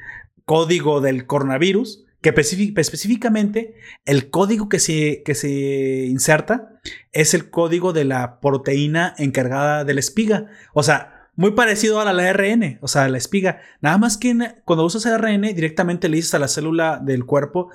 código 0.47 1.03
del 1.03 1.27
coronavirus 1.27 2.07
que 2.23 2.35
específic- 2.35 2.73
específicamente 2.79 3.75
el 4.07 4.31
código 4.31 4.71
que 4.71 4.79
se, 4.79 5.23
que 5.27 5.35
se 5.35 6.07
inserta 6.09 6.81
es 7.13 7.35
el 7.35 7.51
código 7.51 7.93
de 7.93 8.07
la 8.07 8.41
proteína 8.41 9.15
encargada 9.19 9.85
de 9.85 9.93
la 9.93 10.01
espiga. 10.01 10.47
O 10.73 10.83
sea, 10.83 11.29
muy 11.37 11.51
parecido 11.51 12.01
a 12.01 12.11
la 12.11 12.31
ARN, 12.31 12.79
o 12.81 12.89
sea, 12.89 13.11
la 13.11 13.19
espiga. 13.19 13.61
Nada 13.83 13.99
más 13.99 14.17
que 14.17 14.35
cuando 14.65 14.87
usas 14.87 15.05
ARN, 15.05 15.43
directamente 15.55 16.09
le 16.09 16.17
dices 16.17 16.33
a 16.33 16.39
la 16.39 16.49
célula 16.49 16.99
del 17.05 17.27
cuerpo, 17.27 17.69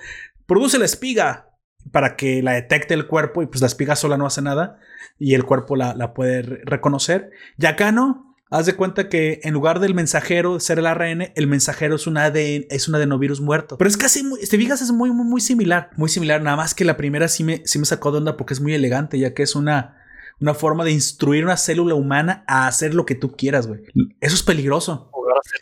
produce 0.48 0.80
la 0.80 0.86
espiga 0.86 1.44
para 1.92 2.16
que 2.16 2.42
la 2.44 2.54
detecte 2.54 2.94
el 2.94 3.08
cuerpo 3.08 3.42
y 3.42 3.48
pues 3.48 3.62
la 3.62 3.68
espiga 3.68 3.96
sola 3.96 4.18
no 4.18 4.26
hace 4.26 4.42
nada 4.42 4.80
y 5.20 5.34
el 5.34 5.44
cuerpo 5.46 5.76
la, 5.76 5.94
la 5.96 6.14
puede 6.14 6.42
re- 6.42 6.62
reconocer. 6.66 7.32
Y 7.58 7.66
acá 7.66 7.92
no. 7.92 8.24
Haz 8.50 8.66
de 8.66 8.76
cuenta 8.78 9.10
que 9.10 9.42
en 9.44 9.54
lugar 9.54 9.82
del 9.82 9.94
mensajero 9.94 10.62
ser 10.62 10.80
el 10.80 10.86
ARN, 10.86 11.34
el 11.36 11.48
mensajero 11.48 11.96
es 11.98 12.08
un 12.08 12.18
ADN, 12.18 12.66
es 12.70 12.88
un 12.88 12.96
adenovirus 12.96 13.42
muerto. 13.42 13.78
Pero 13.78 13.90
es 13.90 13.98
casi, 13.98 14.24
muy, 14.24 14.40
te 14.40 14.58
fijas, 14.58 14.82
es 14.82 14.92
muy, 14.94 15.12
muy, 15.12 15.26
muy 15.26 15.42
similar. 15.42 15.90
Muy 15.98 16.08
similar. 16.08 16.42
Nada 16.42 16.56
más 16.56 16.74
que 16.74 16.86
la 16.86 16.96
primera 16.96 17.28
sí 17.28 17.44
me, 17.44 17.62
sí 17.66 17.78
me 17.78 17.86
sacó 17.86 18.12
de 18.14 18.20
onda 18.20 18.38
porque 18.38 18.54
es 18.54 18.62
muy 18.62 18.74
elegante, 18.74 19.20
ya 19.20 19.34
que 19.34 19.44
es 19.44 19.54
una, 19.54 19.98
una 20.40 20.54
forma 20.54 20.86
de 20.86 20.92
instruir 20.92 21.44
una 21.44 21.58
célula 21.58 21.96
humana 21.96 22.46
a 22.48 22.68
hacer 22.68 22.94
lo 22.94 23.06
que 23.06 23.16
tú 23.16 23.36
quieras, 23.36 23.68
güey. 23.68 23.82
Eso 24.22 24.36
es 24.36 24.44
peligroso. 24.44 25.12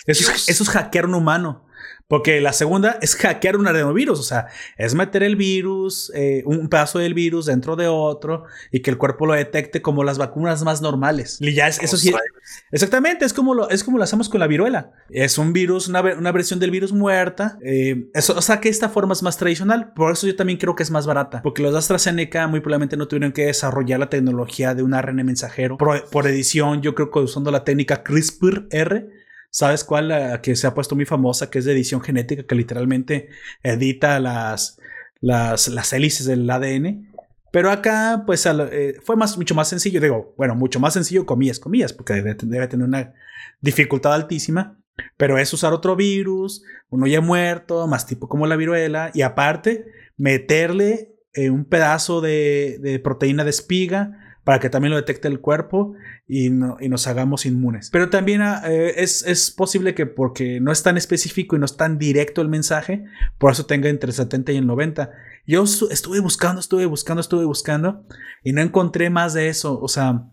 Eso 0.05 0.31
es, 0.31 0.47
eso 0.47 0.63
es 0.63 0.69
hackear 0.69 1.07
un 1.07 1.15
humano. 1.15 1.65
Porque 2.07 2.39
la 2.39 2.53
segunda 2.53 2.99
es 3.01 3.15
hackear 3.15 3.57
un 3.57 3.67
adenovirus. 3.67 4.19
O 4.19 4.23
sea, 4.23 4.47
es 4.77 4.93
meter 4.93 5.23
el 5.23 5.35
virus, 5.35 6.11
eh, 6.13 6.43
un 6.45 6.69
pedazo 6.69 6.99
del 6.99 7.13
virus 7.13 7.47
dentro 7.47 7.75
de 7.75 7.87
otro 7.87 8.43
y 8.71 8.81
que 8.81 8.91
el 8.91 8.97
cuerpo 8.97 9.25
lo 9.25 9.33
detecte 9.33 9.81
como 9.81 10.03
las 10.03 10.17
vacunas 10.17 10.63
más 10.63 10.81
normales. 10.81 11.37
Y 11.39 11.53
ya 11.53 11.67
es, 11.67 11.81
eso 11.81 11.97
sí. 11.97 12.13
Exactamente, 12.71 13.25
es 13.25 13.33
como 13.33 13.55
lo, 13.55 13.69
es 13.69 13.83
como 13.83 13.97
lo 13.97 14.03
hacemos 14.03 14.29
con 14.29 14.39
la 14.39 14.47
viruela. 14.47 14.91
Es 15.09 15.37
un 15.37 15.51
virus, 15.51 15.87
una, 15.87 16.01
una 16.01 16.31
versión 16.31 16.59
del 16.59 16.71
virus 16.71 16.93
muerta. 16.93 17.57
eh, 17.63 18.07
eso, 18.13 18.37
o 18.37 18.41
sea 18.41 18.61
que 18.61 18.69
esta 18.69 18.89
forma 18.89 19.13
es 19.13 19.23
más 19.23 19.37
tradicional. 19.37 19.93
Por 19.93 20.11
eso 20.11 20.27
yo 20.27 20.35
también 20.35 20.59
creo 20.59 20.75
que 20.75 20.83
es 20.83 20.91
más 20.91 21.07
barata. 21.07 21.41
Porque 21.41 21.63
los 21.63 21.71
de 21.71 21.79
AstraZeneca 21.79 22.47
muy 22.47 22.59
probablemente 22.59 22.97
no 22.97 23.07
tuvieron 23.07 23.31
que 23.31 23.47
desarrollar 23.47 23.99
la 23.99 24.09
tecnología 24.09 24.75
de 24.75 24.83
un 24.83 24.93
ARN 24.93 25.25
mensajero. 25.25 25.77
Por, 25.77 26.09
por 26.09 26.27
edición, 26.27 26.81
yo 26.81 26.93
creo 26.93 27.09
que 27.09 27.19
usando 27.19 27.51
la 27.51 27.63
técnica 27.63 28.03
CRISPR-R. 28.03 29.24
¿Sabes 29.55 29.85
cuál? 29.85 30.09
La 30.09 30.41
que 30.41 30.53
se 30.57 30.67
ha 30.67 30.73
puesto 30.73 30.95
muy 30.95 31.05
famosa, 31.05 31.49
que 31.49 31.59
es 31.59 31.63
de 31.63 31.71
edición 31.71 32.01
genética, 32.01 32.43
que 32.43 32.55
literalmente 32.55 33.29
edita 33.63 34.19
las, 34.19 34.81
las, 35.21 35.69
las 35.69 35.93
hélices 35.93 36.25
del 36.25 36.49
ADN. 36.49 37.09
Pero 37.53 37.71
acá, 37.71 38.23
pues, 38.25 38.45
eh, 38.45 38.97
fue 39.01 39.15
más, 39.15 39.37
mucho 39.37 39.55
más 39.55 39.69
sencillo. 39.69 40.01
Digo, 40.01 40.35
bueno, 40.37 40.55
mucho 40.55 40.81
más 40.81 40.91
sencillo, 40.91 41.25
comillas, 41.25 41.61
comillas, 41.61 41.93
porque 41.93 42.15
debe, 42.15 42.35
debe 42.37 42.67
tener 42.67 42.85
una 42.85 43.13
dificultad 43.61 44.13
altísima. 44.13 44.77
Pero 45.15 45.37
es 45.37 45.53
usar 45.53 45.71
otro 45.71 45.95
virus, 45.95 46.61
uno 46.89 47.07
ya 47.07 47.21
muerto, 47.21 47.87
más 47.87 48.05
tipo 48.05 48.27
como 48.27 48.47
la 48.47 48.57
viruela, 48.57 49.11
y 49.13 49.21
aparte, 49.21 49.85
meterle 50.17 51.15
eh, 51.31 51.49
un 51.49 51.63
pedazo 51.63 52.19
de, 52.19 52.77
de 52.81 52.99
proteína 52.99 53.45
de 53.45 53.51
espiga 53.51 54.24
para 54.45 54.59
que 54.59 54.69
también 54.69 54.91
lo 54.91 54.95
detecte 54.97 55.27
el 55.27 55.41
cuerpo 55.41 55.95
y, 56.27 56.49
no- 56.51 56.77
y 56.79 56.87
nos 56.87 57.07
hagamos 57.07 57.45
inmunes. 57.45 57.89
Pero 57.91 58.09
también 58.09 58.41
ah, 58.41 58.61
eh, 58.65 58.93
es, 58.97 59.25
es 59.27 59.51
posible 59.51 59.93
que 59.93 60.05
porque 60.05 60.61
no 60.61 60.71
es 60.71 60.81
tan 60.83 60.95
específico 60.95 61.57
y 61.57 61.59
no 61.59 61.65
es 61.65 61.75
tan 61.75 61.97
directo 61.97 62.41
el 62.41 62.47
mensaje, 62.47 63.03
por 63.37 63.51
eso 63.51 63.65
tenga 63.65 63.89
entre 63.89 64.09
el 64.11 64.13
70 64.15 64.53
y 64.53 64.57
el 64.57 64.67
90. 64.67 65.11
Yo 65.45 65.63
estu- 65.63 65.91
estuve 65.91 66.19
buscando, 66.21 66.61
estuve 66.61 66.85
buscando, 66.85 67.19
estuve 67.21 67.43
buscando 67.43 68.05
y 68.43 68.53
no 68.53 68.61
encontré 68.61 69.09
más 69.09 69.33
de 69.33 69.49
eso. 69.49 69.79
O 69.81 69.87
sea, 69.89 70.29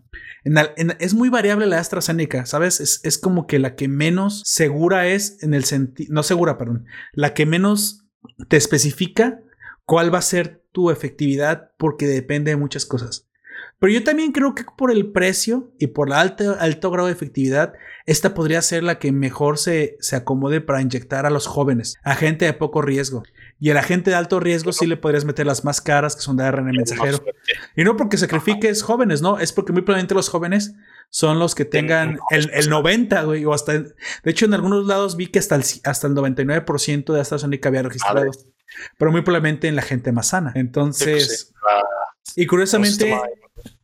es 0.99 1.13
muy 1.13 1.29
variable 1.29 1.65
la 1.65 1.79
AstraZeneca, 1.79 2.45
¿sabes? 2.45 2.79
Es, 2.79 2.99
es 3.03 3.17
como 3.17 3.47
que 3.47 3.59
la 3.59 3.75
que 3.75 3.87
menos 3.87 4.41
segura 4.45 5.07
es 5.07 5.41
en 5.43 5.53
el 5.53 5.63
sentido, 5.63 6.13
no 6.13 6.23
segura, 6.23 6.57
perdón, 6.57 6.85
la 7.13 7.33
que 7.33 7.45
menos 7.45 8.05
te 8.47 8.57
especifica 8.57 9.39
cuál 9.85 10.13
va 10.13 10.19
a 10.19 10.23
ser 10.23 10.63
tu 10.71 10.89
efectividad 10.91 11.71
porque 11.77 12.07
depende 12.07 12.51
de 12.51 12.57
muchas 12.57 12.85
cosas. 12.85 13.27
Pero 13.83 13.95
yo 13.95 14.03
también 14.05 14.31
creo 14.31 14.55
que 14.55 14.63
por 14.63 14.91
el 14.91 15.11
precio 15.11 15.73
y 15.77 15.87
por 15.87 16.07
el 16.07 16.13
alto, 16.13 16.55
alto 16.57 16.89
grado 16.89 17.07
de 17.07 17.13
efectividad, 17.13 17.73
esta 18.05 18.33
podría 18.33 18.61
ser 18.61 18.81
la 18.81 18.97
que 18.97 19.11
mejor 19.11 19.57
se, 19.57 19.97
se 19.99 20.15
acomode 20.15 20.61
para 20.61 20.81
inyectar 20.81 21.25
a 21.25 21.29
los 21.29 21.47
jóvenes, 21.47 21.97
a 22.01 22.15
gente 22.15 22.45
de 22.45 22.53
poco 22.53 22.81
riesgo. 22.81 23.23
Y 23.59 23.71
a 23.71 23.73
la 23.73 23.83
gente 23.83 24.09
de 24.09 24.15
alto 24.15 24.39
riesgo 24.39 24.71
sí 24.71 24.87
le 24.87 24.95
podrías 24.95 25.25
meter 25.25 25.45
las 25.45 25.65
más 25.65 25.81
caras, 25.81 26.15
que 26.15 26.21
son 26.21 26.37
de 26.37 26.45
ARN 26.45 26.63
mensajero. 26.67 27.25
Y 27.75 27.83
no 27.83 27.97
porque 27.97 28.15
sacrifiques 28.15 28.83
jóvenes, 28.83 29.21
no, 29.21 29.37
es 29.37 29.51
porque 29.51 29.73
muy 29.73 29.81
probablemente 29.81 30.15
los 30.15 30.29
jóvenes 30.29 30.75
son 31.09 31.37
los 31.37 31.53
que 31.53 31.65
tengan 31.65 32.19
el, 32.29 32.51
el 32.53 32.69
90, 32.69 33.23
güey, 33.23 33.43
o 33.43 33.53
hasta... 33.53 33.73
De 33.79 33.91
hecho, 34.23 34.45
en 34.45 34.53
algunos 34.53 34.85
lados 34.85 35.17
vi 35.17 35.27
que 35.27 35.39
hasta 35.39 35.55
el, 35.55 35.63
hasta 35.83 36.07
el 36.07 36.13
99% 36.13 37.11
de 37.11 37.19
AstraZeneca 37.19 37.67
había 37.67 37.83
registrado. 37.83 38.31
Pero 38.97 39.11
muy 39.11 39.23
probablemente 39.23 39.67
en 39.67 39.75
la 39.75 39.81
gente 39.81 40.13
más 40.13 40.27
sana. 40.27 40.53
Entonces... 40.55 41.53
Y 42.37 42.47
curiosamente 42.47 43.13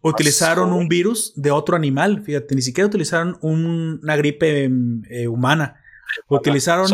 utilizaron 0.02 0.72
un 0.74 0.88
virus 0.88 1.34
de 1.36 1.52
otro 1.52 1.76
animal. 1.76 2.24
Fíjate, 2.24 2.56
ni 2.56 2.62
siquiera 2.62 2.88
utilizaron 2.88 3.38
un- 3.41 4.00
una 4.04 4.16
gripe 4.16 4.64
em, 4.64 5.02
eh, 5.10 5.28
humana. 5.28 5.76
Utilizaron, 6.28 6.88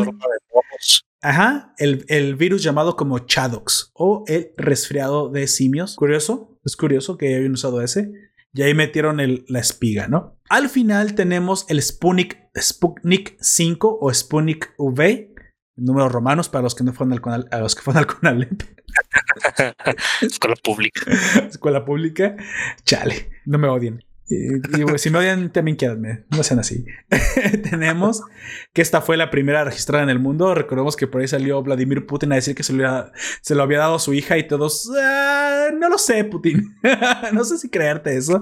ajá, 1.22 1.74
el, 1.78 2.06
el 2.08 2.36
virus 2.36 2.62
llamado 2.64 2.95
como 2.95 3.20
Chadox 3.20 3.91
o 3.93 4.24
el 4.28 4.51
resfriado 4.58 5.30
de 5.30 5.47
simios. 5.47 5.95
Curioso, 5.95 6.58
es 6.66 6.76
curioso 6.76 7.18
que 7.18 7.36
hayan 7.36 7.51
usado 7.53 7.82
ese. 7.82 8.12
Y 8.53 8.62
ahí 8.62 8.74
metieron 8.74 9.20
el- 9.20 9.43
la 9.49 9.60
espiga, 9.60 10.08
¿no? 10.08 10.38
Al 10.49 10.70
final 10.70 11.14
tenemos 11.16 11.66
el 11.70 11.82
Sputnik, 11.82 12.38
Sputnik 12.58 13.36
5 13.41 13.97
o 14.01 14.14
Sputnik 14.14 14.74
V, 14.78 15.34
números 15.76 16.11
romanos 16.11 16.49
para 16.49 16.63
los 16.63 16.76
que 16.76 16.84
no 16.84 16.93
fueron 16.93 17.13
al 17.13 17.21
Conal- 17.21 17.47
a 17.51 17.59
los 17.59 17.76
que 17.76 17.82
fueron 17.82 17.99
al 18.03 18.07
Conalep. 18.07 18.63
Escuela 20.21 20.55
pública. 20.63 21.01
escuela 21.49 21.86
pública, 21.86 22.36
chale, 22.84 23.30
no 23.45 23.57
me 23.57 23.67
odien. 23.67 24.03
Y, 24.28 24.55
y, 24.55 24.97
si 24.97 25.11
me 25.11 25.19
odian, 25.19 25.51
también 25.53 25.78
quédame, 25.78 26.26
no 26.32 26.41
sean 26.41 26.59
así. 26.59 26.84
Tenemos 27.69 28.23
que 28.73 28.82
esta 28.82 29.01
fue 29.01 29.17
la 29.17 29.30
primera 29.30 29.63
registrada 29.63 30.03
en 30.03 30.09
el 30.09 30.17
mundo. 30.17 30.55
Recordemos 30.55 30.95
que 30.95 31.05
por 31.05 31.21
ahí 31.21 31.28
salió 31.28 31.61
Vladimir 31.61 32.07
Putin 32.07 32.32
a 32.32 32.36
decir 32.36 32.55
que 32.55 32.63
se 32.63 32.73
lo 32.73 32.88
había, 32.88 33.11
se 33.41 33.53
lo 33.53 33.61
había 33.61 33.78
dado 33.80 33.95
a 33.95 33.99
su 33.99 34.13
hija 34.15 34.38
y 34.39 34.47
todos, 34.47 34.89
"Ah, 34.99 35.67
no 35.80 35.89
lo 35.89 35.99
sé, 35.99 36.23
Putin. 36.23 36.76
no 37.34 37.43
sé 37.43 37.59
si 37.59 37.69
creerte 37.69 38.17
eso. 38.17 38.41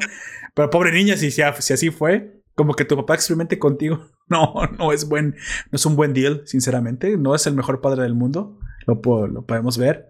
Pero 0.54 0.70
pobre 0.70 0.94
niña, 0.94 1.18
si, 1.18 1.32
si, 1.32 1.42
si 1.60 1.74
así 1.74 1.90
fue, 1.90 2.42
como 2.56 2.76
que 2.76 2.86
tu 2.86 2.96
papá 2.96 3.16
experimente 3.16 3.60
contigo. 3.60 4.08
No, 4.30 4.54
no 4.80 4.92
es 4.92 5.08
buen, 5.08 5.32
no 5.72 5.76
es 5.76 5.86
un 5.86 5.96
buen 5.96 6.14
deal, 6.14 6.42
sinceramente. 6.46 7.18
No 7.18 7.36
es 7.36 7.46
el 7.46 7.54
mejor 7.56 7.82
padre 7.82 8.04
del 8.04 8.16
mundo. 8.16 8.58
Lo, 8.88 9.02
po- 9.02 9.28
lo 9.28 9.46
podemos 9.46 9.78
ver. 9.78 10.10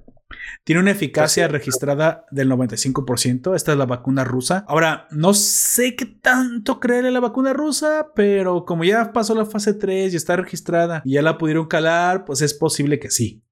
Tiene 0.64 0.82
una 0.82 0.91
eficacia 0.91 1.47
registrada 1.47 2.26
del 2.32 2.49
95%. 2.49 3.55
Esta 3.55 3.72
es 3.72 3.78
la 3.78 3.86
vacuna 3.86 4.24
rusa. 4.24 4.66
Ahora, 4.68 5.07
no 5.11 5.34
sé 5.34 5.95
qué 5.95 6.05
tanto 6.05 6.80
creer 6.80 7.05
en 7.05 7.14
la 7.14 7.20
vacuna 7.20 7.53
rusa, 7.53 8.07
pero 8.16 8.66
como 8.66 8.84
ya 8.84 9.11
pasó 9.14 9.36
la 9.36 9.45
fase 9.45 9.74
3 9.74 10.14
y 10.14 10.16
está 10.16 10.36
registrada 10.36 11.01
y 11.05 11.14
ya 11.14 11.22
la 11.22 11.38
pudieron 11.38 11.68
calar, 11.68 12.26
pues 12.26 12.41
es 12.41 12.53
posible 12.53 12.99
que 12.99 13.11
sí. 13.11 13.43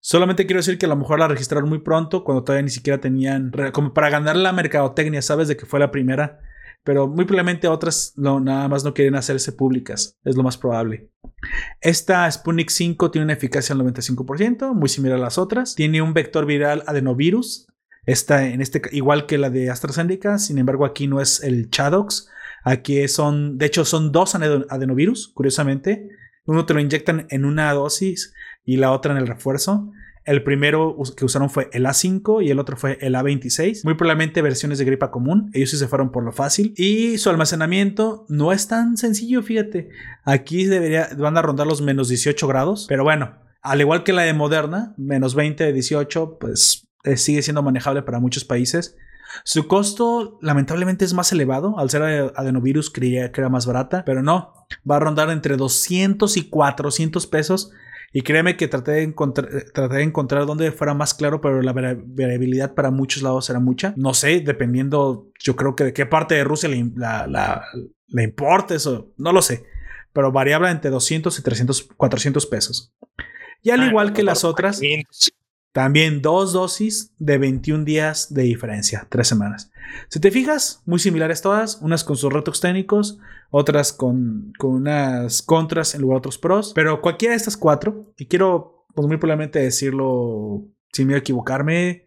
Solamente 0.00 0.46
quiero 0.46 0.60
decir 0.60 0.78
que 0.78 0.86
a 0.86 0.88
lo 0.90 0.96
mejor 0.96 1.18
la 1.18 1.28
registraron 1.28 1.68
muy 1.68 1.80
pronto, 1.80 2.24
cuando 2.24 2.42
todavía 2.44 2.62
ni 2.64 2.70
siquiera 2.70 3.00
tenían, 3.00 3.52
como 3.72 3.92
para 3.92 4.08
ganar 4.10 4.36
la 4.36 4.52
mercadotecnia, 4.52 5.20
¿sabes? 5.22 5.48
De 5.48 5.56
que 5.56 5.66
fue 5.66 5.78
la 5.80 5.90
primera. 5.90 6.40
Pero 6.82 7.06
muy 7.08 7.24
probablemente 7.26 7.68
otras 7.68 8.14
no, 8.16 8.40
nada 8.40 8.66
más 8.68 8.84
no 8.84 8.94
quieren 8.94 9.14
hacerse 9.14 9.52
públicas. 9.52 10.18
Es 10.24 10.36
lo 10.36 10.42
más 10.42 10.56
probable. 10.56 11.10
Esta 11.80 12.30
Sputnik 12.30 12.70
5 12.70 13.10
tiene 13.10 13.24
una 13.24 13.32
eficacia 13.34 13.74
del 13.74 13.84
95%, 13.86 14.74
muy 14.74 14.88
similar 14.88 15.18
a 15.18 15.22
las 15.22 15.38
otras. 15.38 15.74
Tiene 15.74 16.02
un 16.02 16.14
vector 16.14 16.46
viral 16.46 16.82
adenovirus. 16.86 17.66
Esta, 18.06 18.46
en 18.48 18.60
este, 18.60 18.80
igual 18.92 19.26
que 19.26 19.38
la 19.38 19.50
de 19.50 19.70
AstraZeneca, 19.70 20.38
sin 20.38 20.58
embargo, 20.58 20.84
aquí 20.86 21.06
no 21.06 21.20
es 21.20 21.42
el 21.42 21.70
Chadox. 21.70 22.28
Aquí 22.64 23.06
son, 23.08 23.58
de 23.58 23.66
hecho, 23.66 23.84
son 23.84 24.10
dos 24.12 24.34
adeno- 24.34 24.66
adenovirus, 24.68 25.28
curiosamente. 25.28 26.08
Uno 26.46 26.66
te 26.66 26.74
lo 26.74 26.80
inyectan 26.80 27.26
en 27.30 27.44
una 27.44 27.72
dosis 27.72 28.32
y 28.64 28.76
la 28.76 28.92
otra 28.92 29.12
en 29.12 29.18
el 29.18 29.26
refuerzo. 29.26 29.90
El 30.30 30.44
primero 30.44 30.96
que 31.16 31.24
usaron 31.24 31.50
fue 31.50 31.68
el 31.72 31.86
A5 31.86 32.44
y 32.44 32.50
el 32.50 32.58
otro 32.60 32.76
fue 32.76 32.98
el 33.00 33.14
A26. 33.14 33.84
Muy 33.84 33.94
probablemente 33.94 34.42
versiones 34.42 34.78
de 34.78 34.84
gripa 34.84 35.10
común. 35.10 35.50
Ellos 35.54 35.70
sí 35.70 35.76
se 35.76 35.88
fueron 35.88 36.12
por 36.12 36.22
lo 36.24 36.30
fácil. 36.30 36.72
Y 36.76 37.18
su 37.18 37.30
almacenamiento 37.30 38.26
no 38.28 38.52
es 38.52 38.68
tan 38.68 38.96
sencillo, 38.96 39.42
fíjate. 39.42 39.88
Aquí 40.24 40.66
debería, 40.66 41.08
van 41.18 41.36
a 41.36 41.42
rondar 41.42 41.66
los 41.66 41.82
menos 41.82 42.08
18 42.08 42.46
grados. 42.46 42.86
Pero 42.88 43.02
bueno, 43.02 43.32
al 43.62 43.80
igual 43.80 44.04
que 44.04 44.12
la 44.12 44.22
de 44.22 44.32
Moderna, 44.32 44.94
menos 44.96 45.34
20, 45.34 45.72
18, 45.72 46.38
pues 46.38 46.86
eh, 47.04 47.16
sigue 47.16 47.42
siendo 47.42 47.62
manejable 47.62 48.02
para 48.02 48.20
muchos 48.20 48.44
países. 48.44 48.96
Su 49.44 49.66
costo 49.68 50.38
lamentablemente 50.42 51.04
es 51.04 51.12
más 51.14 51.32
elevado. 51.32 51.78
Al 51.78 51.90
ser 51.90 52.02
ade- 52.02 52.32
adenovirus 52.36 52.90
creía 52.90 53.32
que 53.32 53.40
era 53.40 53.48
más 53.48 53.66
barata, 53.66 54.04
pero 54.04 54.22
no. 54.22 54.54
Va 54.88 54.96
a 54.96 55.00
rondar 55.00 55.30
entre 55.30 55.56
200 55.56 56.36
y 56.36 56.48
400 56.48 57.26
pesos. 57.26 57.72
Y 58.12 58.22
créeme 58.22 58.56
que 58.56 58.66
traté 58.66 58.90
de, 58.92 59.02
encontrar, 59.02 59.48
traté 59.72 59.96
de 59.96 60.02
encontrar 60.02 60.44
donde 60.46 60.72
fuera 60.72 60.94
más 60.94 61.14
claro, 61.14 61.40
pero 61.40 61.62
la 61.62 61.72
vari- 61.72 62.02
variabilidad 62.04 62.74
para 62.74 62.90
muchos 62.90 63.22
lados 63.22 63.48
era 63.50 63.60
mucha. 63.60 63.94
No 63.96 64.14
sé, 64.14 64.40
dependiendo, 64.40 65.28
yo 65.38 65.54
creo 65.54 65.76
que 65.76 65.84
de 65.84 65.92
qué 65.92 66.06
parte 66.06 66.34
de 66.34 66.42
Rusia 66.44 66.68
le, 66.68 66.90
la, 66.96 67.26
la- 67.28 67.62
le 68.08 68.22
importa 68.24 68.74
eso, 68.74 69.12
no 69.16 69.32
lo 69.32 69.42
sé. 69.42 69.64
Pero 70.12 70.32
variable 70.32 70.70
entre 70.70 70.90
200 70.90 71.38
y 71.38 71.42
300, 71.42 71.88
400 71.96 72.46
pesos. 72.46 72.92
Y 73.62 73.70
al 73.70 73.80
Ah, 73.82 73.86
igual 73.86 74.12
que 74.12 74.24
las 74.24 74.42
otras, 74.42 74.80
también 75.72 76.20
dos 76.20 76.52
dosis 76.52 77.12
de 77.18 77.38
21 77.38 77.84
días 77.84 78.34
de 78.34 78.42
diferencia, 78.42 79.06
tres 79.08 79.28
semanas. 79.28 79.70
Si 80.08 80.18
te 80.18 80.32
fijas, 80.32 80.82
muy 80.84 80.98
similares 80.98 81.42
todas, 81.42 81.78
unas 81.80 82.02
con 82.02 82.16
sus 82.16 82.32
retos 82.32 82.60
técnicos, 82.60 83.18
otras 83.50 83.92
con, 83.92 84.52
con 84.58 84.70
unas 84.70 85.42
contras 85.42 85.94
en 85.94 86.02
lugar 86.02 86.16
de 86.16 86.18
otros 86.18 86.38
pros, 86.38 86.72
pero 86.74 87.00
cualquiera 87.00 87.32
de 87.32 87.36
estas 87.36 87.56
cuatro, 87.56 88.12
y 88.16 88.26
quiero 88.26 88.86
pues, 88.94 89.06
muy 89.06 89.16
probablemente 89.16 89.58
decirlo 89.58 90.64
sin 90.92 91.06
miedo 91.06 91.16
a 91.16 91.20
equivocarme, 91.20 92.06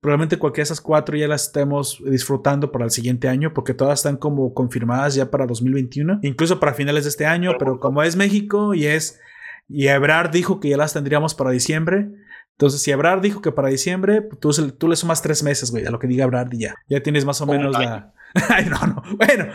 probablemente 0.00 0.38
cualquiera 0.38 0.62
de 0.62 0.74
esas 0.74 0.80
cuatro 0.80 1.16
ya 1.16 1.28
las 1.28 1.46
estemos 1.46 2.02
disfrutando 2.04 2.72
para 2.72 2.84
el 2.84 2.90
siguiente 2.90 3.28
año, 3.28 3.54
porque 3.54 3.72
todas 3.72 4.00
están 4.00 4.16
como 4.16 4.52
confirmadas 4.52 5.14
ya 5.14 5.30
para 5.30 5.46
2021, 5.46 6.20
incluso 6.22 6.60
para 6.60 6.74
finales 6.74 7.04
de 7.04 7.10
este 7.10 7.24
año, 7.24 7.52
pero 7.58 7.80
como 7.80 8.02
es 8.02 8.16
México 8.16 8.74
y 8.74 8.86
es... 8.86 9.20
Y 9.68 9.86
Ebrard 9.86 10.30
dijo 10.30 10.60
que 10.60 10.68
ya 10.68 10.76
las 10.76 10.92
tendríamos 10.92 11.34
para 11.34 11.50
diciembre. 11.50 12.10
Entonces, 12.58 12.82
si 12.82 12.90
Ebrard 12.90 13.22
dijo 13.22 13.40
que 13.40 13.52
para 13.52 13.68
diciembre, 13.68 14.20
pues, 14.20 14.40
tú, 14.40 14.72
tú 14.72 14.88
le 14.88 14.96
sumas 14.96 15.22
tres 15.22 15.42
meses, 15.42 15.70
güey, 15.70 15.86
a 15.86 15.90
lo 15.90 15.98
que 15.98 16.08
diga 16.08 16.24
Ebrard 16.24 16.52
y 16.52 16.58
ya. 16.58 16.74
Ya 16.88 17.02
tienes 17.02 17.24
más 17.24 17.40
o 17.40 17.46
menos 17.46 17.72
la. 17.72 18.12
Ay, 18.48 18.66
no, 18.66 18.78
no. 18.86 19.02
Bueno, 19.16 19.52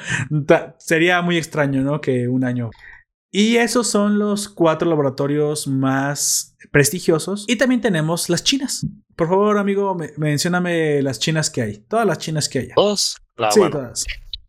sería 0.78 1.22
muy 1.22 1.38
extraño, 1.38 1.82
¿no? 1.82 2.02
Que 2.02 2.28
un 2.28 2.44
año. 2.44 2.70
Y 3.32 3.58
esos 3.58 3.88
son 3.90 4.20
los 4.20 4.48
cuatro 4.50 4.88
laboratorios 4.90 5.68
más 5.68 6.56
prestigiosos. 6.72 7.46
Y 7.48 7.58
también 7.58 7.82
tenemos 7.82 8.30
las 8.30 8.44
chinas. 8.44 8.86
Por 9.16 9.28
favor, 9.28 9.58
amigo, 9.58 9.96
me- 9.96 10.12
mencióname 10.18 11.02
las 11.02 11.20
chinas 11.20 11.50
que 11.50 11.62
hay. 11.62 11.78
Todas 11.80 12.06
las 12.06 12.18
chinas 12.20 12.48
que 12.50 12.60
hay. 12.60 12.68
Dos. 12.76 13.18
La, 13.36 13.52
sí, 13.52 13.60
bueno, 13.60 13.78
todas. 13.78 14.06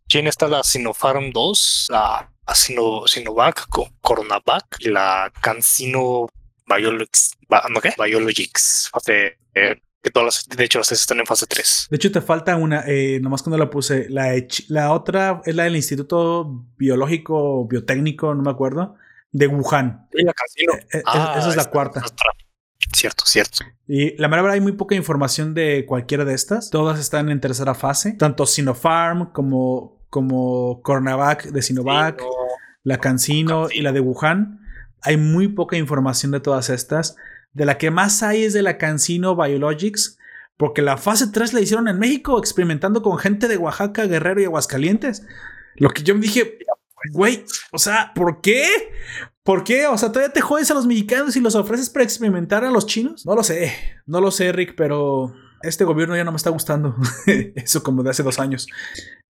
China 0.08 0.30
está 0.30 0.48
la 0.48 0.62
Sinopharm 0.62 1.32
2, 1.32 1.88
la 1.90 2.30
Sino, 2.54 3.06
Sinovac 3.06 3.66
Coronavac 4.00 4.64
y 4.78 4.88
la 4.88 5.30
CanSino 5.42 6.28
Biologics. 6.66 7.32
Biologics. 7.98 8.88
Fase, 8.90 9.38
eh, 9.54 9.82
que 10.08 10.12
todas 10.12 10.46
las, 10.48 10.56
de 10.56 10.64
hecho, 10.64 10.78
las 10.78 10.88
tres 10.88 11.00
están 11.00 11.20
en 11.20 11.26
fase 11.26 11.46
3. 11.46 11.88
De 11.90 11.96
hecho, 11.96 12.10
te 12.10 12.20
falta 12.20 12.56
una, 12.56 12.82
eh, 12.86 13.20
nomás 13.20 13.42
cuando 13.42 13.58
la 13.58 13.68
puse. 13.70 14.06
La, 14.08 14.92
otra 14.92 15.42
es 15.44 15.54
la 15.54 15.64
del 15.64 15.76
Instituto 15.76 16.66
Biológico, 16.76 17.66
Biotécnico, 17.66 18.34
no 18.34 18.42
me 18.42 18.50
acuerdo, 18.50 18.94
de 19.32 19.46
Wuhan. 19.46 20.08
Y 20.12 20.24
la 20.24 20.32
CanSino. 20.32 20.72
Eh, 20.74 20.98
eh, 20.98 21.02
Ah, 21.06 21.36
esa 21.38 21.50
es 21.50 21.56
la 21.56 21.66
cuarta. 21.66 22.00
otra. 22.00 22.30
Cierto, 22.94 23.24
cierto. 23.26 23.58
Y 23.86 24.16
la 24.16 24.28
verdad 24.28 24.52
hay 24.52 24.60
muy 24.60 24.72
poca 24.72 24.94
información 24.94 25.52
de 25.52 25.84
cualquiera 25.86 26.24
de 26.24 26.34
estas. 26.34 26.70
Todas 26.70 26.98
están 26.98 27.28
en 27.28 27.40
tercera 27.40 27.74
fase. 27.74 28.12
Tanto 28.12 28.46
Sinopharm 28.46 29.32
como, 29.32 30.06
como 30.08 30.80
Coronavac 30.82 31.44
de 31.44 31.60
Sinovac, 31.60 32.18
Sí, 32.18 32.24
no, 32.24 32.32
la 32.84 32.98
CanSino 32.98 33.68
y 33.70 33.82
la 33.82 33.92
de 33.92 34.00
Wuhan. 34.00 34.60
Hay 35.02 35.16
muy 35.16 35.48
poca 35.48 35.76
información 35.76 36.32
de 36.32 36.40
todas 36.40 36.70
estas. 36.70 37.16
De 37.52 37.64
la 37.64 37.78
que 37.78 37.90
más 37.90 38.22
hay 38.22 38.44
es 38.44 38.52
de 38.52 38.62
la 38.62 38.78
CanSino 38.78 39.36
Biologics. 39.36 40.18
Porque 40.56 40.82
la 40.82 40.96
fase 40.96 41.28
3 41.28 41.52
la 41.54 41.60
hicieron 41.60 41.86
en 41.86 41.98
México, 42.00 42.38
experimentando 42.38 43.00
con 43.00 43.16
gente 43.18 43.46
de 43.46 43.56
Oaxaca, 43.56 44.06
Guerrero 44.06 44.40
y 44.40 44.44
Aguascalientes. 44.44 45.24
Lo 45.76 45.90
que 45.90 46.02
yo 46.02 46.14
me 46.16 46.20
dije, 46.20 46.58
güey, 47.12 47.44
o 47.70 47.78
sea, 47.78 48.12
¿por 48.14 48.40
qué? 48.40 48.66
¿Por 49.44 49.62
qué? 49.64 49.86
O 49.86 49.96
sea, 49.96 50.10
todavía 50.10 50.32
te 50.32 50.40
jodes 50.40 50.70
a 50.70 50.74
los 50.74 50.86
mexicanos 50.86 51.36
y 51.36 51.40
los 51.40 51.54
ofreces 51.54 51.88
para 51.90 52.04
experimentar 52.04 52.64
a 52.64 52.70
los 52.70 52.86
chinos. 52.86 53.24
No 53.24 53.36
lo 53.36 53.44
sé, 53.44 53.72
no 54.04 54.20
lo 54.20 54.30
sé, 54.30 54.50
Rick, 54.52 54.74
pero 54.76 55.32
este 55.62 55.84
gobierno 55.84 56.16
ya 56.16 56.24
no 56.24 56.32
me 56.32 56.36
está 56.36 56.50
gustando. 56.50 56.96
Eso 57.54 57.82
como 57.82 58.02
de 58.02 58.10
hace 58.10 58.22
dos 58.22 58.38
años. 58.38 58.66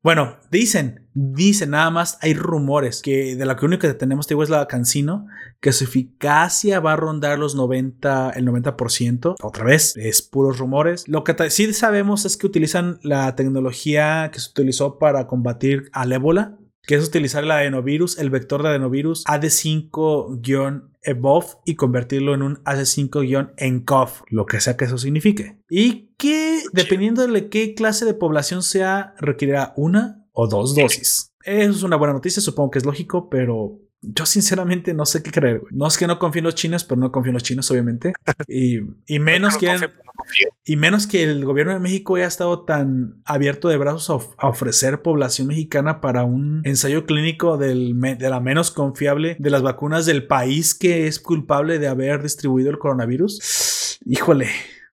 Bueno, 0.01 0.37
dicen, 0.53 1.09
dicen 1.13 1.71
nada 1.71 1.91
más, 1.91 2.19
hay 2.21 2.33
rumores 2.33 3.03
que 3.03 3.35
de 3.35 3.45
la 3.45 3.57
que 3.57 3.67
único 3.67 3.81
que 3.81 3.93
tenemos, 3.95 4.29
te 4.29 4.35
digo, 4.35 4.45
es 4.45 4.51
la 4.51 4.69
Cancino, 4.69 5.27
que 5.61 5.73
su 5.73 5.83
eficacia 5.85 6.79
va 6.79 6.93
a 6.93 6.97
rondar 6.97 7.37
los 7.39 7.57
90, 7.57 8.31
el 8.31 8.47
90%. 8.47 9.35
Otra 9.43 9.65
vez, 9.65 9.97
es 9.97 10.23
puros 10.23 10.59
rumores. 10.59 11.09
Lo 11.09 11.25
que 11.25 11.35
sí 11.51 11.73
sabemos 11.73 12.27
es 12.27 12.37
que 12.37 12.47
utilizan 12.47 13.01
la 13.03 13.35
tecnología 13.35 14.31
que 14.33 14.39
se 14.39 14.51
utilizó 14.51 14.99
para 14.99 15.27
combatir 15.27 15.91
al 15.93 16.13
ébola, 16.13 16.57
que 16.83 16.95
es 16.95 17.05
utilizar 17.07 17.43
el 17.43 17.51
adenovirus, 17.51 18.19
el 18.19 18.31
vector 18.31 18.63
de 18.63 18.69
adenovirus 18.69 19.25
AD5-EBOV 19.27 21.45
y 21.67 21.75
convertirlo 21.75 22.35
en 22.35 22.43
un 22.43 22.63
AD5-ENCOV, 22.65 24.11
lo 24.31 24.47
que 24.47 24.61
sea 24.61 24.77
que 24.77 24.85
eso 24.85 24.97
signifique. 24.97 25.59
Y 25.69 26.08
que, 26.19 26.63
dependiendo 26.73 27.27
de 27.27 27.49
qué 27.49 27.75
clase 27.75 28.05
de 28.05 28.13
población 28.15 28.63
sea, 28.63 29.15
requerirá 29.19 29.73
una 29.77 30.25
o 30.33 30.47
dos 30.47 30.75
dosis. 30.75 31.33
Eso 31.45 31.71
es 31.71 31.83
una 31.83 31.97
buena 31.97 32.13
noticia, 32.15 32.43
supongo 32.43 32.71
que 32.73 32.79
es 32.81 32.85
lógico, 32.85 33.31
pero 33.31 33.81
yo 34.01 34.27
sinceramente 34.27 34.93
no 34.95 35.07
sé 35.07 35.23
qué 35.23 35.31
creer. 35.31 35.61
güey. 35.61 35.73
No 35.75 35.87
es 35.87 35.97
que 35.97 36.07
no 36.07 36.19
confíe 36.19 36.41
en 36.41 36.45
los 36.45 36.55
chinos, 36.55 36.85
pero 36.85 37.01
no 37.01 37.11
confío 37.11 37.31
en 37.31 37.35
los 37.35 37.43
chinos, 37.43 37.71
obviamente. 37.71 38.13
Y, 38.47 38.79
y 39.07 39.19
menos 39.19 39.55
no 39.55 39.61
que... 39.61 39.67
confío, 39.69 39.89
no 39.89 40.13
confío. 40.17 40.49
Y 40.65 40.77
menos 40.77 41.07
que 41.07 41.23
el 41.23 41.45
gobierno 41.45 41.73
de 41.73 41.79
México 41.81 42.17
haya 42.17 42.27
estado 42.27 42.65
tan 42.65 43.23
abierto 43.25 43.69
de 43.69 43.77
brazos 43.79 44.11
a, 44.11 44.15
of- 44.15 44.35
a 44.39 44.49
ofrecer 44.49 45.01
población 45.03 45.49
mexicana 45.49 46.01
para 46.01 46.25
un 46.25 46.61
ensayo 46.65 47.07
clínico 47.07 47.57
del 47.57 47.99
de 47.99 48.29
la 48.31 48.41
menos 48.41 48.71
confiable 48.71 49.37
de 49.39 49.51
las 49.51 49.63
vacunas 49.63 50.05
del 50.07 50.27
país 50.27 50.75
que 50.75 51.07
es 51.07 51.19
culpable 51.19 51.79
de 51.79 51.89
haber 51.89 52.23
distribuido 52.23 52.71
el 52.71 52.79
coronavirus. 52.79 53.99
Híjole, 54.05 54.49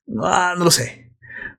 no 0.07 0.55
lo 0.55 0.71
sé. 0.71 1.05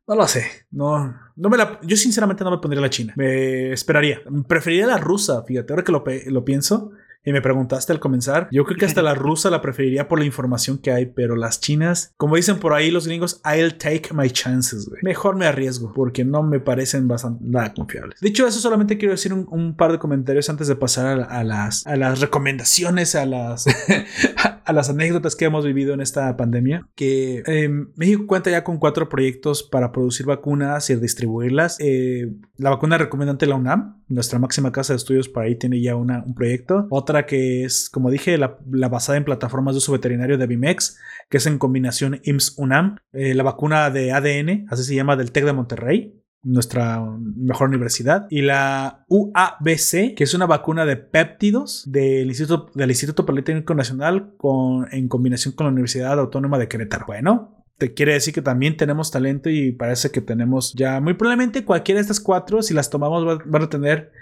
No 0.08 0.14
lo 0.14 0.26
sé. 0.28 0.66
No, 0.70 1.18
no 1.34 1.48
me 1.48 1.56
la, 1.56 1.80
yo 1.82 1.96
sinceramente 1.96 2.44
no 2.44 2.50
me 2.52 2.58
pondría 2.58 2.80
la 2.80 2.90
china. 2.90 3.12
Me 3.16 3.72
esperaría. 3.72 4.20
Preferiría 4.46 4.86
la 4.86 4.98
rusa, 4.98 5.42
fíjate, 5.42 5.72
ahora 5.72 5.82
que 5.82 5.92
lo, 5.92 6.04
lo 6.26 6.44
pienso. 6.44 6.92
Y 7.26 7.32
me 7.32 7.42
preguntaste 7.42 7.92
al 7.92 7.98
comenzar. 7.98 8.48
Yo 8.52 8.64
creo 8.64 8.78
que 8.78 8.84
hasta 8.84 9.02
la 9.02 9.14
rusa 9.16 9.50
la 9.50 9.60
preferiría 9.60 10.06
por 10.06 10.20
la 10.20 10.24
información 10.24 10.78
que 10.78 10.92
hay, 10.92 11.06
pero 11.06 11.34
las 11.34 11.60
chinas, 11.60 12.14
como 12.16 12.36
dicen 12.36 12.60
por 12.60 12.72
ahí 12.72 12.92
los 12.92 13.08
gringos, 13.08 13.42
I'll 13.44 13.76
take 13.76 14.10
my 14.14 14.30
chances, 14.30 14.88
güey. 14.88 15.00
Mejor 15.02 15.34
me 15.34 15.46
arriesgo, 15.46 15.92
porque 15.92 16.24
no 16.24 16.44
me 16.44 16.60
parecen 16.60 17.08
bastante 17.08 17.44
nada 17.44 17.74
confiables. 17.74 18.20
Dicho 18.20 18.46
eso, 18.46 18.60
solamente 18.60 18.96
quiero 18.96 19.10
decir 19.10 19.32
un, 19.32 19.44
un 19.50 19.76
par 19.76 19.90
de 19.90 19.98
comentarios 19.98 20.48
antes 20.48 20.68
de 20.68 20.76
pasar 20.76 21.20
a, 21.20 21.24
a 21.24 21.42
las, 21.42 21.84
a 21.84 21.96
las 21.96 22.20
recomendaciones, 22.20 23.16
a 23.16 23.26
las, 23.26 23.66
a 24.64 24.72
las 24.72 24.88
anécdotas 24.88 25.34
que 25.34 25.46
hemos 25.46 25.64
vivido 25.64 25.94
en 25.94 26.00
esta 26.00 26.36
pandemia. 26.36 26.86
Que 26.94 27.42
eh, 27.46 27.68
México 27.96 28.28
cuenta 28.28 28.50
ya 28.50 28.62
con 28.62 28.78
cuatro 28.78 29.08
proyectos 29.08 29.64
para 29.64 29.90
producir 29.90 30.26
vacunas 30.26 30.90
y 30.90 30.94
distribuirlas. 30.94 31.76
Eh, 31.80 32.32
la 32.56 32.70
vacuna 32.70 32.98
recomienda 32.98 33.32
ante 33.32 33.46
la 33.46 33.56
UNAM, 33.56 34.02
nuestra 34.08 34.38
máxima 34.38 34.72
casa 34.72 34.92
de 34.92 34.98
estudios 34.98 35.28
por 35.28 35.42
ahí 35.42 35.56
tiene 35.56 35.80
ya 35.80 35.96
una, 35.96 36.22
un 36.24 36.34
proyecto. 36.34 36.86
Otra 36.90 37.26
que 37.26 37.64
es, 37.64 37.90
como 37.90 38.10
dije, 38.10 38.38
la, 38.38 38.58
basada 38.88 39.18
en 39.18 39.24
plataformas 39.24 39.74
de 39.74 39.78
uso 39.78 39.92
veterinario 39.92 40.38
de 40.38 40.46
Bimex, 40.46 40.98
que 41.28 41.38
es 41.38 41.46
en 41.46 41.58
combinación 41.58 42.20
IMSS-UNAM. 42.22 42.98
Eh, 43.12 43.34
la 43.34 43.42
vacuna 43.42 43.90
de 43.90 44.12
ADN, 44.12 44.66
así 44.70 44.84
se 44.84 44.94
llama, 44.94 45.16
del 45.16 45.32
TEC 45.32 45.44
de 45.44 45.52
Monterrey, 45.52 46.22
nuestra 46.42 47.00
mejor 47.18 47.68
universidad. 47.68 48.26
Y 48.30 48.42
la 48.42 49.04
UABC, 49.08 50.14
que 50.14 50.24
es 50.24 50.34
una 50.34 50.46
vacuna 50.46 50.86
de 50.86 50.96
péptidos 50.96 51.84
del 51.90 52.28
Instituto, 52.28 52.70
del 52.74 52.90
Instituto 52.90 53.26
Politécnico 53.26 53.74
Nacional 53.74 54.34
con, 54.36 54.86
en 54.92 55.08
combinación 55.08 55.54
con 55.54 55.66
la 55.66 55.72
Universidad 55.72 56.18
Autónoma 56.18 56.58
de 56.58 56.68
Querétaro. 56.68 57.06
Bueno, 57.06 57.55
te 57.78 57.92
quiere 57.94 58.14
decir 58.14 58.32
que 58.32 58.42
también 58.42 58.76
tenemos 58.76 59.10
talento 59.10 59.50
y 59.50 59.72
parece 59.72 60.10
que 60.10 60.20
tenemos 60.20 60.72
ya 60.74 61.00
muy 61.00 61.14
probablemente 61.14 61.64
cualquiera 61.64 61.98
de 61.98 62.02
estas 62.02 62.20
cuatro, 62.20 62.62
si 62.62 62.72
las 62.74 62.88
tomamos, 62.90 63.26
va- 63.26 63.42
van 63.44 63.62
a 63.62 63.68
tener 63.68 64.12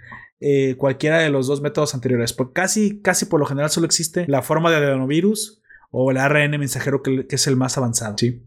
eh, 0.41 0.75
cualquiera 0.77 1.19
de 1.19 1.31
los 1.31 1.47
dos 1.47 1.61
métodos 1.61 1.95
anteriores. 1.95 2.33
Porque 2.33 2.53
casi, 2.55 3.01
casi 3.01 3.27
por 3.27 3.41
lo 3.41 3.47
general 3.47 3.71
solo 3.71 3.87
existe 3.87 4.25
la 4.29 4.43
forma 4.43 4.71
de 4.71 4.77
adenovirus 4.77 5.63
o 5.91 6.11
el 6.11 6.17
ARN 6.17 6.51
mensajero 6.59 7.03
que, 7.03 7.27
que 7.27 7.37
es 7.37 7.47
el 7.47 7.57
más 7.57 7.79
avanzado. 7.79 8.17
¿sí? 8.19 8.43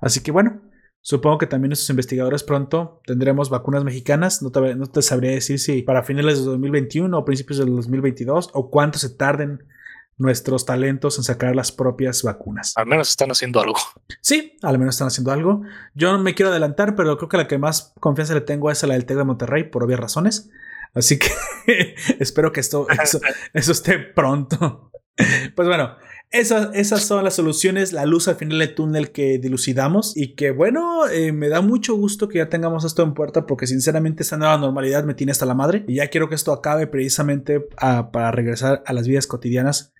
Así 0.00 0.20
que 0.20 0.30
bueno, 0.32 0.62
supongo 1.02 1.36
que 1.38 1.46
también 1.46 1.72
estos 1.72 1.90
investigadores 1.90 2.42
pronto 2.42 3.02
tendremos 3.06 3.50
vacunas 3.50 3.84
mexicanas. 3.84 4.42
No 4.42 4.50
te, 4.50 4.74
no 4.74 4.86
te 4.86 5.02
sabría 5.02 5.32
decir 5.32 5.58
si 5.58 5.82
para 5.82 6.02
finales 6.02 6.38
de 6.38 6.44
2021 6.46 7.16
o 7.18 7.24
principios 7.24 7.58
del 7.58 7.68
2022 7.76 8.50
o 8.54 8.70
cuánto 8.70 8.98
se 8.98 9.10
tarden 9.10 9.60
nuestros 10.18 10.66
talentos 10.66 11.16
en 11.18 11.24
sacar 11.24 11.54
las 11.56 11.72
propias 11.72 12.22
vacunas. 12.22 12.72
Al 12.76 12.86
menos 12.86 13.10
están 13.10 13.30
haciendo 13.30 13.60
algo. 13.60 13.78
Sí, 14.20 14.56
al 14.62 14.78
menos 14.78 14.96
están 14.96 15.08
haciendo 15.08 15.30
algo. 15.32 15.62
Yo 15.94 16.12
no 16.12 16.18
me 16.18 16.34
quiero 16.34 16.50
adelantar, 16.50 16.96
pero 16.96 17.16
creo 17.16 17.28
que 17.28 17.36
la 17.36 17.46
que 17.48 17.58
más 17.58 17.94
confianza 18.00 18.34
le 18.34 18.40
tengo 18.40 18.70
es 18.70 18.82
la 18.82 18.94
del 18.94 19.04
TEC 19.06 19.16
de 19.18 19.24
Monterrey, 19.24 19.64
por 19.64 19.84
obvias 19.84 20.00
razones. 20.00 20.50
Así 20.94 21.18
que 21.18 21.28
espero 22.18 22.52
que 22.52 22.60
esto 22.60 22.86
eso, 23.02 23.20
eso 23.54 23.72
esté 23.72 23.98
pronto. 23.98 24.90
Pues 25.54 25.66
bueno, 25.68 25.96
esas, 26.30 26.70
esas 26.74 27.02
son 27.04 27.24
las 27.24 27.34
soluciones, 27.34 27.92
la 27.92 28.04
luz 28.06 28.28
al 28.28 28.36
final 28.36 28.58
del 28.58 28.74
túnel 28.74 29.12
que 29.12 29.38
dilucidamos 29.38 30.16
y 30.16 30.34
que 30.34 30.50
bueno, 30.50 31.06
eh, 31.08 31.32
me 31.32 31.48
da 31.48 31.60
mucho 31.60 31.94
gusto 31.96 32.28
que 32.28 32.38
ya 32.38 32.48
tengamos 32.48 32.84
esto 32.84 33.02
en 33.02 33.14
puerta 33.14 33.46
porque 33.46 33.66
sinceramente 33.66 34.22
esta 34.22 34.36
nueva 34.36 34.58
normalidad 34.58 35.04
me 35.04 35.14
tiene 35.14 35.32
hasta 35.32 35.46
la 35.46 35.54
madre 35.54 35.84
y 35.88 35.94
ya 35.96 36.08
quiero 36.08 36.28
que 36.28 36.34
esto 36.34 36.52
acabe 36.52 36.86
precisamente 36.86 37.66
a- 37.78 38.10
para 38.12 38.30
regresar 38.30 38.82
a 38.86 38.92
las 38.92 39.08
vidas 39.08 39.26
cotidianas 39.26 39.92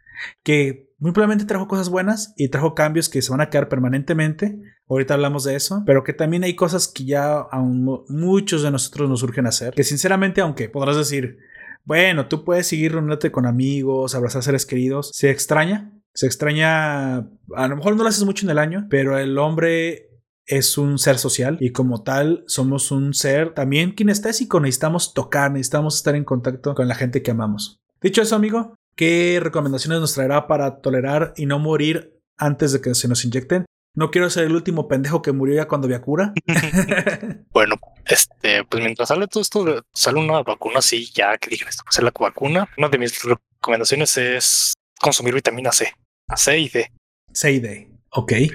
que 0.42 0.88
muy 0.98 1.12
probablemente 1.12 1.44
trajo 1.44 1.68
cosas 1.68 1.88
buenas 1.90 2.34
y 2.36 2.48
trajo 2.48 2.74
cambios 2.74 3.08
que 3.08 3.22
se 3.22 3.30
van 3.30 3.40
a 3.40 3.50
quedar 3.50 3.68
permanentemente. 3.68 4.58
Ahorita 4.88 5.14
hablamos 5.14 5.44
de 5.44 5.54
eso, 5.54 5.82
pero 5.86 6.02
que 6.02 6.12
también 6.12 6.44
hay 6.44 6.54
cosas 6.56 6.88
que 6.88 7.04
ya 7.04 7.38
aún 7.38 7.84
mu- 7.84 8.04
muchos 8.08 8.62
de 8.62 8.70
nosotros 8.70 9.08
nos 9.08 9.20
surgen 9.20 9.46
hacer. 9.46 9.74
Que 9.74 9.84
sinceramente, 9.84 10.40
aunque 10.40 10.68
podrás 10.68 10.96
decir, 10.96 11.38
bueno, 11.84 12.26
tú 12.26 12.44
puedes 12.44 12.66
seguir 12.66 12.92
reuniéndote 12.92 13.30
con 13.30 13.46
amigos, 13.46 14.14
abrazar 14.14 14.42
seres 14.42 14.66
queridos, 14.66 15.10
se 15.14 15.30
extraña. 15.30 15.92
Se 16.14 16.26
extraña, 16.26 17.18
a 17.18 17.68
lo 17.68 17.76
mejor 17.76 17.94
no 17.94 18.02
lo 18.02 18.08
haces 18.08 18.24
mucho 18.24 18.44
en 18.44 18.50
el 18.50 18.58
año, 18.58 18.86
pero 18.90 19.18
el 19.18 19.38
hombre 19.38 20.06
es 20.46 20.76
un 20.78 20.98
ser 20.98 21.18
social 21.18 21.58
y 21.60 21.70
como 21.70 22.02
tal 22.02 22.42
somos 22.48 22.90
un 22.90 23.14
ser 23.14 23.54
también 23.54 23.94
kinestésico. 23.94 24.58
Necesitamos 24.58 25.14
tocar, 25.14 25.52
necesitamos 25.52 25.96
estar 25.96 26.16
en 26.16 26.24
contacto 26.24 26.74
con 26.74 26.88
la 26.88 26.96
gente 26.96 27.22
que 27.22 27.30
amamos. 27.30 27.78
Dicho 28.00 28.22
eso, 28.22 28.34
amigo, 28.34 28.74
¿qué 28.98 29.38
recomendaciones 29.40 30.00
nos 30.00 30.12
traerá 30.14 30.48
para 30.48 30.80
tolerar 30.80 31.32
y 31.36 31.46
no 31.46 31.60
morir 31.60 32.20
antes 32.36 32.72
de 32.72 32.80
que 32.80 32.94
se 32.96 33.06
nos 33.06 33.24
inyecten? 33.24 33.64
No 33.94 34.10
quiero 34.10 34.28
ser 34.28 34.44
el 34.44 34.54
último 34.54 34.88
pendejo 34.88 35.22
que 35.22 35.30
murió 35.32 35.54
ya 35.54 35.68
cuando 35.68 35.86
había 35.86 36.02
cura. 36.02 36.34
Bueno, 37.52 37.76
este, 38.04 38.62
pues 38.64 38.82
mientras 38.84 39.08
sale 39.08 39.26
todo 39.26 39.40
esto, 39.40 39.84
sale 39.92 40.20
una 40.20 40.42
vacuna 40.42 40.78
así, 40.78 41.10
ya 41.12 41.36
que 41.38 41.50
digan 41.50 41.68
esto, 41.68 41.82
es 41.90 42.00
la 42.00 42.12
vacuna. 42.16 42.68
Una 42.76 42.88
de 42.88 42.98
mis 42.98 43.20
recomendaciones 43.24 44.16
es 44.16 44.74
consumir 45.00 45.34
vitamina 45.34 45.72
C, 45.72 45.92
C 46.36 46.58
y 46.58 46.68
D. 46.68 46.92
Seide. 47.32 47.90
Ok. 48.10 48.32
Eh, 48.32 48.50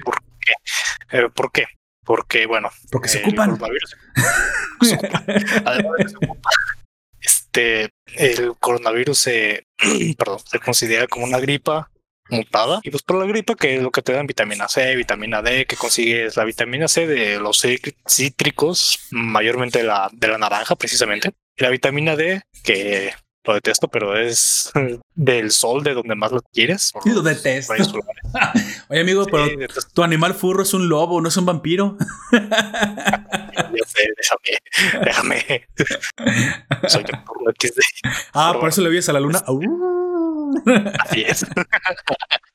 ¿Por 1.34 1.52
qué? 1.52 1.66
Porque, 2.06 2.46
bueno, 2.46 2.70
Porque 2.92 3.10
se 3.10 3.20
el 3.20 3.26
ocupan. 3.26 3.52
coronavirus 3.52 3.96
se 4.82 4.96
ocupa. 4.96 5.24
Además 5.66 5.92
de 5.98 6.04
que 6.04 6.10
se 6.10 6.18
ocupa, 6.18 6.50
este, 7.54 7.90
el 8.16 8.54
coronavirus 8.60 9.18
se, 9.18 9.68
perdón, 10.18 10.40
se 10.46 10.60
considera 10.60 11.08
como 11.08 11.26
una 11.26 11.40
gripa 11.40 11.90
mutada 12.30 12.80
y 12.84 12.90
pues 12.90 13.04
por 13.04 13.20
la 13.20 13.26
gripa 13.26 13.54
que 13.56 13.76
es 13.76 13.84
lo 13.84 13.92
que 13.92 14.02
te 14.02 14.14
dan 14.14 14.26
vitamina 14.26 14.68
C, 14.68 14.96
vitamina 14.96 15.42
D, 15.42 15.66
que 15.66 15.76
consigues 15.76 16.36
la 16.38 16.46
vitamina 16.46 16.88
C 16.88 17.06
de 17.06 17.40
los 17.40 17.64
cítric- 17.64 17.98
cítricos, 18.08 19.00
mayormente 19.12 19.80
de 19.80 19.86
la, 19.86 20.10
de 20.12 20.28
la 20.30 20.38
naranja 20.38 20.76
precisamente, 20.76 21.32
y 21.58 21.64
la 21.64 21.70
vitamina 21.70 22.16
D 22.16 22.42
que 22.64 23.14
lo 23.46 23.54
detesto, 23.54 23.90
pero 23.90 24.18
es 24.18 24.72
del 25.16 25.52
sol 25.52 25.84
de 25.84 25.94
donde 25.94 26.16
más 26.16 26.32
lo 26.32 26.42
quieres. 26.42 26.92
Lo 27.06 27.22
detesto. 27.22 27.74
Oye, 28.90 29.02
amigo, 29.02 29.26
pero 29.26 29.46
Sí, 29.46 29.56
tu 29.94 30.02
animal 30.04 30.34
furro 30.34 30.64
es 30.64 30.74
un 30.74 30.88
lobo, 30.90 31.20
no 31.22 31.28
es 31.28 31.38
un 31.38 31.46
vampiro. 31.46 31.98
Sé, 33.86 34.10
déjame, 34.18 35.06
déjame. 35.06 35.68
Soy 36.88 37.02
un 37.02 37.26
turno 37.26 37.52
XD. 37.60 37.80
Ah, 38.34 38.56
por 38.60 38.70
eso 38.70 38.82
le 38.82 38.90
vives 38.90 39.10
a 39.10 39.14
la 39.14 39.20
luna. 39.20 39.44
Au. 39.46 39.60
Así 41.00 41.24
es. 41.28 41.46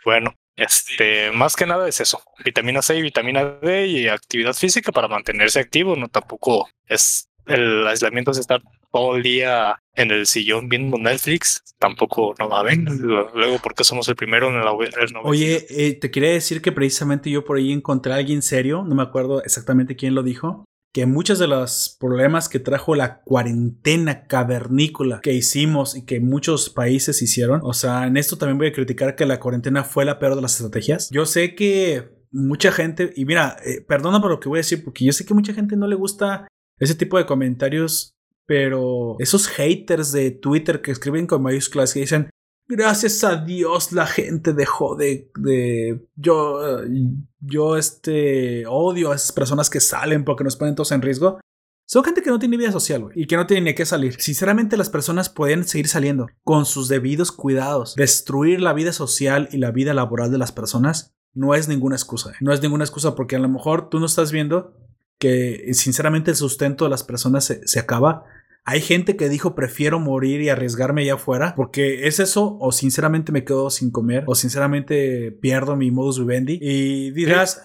bueno, 0.05 0.35
este, 0.57 1.31
más 1.33 1.57
que 1.57 1.67
nada 1.67 1.89
es 1.89 2.01
eso. 2.01 2.23
Vitamina 2.45 2.83
C 2.83 2.97
y 2.97 3.03
vitamina 3.03 3.45
D 3.45 3.87
y 3.87 4.09
actividad 4.09 4.55
física 4.55 4.93
para 4.93 5.09
mantenerse 5.09 5.61
activo. 5.61 5.97
No 5.97 6.09
tampoco 6.09 6.69
es 6.87 7.29
el 7.49 7.87
aislamiento 7.87 8.31
es 8.31 8.39
estar 8.39 8.61
todo 8.93 9.17
el 9.17 9.23
día 9.23 9.81
en 9.95 10.11
el 10.11 10.27
sillón 10.27 10.69
viendo 10.69 10.99
Netflix. 10.99 11.63
Tampoco 11.79 12.35
no 12.39 12.49
va 12.49 12.61
a 12.61 12.63
ver. 12.63 12.79
Luego, 12.79 13.59
porque 13.63 13.85
somos 13.85 14.09
el 14.09 14.17
primero 14.17 14.49
en 14.49 14.57
la 14.57 14.65
la 14.65 15.21
Oye, 15.23 15.67
eh, 15.71 15.95
te 15.95 16.11
quería 16.11 16.31
decir 16.31 16.61
que 16.63 16.73
precisamente 16.73 17.31
yo 17.31 17.45
por 17.45 17.57
ahí 17.57 17.73
encontré 17.73 18.13
a 18.13 18.17
alguien 18.17 18.43
serio, 18.43 18.85
no 18.87 18.95
me 18.95 19.03
acuerdo 19.03 19.43
exactamente 19.43 19.97
quién 19.97 20.15
lo 20.15 20.23
dijo, 20.23 20.65
que 20.99 21.07
muchos 21.07 21.39
de 21.39 21.47
los 21.47 21.97
problemas 22.01 22.49
que 22.49 22.59
trajo 22.59 22.97
la 22.97 23.21
cuarentena 23.21 24.27
cavernícola 24.27 25.21
que 25.23 25.33
hicimos 25.33 25.97
y 25.97 26.05
que 26.05 26.19
muchos 26.19 26.71
países 26.71 27.23
hicieron, 27.23 27.61
o 27.63 27.73
sea, 27.73 28.09
en 28.09 28.17
esto 28.17 28.37
también 28.37 28.59
voy 28.59 28.67
a 28.67 28.73
criticar 28.73 29.15
que 29.15 29.25
la 29.25 29.39
cuarentena 29.39 29.85
fue 29.85 30.05
la 30.05 30.19
peor 30.19 30.35
de 30.35 30.43
las 30.43 30.57
estrategias. 30.57 31.09
Yo 31.13 31.25
sé 31.25 31.55
que 31.55 32.11
mucha 32.33 32.73
gente, 32.73 33.13
y 33.15 33.27
mira, 33.27 33.59
eh, 33.65 33.81
perdona 33.81 34.21
por 34.21 34.33
lo 34.33 34.41
que 34.41 34.49
voy 34.49 34.57
a 34.57 34.67
decir, 34.67 34.83
porque 34.83 35.05
yo 35.05 35.13
sé 35.13 35.25
que 35.25 35.35
mucha 35.35 35.55
gente 35.55 35.77
no 35.77 35.87
le 35.87 35.95
gusta 35.95 36.49
ese 36.81 36.97
tipo 36.97 37.17
de 37.17 37.27
comentarios, 37.27 38.17
pero 38.45 39.15
esos 39.21 39.47
haters 39.47 40.11
de 40.11 40.33
Twitter 40.33 40.83
que 40.83 40.91
escriben 40.91 41.29
con 41.29 41.45
mayúsculas 41.45 41.95
que 41.95 42.01
dicen, 42.01 42.29
gracias 42.69 43.25
a 43.25 43.37
Dios 43.37 43.93
la 43.93 44.07
gente 44.07 44.53
dejó 44.53 44.95
de, 44.95 45.31
de 45.37 46.07
yo, 46.15 46.83
yo 47.41 47.77
este, 47.77 48.67
odio 48.67 49.13
a 49.13 49.17
esas 49.17 49.33
personas 49.33 49.71
que 49.71 49.81
salen 49.81 50.25
porque 50.25 50.45
nos 50.45 50.57
ponen 50.57 50.75
todos 50.75 50.93
en 50.93 51.03
riesgo. 51.03 51.41
Son 51.91 52.05
gente 52.05 52.21
que 52.21 52.29
no 52.29 52.39
tiene 52.39 52.59
vida 52.59 52.71
social, 52.71 53.09
y 53.15 53.27
que 53.27 53.37
no 53.37 53.47
tiene 53.47 53.63
ni 53.63 53.71
a 53.71 53.75
qué 53.75 53.87
salir. 53.87 54.21
Sinceramente, 54.21 54.77
las 54.77 54.91
personas 54.91 55.31
pueden 55.31 55.65
seguir 55.65 55.89
saliendo 55.89 56.29
con 56.45 56.67
sus 56.67 56.87
debidos 56.87 57.33
cuidados. 57.33 57.95
Destruir 57.95 58.61
la 58.61 58.75
vida 58.75 58.93
social 58.93 59.49
y 59.53 59.57
la 59.57 59.71
vida 59.71 59.95
laboral 59.95 60.31
de 60.31 60.37
las 60.37 60.53
personas 60.53 61.15
no 61.33 61.55
es 61.55 61.67
ninguna 61.67 61.97
excusa. 61.97 62.33
¿eh? 62.33 62.37
No 62.41 62.53
es 62.53 62.61
ninguna 62.61 62.85
excusa 62.85 63.15
porque 63.15 63.37
a 63.37 63.39
lo 63.39 63.49
mejor 63.49 63.89
tú 63.89 64.01
no 64.01 64.05
estás 64.07 64.33
viendo 64.33 64.75
que 65.19 65.71
sinceramente 65.73 66.31
el 66.31 66.37
sustento 66.37 66.85
de 66.85 66.91
las 66.91 67.05
personas 67.05 67.47
se, 67.47 67.67
se 67.67 67.79
acaba. 67.79 68.27
Hay 68.71 68.83
gente 68.83 69.17
que 69.17 69.29
dijo 69.31 69.55
prefiero 69.55 69.99
morir 69.99 70.43
y 70.43 70.51
arriesgarme 70.51 71.01
allá 71.03 71.15
afuera 71.15 71.55
porque 71.57 72.07
es 72.07 72.21
eso 72.21 72.59
o 72.61 72.71
sinceramente 72.71 73.33
me 73.33 73.43
quedo 73.45 73.71
sin 73.71 73.91
comer 73.91 74.25
o 74.27 74.35
sinceramente 74.35 75.33
pierdo 75.33 75.75
mi 75.75 75.91
modus 75.91 76.19
vivendi 76.19 76.59
y 76.61 77.11
dirás 77.13 77.63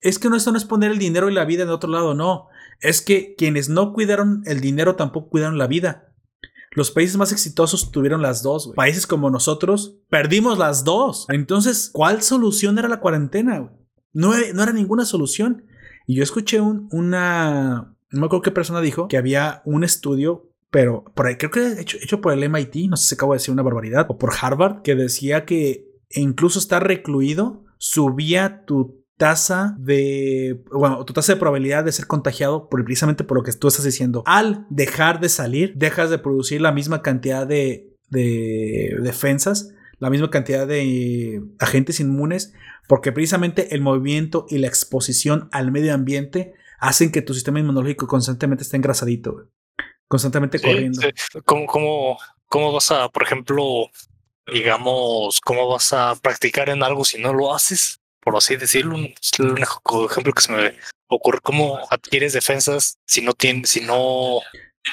es 0.00 0.18
que 0.18 0.28
no 0.28 0.34
esto 0.36 0.50
no 0.50 0.58
es 0.58 0.64
poner 0.64 0.90
el 0.90 0.98
dinero 0.98 1.30
y 1.30 1.34
la 1.34 1.44
vida 1.44 1.62
en 1.62 1.68
otro 1.68 1.88
lado, 1.90 2.14
no. 2.14 2.48
Es 2.80 3.02
que 3.02 3.36
quienes 3.38 3.68
no 3.68 3.92
cuidaron 3.92 4.42
el 4.46 4.60
dinero 4.60 4.96
tampoco 4.96 5.28
cuidaron 5.30 5.58
la 5.58 5.68
vida. 5.68 6.12
Los 6.74 6.90
países 6.90 7.16
más 7.16 7.30
exitosos 7.30 7.92
tuvieron 7.92 8.20
las 8.22 8.42
dos. 8.42 8.64
güey. 8.66 8.74
Países 8.74 9.06
como 9.06 9.30
nosotros 9.30 9.98
perdimos 10.08 10.58
las 10.58 10.82
dos. 10.82 11.26
Entonces, 11.28 11.90
¿cuál 11.92 12.22
solución 12.22 12.78
era 12.80 12.88
la 12.88 12.98
cuarentena? 12.98 13.70
No, 14.12 14.34
era- 14.34 14.52
no 14.54 14.62
era 14.64 14.72
ninguna 14.72 15.04
solución. 15.04 15.66
Y 16.08 16.16
yo 16.16 16.22
escuché 16.24 16.60
un- 16.60 16.88
una... 16.90 17.91
No 18.12 18.20
me 18.20 18.26
acuerdo 18.26 18.42
qué 18.42 18.50
persona 18.50 18.80
dijo 18.80 19.08
que 19.08 19.16
había 19.16 19.62
un 19.64 19.84
estudio, 19.84 20.50
pero 20.70 21.04
por 21.14 21.26
ahí, 21.26 21.36
creo 21.36 21.50
que 21.50 21.80
hecho, 21.80 21.98
hecho 22.00 22.20
por 22.20 22.32
el 22.32 22.48
MIT, 22.48 22.88
no 22.88 22.96
sé 22.96 23.08
si 23.08 23.14
acabo 23.14 23.32
de 23.32 23.38
decir 23.38 23.52
una 23.52 23.62
barbaridad, 23.62 24.06
o 24.08 24.18
por 24.18 24.32
Harvard, 24.40 24.82
que 24.82 24.94
decía 24.94 25.44
que 25.44 25.86
incluso 26.10 26.58
estar 26.58 26.86
recluido 26.86 27.64
subía 27.78 28.64
tu 28.64 29.02
tasa 29.16 29.76
de, 29.78 30.62
bueno, 30.72 31.04
tu 31.04 31.12
tasa 31.12 31.34
de 31.34 31.38
probabilidad 31.38 31.84
de 31.84 31.92
ser 31.92 32.06
contagiado 32.06 32.68
por, 32.68 32.84
precisamente 32.84 33.24
por 33.24 33.36
lo 33.36 33.44
que 33.44 33.52
tú 33.52 33.68
estás 33.68 33.84
diciendo. 33.84 34.22
Al 34.26 34.66
dejar 34.68 35.20
de 35.20 35.28
salir, 35.28 35.74
dejas 35.76 36.10
de 36.10 36.18
producir 36.18 36.60
la 36.60 36.72
misma 36.72 37.02
cantidad 37.02 37.46
de, 37.46 37.92
de 38.08 38.96
defensas, 39.00 39.72
la 39.98 40.10
misma 40.10 40.30
cantidad 40.30 40.66
de 40.66 41.42
agentes 41.60 42.00
inmunes, 42.00 42.52
porque 42.88 43.12
precisamente 43.12 43.74
el 43.74 43.80
movimiento 43.80 44.46
y 44.48 44.58
la 44.58 44.66
exposición 44.66 45.48
al 45.52 45.70
medio 45.70 45.94
ambiente 45.94 46.54
hacen 46.82 47.12
que 47.12 47.22
tu 47.22 47.32
sistema 47.32 47.60
inmunológico 47.60 48.06
constantemente 48.06 48.64
esté 48.64 48.76
engrasadito, 48.76 49.32
güey. 49.32 49.46
constantemente 50.08 50.58
sí, 50.58 50.64
corriendo. 50.66 51.00
sí. 51.00 51.08
¿Cómo, 51.44 51.66
cómo, 51.66 52.18
¿Cómo 52.48 52.72
vas 52.72 52.90
a, 52.90 53.08
por 53.08 53.22
ejemplo, 53.22 53.88
digamos, 54.52 55.40
cómo 55.40 55.68
vas 55.68 55.92
a 55.92 56.14
practicar 56.16 56.68
en 56.68 56.82
algo 56.82 57.04
si 57.04 57.18
no 57.20 57.32
lo 57.32 57.54
haces? 57.54 58.00
Por 58.20 58.36
así 58.36 58.56
decirlo, 58.56 58.94
un, 58.96 59.12
un 59.40 59.58
ejemplo 59.58 60.32
que 60.32 60.42
se 60.42 60.52
me 60.52 60.76
ocurre, 61.08 61.40
¿cómo 61.42 61.78
adquieres 61.90 62.32
defensas 62.32 62.98
si 63.06 63.22
no 63.22 63.32
tienes, 63.32 63.70
si 63.70 63.80
no... 63.80 64.38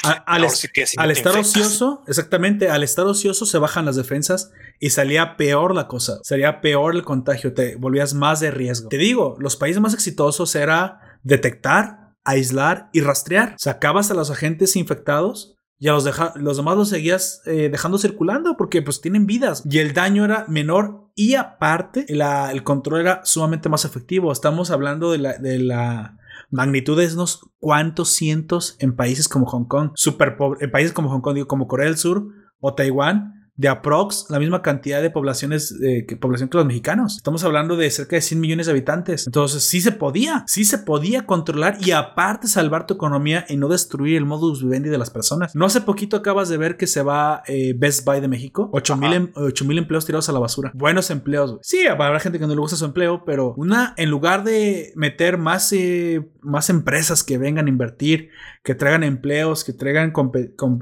A- 0.03 0.11
al, 0.11 0.43
ahora 0.43 0.47
es- 0.53 0.59
sí 0.59 0.67
que 0.71 0.85
si 0.85 0.95
no 0.97 1.03
al 1.03 1.09
te 1.09 1.13
estar 1.19 1.35
infectas? 1.37 1.65
ocioso, 1.65 2.03
exactamente, 2.07 2.69
al 2.69 2.83
estar 2.83 3.05
ocioso 3.05 3.45
se 3.47 3.57
bajan 3.57 3.85
las 3.85 3.95
defensas 3.95 4.51
y 4.79 4.91
salía 4.91 5.35
peor 5.37 5.73
la 5.75 5.87
cosa, 5.87 6.19
sería 6.23 6.61
peor 6.61 6.95
el 6.95 7.03
contagio, 7.03 7.53
te 7.53 7.75
volvías 7.75 8.13
más 8.13 8.39
de 8.39 8.51
riesgo. 8.51 8.89
Te 8.89 8.97
digo, 8.97 9.35
los 9.39 9.55
países 9.57 9.81
más 9.81 9.93
exitosos 9.95 10.53
era 10.55 11.08
detectar, 11.23 12.15
aislar 12.23 12.89
y 12.93 13.01
rastrear. 13.01 13.55
Sacabas 13.57 14.11
a 14.11 14.13
los 14.13 14.31
agentes 14.31 14.75
infectados 14.75 15.55
y 15.77 15.87
a 15.87 15.93
los, 15.93 16.03
deja- 16.03 16.33
los 16.35 16.57
demás 16.57 16.75
los 16.77 16.89
seguías 16.89 17.41
eh, 17.45 17.69
dejando 17.71 17.97
circulando 17.97 18.55
porque 18.57 18.81
pues 18.81 18.99
tienen 19.01 19.25
vidas 19.25 19.63
y 19.69 19.79
el 19.79 19.93
daño 19.93 20.25
era 20.25 20.45
menor 20.47 21.09
y 21.15 21.35
aparte 21.35 22.05
la- 22.09 22.51
el 22.51 22.63
control 22.63 23.01
era 23.01 23.21
sumamente 23.23 23.69
más 23.69 23.85
efectivo. 23.85 24.31
Estamos 24.31 24.71
hablando 24.71 25.11
de 25.11 25.17
la, 25.19 25.37
de 25.37 25.59
la 25.59 26.17
magnitud 26.51 26.97
de 26.99 27.13
unos 27.13 27.41
cuantos 27.59 28.09
cientos 28.09 28.75
en 28.79 28.95
países 28.95 29.27
como 29.29 29.45
Hong 29.45 29.65
Kong, 29.65 29.91
super 29.95 30.35
pobre, 30.35 30.65
en 30.65 30.71
países 30.71 30.93
como 30.93 31.09
Hong 31.09 31.21
Kong, 31.21 31.35
digo, 31.35 31.47
como 31.47 31.67
Corea 31.67 31.87
del 31.87 31.97
Sur 31.97 32.27
o 32.59 32.73
Taiwán, 32.73 33.38
de 33.59 33.67
aprox 33.67 34.27
la 34.29 34.39
misma 34.39 34.61
cantidad 34.61 35.01
de 35.01 35.09
poblaciones 35.09 35.75
eh, 35.83 36.05
que 36.07 36.15
población 36.15 36.47
que 36.47 36.57
los 36.57 36.65
mexicanos. 36.65 37.17
Estamos 37.17 37.43
hablando 37.43 37.75
de 37.75 37.91
cerca 37.91 38.15
de 38.15 38.21
100 38.21 38.39
millones 38.39 38.67
de 38.67 38.71
habitantes. 38.71 39.27
Entonces, 39.27 39.63
sí 39.63 39.81
se 39.81 39.91
podía, 39.91 40.45
sí 40.47 40.63
se 40.63 40.77
podía 40.77 41.25
controlar 41.25 41.77
y 41.81 41.91
aparte 41.91 42.47
salvar 42.47 42.87
tu 42.87 42.93
economía 42.93 43.45
y 43.49 43.57
no 43.57 43.67
destruir 43.67 44.15
el 44.15 44.25
modus 44.25 44.63
vivendi 44.63 44.87
de 44.87 44.97
las 44.97 45.09
personas. 45.09 45.55
No 45.55 45.65
hace 45.65 45.81
poquito 45.81 46.15
acabas 46.15 46.47
de 46.47 46.55
ver 46.55 46.77
que 46.77 46.87
se 46.87 47.01
va 47.01 47.43
eh, 47.47 47.73
Best 47.77 48.05
Buy 48.05 48.21
de 48.21 48.29
México, 48.29 48.69
8 48.71 48.95
mil 48.95 49.11
em- 49.13 49.31
8 49.35 49.65
mil 49.65 49.77
empleos 49.77 50.05
tirados 50.05 50.29
a 50.29 50.31
la 50.31 50.39
basura. 50.39 50.71
Buenos 50.73 51.09
empleos. 51.09 51.51
güey. 51.51 51.59
Sí, 51.61 51.85
habrá 51.85 52.17
gente 52.21 52.39
que 52.39 52.47
no 52.47 52.53
le 52.53 52.61
gusta 52.61 52.77
su 52.77 52.85
empleo, 52.85 53.25
pero 53.25 53.53
una 53.57 53.93
en 53.97 54.09
lugar 54.09 54.45
de 54.45 54.93
meter 54.95 55.37
más 55.37 55.73
eh, 55.73 56.25
más 56.41 56.69
empresas 56.69 57.23
que 57.23 57.37
vengan 57.37 57.67
a 57.67 57.69
invertir, 57.69 58.29
que 58.63 58.75
traigan 58.75 59.03
empleos, 59.03 59.63
que 59.63 59.73
traigan 59.73 60.13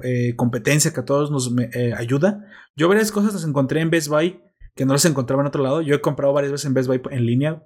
eh, 0.03 0.35
competencia 0.35 0.93
que 0.93 0.99
a 0.99 1.05
todos 1.05 1.31
nos 1.31 1.53
eh, 1.73 1.93
ayuda. 1.97 2.45
Yo 2.75 2.87
varias 2.87 3.11
cosas 3.11 3.33
las 3.33 3.43
encontré 3.43 3.81
en 3.81 3.89
Best 3.89 4.07
Buy 4.07 4.41
que 4.75 4.85
no 4.85 4.93
las 4.93 5.05
encontraba 5.05 5.41
en 5.41 5.47
otro 5.47 5.63
lado. 5.63 5.81
Yo 5.81 5.95
he 5.95 6.01
comprado 6.01 6.33
varias 6.33 6.51
veces 6.51 6.65
en 6.67 6.73
Best 6.73 6.87
Buy 6.87 7.01
en 7.09 7.25
línea 7.25 7.63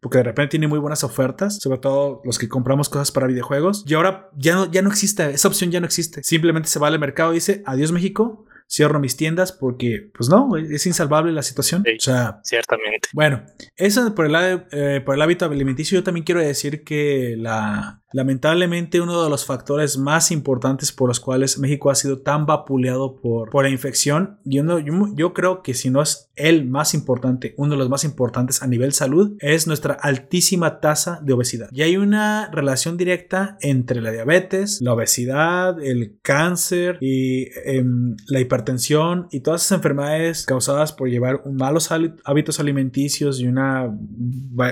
porque 0.00 0.18
de 0.18 0.24
repente 0.24 0.52
tiene 0.52 0.68
muy 0.68 0.78
buenas 0.78 1.02
ofertas, 1.02 1.58
sobre 1.58 1.78
todo 1.78 2.20
los 2.24 2.38
que 2.38 2.48
compramos 2.48 2.88
cosas 2.88 3.10
para 3.10 3.26
videojuegos. 3.26 3.84
Y 3.86 3.94
ahora 3.94 4.30
ya 4.36 4.54
no, 4.54 4.70
ya 4.70 4.82
no 4.82 4.90
existe, 4.90 5.30
esa 5.30 5.48
opción 5.48 5.70
ya 5.70 5.80
no 5.80 5.86
existe. 5.86 6.22
Simplemente 6.22 6.68
se 6.68 6.78
va 6.78 6.88
al 6.88 6.98
mercado 6.98 7.32
y 7.32 7.36
dice, 7.36 7.62
adiós 7.66 7.90
México, 7.92 8.44
cierro 8.68 9.00
mis 9.00 9.16
tiendas 9.16 9.52
porque, 9.52 10.10
pues 10.14 10.28
no, 10.28 10.56
es 10.56 10.86
insalvable 10.86 11.32
la 11.32 11.42
situación. 11.42 11.82
Sí. 11.84 11.96
O 11.96 12.00
sea, 12.00 12.40
Ciertamente. 12.44 13.08
bueno, 13.12 13.42
eso 13.76 14.14
por 14.14 14.26
el, 14.26 14.62
eh, 14.72 15.00
por 15.04 15.14
el 15.14 15.22
hábito 15.22 15.46
alimenticio, 15.46 15.98
yo 15.98 16.04
también 16.04 16.24
quiero 16.24 16.40
decir 16.40 16.84
que 16.84 17.34
la, 17.38 18.02
lamentablemente 18.12 19.00
uno 19.00 19.22
de 19.22 19.30
los 19.30 19.44
factores 19.44 19.98
más 19.98 20.30
importantes 20.30 20.92
por 20.92 21.08
los 21.08 21.20
cuales 21.20 21.58
México 21.58 21.90
ha 21.90 21.94
sido 21.94 22.20
tan 22.20 22.46
vapuleado 22.46 23.16
por, 23.16 23.50
por 23.50 23.64
la 23.64 23.70
infección, 23.70 24.38
yo, 24.44 24.62
no, 24.62 24.78
yo, 24.78 24.92
yo 25.14 25.32
creo 25.32 25.62
que 25.62 25.74
si 25.74 25.90
no 25.90 26.02
es 26.02 26.30
el 26.36 26.66
más 26.66 26.94
importante, 26.94 27.54
uno 27.56 27.72
de 27.72 27.78
los 27.78 27.88
más 27.88 28.04
importantes 28.04 28.62
a 28.62 28.66
nivel 28.66 28.92
salud, 28.92 29.36
es 29.40 29.66
nuestra 29.66 29.94
altísima 29.94 30.80
tasa 30.80 31.20
de 31.22 31.32
obesidad. 31.32 31.68
Y 31.72 31.82
hay 31.82 31.96
una 31.96 32.50
relación 32.52 32.96
directa 32.96 33.56
entre 33.60 34.00
la 34.00 34.10
diabetes, 34.10 34.80
la 34.80 34.92
obesidad, 34.92 35.82
el 35.82 36.18
cáncer 36.22 36.98
y 37.00 37.48
em, 37.64 38.16
la 38.26 38.40
hipertensión 38.40 38.57
y 39.30 39.40
todas 39.40 39.64
esas 39.64 39.78
enfermedades 39.78 40.46
causadas 40.46 40.92
por 40.92 41.08
llevar 41.08 41.42
malos 41.50 41.90
hábitos 41.90 42.60
alimenticios 42.60 43.40
y 43.40 43.46
una 43.46 43.90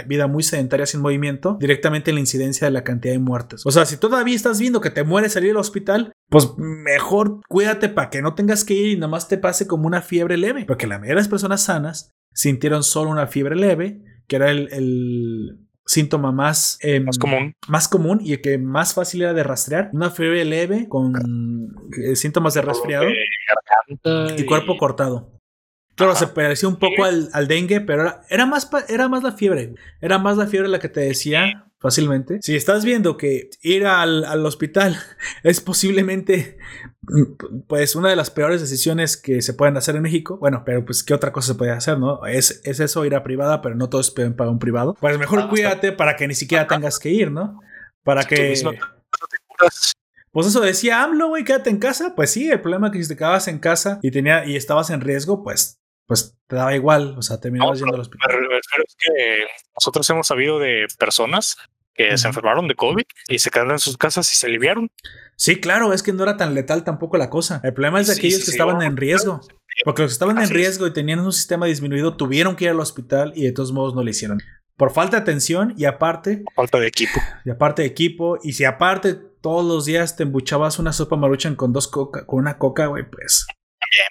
vida 0.07 0.27
muy 0.27 0.43
sedentaria 0.43 0.87
sin 0.87 1.01
movimiento, 1.01 1.57
directamente 1.61 2.11
en 2.11 2.17
la 2.17 2.21
incidencia 2.21 2.67
de 2.67 2.71
la 2.71 2.85
cantidad 2.85 3.15
de 3.15 3.19
muertes. 3.19 3.65
O 3.65 3.71
sea, 3.71 3.87
si 3.87 3.97
todavía 3.97 4.37
estás 4.37 4.61
viendo 4.61 4.81
que 4.81 4.91
te 4.91 5.05
mueres 5.05 5.33
salir 5.33 5.51
del 5.51 5.57
hospital, 5.57 6.13
pues 6.29 6.51
mejor 6.57 7.41
cuídate 7.49 7.89
para 7.89 8.11
que 8.11 8.23
no 8.23 8.35
tengas 8.35 8.65
que 8.65 8.75
ir 8.75 8.87
y 8.89 8.97
nada 8.97 9.09
más 9.09 9.29
te 9.29 9.39
pase 9.39 9.67
como 9.67 9.87
una 9.87 10.03
fiebre 10.03 10.37
leve. 10.37 10.65
Porque 10.67 10.87
la 10.87 10.99
mayoría 10.99 11.15
de 11.15 11.21
las 11.21 11.29
personas 11.29 11.63
sanas 11.63 12.13
sintieron 12.33 12.83
solo 12.83 13.11
una 13.11 13.27
fiebre 13.27 13.57
leve, 13.57 14.03
que 14.27 14.37
era 14.37 14.51
el 14.51 15.66
síntoma 15.87 16.33
más, 16.33 16.79
em, 16.83 17.05
Más 17.05 17.19
común. 17.19 17.55
más 17.69 17.89
común 17.89 18.19
y 18.23 18.33
el 18.33 18.41
que 18.41 18.59
más 18.59 18.93
fácil 18.95 19.23
era 19.23 19.33
de 19.35 19.43
rastrear. 19.45 19.91
Una 19.93 20.11
fiebre 20.11 20.45
leve 20.45 20.89
con 20.89 21.15
eh, 22.05 22.17
síntomas 22.17 22.55
de 22.55 22.63
resfriado 22.63 23.07
y 24.37 24.45
cuerpo 24.45 24.77
cortado. 24.77 25.33
Claro, 25.95 26.13
Ajá. 26.13 26.21
se 26.21 26.27
parecía 26.33 26.69
un 26.69 26.77
poco 26.77 27.05
al, 27.05 27.31
al 27.33 27.49
dengue, 27.49 27.81
pero 27.81 28.03
era, 28.03 28.21
era 28.29 28.45
más, 28.47 28.67
pa- 28.67 28.85
era 28.89 29.09
más 29.09 29.23
la 29.23 29.33
fiebre. 29.33 29.75
Era 30.01 30.19
más 30.19 30.37
la 30.37 30.47
fiebre 30.47 30.69
la 30.69 30.79
que 30.79 30.89
te 30.91 31.01
decía 31.01 31.66
fácilmente. 31.79 32.39
Si 32.43 32.57
estás 32.57 32.85
viendo 32.85 33.17
que 33.17 33.51
ir 33.63 33.87
al, 33.87 34.25
al 34.25 34.45
hospital 34.45 34.97
es 35.43 35.61
posiblemente 35.61 36.59
mm, 37.03 37.63
pues 37.67 37.97
una 37.97 38.11
de 38.11 38.17
las 38.17 38.31
peores 38.31 38.61
decisiones 38.61 39.17
que 39.17 39.43
se 39.43 39.55
pueden 39.55 39.77
hacer 39.77 39.97
en 39.97 40.03
México, 40.03 40.39
bueno, 40.39 40.63
pero 40.65 40.85
pues 40.85 41.03
qué 41.03 41.15
otra 41.15 41.33
cosa 41.33 41.53
se 41.53 41.59
puede 41.59 41.73
hacer, 41.73 41.99
¿no? 41.99 42.25
Es, 42.27 42.61
es 42.65 42.81
eso 42.81 43.05
ir 43.05 43.15
a 43.15 43.23
privada, 43.23 43.63
pero 43.63 43.75
no 43.75 43.89
todos 43.89 44.11
pueden 44.11 44.35
pagar 44.35 44.53
un 44.53 44.59
privado. 44.59 44.95
Pues 45.01 45.19
mejor 45.19 45.41
Ah, 45.41 45.49
cuídate 45.49 45.93
para 45.93 46.17
que 46.17 46.27
ni 46.27 46.35
siquiera 46.35 46.67
tengas 46.67 46.99
que 46.99 47.11
ir, 47.11 47.31
¿no? 47.31 47.61
Para 48.03 48.25
que... 48.25 48.55
curas. 49.47 49.93
Pues 50.37 50.49
eso 50.49 50.61
decía 50.61 51.03
AMLO, 51.03 51.29
güey, 51.29 51.45
quédate 51.45 51.71
en 51.71 51.79
casa. 51.79 52.15
Pues 52.15 52.31
sí, 52.31 52.51
el 52.51 52.61
problema 52.61 52.89
es 52.89 52.93
que 52.93 53.03
si 53.03 53.09
te 53.09 53.17
quedabas 53.17 53.49
en 53.49 53.59
casa 53.59 54.01
y 54.03 54.11
tenía 54.11 54.45
y 54.45 54.55
estabas 54.55 54.91
en 54.91 55.01
riesgo, 55.01 55.43
pues, 55.43 55.81
pues 56.07 56.37
te 56.47 56.57
daba 56.57 56.75
igual. 56.75 57.15
O 57.19 57.23
sea, 57.23 57.41
terminabas 57.41 57.79
No, 57.81 57.87
yendo 57.87 57.95
al 57.97 58.01
hospital. 58.03 58.31
refiero 58.33 58.59
es 58.87 58.97
que 58.99 59.45
nosotros 59.77 60.09
hemos 60.11 60.27
sabido 60.27 60.59
de 60.59 60.87
personas 60.99 61.57
que 61.95 62.17
se 62.19 62.29
enfermaron 62.29 62.69
de 62.69 62.75
COVID 62.75 63.05
y 63.29 63.39
se 63.39 63.51
quedaron 63.51 63.73
en 63.73 63.79
sus 63.79 63.97
casas 63.97 64.31
y 64.33 64.37
se 64.37 64.47
aliviaron. 64.47 64.91
Sí, 65.37 65.61
claro, 65.61 65.93
es 65.95 66.03
que 66.03 66.13
no 66.13 66.23
era 66.25 66.37
tan 66.37 66.55
letal 66.55 66.85
tampoco 66.85 67.17
la 67.17 67.31
cosa. 67.31 67.61
El 67.65 67.73
problema 67.73 68.01
es 68.01 68.07
de 68.09 68.15
Sí, 68.15 68.21
aquellos 68.21 68.41
sí, 68.41 68.45
que 68.45 68.47
sí, 68.47 68.51
estaban 68.53 68.83
en 68.83 68.97
riesgo. 68.97 69.41
Porque 69.85 70.03
los 70.03 70.11
que 70.11 70.15
estaban 70.15 70.37
en 70.39 70.45
es. 70.45 70.51
riesgo 70.51 70.87
y 70.87 70.93
tenían 70.93 71.21
un 71.21 71.33
sistema 71.33 71.67
disminuido 71.67 72.17
tuvieron 72.17 72.55
que 72.57 72.65
ir 72.65 72.71
al 72.71 72.81
hospital 72.81 73.33
y 73.35 73.45
de 73.45 73.53
todos 73.53 73.73
modos 73.73 73.95
no 73.95 74.03
lo 74.03 74.11
hicieron. 74.11 74.39
Por 74.77 74.93
falta 74.93 75.17
de 75.17 75.23
atención 75.23 75.73
y 75.79 75.87
aparte, 75.87 76.45
Falta 76.55 76.79
de 76.79 76.87
equipo. 76.87 77.19
y 77.47 77.51
aparte 77.51 77.81
de 77.83 77.89
equipo, 77.89 78.39
y 78.43 78.53
si 78.53 78.65
aparte 78.67 79.15
todos 79.15 79.65
los 79.65 79.87
días 79.87 80.17
te 80.17 80.23
embuchabas 80.25 80.79
una 80.79 80.93
sopa 80.93 81.17
maruchan 81.17 81.55
con 81.57 81.73
dos 81.73 81.89
coca, 81.89 82.27
con 82.27 82.41
una 82.41 82.59
coca, 82.59 82.87
güey, 82.87 83.09
pues. 83.11 83.47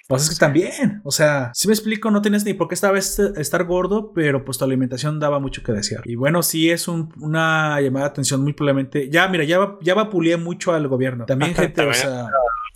Pues 0.08 0.22
es 0.24 0.30
que 0.30 0.36
también, 0.36 1.00
o 1.04 1.10
sea, 1.10 1.50
si 1.54 1.68
me 1.68 1.74
explico, 1.74 2.10
no 2.10 2.22
tienes 2.22 2.44
ni 2.44 2.54
por 2.54 2.68
qué 2.68 2.74
esta 2.74 2.90
vez 2.90 3.18
estar 3.18 3.64
gordo, 3.64 4.12
pero 4.14 4.44
pues 4.44 4.58
tu 4.58 4.64
alimentación 4.64 5.20
daba 5.20 5.38
mucho 5.38 5.62
que 5.62 5.72
desear. 5.72 6.02
Y 6.04 6.14
bueno, 6.16 6.42
sí 6.42 6.70
es 6.70 6.88
un- 6.88 7.12
una 7.20 7.80
llamada 7.80 8.06
de 8.06 8.10
atención 8.10 8.42
muy 8.42 8.52
probablemente. 8.52 9.10
Ya, 9.10 9.28
mira, 9.28 9.44
ya, 9.44 9.58
va- 9.58 9.78
ya 9.82 9.94
vapuleé 9.94 10.36
mucho 10.36 10.72
al 10.72 10.88
gobierno. 10.88 11.26
También, 11.26 11.54
gente, 11.74 11.82
o 11.82 11.84
También. 11.90 11.94
sea. 12.02 12.26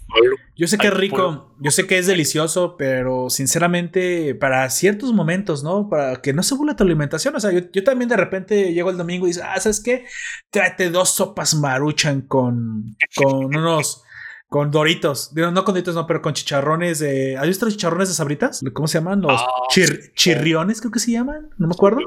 Yo 0.56 0.66
sé 0.66 0.76
que 0.76 0.88
es 0.88 0.94
rico, 0.94 1.54
yo 1.60 1.70
sé 1.70 1.86
que 1.86 1.96
es 1.96 2.06
delicioso, 2.08 2.76
pero 2.76 3.30
sinceramente, 3.30 4.34
para 4.34 4.68
ciertos 4.68 5.12
momentos, 5.12 5.62
¿no? 5.62 5.88
Para 5.88 6.16
que 6.20 6.32
no 6.32 6.42
se 6.42 6.54
burla 6.56 6.74
tu 6.76 6.82
alimentación. 6.84 7.34
O 7.36 7.40
sea, 7.40 7.52
yo, 7.52 7.60
yo 7.72 7.84
también 7.84 8.08
de 8.08 8.16
repente 8.16 8.74
llego 8.74 8.90
el 8.90 8.96
domingo 8.98 9.26
y 9.28 9.32
digo, 9.32 9.44
ah, 9.46 9.58
¿sabes 9.60 9.80
qué? 9.80 10.04
Tráete 10.50 10.90
dos 10.90 11.10
sopas 11.14 11.54
maruchan 11.54 12.22
con, 12.22 12.96
con 13.16 13.56
unos. 13.56 14.02
Con 14.50 14.70
doritos. 14.72 15.32
No 15.32 15.64
con 15.64 15.74
doritos, 15.74 15.94
no, 15.94 16.06
pero 16.08 16.20
con 16.20 16.34
chicharrones 16.34 16.98
de. 16.98 17.36
¿Has 17.38 17.46
visto 17.46 17.64
los 17.66 17.74
chicharrones 17.74 18.08
de 18.08 18.14
sabritas? 18.14 18.60
¿Cómo 18.72 18.88
se 18.88 18.98
llaman? 18.98 19.20
Los 19.22 19.40
Ah, 19.40 19.46
chir- 19.72 20.12
chirriones, 20.14 20.80
creo 20.80 20.90
que 20.90 20.98
se 20.98 21.12
llaman. 21.12 21.50
No 21.56 21.68
me 21.68 21.72
acuerdo. 21.72 22.00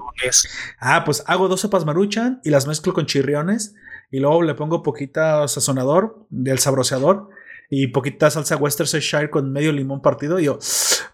Ah, 0.80 1.04
pues 1.06 1.24
hago 1.26 1.48
dos 1.48 1.62
sopas 1.62 1.86
maruchan 1.86 2.42
y 2.44 2.50
las 2.50 2.68
mezclo 2.68 2.94
con 2.94 3.06
chirriones 3.06 3.76
y 4.12 4.20
luego 4.20 4.42
le 4.44 4.56
pongo 4.56 4.84
poquita 4.84 5.48
sazonador 5.48 6.26
del 6.30 6.60
sabroseador 6.60 7.30
y 7.70 7.88
poquita 7.88 8.30
salsa 8.30 8.58
Worcestershire 8.58 9.30
con 9.30 9.52
medio 9.54 9.72
limón 9.72 10.02
partido 10.02 10.38
y 10.38 10.44
yo, 10.44 10.60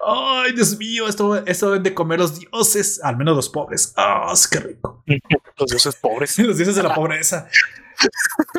ay, 0.05 0.51
Dios 0.53 0.77
mío, 0.80 1.07
esto, 1.07 1.36
esto 1.45 1.67
deben 1.67 1.84
de 1.84 1.93
comer 1.93 2.19
los 2.19 2.39
dioses, 2.39 2.99
al 3.03 3.15
menos 3.17 3.36
los 3.36 3.49
pobres. 3.49 3.93
Ah, 3.95 4.34
qué 4.51 4.59
rico. 4.59 5.03
Los 5.59 5.69
dioses 5.71 5.95
pobres. 5.95 6.39
Los 6.39 6.55
dioses 6.57 6.75
de 6.75 6.84
la 6.84 6.95
pobreza. 6.95 7.47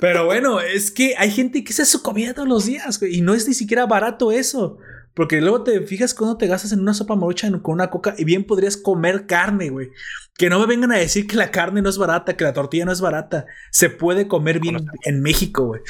Pero 0.01 0.26
bueno, 0.26 0.61
es 0.61 0.91
que 0.91 1.14
hay 1.16 1.30
gente 1.30 1.64
que 1.64 1.72
se 1.72 1.82
hace 1.82 1.93
su 1.93 2.03
comida 2.03 2.34
todos 2.34 2.49
los 2.49 2.66
días, 2.66 2.99
güey, 2.99 3.16
y 3.16 3.20
no 3.20 3.34
es 3.34 3.47
ni 3.49 3.55
siquiera 3.55 3.86
barato 3.86 4.32
eso. 4.32 4.78
Porque 5.14 5.41
luego 5.41 5.64
te 5.64 5.80
fijas 5.82 6.14
cuando 6.14 6.36
te 6.36 6.47
gastas 6.47 6.72
en 6.72 6.80
una 6.80 6.95
sopa 6.95 7.16
marucha 7.16 7.51
con 7.62 7.74
una 7.74 7.91
coca 7.91 8.14
y 8.16 8.24
bien 8.24 8.45
podrías 8.45 8.76
comer 8.76 9.26
carne, 9.26 9.70
güey. 9.70 9.91
Que 10.38 10.49
no 10.49 10.61
me 10.61 10.66
vengan 10.66 10.93
a 10.93 10.99
decir 10.99 11.26
que 11.26 11.36
la 11.36 11.51
carne 11.51 11.82
no 11.82 11.91
es 11.91 11.99
barata, 11.99 12.36
que 12.36 12.45
la 12.45 12.53
tortilla 12.53 12.84
no 12.84 12.93
es 12.93 13.01
barata. 13.01 13.47
Se 13.72 13.91
puede 13.91 14.28
comer 14.28 14.61
bien 14.61 14.86
en 15.05 15.20
México, 15.20 15.66
güey. 15.66 15.80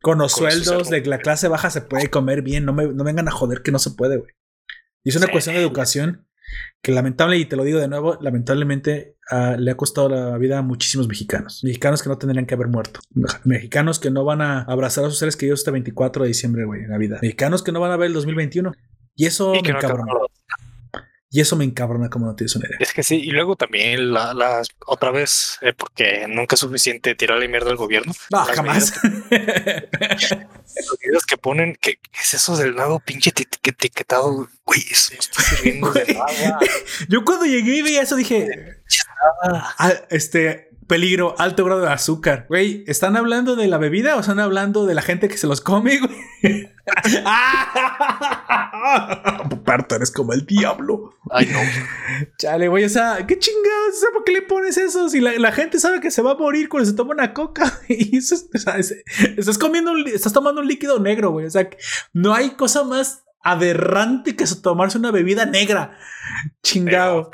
Con 0.00 0.18
los 0.18 0.34
Con 0.34 0.50
sueldos 0.50 0.88
de 0.88 1.04
la 1.04 1.18
clase 1.18 1.46
baja 1.48 1.68
se 1.68 1.82
puede 1.82 2.08
comer 2.08 2.40
bien. 2.42 2.64
No 2.64 2.72
me 2.72 2.86
no 2.86 3.04
vengan 3.04 3.28
a 3.28 3.32
joder 3.32 3.62
que 3.62 3.70
no 3.70 3.78
se 3.78 3.90
puede, 3.90 4.16
güey. 4.16 4.30
Y 5.04 5.10
es 5.10 5.16
una 5.16 5.26
Sí. 5.26 5.32
cuestión 5.32 5.54
de 5.56 5.60
educación 5.62 6.26
que 6.82 6.92
lamentable, 6.92 7.36
y 7.38 7.44
te 7.44 7.56
lo 7.56 7.64
digo 7.64 7.78
de 7.78 7.88
nuevo, 7.88 8.16
lamentablemente 8.20 9.16
ah, 9.30 9.56
le 9.58 9.70
ha 9.70 9.76
costado 9.76 10.08
la 10.08 10.36
vida 10.38 10.58
a 10.58 10.62
muchísimos 10.62 11.08
mexicanos. 11.08 11.60
Mexicanos 11.62 12.02
que 12.02 12.08
no 12.08 12.18
tendrían 12.18 12.46
que 12.46 12.54
haber 12.54 12.68
muerto. 12.68 13.00
Mex- 13.14 13.40
Mexicanos 13.44 13.98
que 13.98 14.10
no 14.10 14.24
van 14.24 14.40
a 14.40 14.62
abrazar 14.62 15.04
a 15.04 15.08
sus 15.08 15.18
seres 15.18 15.36
queridos 15.36 15.60
este 15.60 15.70
24 15.70 16.22
de 16.24 16.28
diciembre, 16.28 16.64
güey, 16.64 16.82
en 16.82 16.90
Navidad. 16.90 17.18
Mexicanos 17.22 17.62
que 17.62 17.72
no 17.72 17.80
van 17.80 17.92
a 17.92 17.96
ver 17.96 18.08
el 18.08 18.14
2021. 18.14 18.72
Y 19.16 19.26
eso 19.26 19.54
Y 19.54 19.62
me 19.62 19.72
no 19.72 19.78
acabaron. 19.78 20.06
Y 21.32 21.40
eso 21.40 21.54
me 21.54 21.64
encabrona 21.64 22.08
como 22.10 22.26
no 22.26 22.34
tienes 22.34 22.56
una 22.56 22.66
idea. 22.66 22.78
Es 22.80 22.92
que 22.92 23.04
sí, 23.04 23.16
y 23.22 23.30
luego 23.30 23.54
también 23.54 24.12
la, 24.12 24.34
las 24.34 24.68
otra 24.84 25.12
vez, 25.12 25.58
eh, 25.62 25.72
porque 25.72 26.26
nunca 26.28 26.54
es 26.56 26.60
suficiente 26.60 27.14
tirarle 27.14 27.46
mierda 27.46 27.70
al 27.70 27.76
gobierno. 27.76 28.12
No, 28.32 28.38
las 28.46 28.56
jamás. 28.56 28.92
Los 29.30 30.98
videos 31.00 31.26
que 31.26 31.36
ponen, 31.36 31.76
¿qué, 31.80 31.96
qué 31.96 32.20
es 32.20 32.34
eso 32.34 32.56
del 32.56 32.74
lado 32.74 33.00
pinche 33.00 33.30
eti- 33.32 33.46
eti- 33.48 33.70
etiquetado? 33.70 34.48
Güey, 34.64 34.80
eso 34.90 35.12
no 35.14 35.20
está 35.20 35.42
sirviendo 35.42 35.92
de 35.92 36.14
nada. 36.14 36.58
Yo 37.08 37.24
cuando 37.24 37.44
llegué 37.46 37.76
y 37.76 37.82
vi 37.82 37.96
eso 37.96 38.16
dije, 38.16 38.80
ah, 39.78 39.92
este 40.10 40.69
peligro, 40.90 41.36
alto 41.38 41.64
grado 41.64 41.82
de 41.82 41.88
azúcar. 41.88 42.46
Güey, 42.48 42.82
¿están 42.88 43.16
hablando 43.16 43.54
de 43.54 43.68
la 43.68 43.78
bebida 43.78 44.16
o 44.16 44.20
están 44.20 44.40
hablando 44.40 44.86
de 44.86 44.94
la 44.94 45.02
gente 45.02 45.28
que 45.28 45.38
se 45.38 45.46
los 45.46 45.60
come, 45.60 46.00
güey? 46.00 46.16
¡Ah! 47.24 49.44
Puparto, 49.48 49.94
eres 49.94 50.10
como 50.10 50.32
el 50.32 50.44
diablo. 50.44 51.14
Ay, 51.30 51.48
no. 51.52 51.60
Chale, 52.38 52.66
güey, 52.66 52.84
o 52.84 52.88
sea, 52.88 53.24
qué 53.26 53.38
chingados, 53.38 53.96
o 53.96 54.00
sea, 54.00 54.08
¿por 54.12 54.24
qué 54.24 54.32
le 54.32 54.42
pones 54.42 54.76
eso? 54.78 55.08
Si 55.08 55.20
la, 55.20 55.38
la 55.38 55.52
gente 55.52 55.78
sabe 55.78 56.00
que 56.00 56.10
se 56.10 56.22
va 56.22 56.32
a 56.32 56.36
morir 56.36 56.68
cuando 56.68 56.90
se 56.90 56.96
toma 56.96 57.14
una 57.14 57.32
coca, 57.32 57.78
y 57.88 58.16
eso 58.16 58.34
es, 58.34 58.48
o 58.52 58.58
sea, 58.58 58.76
es- 58.78 58.96
estás 59.36 59.58
comiendo, 59.58 59.92
un 59.92 60.08
estás 60.08 60.32
tomando 60.32 60.60
un 60.60 60.66
líquido 60.66 60.98
negro, 60.98 61.30
güey, 61.30 61.46
o 61.46 61.50
sea, 61.50 61.68
no 62.12 62.34
hay 62.34 62.50
cosa 62.50 62.82
más 62.82 63.22
aberrante 63.42 64.34
que 64.36 64.44
tomarse 64.60 64.98
una 64.98 65.12
bebida 65.12 65.46
negra. 65.46 65.96
Chingado. 66.62 67.30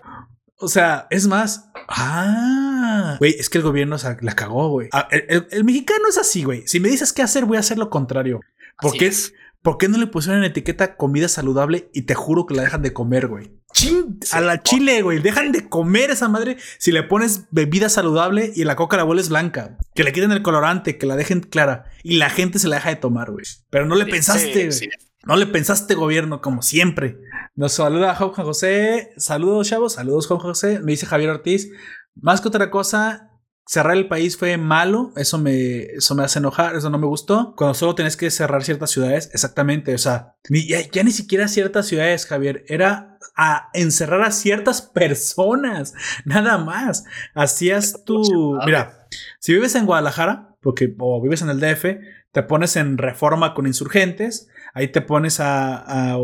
O 0.58 0.68
sea, 0.68 1.06
es 1.10 1.26
más. 1.26 1.70
Ah, 1.88 3.16
güey, 3.18 3.34
es 3.38 3.50
que 3.50 3.58
el 3.58 3.64
gobierno 3.64 3.96
la 4.20 4.34
cagó, 4.34 4.70
güey. 4.70 4.88
Ah, 4.92 5.08
el, 5.10 5.24
el- 5.28 5.46
el 5.50 5.64
mexicano 5.64 6.08
es 6.08 6.18
así, 6.18 6.44
güey. 6.44 6.62
Si 6.66 6.80
me 6.80 6.88
dices 6.88 7.12
qué 7.12 7.22
hacer, 7.22 7.44
voy 7.44 7.56
a 7.56 7.60
hacer 7.60 7.78
lo 7.78 7.90
contrario. 7.90 8.40
¿Por 8.80 8.90
Así 8.90 8.98
qué, 8.98 9.06
es. 9.06 9.32
¿Por 9.62 9.78
qué 9.78 9.88
no 9.88 9.98
le 9.98 10.06
pusieron 10.06 10.42
en 10.44 10.50
etiqueta 10.50 10.96
comida 10.96 11.28
saludable 11.28 11.90
y 11.92 12.02
te 12.02 12.14
juro 12.14 12.46
que 12.46 12.54
la 12.54 12.62
dejan 12.62 12.82
de 12.82 12.92
comer, 12.92 13.26
güey? 13.26 13.52
Chin, 13.72 14.18
a 14.32 14.40
la 14.40 14.62
chile, 14.62 15.02
güey. 15.02 15.18
Dejan 15.18 15.52
de 15.52 15.68
comer 15.68 16.10
esa 16.10 16.28
madre 16.28 16.56
si 16.78 16.92
le 16.92 17.02
pones 17.02 17.46
bebida 17.50 17.88
saludable 17.88 18.52
y 18.54 18.64
la 18.64 18.76
coca 18.76 18.96
la 18.96 19.02
vuelves 19.02 19.28
blanca. 19.28 19.76
Que 19.94 20.04
le 20.04 20.12
quiten 20.12 20.32
el 20.32 20.42
colorante, 20.42 20.96
que 20.98 21.06
la 21.06 21.16
dejen 21.16 21.40
clara 21.40 21.84
y 22.02 22.16
la 22.16 22.30
gente 22.30 22.58
se 22.58 22.68
la 22.68 22.76
deja 22.76 22.90
de 22.90 22.96
tomar, 22.96 23.30
güey. 23.32 23.44
Pero 23.68 23.84
no 23.86 23.96
le 23.96 24.04
Sí, 24.06 24.10
pensaste, 24.12 24.52
güey. 24.52 24.72
sí. 24.72 24.88
No 25.26 25.36
le 25.36 25.46
pensaste, 25.46 25.94
gobierno, 25.94 26.40
como 26.40 26.62
siempre. 26.62 27.18
Nos 27.54 27.72
saluda 27.72 28.14
Juan 28.14 28.32
José. 28.32 29.12
Saludos, 29.16 29.68
chavos. 29.68 29.94
Saludos, 29.94 30.26
Juan 30.28 30.40
José. 30.40 30.80
Me 30.80 30.92
dice 30.92 31.06
Javier 31.06 31.30
Ortiz. 31.30 31.68
Más 32.14 32.40
que 32.40 32.48
otra 32.48 32.70
cosa, 32.70 33.36
cerrar 33.66 33.96
el 33.96 34.06
país 34.06 34.36
fue 34.36 34.56
malo, 34.56 35.12
eso 35.16 35.38
me, 35.38 35.82
eso 35.82 36.14
me 36.14 36.22
hace 36.22 36.38
enojar, 36.38 36.76
eso 36.76 36.88
no 36.88 36.98
me 36.98 37.06
gustó. 37.06 37.54
Cuando 37.56 37.74
solo 37.74 37.94
tenés 37.94 38.16
que 38.16 38.30
cerrar 38.30 38.62
ciertas 38.62 38.90
ciudades, 38.90 39.28
exactamente, 39.34 39.92
o 39.94 39.98
sea, 39.98 40.36
ya, 40.48 41.02
ni 41.02 41.10
siquiera 41.10 41.48
ciertas 41.48 41.86
ciudades, 41.86 42.26
Javier, 42.26 42.64
era 42.68 43.18
a 43.36 43.68
encerrar 43.74 44.22
a 44.22 44.30
ciertas 44.30 44.80
personas, 44.80 45.92
nada 46.24 46.58
más. 46.58 47.04
Hacías 47.34 48.04
tú, 48.04 48.58
mira, 48.64 49.08
si 49.40 49.52
vives 49.52 49.74
en 49.74 49.86
Guadalajara, 49.86 50.56
porque 50.62 50.94
o 50.98 51.20
vives 51.20 51.42
en 51.42 51.50
el 51.50 51.60
DF, 51.60 51.84
te 52.32 52.42
pones 52.44 52.76
en 52.76 52.98
reforma 52.98 53.54
con 53.54 53.66
insurgentes, 53.66 54.48
ahí 54.76 54.88
te 54.88 55.00
pones 55.00 55.40
a, 55.40 56.16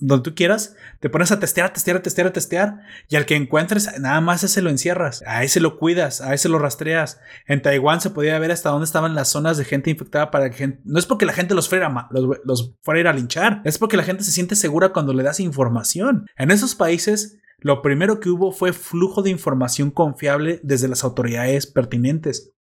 donde 0.00 0.22
tú 0.24 0.34
quieras, 0.34 0.76
te 0.98 1.10
pones 1.10 1.30
a 1.30 1.38
testear, 1.38 1.68
a 1.68 1.72
testear, 1.74 1.98
a 1.98 2.02
testear, 2.02 2.26
a 2.26 2.32
testear, 2.32 2.80
y 3.06 3.16
al 3.16 3.26
que 3.26 3.36
encuentres, 3.36 4.00
nada 4.00 4.22
más 4.22 4.42
ese 4.42 4.62
lo 4.62 4.70
encierras, 4.70 5.22
a 5.26 5.44
ese 5.44 5.60
lo 5.60 5.78
cuidas, 5.78 6.22
a 6.22 6.32
ese 6.32 6.48
lo 6.48 6.58
rastreas. 6.58 7.20
En 7.46 7.60
Taiwán 7.60 8.00
se 8.00 8.08
podía 8.08 8.38
ver 8.38 8.50
hasta 8.50 8.70
dónde 8.70 8.86
estaban 8.86 9.14
las 9.14 9.28
zonas 9.28 9.58
de 9.58 9.66
gente 9.66 9.90
infectada 9.90 10.30
para 10.30 10.48
que 10.48 10.56
gente, 10.56 10.80
no 10.84 10.98
es 10.98 11.04
porque 11.04 11.26
la 11.26 11.34
gente 11.34 11.54
los 11.54 11.68
fuera, 11.68 12.08
los, 12.44 12.72
fuera 12.80 13.10
a 13.10 13.12
linchar, 13.12 13.60
es 13.66 13.76
porque 13.76 13.98
la 13.98 14.04
gente 14.04 14.24
se 14.24 14.32
siente 14.32 14.56
segura 14.56 14.94
cuando 14.94 15.12
le 15.12 15.22
das 15.22 15.38
información. 15.38 16.26
En 16.38 16.50
esos 16.50 16.74
países, 16.74 17.36
lo 17.58 17.82
primero 17.82 18.20
que 18.20 18.30
hubo 18.30 18.52
fue 18.52 18.72
flujo 18.72 19.20
de 19.20 19.28
información 19.28 19.90
confiable 19.90 20.60
desde 20.62 20.88
las 20.88 21.04
autoridades 21.04 21.66
pertinentes. 21.66 22.54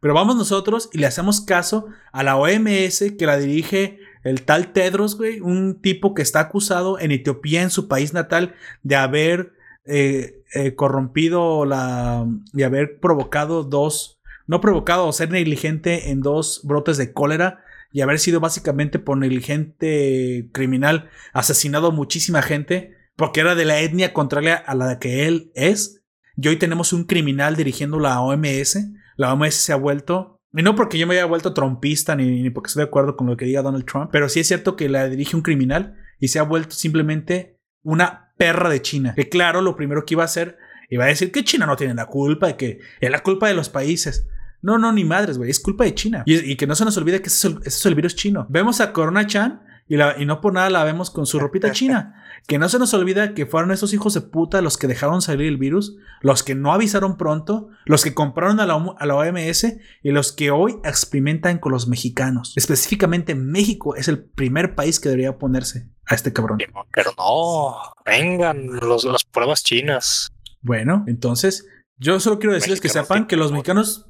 Pero 0.00 0.14
vamos 0.14 0.36
nosotros 0.36 0.90
y 0.92 0.98
le 0.98 1.06
hacemos 1.06 1.40
caso 1.40 1.86
a 2.12 2.22
la 2.22 2.36
OMS 2.36 3.04
que 3.18 3.26
la 3.26 3.36
dirige 3.36 3.98
el 4.24 4.42
tal 4.42 4.72
Tedros, 4.72 5.16
güey, 5.16 5.40
un 5.40 5.80
tipo 5.80 6.14
que 6.14 6.22
está 6.22 6.40
acusado 6.40 6.98
en 6.98 7.12
Etiopía, 7.12 7.62
en 7.62 7.70
su 7.70 7.88
país 7.88 8.12
natal, 8.14 8.54
de 8.82 8.96
haber 8.96 9.52
eh, 9.84 10.42
eh, 10.54 10.74
corrompido 10.74 11.66
la. 11.66 12.26
de 12.52 12.64
haber 12.64 12.98
provocado 12.98 13.62
dos. 13.62 14.18
No 14.46 14.60
provocado 14.60 15.06
o 15.06 15.12
ser 15.12 15.30
negligente 15.30 16.10
en 16.10 16.20
dos 16.20 16.62
brotes 16.64 16.96
de 16.96 17.12
cólera 17.12 17.64
y 17.92 18.00
haber 18.00 18.18
sido 18.18 18.40
básicamente 18.40 18.98
por 18.98 19.16
negligente 19.16 20.50
criminal 20.52 21.08
asesinado 21.32 21.92
muchísima 21.92 22.42
gente 22.42 22.96
porque 23.16 23.40
era 23.40 23.54
de 23.54 23.64
la 23.64 23.80
etnia 23.80 24.12
contraria 24.12 24.56
a 24.56 24.74
la 24.74 24.98
que 24.98 25.26
él 25.26 25.50
es. 25.54 26.02
Y 26.36 26.48
hoy 26.48 26.56
tenemos 26.56 26.92
un 26.92 27.04
criminal 27.04 27.56
dirigiendo 27.56 28.00
la 28.00 28.20
OMS. 28.20 28.78
La 29.16 29.32
OMS 29.32 29.54
se 29.54 29.72
ha 29.72 29.76
vuelto 29.76 30.33
y 30.56 30.62
no 30.62 30.74
porque 30.76 30.98
yo 30.98 31.06
me 31.06 31.14
haya 31.14 31.24
vuelto 31.24 31.52
trompista 31.52 32.14
ni, 32.14 32.48
porque 32.50 32.68
estoy 32.68 32.82
de 32.82 32.88
acuerdo 32.88 33.16
con 33.16 33.26
lo 33.26 33.36
que 33.36 33.44
diga 33.44 33.62
Donald 33.62 33.84
Trump, 33.84 34.10
pero 34.12 34.28
sí 34.28 34.40
es 34.40 34.46
cierto 34.46 34.76
que 34.76 34.88
la 34.88 35.08
dirige 35.08 35.36
un 35.36 35.42
criminal 35.42 35.96
y 36.20 36.28
se 36.28 36.38
ha 36.38 36.42
vuelto 36.44 36.74
simplemente 36.74 37.58
una 37.82 38.32
perra 38.36 38.70
de 38.70 38.80
China. 38.80 39.14
Que 39.14 39.28
claro, 39.28 39.60
lo 39.60 39.76
primero 39.76 40.04
que 40.04 40.14
iba 40.14 40.22
a 40.22 40.26
hacer, 40.26 40.58
iba 40.90 41.04
a 41.04 41.08
decir 41.08 41.32
que 41.32 41.44
China 41.44 41.66
no 41.66 41.76
tiene 41.76 41.94
la 41.94 42.06
culpa, 42.06 42.50
y 42.50 42.54
que 42.54 42.80
es 43.00 43.10
la 43.10 43.22
culpa 43.22 43.48
de 43.48 43.54
los 43.54 43.68
países. 43.68 44.26
No, 44.62 44.78
no, 44.78 44.92
ni 44.92 45.04
madres, 45.04 45.36
güey, 45.36 45.50
es 45.50 45.60
culpa 45.60 45.84
de 45.84 45.94
China. 45.94 46.22
Y, 46.24 46.56
que 46.56 46.66
no 46.66 46.74
se 46.74 46.86
nos 46.86 46.96
olvide 46.96 47.20
que 47.20 47.28
ese 47.28 47.54
es, 47.64 47.84
el, 47.84 47.94
virus 47.94 48.16
chino. 48.16 48.46
Vemos 48.48 48.80
a 48.80 48.92
Corona 48.92 49.26
Chan 49.26 49.62
y, 49.86 49.96
la, 49.96 50.16
y 50.18 50.24
no 50.24 50.40
por 50.40 50.52
nada 50.52 50.70
la 50.70 50.84
vemos 50.84 51.10
con 51.10 51.26
su 51.26 51.38
ropita 51.38 51.72
china. 51.72 52.20
Que 52.46 52.58
no 52.58 52.68
se 52.68 52.78
nos 52.78 52.92
olvida 52.92 53.32
que 53.32 53.46
fueron 53.46 53.70
esos 53.70 53.94
hijos 53.94 54.12
de 54.14 54.20
puta 54.20 54.60
los 54.60 54.76
que 54.76 54.86
dejaron 54.86 55.22
salir 55.22 55.48
el 55.48 55.56
virus, 55.56 55.96
los 56.20 56.42
que 56.42 56.54
no 56.54 56.72
avisaron 56.72 57.16
pronto, 57.16 57.68
los 57.86 58.04
que 58.04 58.12
compraron 58.12 58.60
a 58.60 58.66
la, 58.66 58.76
OMS 58.76 59.64
y 60.02 60.10
los 60.10 60.32
que 60.32 60.50
hoy 60.50 60.76
experimentan 60.84 61.58
con 61.58 61.72
los 61.72 61.88
mexicanos. 61.88 62.52
Específicamente 62.56 63.34
México 63.34 63.96
es 63.96 64.08
el 64.08 64.22
primer 64.22 64.74
país 64.74 65.00
que 65.00 65.08
debería 65.08 65.38
ponerse 65.38 65.88
a 66.06 66.14
este 66.14 66.32
cabrón. 66.32 66.58
Pero 66.92 67.12
no, 67.16 67.76
vengan 68.04 68.78
las 68.80 69.24
pruebas 69.24 69.62
chinas. 69.62 70.28
Bueno, 70.60 71.04
entonces 71.06 71.66
yo 71.96 72.20
solo 72.20 72.38
quiero 72.38 72.54
decirles 72.54 72.80
que 72.80 72.88
sepan 72.88 73.26
que 73.26 73.36
los 73.36 73.52
mexicanos, 73.52 74.06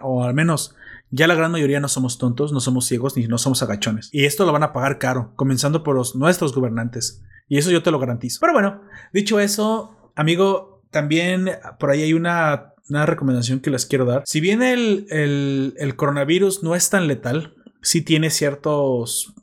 o 0.00 0.24
al 0.24 0.32
menos 0.32 0.74
ya 1.14 1.28
la 1.28 1.36
gran 1.36 1.52
mayoría 1.52 1.78
no 1.78 1.88
somos 1.88 2.18
tontos, 2.18 2.52
no 2.52 2.58
somos 2.58 2.86
ciegos 2.86 3.16
ni 3.16 3.26
no 3.28 3.38
somos 3.38 3.62
agachones. 3.62 4.08
Y 4.12 4.24
esto 4.24 4.44
lo 4.44 4.52
van 4.52 4.64
a 4.64 4.72
pagar 4.72 4.98
caro, 4.98 5.32
comenzando 5.36 5.84
por 5.84 5.94
los, 5.94 6.16
nuestros 6.16 6.52
gobernantes. 6.52 7.22
Y 7.48 7.58
eso 7.58 7.70
yo 7.70 7.84
te 7.84 7.92
lo 7.92 8.00
garantizo. 8.00 8.38
Pero 8.40 8.52
bueno, 8.52 8.82
dicho 9.12 9.38
eso, 9.38 10.10
amigo, 10.16 10.82
también 10.90 11.50
por 11.78 11.90
ahí 11.90 12.02
hay 12.02 12.14
una, 12.14 12.72
recomendación 12.88 13.60
que 13.60 13.70
les 13.70 13.86
quiero 13.86 14.04
dar. 14.04 14.24
Si 14.26 14.40
bien 14.40 14.60
el, 14.62 15.94
coronavirus 15.96 16.64
no 16.64 16.74
es 16.74 16.90
tan 16.90 17.06
letal, 17.06 17.54
sí 17.80 18.02
tiene 18.02 18.30
ciertos 18.30 19.34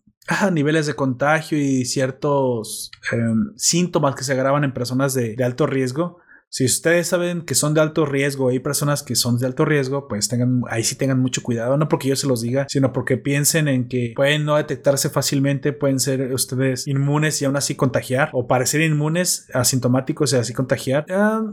niveles 0.51 0.87
de 0.87 0.95
contagio 0.95 1.57
y 1.57 1.85
ciertos 1.85 2.91
em, 3.13 3.53
síntomas 3.55 4.15
que 4.15 4.23
se 4.23 4.33
agravan 4.33 4.65
en 4.65 4.73
personas 4.73 5.13
de 5.13 5.41
alto 5.41 5.67
riesgo. 5.67 6.19
Si 6.53 6.65
ustedes 6.65 7.07
saben 7.07 7.43
que 7.43 7.55
son 7.55 7.73
de 7.73 7.79
alto 7.79 8.05
riesgo, 8.05 8.49
hay 8.49 8.59
personas 8.59 9.03
que 9.03 9.15
son 9.15 9.39
de 9.39 9.45
alto 9.45 9.63
riesgo, 9.63 10.09
pues 10.09 10.27
tengan, 10.27 10.63
ahí 10.69 10.83
sí 10.83 10.95
tengan 10.95 11.17
mucho 11.17 11.41
cuidado, 11.41 11.77
no 11.77 11.87
porque 11.87 12.09
yo 12.09 12.17
se 12.17 12.27
los 12.27 12.41
diga, 12.41 12.65
sino 12.67 12.91
porque 12.91 13.15
piensen 13.15 13.69
en 13.69 13.87
que 13.87 14.11
pueden 14.17 14.43
no 14.43 14.57
detectarse 14.57 15.09
fácilmente, 15.09 15.71
pueden 15.71 16.01
ser 16.01 16.33
ustedes 16.33 16.87
inmunes 16.87 17.41
y 17.41 17.45
aún 17.45 17.55
así 17.55 17.75
contagiar, 17.75 18.31
o 18.33 18.47
parecer 18.47 18.81
inmunes, 18.81 19.47
asintomáticos 19.53 20.33
y 20.33 20.35
así 20.35 20.53
contagiar. 20.53 21.05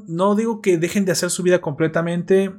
no 0.09 0.35
digo 0.35 0.61
que 0.61 0.79
dejen 0.79 1.05
de 1.05 1.13
hacer 1.13 1.31
su 1.31 1.45
vida 1.45 1.61
completamente, 1.61 2.53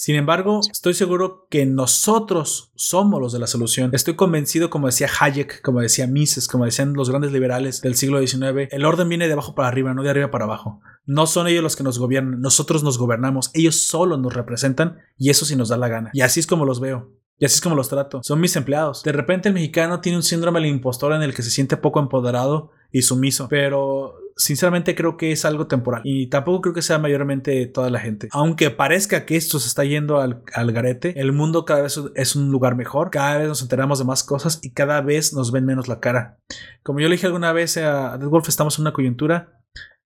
Sin 0.00 0.16
embargo, 0.16 0.60
estoy 0.72 0.94
seguro 0.94 1.46
que 1.50 1.66
nosotros 1.66 2.72
somos 2.74 3.20
los 3.20 3.34
de 3.34 3.38
la 3.38 3.46
solución. 3.46 3.90
Estoy 3.92 4.16
convencido, 4.16 4.70
como 4.70 4.86
decía 4.86 5.08
Hayek, 5.20 5.60
como 5.60 5.80
decía 5.80 6.06
Mises, 6.06 6.48
como 6.48 6.64
decían 6.64 6.94
los 6.94 7.10
grandes 7.10 7.32
liberales 7.32 7.82
del 7.82 7.96
siglo 7.96 8.26
XIX, 8.26 8.68
el 8.70 8.86
orden 8.86 9.10
viene 9.10 9.26
de 9.26 9.34
abajo 9.34 9.54
para 9.54 9.68
arriba, 9.68 9.92
no 9.92 10.02
de 10.02 10.08
arriba 10.08 10.30
para 10.30 10.46
abajo. 10.46 10.80
No 11.04 11.26
son 11.26 11.48
ellos 11.48 11.62
los 11.62 11.76
que 11.76 11.82
nos 11.82 11.98
gobiernan, 11.98 12.40
nosotros 12.40 12.82
nos 12.82 12.96
gobernamos, 12.96 13.50
ellos 13.52 13.76
solo 13.76 14.16
nos 14.16 14.32
representan 14.32 15.00
y 15.18 15.28
eso 15.28 15.44
sí 15.44 15.54
nos 15.54 15.68
da 15.68 15.76
la 15.76 15.88
gana. 15.88 16.10
Y 16.14 16.22
así 16.22 16.40
es 16.40 16.46
como 16.46 16.64
los 16.64 16.80
veo. 16.80 17.19
Y 17.40 17.46
así 17.46 17.54
es 17.54 17.60
como 17.62 17.74
los 17.74 17.88
trato. 17.88 18.20
Son 18.22 18.38
mis 18.38 18.54
empleados. 18.54 19.02
De 19.02 19.12
repente 19.12 19.48
el 19.48 19.54
mexicano 19.54 20.00
tiene 20.00 20.18
un 20.18 20.22
síndrome 20.22 20.60
del 20.60 20.68
impostor 20.68 21.14
en 21.14 21.22
el 21.22 21.34
que 21.34 21.42
se 21.42 21.50
siente 21.50 21.78
poco 21.78 21.98
empoderado 21.98 22.70
y 22.92 23.00
sumiso. 23.00 23.48
Pero 23.48 24.14
sinceramente 24.36 24.94
creo 24.94 25.16
que 25.16 25.32
es 25.32 25.46
algo 25.46 25.66
temporal. 25.66 26.02
Y 26.04 26.26
tampoco 26.26 26.60
creo 26.60 26.74
que 26.74 26.82
sea 26.82 26.98
mayormente 26.98 27.64
toda 27.66 27.88
la 27.88 27.98
gente. 27.98 28.28
Aunque 28.32 28.70
parezca 28.70 29.24
que 29.24 29.36
esto 29.36 29.58
se 29.58 29.68
está 29.68 29.84
yendo 29.84 30.20
al, 30.20 30.42
garete, 30.72 31.18
el 31.18 31.32
mundo 31.32 31.64
cada 31.64 31.80
vez 31.80 31.98
es 32.14 32.36
un 32.36 32.50
lugar 32.50 32.76
mejor. 32.76 33.10
Cada 33.10 33.38
vez 33.38 33.48
nos 33.48 33.62
enteramos 33.62 33.98
de 33.98 34.04
más 34.04 34.22
cosas 34.22 34.60
y 34.62 34.72
cada 34.72 35.00
vez 35.00 35.32
nos 35.32 35.50
ven 35.50 35.64
menos 35.64 35.88
la 35.88 35.98
cara. 35.98 36.36
Como 36.82 37.00
yo 37.00 37.08
le 37.08 37.14
dije 37.14 37.26
alguna 37.26 37.54
vez 37.54 37.78
a 37.78 38.18
Dead 38.18 38.28
Wolf, 38.28 38.50
estamos 38.50 38.78
en 38.78 38.82
una 38.82 38.92
coyuntura 38.92 39.59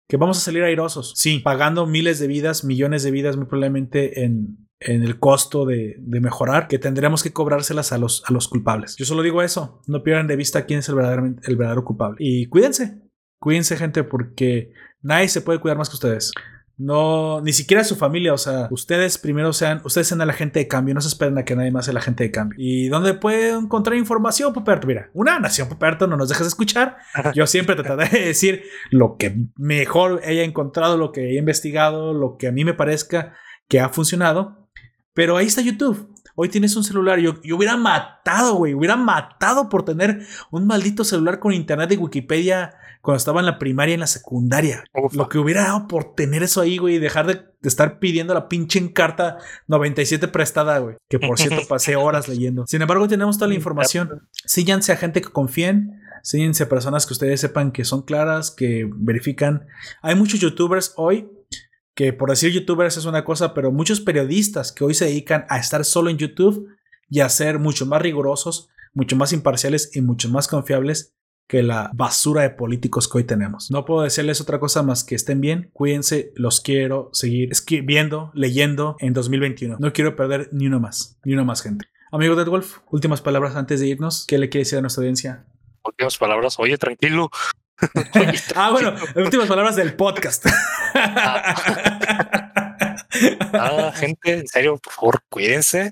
que 0.07 0.17
vamos 0.17 0.37
a 0.37 0.41
salir 0.41 0.63
airosos. 0.63 1.13
Sí, 1.15 1.39
pagando 1.39 1.85
miles 1.87 2.19
de 2.19 2.27
vidas, 2.27 2.63
millones 2.63 3.03
de 3.03 3.11
vidas 3.11 3.37
muy 3.37 3.45
probablemente 3.45 4.23
en, 4.23 4.67
en 4.79 5.03
el 5.03 5.19
costo 5.19 5.65
de, 5.65 5.97
mejorar, 5.99 6.67
que 6.67 6.79
tendremos 6.79 7.23
que 7.23 7.33
cobrárselas 7.33 7.91
a 7.91 7.97
los, 7.97 8.23
a 8.25 8.33
los 8.33 8.47
culpables. 8.47 8.95
Yo 8.97 9.05
solo 9.05 9.21
digo 9.21 9.41
eso, 9.41 9.81
no 9.87 10.03
pierdan 10.03 10.27
de 10.27 10.35
vista 10.35 10.65
quién 10.65 10.79
es 10.79 10.89
el 10.89 10.95
verdadero, 10.95 11.35
el 11.41 11.55
verdadero 11.55 11.85
culpable. 11.85 12.17
Y 12.19 12.47
cuídense, 12.47 13.01
cuídense 13.39 13.77
gente, 13.77 14.03
porque 14.03 14.73
nadie 15.01 15.29
se 15.29 15.41
puede 15.41 15.59
cuidar 15.59 15.77
más 15.77 15.89
que 15.89 15.95
ustedes. 15.95 16.31
No, 16.77 17.39
ni 17.41 17.53
siquiera 17.53 17.83
su 17.83 17.95
familia, 17.95 18.33
o 18.33 18.37
sea, 18.37 18.67
ustedes 18.71 19.17
primero 19.19 19.53
sean, 19.53 19.81
ustedes 19.83 20.07
sean 20.07 20.25
la 20.25 20.33
gente 20.33 20.59
de 20.59 20.67
cambio, 20.67 20.95
no 20.95 21.01
se 21.01 21.07
esperen 21.07 21.37
a 21.37 21.45
que 21.45 21.55
nadie 21.55 21.71
más 21.71 21.85
sea 21.85 21.93
la 21.93 22.01
gente 22.01 22.23
de 22.23 22.31
cambio. 22.31 22.57
¿Y 22.59 22.87
dónde 22.87 23.13
puede 23.13 23.51
encontrar 23.51 23.95
información, 23.95 24.53
Puperto? 24.53 24.87
Mira, 24.87 25.09
una 25.13 25.39
nación, 25.39 25.69
Puperto, 25.69 26.07
no 26.07 26.17
nos 26.17 26.29
dejes 26.29 26.47
escuchar. 26.47 26.97
Yo 27.35 27.45
siempre 27.45 27.75
trataré 27.75 28.09
de 28.09 28.25
decir 28.25 28.63
lo 28.89 29.17
que 29.17 29.35
mejor 29.55 30.21
haya 30.25 30.43
encontrado, 30.43 30.97
lo 30.97 31.11
que 31.11 31.29
haya 31.29 31.39
investigado, 31.39 32.13
lo 32.13 32.37
que 32.37 32.47
a 32.47 32.51
mí 32.51 32.65
me 32.65 32.73
parezca 32.73 33.33
que 33.67 33.79
ha 33.79 33.89
funcionado 33.89 34.63
pero 35.13 35.37
ahí 35.37 35.45
está 35.45 35.61
YouTube. 35.61 36.09
Hoy 36.35 36.49
tienes 36.49 36.75
un 36.75 36.83
celular. 36.83 37.19
Yo, 37.19 37.41
yo 37.43 37.55
hubiera 37.55 37.77
matado, 37.77 38.55
güey. 38.55 38.73
Hubiera 38.73 38.95
matado 38.95 39.69
por 39.69 39.85
tener 39.85 40.25
un 40.51 40.65
maldito 40.65 41.03
celular 41.03 41.39
con 41.39 41.53
internet 41.53 41.91
y 41.91 41.97
Wikipedia 41.97 42.73
cuando 43.03 43.17
estaba 43.17 43.41
en 43.41 43.45
la 43.45 43.59
primaria 43.59 43.91
y 43.91 43.93
en 43.95 43.99
la 43.99 44.07
secundaria. 44.07 44.85
Lo 45.11 45.27
que 45.27 45.37
hubiera 45.37 45.63
dado 45.63 45.89
por 45.89 46.15
tener 46.15 46.41
eso 46.41 46.61
ahí, 46.61 46.77
güey, 46.77 46.95
y 46.95 46.99
dejar 46.99 47.27
de, 47.27 47.33
de 47.33 47.67
estar 47.69 47.99
pidiendo 47.99 48.33
la 48.33 48.47
pinche 48.47 48.79
encarta 48.79 49.39
97 49.67 50.29
prestada, 50.29 50.79
güey. 50.79 50.95
Que 51.09 51.19
por 51.19 51.37
cierto 51.37 51.61
pasé 51.67 51.97
horas 51.97 52.29
leyendo. 52.29 52.65
Sin 52.65 52.81
embargo, 52.81 53.05
tenemos 53.09 53.37
toda 53.37 53.49
la 53.49 53.55
información. 53.55 54.29
Síganse 54.31 54.93
a 54.93 54.95
gente 54.95 55.21
que 55.21 55.27
confíen. 55.27 55.99
Síguense 56.21 56.63
a 56.63 56.69
personas 56.69 57.05
que 57.05 57.11
ustedes 57.11 57.41
sepan 57.41 57.73
que 57.73 57.83
son 57.83 58.03
claras, 58.03 58.51
que 58.51 58.89
verifican. 58.95 59.67
Hay 60.01 60.15
muchos 60.15 60.39
youtubers 60.39 60.93
hoy 60.95 61.29
que 61.95 62.13
por 62.13 62.29
decir 62.29 62.53
youtubers 62.53 62.95
es 62.95 63.03
una 63.03 63.25
cosa, 63.25 63.53
pero 63.53 63.69
muchos 63.69 63.99
periodistas 63.99 64.71
que 64.71 64.85
hoy 64.85 64.93
se 64.93 65.05
dedican 65.05 65.45
a 65.49 65.59
estar 65.59 65.83
solo 65.83 66.09
en 66.09 66.17
YouTube 66.17 66.69
y 67.09 67.19
a 67.19 67.27
ser 67.27 67.59
mucho 67.59 67.85
más 67.85 68.01
rigurosos, 68.01 68.69
mucho 68.93 69.17
más 69.17 69.33
imparciales 69.33 69.91
y 69.93 69.99
mucho 69.99 70.29
más 70.29 70.47
confiables 70.47 71.13
que 71.47 71.63
la 71.63 71.91
basura 71.93 72.41
de 72.41 72.49
políticos 72.49 73.07
que 73.07 73.19
hoy 73.19 73.23
tenemos. 73.23 73.69
No 73.69 73.85
puedo 73.85 74.01
decirles 74.01 74.41
otra 74.41 74.59
cosa 74.59 74.83
más 74.83 75.03
que 75.03 75.15
estén 75.15 75.41
bien, 75.41 75.69
cuídense, 75.73 76.31
los 76.35 76.61
quiero 76.61 77.09
seguir 77.13 77.51
escribiendo, 77.51 78.31
leyendo 78.33 78.95
en 78.99 79.13
2021. 79.13 79.77
No 79.79 79.93
quiero 79.93 80.15
perder 80.15 80.49
ni 80.51 80.67
uno 80.67 80.79
más, 80.79 81.19
ni 81.23 81.33
uno 81.33 81.45
más 81.45 81.61
gente. 81.61 81.85
Amigo 82.11 82.35
Dead 82.35 82.47
Wolf, 82.47 82.77
últimas 82.91 83.21
palabras 83.21 83.55
antes 83.55 83.79
de 83.79 83.87
irnos. 83.87 84.25
¿Qué 84.27 84.37
le 84.37 84.49
quiere 84.49 84.63
decir 84.63 84.77
a 84.77 84.81
nuestra 84.81 85.01
audiencia? 85.01 85.45
Últimas 85.83 86.17
palabras. 86.17 86.55
Oye, 86.59 86.77
tranquilo. 86.77 87.29
Ah, 88.55 88.71
bueno, 88.71 88.95
últimas 89.15 89.47
palabras 89.47 89.75
del 89.75 89.95
podcast. 89.95 90.45
Ah, 93.53 93.91
gente, 93.95 94.39
en 94.39 94.47
serio, 94.47 94.77
por 94.77 94.93
favor, 94.93 95.23
cuídense. 95.29 95.91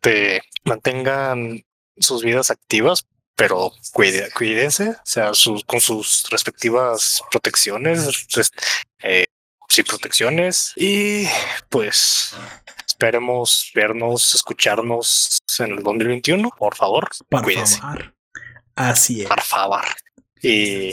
Te 0.00 0.42
mantengan 0.64 1.62
sus 1.96 2.22
vidas 2.22 2.50
activas, 2.50 3.06
pero 3.38 3.70
cuide- 3.92 4.30
cuídense, 4.32 4.90
o 4.90 4.96
sea, 5.04 5.32
sus, 5.32 5.64
con 5.64 5.80
sus 5.80 6.28
respectivas 6.30 7.22
protecciones, 7.30 8.26
res- 8.34 8.52
eh, 9.04 9.26
sí, 9.68 9.84
protecciones. 9.84 10.72
Y 10.74 11.26
pues 11.68 12.34
esperemos 12.84 13.70
vernos, 13.76 14.34
escucharnos 14.34 15.38
en 15.60 15.70
el 15.70 15.82
2021. 15.84 16.50
Por 16.58 16.74
favor, 16.74 17.08
Por 17.30 17.42
cuídense. 17.44 17.78
favor. 17.78 18.12
Así 18.74 19.22
es. 19.22 19.28
Por 19.28 19.40
favor. 19.42 19.84
Y, 20.42 20.90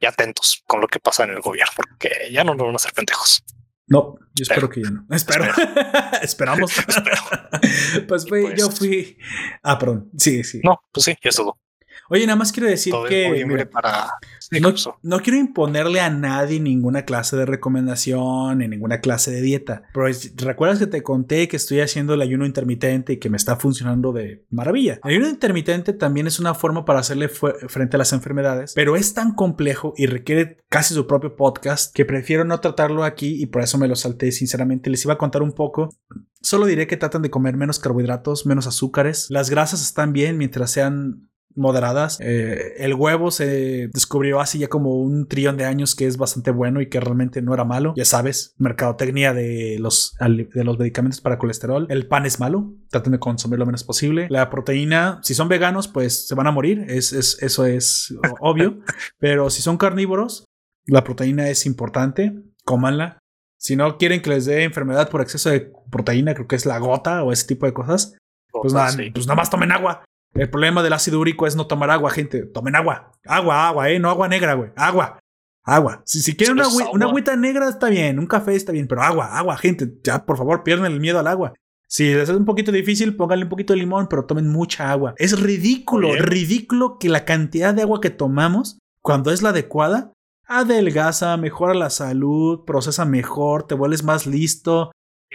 y 0.00 0.06
atentos 0.06 0.62
con 0.66 0.80
lo 0.80 0.88
que 0.88 0.98
pasa 0.98 1.22
en 1.24 1.30
el 1.30 1.40
gobierno, 1.40 1.72
porque 1.76 2.28
ya 2.32 2.42
no 2.42 2.54
nos 2.56 2.66
van 2.66 2.74
a 2.74 2.76
hacer 2.76 2.92
pendejos. 2.92 3.44
No, 3.86 4.16
yo 4.34 4.42
espero 4.42 4.68
que 4.68 4.82
ya 4.82 4.90
no. 4.90 5.06
Espero. 5.14 5.44
Esperamos. 6.22 6.72
pues 8.08 8.26
fue, 8.28 8.42
pues- 8.42 8.58
yo 8.58 8.70
fui. 8.70 9.16
Ah, 9.62 9.78
perdón. 9.78 10.10
Sí, 10.18 10.42
sí. 10.42 10.60
No, 10.64 10.80
pues 10.92 11.04
sí, 11.04 11.16
ya 11.22 11.30
es 11.30 11.36
todo. 11.36 11.56
Oye, 12.10 12.26
nada 12.26 12.36
más 12.36 12.52
quiero 12.52 12.68
decir 12.68 12.92
Todo 12.92 13.06
que. 13.06 13.44
mira, 13.46 13.64
para. 13.68 14.08
Sí, 14.38 14.60
no, 15.02 15.20
quiero 15.20 15.38
imponerle 15.38 16.00
a 16.00 16.10
nadie 16.10 16.60
ninguna 16.60 17.04
clase 17.04 17.36
de 17.36 17.46
recomendación 17.46 18.58
ni 18.58 18.68
ninguna 18.68 19.00
clase 19.00 19.30
de 19.30 19.40
dieta. 19.40 19.82
Pero 19.92 20.08
es- 20.08 20.34
recuerdas 20.36 20.78
que 20.78 20.86
te 20.86 21.02
conté 21.02 21.48
que 21.48 21.56
estoy 21.56 21.80
haciendo 21.80 22.14
el 22.14 22.20
ayuno 22.22 22.46
intermitente 22.46 23.14
y 23.14 23.16
que 23.18 23.30
me 23.30 23.36
está 23.36 23.56
funcionando 23.56 24.12
de 24.12 24.44
maravilla. 24.50 25.00
El 25.04 25.10
ayuno 25.12 25.28
intermitente 25.28 25.92
también 25.92 26.26
es 26.26 26.38
una 26.38 26.54
forma 26.54 26.84
para 26.84 27.00
hacerle 27.00 27.28
frente 27.28 27.96
a 27.96 27.98
las 27.98 28.12
enfermedades, 28.12 28.72
pero 28.74 28.96
es 28.96 29.14
tan 29.14 29.34
complejo 29.34 29.94
y 29.96 30.06
requiere 30.06 30.58
casi 30.68 30.94
su 30.94 31.06
propio 31.06 31.36
podcast 31.36 31.94
que 31.94 32.04
prefiero 32.04 32.44
no 32.44 32.60
tratarlo 32.60 33.04
aquí 33.04 33.42
y 33.42 33.46
por 33.46 33.62
eso 33.62 33.78
me 33.78 33.88
lo 33.88 33.96
salté. 33.96 34.30
Sinceramente, 34.32 34.90
les 34.90 35.04
iba 35.04 35.14
a 35.14 35.18
contar 35.18 35.42
un 35.42 35.52
poco. 35.52 35.88
Solo 36.42 36.66
diré 36.66 36.86
que 36.86 36.96
tratan 36.98 37.22
de 37.22 37.30
comer 37.30 37.56
menos 37.56 37.78
carbohidratos, 37.78 38.44
menos 38.44 38.66
azúcares. 38.66 39.26
Las 39.30 39.48
grasas 39.48 39.80
están 39.80 40.12
bien 40.12 40.36
mientras 40.36 40.70
sean 40.70 41.30
moderadas. 41.56 42.18
Eh, 42.20 42.74
el 42.78 42.94
huevo 42.94 43.30
se 43.30 43.88
descubrió 43.92 44.40
hace 44.40 44.58
ya 44.58 44.68
como 44.68 44.96
un 45.00 45.26
trillón 45.28 45.56
de 45.56 45.64
años 45.64 45.94
que 45.94 46.06
es 46.06 46.16
bastante 46.16 46.50
bueno 46.50 46.80
y 46.80 46.88
que 46.88 47.00
realmente 47.00 47.42
no 47.42 47.54
era 47.54 47.64
malo. 47.64 47.94
Ya 47.96 48.04
sabes, 48.04 48.54
mercadotecnia 48.58 49.32
de 49.32 49.76
los, 49.80 50.14
de 50.20 50.64
los 50.64 50.78
medicamentos 50.78 51.20
para 51.20 51.38
colesterol. 51.38 51.86
El 51.90 52.06
pan 52.06 52.26
es 52.26 52.40
malo, 52.40 52.72
traten 52.90 53.12
de 53.12 53.18
consumir 53.18 53.58
lo 53.58 53.66
menos 53.66 53.84
posible. 53.84 54.26
La 54.30 54.50
proteína, 54.50 55.20
si 55.22 55.34
son 55.34 55.48
veganos, 55.48 55.88
pues 55.88 56.26
se 56.28 56.34
van 56.34 56.46
a 56.46 56.50
morir, 56.52 56.84
es, 56.88 57.12
es- 57.12 57.42
eso 57.42 57.64
es 57.66 58.14
obvio. 58.40 58.80
Pero 59.18 59.50
si 59.50 59.62
son 59.62 59.76
carnívoros, 59.76 60.44
la 60.86 61.04
proteína 61.04 61.48
es 61.48 61.66
importante, 61.66 62.32
cómanla. 62.64 63.18
Si 63.56 63.76
no 63.76 63.96
quieren 63.96 64.20
que 64.20 64.30
les 64.30 64.44
dé 64.44 64.64
enfermedad 64.64 65.08
por 65.08 65.22
exceso 65.22 65.48
de 65.48 65.72
proteína, 65.90 66.34
creo 66.34 66.46
que 66.46 66.56
es 66.56 66.66
la 66.66 66.78
gota 66.78 67.22
o 67.22 67.32
ese 67.32 67.46
tipo 67.46 67.64
de 67.64 67.72
cosas, 67.72 68.14
pues 68.52 68.72
nada, 68.74 68.90
Sí. 68.90 69.10
pues 69.10 69.26
nada 69.26 69.36
más 69.36 69.48
tomen 69.50 69.72
agua. 69.72 70.04
El 70.34 70.50
problema 70.50 70.82
del 70.82 70.92
ácido 70.92 71.20
úrico 71.20 71.46
es 71.46 71.56
no 71.56 71.66
tomar 71.66 71.90
agua, 71.90 72.10
gente. 72.10 72.44
Tomen 72.44 72.76
agua. 72.76 73.12
Agua, 73.24 73.68
agua, 73.68 73.90
eh. 73.90 73.98
No 73.98 74.10
agua 74.10 74.28
negra, 74.28 74.54
güey. 74.54 74.70
Agua. 74.76 75.18
Agua. 75.62 76.02
Si, 76.04 76.20
si 76.20 76.36
quieren 76.36 76.58
una, 76.58 76.68
una 76.92 77.06
agüita 77.06 77.36
negra 77.36 77.68
está 77.68 77.88
bien. 77.88 78.18
Un 78.18 78.26
café 78.26 78.54
está 78.54 78.72
bien. 78.72 78.88
Pero 78.88 79.02
agua, 79.02 79.38
agua, 79.38 79.56
gente. 79.56 79.94
Ya, 80.02 80.26
por 80.26 80.36
favor, 80.36 80.64
pierdan 80.64 80.92
el 80.92 81.00
miedo 81.00 81.18
al 81.18 81.28
agua. 81.28 81.54
Si 81.86 82.12
les 82.12 82.28
es 82.28 82.36
un 82.36 82.44
poquito 82.44 82.72
difícil, 82.72 83.14
pónganle 83.14 83.44
un 83.44 83.50
poquito 83.50 83.72
de 83.72 83.78
limón, 83.78 84.08
pero 84.08 84.24
tomen 84.24 84.48
mucha 84.48 84.90
agua. 84.90 85.14
Es 85.16 85.40
ridículo, 85.40 86.14
ridículo 86.16 86.98
que 86.98 87.08
la 87.08 87.24
cantidad 87.24 87.72
de 87.72 87.82
agua 87.82 88.00
que 88.00 88.10
tomamos, 88.10 88.78
cuando 89.00 89.30
es 89.30 89.42
la 89.42 89.50
adecuada, 89.50 90.12
adelgaza, 90.46 91.36
mejora 91.36 91.74
la 91.74 91.90
salud, 91.90 92.64
procesa 92.64 93.04
mejor, 93.04 93.68
te 93.68 93.76
vuelves 93.76 94.02
más 94.02 94.26
listo, 94.26 94.90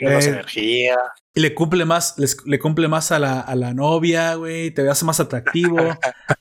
Más 0.05 0.25
eh, 0.25 0.29
energía. 0.29 0.95
y 1.35 1.39
le 1.41 1.53
cumple 1.53 1.85
más, 1.85 2.17
les- 2.17 2.37
le 2.45 2.59
cumple 2.59 2.87
más 2.87 3.11
a 3.11 3.19
la, 3.19 3.39
a 3.39 3.55
la 3.55 3.73
novia, 3.73 4.35
güey, 4.35 4.71
te 4.71 4.87
hace 4.89 5.05
más 5.05 5.19
atractivo. 5.19 5.77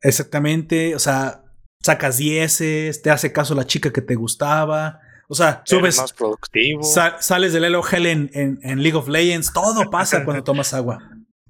Exactamente, 0.00 0.94
o 0.94 0.98
sea, 0.98 1.42
sacas 1.82 2.18
dieces, 2.18 3.02
te 3.02 3.10
hace 3.10 3.32
caso 3.32 3.54
la 3.54 3.66
chica 3.66 3.92
que 3.92 4.02
te 4.02 4.14
gustaba. 4.14 5.00
O 5.28 5.34
sea, 5.34 5.62
Eres 5.66 5.78
subes, 5.80 5.98
más 5.98 6.12
productivo. 6.12 6.82
sa- 6.82 7.20
sales 7.20 7.52
del 7.52 7.64
Elo 7.64 7.82
Gel 7.82 8.06
en, 8.06 8.30
en- 8.32 8.58
en 8.62 8.82
League 8.82 8.96
of 8.96 9.08
Legends, 9.08 9.52
todo 9.52 9.90
pasa 9.90 10.24
cuando 10.24 10.42
tomas 10.44 10.72
agua. 10.74 10.98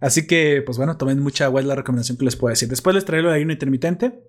Así 0.01 0.27
que, 0.27 0.63
pues 0.65 0.79
bueno, 0.79 0.97
tomen 0.97 1.19
mucha 1.21 1.45
agua, 1.47 1.61
es 1.61 1.67
la 1.67 1.75
recomendación 1.75 2.19
que 2.19 2.25
les 2.25 2.37
puedo 2.37 2.51
decir. 2.51 2.69
Después 2.69 2.95
les 2.95 3.05
traeré 3.05 3.27
el 3.29 3.35
ayuno 3.35 3.53
intermitente. 3.53 4.21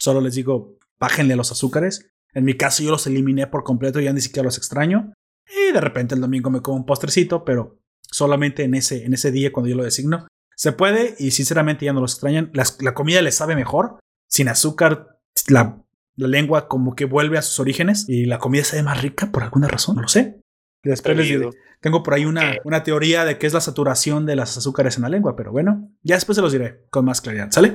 Solo 0.00 0.20
les 0.20 0.34
digo, 0.34 0.76
bájenle 1.00 1.34
a 1.34 1.36
los 1.36 1.52
azúcares. 1.52 2.10
En 2.34 2.44
mi 2.44 2.54
caso, 2.54 2.82
yo 2.82 2.90
los 2.90 3.06
eliminé 3.06 3.46
por 3.46 3.62
completo, 3.64 4.00
ya 4.00 4.12
ni 4.12 4.20
siquiera 4.20 4.44
los 4.44 4.58
extraño. 4.58 5.12
Y 5.48 5.72
de 5.72 5.80
repente 5.80 6.14
el 6.14 6.20
domingo 6.20 6.50
me 6.50 6.60
como 6.62 6.76
un 6.78 6.86
postrecito, 6.86 7.44
pero 7.44 7.78
solamente 8.10 8.64
en 8.64 8.74
ese, 8.74 9.04
en 9.04 9.14
ese 9.14 9.30
día 9.30 9.52
cuando 9.52 9.68
yo 9.68 9.76
lo 9.76 9.84
designo. 9.84 10.26
Se 10.56 10.72
puede 10.72 11.14
y 11.18 11.32
sinceramente 11.32 11.84
ya 11.84 11.92
no 11.92 12.00
los 12.00 12.12
extrañan. 12.14 12.50
Las- 12.54 12.80
la 12.82 12.94
comida 12.94 13.20
les 13.22 13.34
sabe 13.34 13.54
mejor. 13.56 13.98
Sin 14.28 14.48
azúcar, 14.48 15.18
la, 15.48 15.82
la 16.16 16.28
lengua 16.28 16.66
como 16.68 16.94
que 16.96 17.04
vuelve 17.04 17.38
a 17.38 17.42
sus 17.42 17.60
orígenes 17.60 18.06
y 18.08 18.24
la 18.24 18.38
comida 18.38 18.64
sabe 18.64 18.82
más 18.82 19.02
rica 19.02 19.30
por 19.30 19.42
alguna 19.42 19.68
razón, 19.68 19.96
no 19.96 20.02
lo 20.02 20.08
sé. 20.08 20.40
Después 20.82 21.16
les 21.16 21.26
diré. 21.26 21.36
Atrevido. 21.46 21.62
Tengo 21.80 22.02
por 22.02 22.14
ahí 22.14 22.24
una, 22.24 22.54
Eh. 22.54 22.60
una 22.64 22.82
teoría 22.82 23.24
de 23.24 23.38
qué 23.38 23.46
es 23.46 23.52
la 23.52 23.60
saturación 23.60 24.24
de 24.24 24.34
las 24.36 24.56
azúcares 24.56 24.96
en 24.96 25.02
la 25.02 25.08
lengua, 25.10 25.36
pero 25.36 25.52
bueno, 25.52 25.90
ya 26.02 26.14
después 26.14 26.36
se 26.36 26.42
los 26.42 26.52
diré 26.52 26.84
con 26.90 27.04
más 27.04 27.20
claridad, 27.20 27.50
¿sale? 27.50 27.70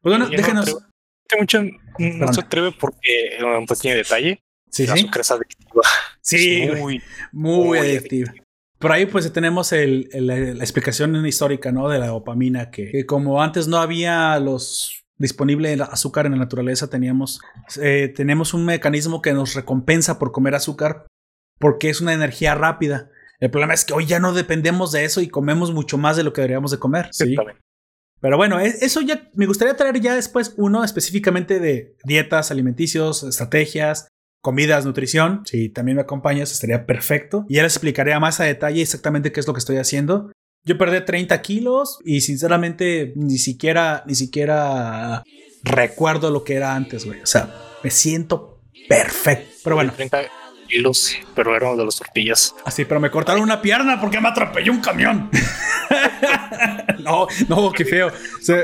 Pues 0.00 0.12
bueno, 0.16 0.26
no 0.26 0.30
déjenos. 0.30 0.66
atrevo- 0.68 0.86
Este 1.28 1.38
mucho 1.38 1.62
no 1.64 1.70
Perdón. 2.18 2.34
se 2.34 2.40
atreve 2.40 2.72
porque 2.78 3.36
eh, 3.38 3.44
un 3.44 3.66
pequeño 3.66 3.94
detalle. 3.96 4.40
Sí, 4.70 4.86
la 4.86 4.94
sí. 4.94 5.00
azúcar 5.00 5.20
es 5.20 5.30
adictiva. 5.30 5.82
Sí, 6.22 6.62
Es 6.62 6.78
muy, 6.78 7.02
muy, 7.32 7.64
muy 7.66 7.78
adictiva. 7.78 8.32
Por 8.78 8.92
ahí 8.92 9.06
pues 9.06 9.30
tenemos 9.32 9.72
el- 9.72 10.08
el- 10.12 10.26
la 10.26 10.64
explicación 10.64 11.24
histórica, 11.26 11.72
¿no? 11.72 11.88
De 11.88 11.98
la 11.98 12.08
dopamina, 12.08 12.70
que, 12.70 12.90
que 12.90 13.06
como 13.06 13.42
antes 13.42 13.68
no 13.68 13.78
había 13.78 14.38
los 14.38 15.02
disponible 15.18 15.72
el 15.72 15.82
azúcar 15.82 16.26
en 16.26 16.32
la 16.32 16.38
naturaleza, 16.38 16.88
teníamos, 16.88 17.40
eh, 17.80 18.12
tenemos 18.14 18.54
un 18.54 18.64
mecanismo 18.64 19.20
que 19.22 19.32
nos 19.32 19.54
recompensa 19.54 20.18
por 20.18 20.30
comer 20.32 20.54
azúcar 20.54 21.06
porque 21.58 21.90
es 21.90 22.00
una 22.00 22.12
energía 22.14 22.54
rápida. 22.54 23.10
El 23.38 23.50
problema 23.50 23.74
es 23.74 23.84
que 23.84 23.92
hoy 23.94 24.06
ya 24.06 24.18
no 24.20 24.32
dependemos 24.34 24.92
de 24.92 25.04
eso 25.04 25.20
y 25.22 25.28
comemos 25.28 25.72
mucho 25.72 25.98
más 25.98 26.16
de 26.16 26.22
lo 26.22 26.32
que 26.32 26.40
deberíamos 26.42 26.70
de 26.70 26.78
comer. 26.78 27.08
¿sí? 27.12 27.34
Pero 28.20 28.36
bueno, 28.36 28.60
e- 28.60 28.76
eso 28.82 29.00
ya 29.00 29.28
me 29.34 29.46
gustaría 29.46 29.74
traer 29.76 30.00
ya 30.00 30.14
después 30.14 30.54
uno 30.58 30.84
específicamente 30.84 31.60
de 31.60 31.96
dietas, 32.04 32.50
alimenticios, 32.50 33.22
estrategias, 33.22 34.08
comidas, 34.40 34.84
nutrición. 34.84 35.42
Si 35.44 35.68
también 35.68 35.96
me 35.96 36.02
acompañas, 36.02 36.52
estaría 36.52 36.86
perfecto. 36.86 37.44
Y 37.48 37.56
ya 37.56 37.62
les 37.62 37.74
explicaré 37.74 38.12
a 38.12 38.20
más 38.20 38.40
a 38.40 38.44
detalle 38.44 38.82
exactamente 38.82 39.32
qué 39.32 39.40
es 39.40 39.46
lo 39.46 39.52
que 39.52 39.58
estoy 39.58 39.76
haciendo. 39.76 40.32
Yo 40.64 40.76
perdí 40.76 41.04
30 41.04 41.40
kilos 41.40 41.98
y 42.04 42.20
sinceramente 42.20 43.12
ni 43.16 43.38
siquiera, 43.38 44.04
ni 44.06 44.14
siquiera 44.14 45.22
recuerdo 45.62 46.30
lo 46.30 46.44
que 46.44 46.54
era 46.54 46.74
antes, 46.74 47.06
güey. 47.06 47.20
O 47.20 47.26
sea, 47.26 47.54
me 47.82 47.90
siento 47.90 48.60
perfecto. 48.88 49.48
Pero 49.64 49.76
bueno, 49.76 49.92
30 49.96 50.22
kilos, 50.70 51.16
pero 51.34 51.56
eran 51.56 51.76
de 51.76 51.84
las 51.84 51.96
tortillas. 51.96 52.54
así, 52.64 52.84
pero 52.84 53.00
me 53.00 53.10
cortaron 53.10 53.42
una 53.42 53.60
pierna 53.60 54.00
porque 54.00 54.20
me 54.20 54.28
atropelló 54.28 54.72
un 54.72 54.80
camión. 54.80 55.30
no, 57.00 57.26
no, 57.48 57.72
qué 57.72 57.84
feo. 57.84 58.08
O 58.08 58.42
sea, 58.42 58.56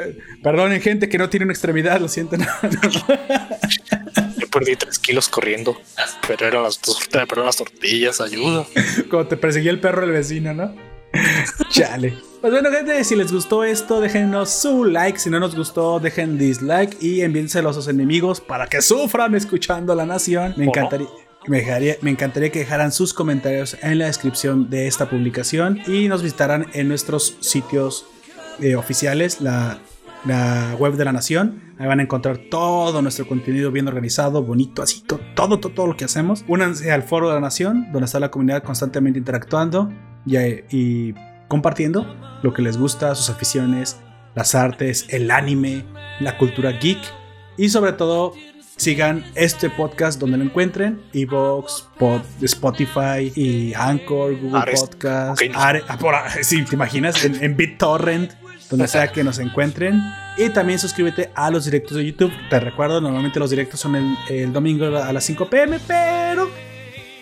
perdonen, 0.42 0.80
gente 0.80 1.08
que 1.08 1.18
no 1.18 1.28
tiene 1.28 1.44
una 1.44 1.52
extremidad, 1.52 2.00
lo 2.00 2.08
siento. 2.08 2.36
Yo 4.38 4.48
perdí 4.48 4.76
3 4.76 4.98
kilos 5.00 5.28
corriendo, 5.28 5.80
pero 6.26 6.46
eran 6.46 6.62
las, 6.62 6.80
pero 7.10 7.44
las 7.44 7.56
tortillas, 7.56 8.20
ayuda. 8.20 8.66
Como 9.10 9.26
te 9.26 9.36
perseguía 9.36 9.70
el 9.70 9.80
perro 9.80 10.02
del 10.02 10.12
vecino, 10.12 10.54
¿no? 10.54 10.74
Chale. 11.70 12.14
Pues 12.40 12.52
bueno, 12.52 12.70
gente, 12.70 13.02
si 13.04 13.16
les 13.16 13.32
gustó 13.32 13.64
esto, 13.64 14.00
déjenos 14.00 14.50
su 14.50 14.84
like. 14.84 15.18
Si 15.18 15.30
no 15.30 15.40
nos 15.40 15.56
gustó, 15.56 15.98
dejen 15.98 16.38
dislike 16.38 17.02
y 17.02 17.22
envíenselo 17.22 17.70
a 17.70 17.72
sus 17.72 17.88
enemigos 17.88 18.40
para 18.40 18.66
que 18.66 18.82
sufran 18.82 19.34
escuchando 19.34 19.94
la 19.94 20.06
nación. 20.06 20.54
Me 20.56 20.68
¿O 20.68 20.72
no? 20.74 21.26
Me, 21.48 22.10
encantaría 22.10 22.51
que 22.51 22.59
dejaran 22.60 22.90
sus 22.93 23.14
comentarios 23.14 23.77
en 23.82 23.98
la 23.98 24.06
descripción 24.06 24.68
de 24.68 24.86
esta 24.89 25.09
publicación 25.09 25.81
y 25.86 26.09
nos 26.09 26.23
visitaran 26.23 26.66
en 26.73 26.89
nuestros 26.89 27.36
sitios 27.40 28.06
eh, 28.60 28.74
oficiales, 28.74 29.40
la, 29.40 29.78
la 30.24 30.74
web 30.78 30.94
de 30.94 31.05
la 31.05 31.12
nación. 31.12 31.62
Ahí 31.78 31.86
van 31.86 32.01
a 32.01 32.02
encontrar 32.02 32.39
todo 32.51 33.01
nuestro 33.02 33.28
contenido 33.28 33.70
bien 33.70 33.86
organizado, 33.86 34.43
bonito, 34.43 34.82
así, 34.82 35.02
to- 35.02 35.20
todo, 35.35 35.60
todo, 35.60 35.73
todo 35.73 35.86
lo 35.86 35.97
que 35.97 36.05
hacemos. 36.05 36.44
Únanse 36.48 36.90
al 36.90 37.02
foro 37.02 37.28
de 37.28 37.35
la 37.35 37.40
nación, 37.40 37.93
donde 37.93 38.06
está 38.06 38.18
la 38.18 38.31
comunidad 38.31 38.62
constantemente 38.62 39.18
interactuando 39.18 39.93
y, 40.24 40.36
y 40.70 41.14
compartiendo 41.48 42.06
lo 42.43 42.52
que 42.55 42.62
les 42.62 42.77
gusta, 42.77 43.14
sus 43.14 43.31
aficiones, 43.31 43.98
las 44.35 44.55
artes, 44.55 45.06
el 45.10 45.31
anime, 45.31 45.85
la 46.20 46.36
cultura 46.39 46.73
geek 46.73 46.98
y 47.56 47.68
sobre 47.68 47.93
todo 47.93 48.32
sigan 48.77 49.24
este 49.35 49.70
podcast 49.70 50.20
donde 50.20 50.36
lo 50.39 50.44
encuentren, 50.44 51.01
Evox, 51.12 51.89
Spotify 52.43 53.32
y 53.35 53.73
Anchor, 53.74 54.36
Google 54.39 54.59
Ares. 54.61 54.81
Podcast, 54.81 55.40
Ok, 55.43 55.48
no. 55.51 55.59
Are- 55.61 55.82
ah, 55.89 55.98
por- 55.98 56.15
ah, 56.15 56.28
sí, 56.43 56.62
te 56.65 56.74
imaginas 56.74 57.24
en, 57.24 57.43
en 57.43 57.57
BitTorrent, 57.57 58.32
donde 58.70 58.86
sea 58.89 59.09
que 59.12 59.24
nos 59.24 59.39
encuentren. 59.39 60.01
Y 60.39 60.51
también 60.51 60.78
suscríbete 60.78 61.31
a 61.35 61.51
los 61.51 61.65
directos 61.65 61.97
de 61.97 62.05
YouTube. 62.05 62.32
Te 62.51 62.61
recuerdo, 62.61 63.01
normalmente 63.01 63.39
los 63.39 63.51
directos 63.51 63.81
son 63.81 63.97
el, 63.97 64.15
el 64.28 64.53
domingo 64.53 64.85
a 64.97 65.12
las 65.12 65.24
5 65.24 65.48
pm, 65.48 65.78
pero 65.86 66.51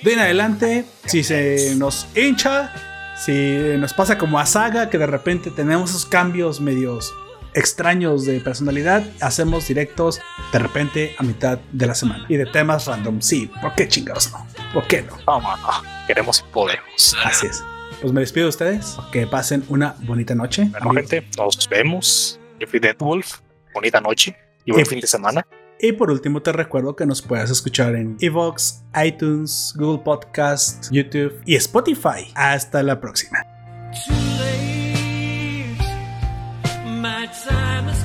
de 0.03 0.13
en 0.13 0.19
adelante, 0.19 0.85
si 1.07 1.23
se 1.23 1.75
nos 1.77 2.09
hincha, 2.17 2.73
si 3.17 3.33
nos 3.79 3.95
pasa 3.95 4.19
como 4.19 4.39
a 4.41 4.47
Saga, 4.47 4.91
que 4.91 4.99
de 4.99 5.07
repente 5.07 5.51
tenemos 5.51 5.91
esos 5.91 6.05
cambios 6.05 6.61
medios 6.61 7.15
extraños 7.55 8.25
de 8.27 8.41
personalidad, 8.41 9.05
hacemos 9.21 9.67
directos 9.69 10.21
de 10.53 10.59
repente 10.59 11.15
a 11.19 11.23
mitad 11.23 11.59
de 11.73 11.87
la 11.87 11.95
semana 11.95 12.25
y 12.29 12.37
de 12.37 12.47
temas 12.47 12.87
random. 12.87 13.21
Sí, 13.21 13.51
¿por 13.63 13.75
qué 13.75 13.89
chingados 13.89 14.31
no? 14.33 14.47
¿Por 14.73 14.87
qué 14.87 15.03
no? 15.03 15.17
Vamos, 15.25 15.59
queremos 16.07 16.45
y 16.47 16.53
podemos. 16.53 17.17
Así 17.25 17.47
es. 17.47 17.63
Pues 18.01 18.13
me 18.13 18.21
despido 18.21 18.47
de 18.47 18.51
ustedes. 18.51 18.97
Que 19.13 19.27
pasen 19.27 19.65
una 19.69 19.95
bonita 20.01 20.35
noche. 20.35 20.69
Bueno, 20.71 20.91
gente, 20.93 21.27
nos 21.39 21.69
vemos. 21.69 22.39
Yo 22.61 22.67
fui 22.67 22.81
Dead 22.81 22.97
Wolf. 22.99 23.39
Bonita 23.73 24.01
noche 24.01 24.37
y 24.65 24.73
buen 24.73 24.85
Y- 24.85 24.89
fin 24.89 25.01
de 25.01 25.07
semana. 25.07 25.47
Y 25.81 25.93
por 25.93 26.11
último 26.11 26.41
te 26.41 26.53
recuerdo 26.53 26.95
que 26.97 27.05
nos 27.05 27.21
puedes 27.21 27.51
escuchar 27.51 27.95
en 27.97 28.17
Evox, 28.21 28.85
iTunes, 29.05 29.75
Google 29.77 30.03
Podcast, 30.05 30.87
YouTube 30.93 31.41
y 31.45 31.57
Spotify. 31.57 32.31
Hasta 32.35 32.83
la 32.83 33.01
próxima. 33.01 33.39
Time 37.43 37.89
is. 37.89 38.04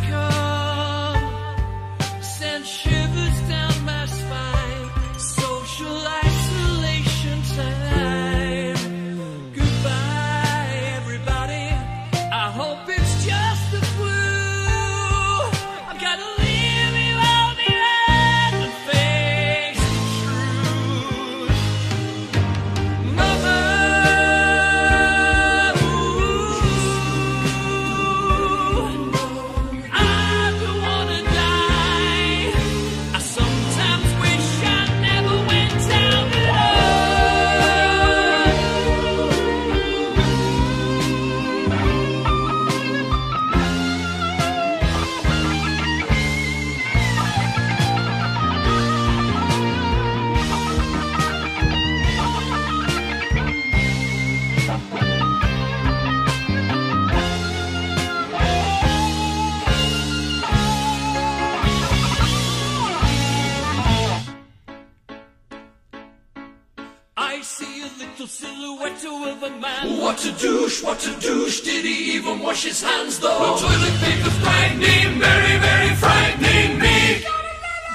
Silhouette 68.69 69.05
of 69.05 69.43
a 69.43 69.49
man. 69.59 69.97
What 69.99 70.23
a 70.25 70.31
douche, 70.31 70.83
what 70.83 71.05
a 71.05 71.19
douche. 71.19 71.61
Did 71.61 71.85
he 71.85 72.13
even 72.15 72.39
wash 72.39 72.63
his 72.63 72.81
hands 72.81 73.19
though? 73.19 73.55
The 73.55 73.67
toilet 73.67 73.95
paper's 74.01 74.37
frightening, 74.43 75.19
very, 75.19 75.57
very 75.57 75.95
frightening 75.95 76.79
me. 76.79 77.23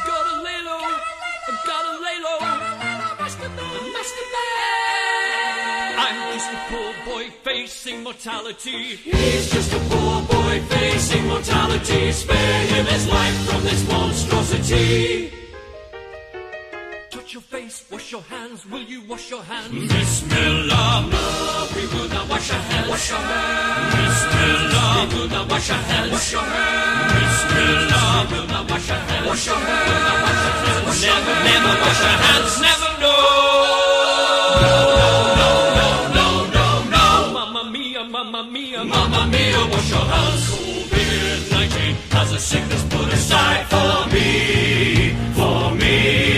Gotta 0.07 0.43
lay 0.43 0.61
low, 0.65 0.85
gotta 1.67 1.95
lay 2.05 2.19
low. 2.27 2.39
Master 3.21 3.49
man, 3.49 3.93
master 3.97 4.27
man. 4.35 4.75
I'm 6.05 6.19
just 6.35 6.51
a 6.53 6.61
poor 6.71 6.93
boy 7.07 7.31
facing 7.43 8.03
mortality. 8.03 8.97
He's 8.97 9.51
just 9.51 9.73
a 9.73 9.79
poor 9.91 10.23
boy 10.23 10.61
facing 10.69 11.27
mortality. 11.29 12.13
Spare 12.13 12.67
him 12.67 12.87
his 12.87 13.09
life 13.09 13.37
from 13.49 13.63
this 13.63 13.89
monstrosity. 13.89 15.34
Face, 17.55 17.87
wash 17.89 18.11
your 18.11 18.23
hands. 18.23 18.67
Will 18.67 18.83
you 18.83 19.01
wash 19.03 19.31
your 19.31 19.43
hands? 19.45 19.71
Bismillah. 19.71 21.07
No, 21.07 21.69
we 21.77 21.87
will 21.87 22.09
not 22.09 22.29
wash 22.29 22.51
our 22.51 22.59
hands. 22.59 22.89
Wash 22.91 23.11
your 23.11 23.19
hands. 23.31 23.95
Bismillah. 23.95 25.07
We 25.07 25.15
will 25.15 25.29
not 25.29 25.49
wash 25.49 25.71
our 25.71 25.83
hands. 25.91 26.11
Wash 26.11 26.33
your 26.33 26.43
hands. 26.43 27.13
Bismillah. 27.15 28.27
We 28.27 28.39
will 28.39 28.49
not 28.49 28.71
wash 28.71 28.91
our 28.91 28.99
hands. 28.99 29.27
Wash 29.29 29.47
your 29.47 29.55
hands. 29.55 29.87
We 29.87 29.95
will 29.95 30.03
not 30.03 30.19
wash 30.27 30.43
our 30.43 30.57
hands. 30.67 30.99
Never, 31.07 31.35
never 31.47 31.75
wash 31.85 32.03
our 32.11 32.19
hands. 32.27 32.53
Never, 32.67 32.91
no. 33.05 33.15
No, 34.65 34.75
no, 35.39 35.53
no, 35.79 35.87
no, 36.19 36.27
no, 36.57 36.67
no. 36.91 37.07
Mamma 37.39 37.63
mia, 37.71 38.03
mamma 38.03 38.43
mia, 38.51 38.83
mamma 38.85 39.23
mia, 39.31 39.61
wash 39.71 39.91
your 39.95 40.07
hands. 40.15 40.43
COVID-19 40.91 41.79
has 42.19 42.33
a 42.33 42.41
sickness 42.41 42.83
put 42.91 43.13
aside 43.13 43.65
for 43.71 44.11
me, 44.13 45.15
for 45.39 45.71
me, 45.81 46.34